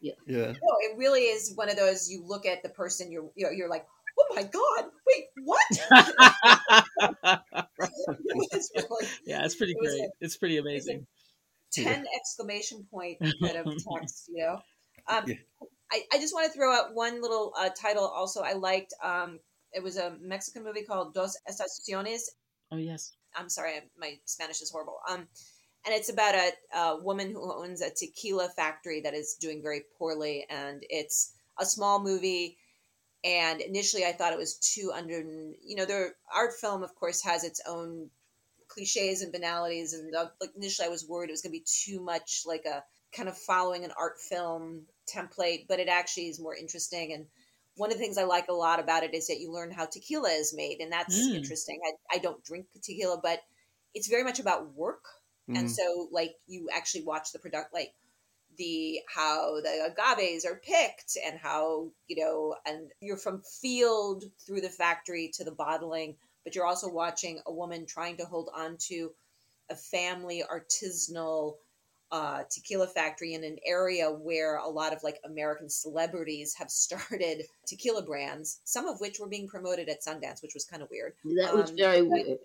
yeah. 0.01 0.15
No, 0.27 0.53
it 0.81 0.97
really 0.97 1.25
is 1.25 1.53
one 1.55 1.69
of 1.69 1.77
those. 1.77 2.09
You 2.09 2.25
look 2.27 2.47
at 2.47 2.63
the 2.63 2.71
person, 2.71 3.13
you're 3.13 3.31
you're, 3.37 3.53
you're 3.53 3.69
like, 3.69 3.85
my 4.35 4.43
god, 4.43 4.85
wait, 5.07 5.25
what? 5.45 5.67
it's 8.53 8.71
really 8.75 9.07
yeah, 9.27 9.45
it's 9.45 9.55
pretty 9.55 9.73
It 9.73 9.79
great. 9.79 10.11
It's 10.21 10.37
pretty 10.37 10.59
amazing. 10.59 11.07
ten 11.73 12.07
exclamation 12.17 12.87
point 12.91 13.19
bit 13.41 13.57
of 13.57 13.67
text, 13.67 14.29
you 14.29 14.45
know. 14.45 14.61
Um, 15.09 15.25
Yeah. 15.27 15.35
I, 15.93 16.03
I 16.13 16.19
just 16.19 16.35
want 16.35 16.47
to 16.51 16.53
throw 16.59 16.73
out 16.75 16.95
one 16.95 17.21
little 17.23 17.53
uh, 17.59 17.69
title. 17.71 18.07
Also, 18.07 18.43
I 18.43 18.55
liked. 18.55 18.95
Um, 19.03 19.39
it 19.73 19.83
was 19.83 19.97
a 19.97 20.17
Mexican 20.21 20.65
movie 20.65 20.85
called 20.85 21.15
Dos 21.15 21.37
Estaciones. 21.49 22.23
Oh 22.71 22.77
yes. 22.77 23.13
I'm 23.37 23.49
sorry, 23.49 23.75
my 23.99 24.19
Spanish 24.25 24.61
is 24.63 24.71
horrible. 24.71 24.99
Um, 25.09 25.27
and 25.85 25.95
it's 25.95 26.09
about 26.09 26.35
a, 26.35 26.53
a 26.79 27.03
woman 27.03 27.31
who 27.31 27.53
owns 27.53 27.83
a 27.83 27.91
tequila 27.91 28.49
factory 28.49 29.03
that 29.03 29.13
is 29.15 29.37
doing 29.41 29.61
very 29.63 29.83
poorly, 29.99 30.47
and 30.49 30.83
it's 30.89 31.35
a 31.61 31.67
small 31.67 32.03
movie. 32.03 32.57
And 33.25 33.61
initially, 33.61 34.05
I 34.05 34.13
thought 34.13 34.33
it 34.33 34.39
was 34.39 34.59
too 34.59 34.93
under. 34.95 35.21
You 35.63 35.77
know, 35.77 35.87
their 35.87 36.17
art 36.35 36.55
film, 36.61 36.83
of 36.83 36.95
course, 36.95 37.23
has 37.25 37.45
its 37.45 37.61
own 37.67 38.11
cliches 38.69 39.23
and 39.23 39.33
banalities, 39.33 39.93
and 39.95 40.13
like 40.13 40.51
initially, 40.57 40.87
I 40.87 40.91
was 40.91 41.09
worried 41.09 41.31
it 41.31 41.33
was 41.33 41.43
going 41.43 41.53
to 41.53 41.59
be 41.59 41.67
too 41.67 42.01
much 42.01 42.43
like 42.47 42.65
a 42.67 42.85
kind 43.13 43.29
of 43.29 43.39
following 43.39 43.85
an 43.85 43.93
art 43.99 44.21
film 44.21 44.87
template, 45.07 45.67
but 45.69 45.81
it 45.81 45.89
actually 45.89 46.29
is 46.29 46.41
more 46.41 46.55
interesting. 46.55 47.13
And 47.13 47.27
one 47.77 47.91
of 47.91 47.97
the 47.99 48.03
things 48.03 48.19
I 48.19 48.25
like 48.25 48.49
a 48.49 48.53
lot 48.53 48.81
about 48.81 49.05
it 49.05 49.15
is 49.15 49.29
that 49.29 49.41
you 49.41 49.53
learn 49.53 49.71
how 49.71 49.87
tequila 49.87 50.31
is 50.31 50.55
made, 50.55 50.81
and 50.81 50.93
that's 50.93 51.29
Mm. 51.29 51.35
interesting. 51.35 51.81
I, 51.87 52.17
I 52.17 52.19
don't 52.19 52.45
drink 52.45 52.67
tequila, 52.83 53.21
but 53.23 53.41
it's 53.95 54.09
very 54.09 54.25
much 54.25 54.41
about 54.41 54.75
work, 54.75 55.05
and 55.55 55.71
Mhm. 55.71 55.77
so 55.77 56.09
like 56.11 56.35
you 56.47 56.69
actually 56.73 57.05
watch 57.05 57.33
the 57.33 57.39
product, 57.39 57.73
like 57.73 57.95
the 58.57 59.01
how 59.15 59.61
the 59.61 59.91
agaves 59.91 60.45
are 60.45 60.57
picked, 60.57 61.17
and 61.25 61.39
how 61.39 61.91
you 62.09 62.23
know, 62.23 62.55
and 62.67 62.91
you're 63.01 63.17
from 63.17 63.43
field 63.43 64.25
through 64.47 64.61
the 64.61 64.69
factory 64.69 65.31
to 65.35 65.45
the 65.45 65.53
bottling, 65.53 66.17
but 66.45 66.55
you're 66.55 66.67
also 66.67 66.89
watching 66.89 67.41
a 67.47 67.53
woman 67.53 67.87
trying 67.87 68.17
to 68.19 68.25
hold 68.25 68.51
on 68.55 68.77
to 68.89 69.13
a 69.71 69.75
family 69.75 70.43
artisanal 70.51 71.55
uh, 72.13 72.45
tequila 72.49 72.87
factory 72.87 73.35
in 73.35 73.43
an 73.43 73.57
area 73.67 74.09
where 74.09 74.57
a 74.59 74.69
lot 74.69 74.93
of 74.93 75.03
like 75.03 75.19
American 75.25 75.69
celebrities 75.69 76.55
have 76.55 76.71
started 76.71 77.43
tequila 77.67 78.03
brands, 78.03 78.61
some 78.65 78.87
of 78.87 79.01
which 79.01 79.19
were 79.19 79.29
being 79.29 79.49
promoted 79.49 79.89
at 79.89 80.03
Sundance, 80.03 80.43
which 80.43 80.55
was 80.55 80.65
kind 80.65 80.83
of 80.83 80.89
weird. 80.91 81.15
That 81.25 81.55
was 81.55 81.71
Um, 81.71 81.77
very 81.77 82.03
weird. 82.03 82.39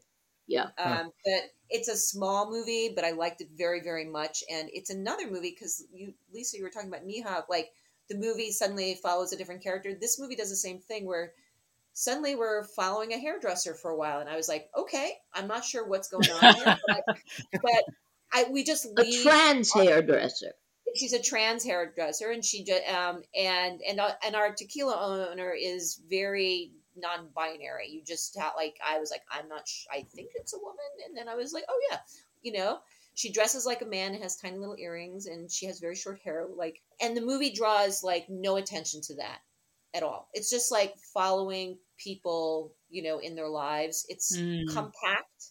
Yeah. 0.49 0.67
Um, 0.77 1.11
but 1.25 1.43
it's 1.69 1.87
a 1.87 1.95
small 1.95 2.49
movie, 2.51 2.91
but 2.95 3.05
I 3.05 3.11
liked 3.11 3.41
it 3.41 3.49
very, 3.55 3.81
very 3.81 4.05
much. 4.05 4.43
And 4.51 4.69
it's 4.73 4.89
another 4.89 5.29
movie 5.29 5.51
because 5.51 5.85
you, 5.93 6.13
Lisa, 6.33 6.57
you 6.57 6.63
were 6.63 6.69
talking 6.71 6.89
about 6.89 7.07
Mija, 7.07 7.43
like 7.49 7.71
the 8.09 8.17
movie 8.17 8.51
suddenly 8.51 8.95
follows 8.95 9.31
a 9.31 9.37
different 9.37 9.63
character. 9.63 9.93
This 9.93 10.19
movie 10.19 10.35
does 10.35 10.49
the 10.49 10.55
same 10.55 10.79
thing 10.79 11.05
where 11.05 11.33
suddenly 11.93 12.35
we're 12.35 12.63
following 12.63 13.13
a 13.13 13.19
hairdresser 13.19 13.75
for 13.75 13.91
a 13.91 13.95
while, 13.97 14.19
and 14.19 14.29
I 14.29 14.35
was 14.35 14.49
like, 14.49 14.69
okay, 14.75 15.13
I'm 15.33 15.47
not 15.47 15.63
sure 15.65 15.87
what's 15.87 16.07
going 16.07 16.29
on 16.29 16.55
here, 16.55 16.77
but, 16.87 17.03
but 17.61 17.83
I 18.33 18.45
we 18.51 18.63
just 18.63 18.85
A 18.97 19.01
leave 19.01 19.23
trans 19.23 19.71
hairdresser. 19.73 20.53
she's 20.95 21.13
a 21.13 21.21
trans 21.21 21.63
hairdresser 21.63 22.31
and 22.31 22.43
she 22.43 22.63
just 22.63 22.87
um 22.89 23.21
and 23.35 23.81
and 23.87 23.99
uh, 23.99 24.11
and 24.25 24.35
our 24.35 24.53
tequila 24.53 25.27
owner 25.31 25.51
is 25.51 26.01
very 26.09 26.71
non-binary. 26.99 27.87
You 27.89 28.03
just 28.03 28.37
ha- 28.37 28.53
like 28.55 28.77
i 28.85 28.99
was 28.99 29.11
like 29.11 29.23
i'm 29.31 29.47
not 29.49 29.67
sh- 29.67 29.85
i 29.91 30.01
think 30.03 30.31
it's 30.35 30.53
a 30.53 30.59
woman. 30.59 30.77
And 31.05 31.15
then 31.17 31.27
i 31.29 31.35
was 31.35 31.53
like 31.53 31.65
oh 31.69 31.79
yeah. 31.91 31.99
You 32.41 32.53
know? 32.53 32.79
She 33.15 33.31
dresses 33.33 33.65
like 33.65 33.81
a 33.81 33.85
man 33.85 34.13
and 34.13 34.23
has 34.23 34.37
tiny 34.37 34.57
little 34.57 34.77
earrings 34.77 35.25
and 35.25 35.51
she 35.51 35.65
has 35.65 35.79
very 35.79 35.95
short 35.95 36.19
hair 36.23 36.47
like 36.55 36.81
and 37.01 37.17
the 37.17 37.21
movie 37.21 37.51
draws 37.51 38.03
like 38.03 38.27
no 38.29 38.55
attention 38.57 39.01
to 39.03 39.15
that 39.15 39.39
at 39.93 40.03
all. 40.03 40.29
It's 40.33 40.49
just 40.49 40.71
like 40.71 40.95
following 41.13 41.79
people 41.97 42.75
you 42.89 43.03
know 43.03 43.19
in 43.19 43.35
their 43.35 43.49
lives. 43.49 44.05
It's 44.09 44.37
Mm. 44.37 44.65
compact 44.67 45.47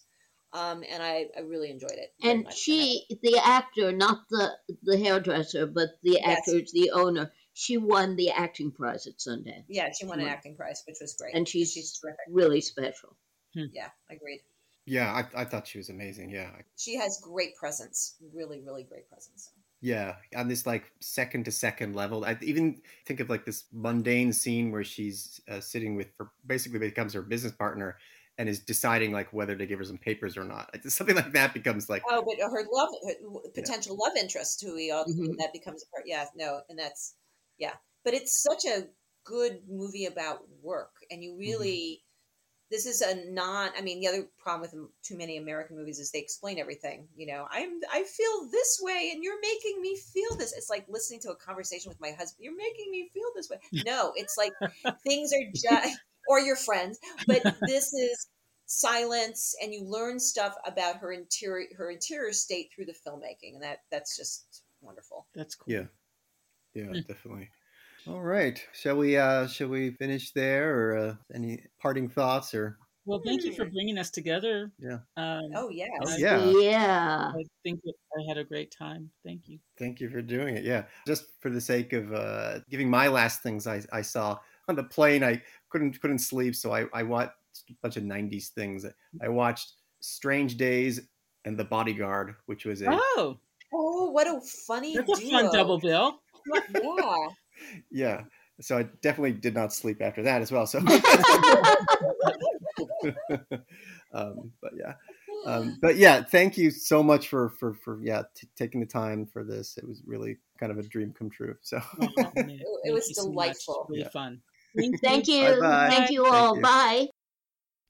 um 0.52 0.82
and 0.88 1.02
i 1.02 1.26
i 1.36 1.40
really 1.40 1.70
enjoyed 1.70 1.92
it 1.92 2.14
And 2.22 2.52
she, 2.52 3.06
the 3.22 3.38
actor, 3.44 3.90
not 3.90 4.28
the 4.30 4.56
the 4.82 4.96
hairdresser, 4.98 5.66
but 5.66 5.88
the 6.04 6.20
Yes. 6.24 6.38
actor, 6.38 6.60
the 6.72 6.90
owner, 6.92 7.32
she 7.60 7.76
won 7.76 8.14
the 8.14 8.30
acting 8.30 8.70
prize 8.70 9.08
at 9.08 9.18
Sundance. 9.18 9.64
Yeah, 9.68 9.90
she 9.92 10.06
won 10.06 10.20
an 10.20 10.26
Right. 10.26 10.32
acting 10.32 10.54
prize, 10.54 10.84
which 10.86 10.98
was 11.00 11.14
great. 11.14 11.34
And 11.34 11.48
she's- 11.48 11.72
she's 11.72 11.98
terrific. 11.98 12.20
Really 12.28 12.60
special. 12.60 13.16
Yeah, 13.52 13.90
agreed. 14.08 14.42
Yeah, 14.86 15.12
I, 15.12 15.40
I 15.42 15.44
thought 15.44 15.66
she 15.66 15.78
was 15.78 15.88
amazing. 15.88 16.30
Yeah, 16.30 16.52
She 16.76 16.94
has 16.96 17.18
great 17.20 17.56
presence. 17.56 18.14
Really, 18.32 18.60
really 18.60 18.84
great 18.84 19.08
presence. 19.08 19.50
yeah, 19.80 20.16
on 20.36 20.46
this 20.46 20.66
like 20.66 20.92
second 21.00 21.44
to 21.46 21.50
second 21.52 21.94
level. 21.96 22.24
I 22.24 22.36
even 22.42 22.80
think 23.06 23.18
of 23.18 23.28
like 23.28 23.44
this 23.44 23.64
mundane 23.72 24.32
scene 24.32 24.70
where 24.70 24.84
she's 24.84 25.40
uh, 25.48 25.58
sitting 25.60 25.96
with 25.96 26.08
her, 26.18 26.30
basically 26.46 26.78
becomes 26.78 27.12
her 27.14 27.22
business 27.22 27.52
partner, 27.52 27.98
and 28.38 28.48
is 28.48 28.60
deciding 28.60 29.10
like 29.10 29.32
whether 29.32 29.56
to 29.56 29.66
give 29.66 29.80
her 29.80 29.84
some 29.84 29.98
papers 29.98 30.36
or 30.36 30.44
not. 30.44 30.70
Like, 30.72 30.84
something 30.90 31.16
like 31.16 31.32
that 31.32 31.54
becomes 31.54 31.88
like 31.90 32.02
Oh, 32.08 32.22
but 32.24 32.38
her 32.40 32.64
love, 32.72 32.90
her 33.04 33.50
potential 33.54 33.96
love 33.96 34.16
interest, 34.16 34.60
who 34.62 34.74
we 34.76 34.92
all 34.92 35.04
Mhm. 35.06 35.36
that 35.38 35.52
becomes 35.52 35.82
a 35.82 35.86
part. 35.88 36.04
Yeah, 36.06 36.26
no, 36.36 36.60
and 36.68 36.78
that's 36.78 37.14
yeah. 37.58 37.74
But 38.04 38.14
it's 38.14 38.42
such 38.42 38.64
a 38.64 38.86
good 39.24 39.60
movie 39.68 40.06
about 40.06 40.40
work, 40.62 40.92
and 41.10 41.22
you 41.22 41.32
mm-hmm. 41.32 41.40
really. 41.40 42.02
This 42.70 42.84
is 42.84 43.00
a 43.00 43.14
non. 43.32 43.70
I 43.78 43.80
mean, 43.80 43.98
the 43.98 44.08
other 44.08 44.28
problem 44.38 44.60
with 44.60 44.74
too 45.02 45.16
many 45.16 45.38
American 45.38 45.78
movies 45.78 45.98
is 45.98 46.10
they 46.10 46.18
explain 46.18 46.58
everything. 46.58 47.08
You 47.16 47.26
know, 47.26 47.46
I'm. 47.50 47.80
I 47.90 48.04
feel 48.04 48.50
this 48.52 48.78
way, 48.82 49.10
and 49.14 49.24
you're 49.24 49.40
making 49.40 49.80
me 49.80 49.96
feel 49.96 50.36
this. 50.36 50.52
It's 50.52 50.68
like 50.68 50.84
listening 50.86 51.20
to 51.20 51.30
a 51.30 51.36
conversation 51.36 51.88
with 51.88 51.98
my 51.98 52.10
husband. 52.10 52.40
You're 52.40 52.54
making 52.54 52.90
me 52.90 53.08
feel 53.14 53.28
this 53.34 53.48
way. 53.48 53.56
No, 53.86 54.12
it's 54.16 54.36
like 54.36 54.52
things 55.02 55.32
are 55.32 55.50
just 55.54 55.98
or 56.28 56.40
your 56.40 56.56
friends, 56.56 56.98
but 57.26 57.42
this 57.62 57.94
is 57.94 58.28
silence 58.68 59.56
and 59.62 59.72
you 59.72 59.82
learn 59.82 60.20
stuff 60.20 60.54
about 60.66 60.98
her 60.98 61.10
interior 61.10 61.66
her 61.76 61.90
interior 61.90 62.34
state 62.34 62.70
through 62.74 62.84
the 62.84 62.92
filmmaking 62.92 63.54
and 63.54 63.62
that 63.62 63.78
that's 63.90 64.14
just 64.14 64.62
wonderful 64.82 65.26
That's 65.34 65.54
cool. 65.54 65.72
yeah, 65.72 65.84
yeah, 66.78 66.86
Hmm. 66.86 67.00
definitely. 67.06 67.48
All 68.06 68.22
right, 68.22 68.64
shall 68.72 68.96
we? 68.96 69.16
uh 69.16 69.46
Shall 69.48 69.68
we 69.68 69.90
finish 69.90 70.32
there, 70.32 70.74
or 70.74 70.96
uh, 70.96 71.14
any 71.34 71.60
parting 71.80 72.08
thoughts? 72.08 72.54
Or 72.54 72.78
Well, 73.04 73.20
thank 73.24 73.44
you 73.44 73.52
for 73.52 73.64
bringing 73.66 73.98
us 73.98 74.10
together. 74.10 74.70
Yeah. 74.78 74.98
Um, 75.16 75.50
oh 75.54 75.68
yeah 75.70 75.88
I- 76.06 76.16
yeah. 76.16 76.50
Yeah. 76.60 77.32
I 77.34 77.44
think 77.62 77.80
I 77.86 78.22
had 78.28 78.38
a 78.38 78.44
great 78.44 78.70
time. 78.70 79.10
Thank 79.24 79.48
you. 79.48 79.58
Thank 79.78 80.00
you 80.00 80.08
for 80.08 80.22
doing 80.22 80.56
it. 80.56 80.64
Yeah, 80.64 80.84
just 81.06 81.24
for 81.40 81.50
the 81.50 81.60
sake 81.60 81.92
of 81.92 82.12
uh, 82.14 82.60
giving 82.70 82.88
my 82.88 83.08
last 83.08 83.42
things 83.42 83.66
I, 83.66 83.82
I 83.92 84.02
saw 84.02 84.38
on 84.68 84.76
the 84.76 84.84
plane. 84.84 85.22
I 85.24 85.42
couldn't 85.70 86.00
couldn't 86.00 86.20
sleep, 86.20 86.54
so 86.54 86.72
I, 86.72 86.86
I 86.94 87.02
watched 87.02 87.32
a 87.68 87.74
bunch 87.82 87.96
of 87.96 88.04
'90s 88.04 88.48
things. 88.48 88.86
I 89.20 89.28
watched 89.28 89.72
Strange 90.00 90.56
Days 90.56 91.08
and 91.44 91.58
The 91.58 91.64
Bodyguard, 91.64 92.36
which 92.46 92.64
was 92.64 92.80
a 92.82 92.86
Oh, 92.90 93.38
oh 93.74 94.10
what 94.12 94.26
a 94.26 94.40
funny 94.40 94.96
that's 94.96 95.18
a 95.18 95.20
duo. 95.20 95.30
fun 95.30 95.52
double 95.52 95.78
bill. 95.78 96.20
Yeah 96.72 97.28
yeah. 97.90 98.22
So 98.60 98.78
I 98.78 98.82
definitely 99.02 99.32
did 99.32 99.54
not 99.54 99.72
sleep 99.72 100.00
after 100.02 100.22
that 100.24 100.42
as 100.42 100.50
well. 100.50 100.66
So, 100.66 100.78
um, 104.12 104.50
but 104.60 104.72
yeah, 104.76 104.94
um, 105.46 105.78
but 105.80 105.96
yeah, 105.96 106.24
thank 106.24 106.58
you 106.58 106.72
so 106.72 107.00
much 107.02 107.28
for 107.28 107.50
for 107.50 107.74
for 107.74 108.00
yeah 108.02 108.22
t- 108.34 108.48
taking 108.56 108.80
the 108.80 108.86
time 108.86 109.26
for 109.26 109.44
this. 109.44 109.78
It 109.78 109.86
was 109.86 110.02
really 110.06 110.38
kind 110.58 110.72
of 110.72 110.78
a 110.78 110.82
dream 110.82 111.14
come 111.16 111.30
true. 111.30 111.54
So. 111.62 111.80
Oh, 112.00 112.08
man, 112.34 112.34
thank 112.34 112.62
was 112.94 113.08
you 113.08 113.14
so 113.14 113.28
delightful. 113.30 113.86
Really 113.88 114.02
Yeah. 114.02 114.08
fun. 114.10 114.40
Thank 115.02 115.28
you. 115.28 115.44
Bye-bye. 115.60 115.88
Thank 115.88 116.10
you 116.10 116.24
Thank 116.24 116.34
all. 116.34 116.56
you. 116.56 116.62
Bye. 116.62 117.06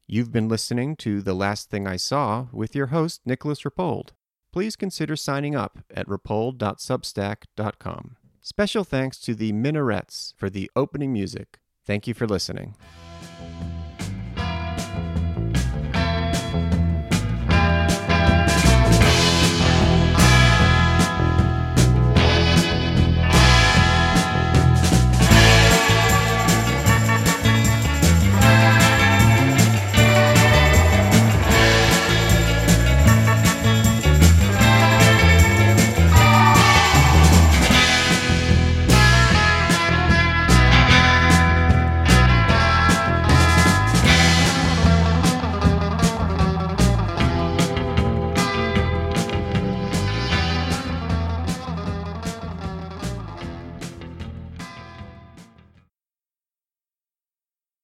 You've 0.07 0.33
been 0.33 0.49
listening 0.49 0.97
to 0.97 1.21
The 1.21 1.35
Last 1.35 1.69
Thing 1.71 1.87
I 1.87 1.97
Saw 1.97 2.47
with 2.53 2.75
your 2.75 2.87
host, 2.87 3.21
Nicolas 3.27 3.61
Rapold. 3.63 4.11
Please 4.53 4.75
consider 4.77 5.17
signing 5.17 5.55
up 5.55 5.81
at 5.95 6.07
rapold.substack.com. 6.07 8.17
Special 8.49 8.83
thanks 8.83 9.19
to 9.19 9.35
the 9.35 9.53
Minarets 9.53 10.33
for 10.35 10.49
the 10.49 10.71
opening 10.75 11.13
music. 11.13 11.59
Thank 11.85 12.07
you 12.07 12.15
for 12.15 12.27
listening. 12.27 12.77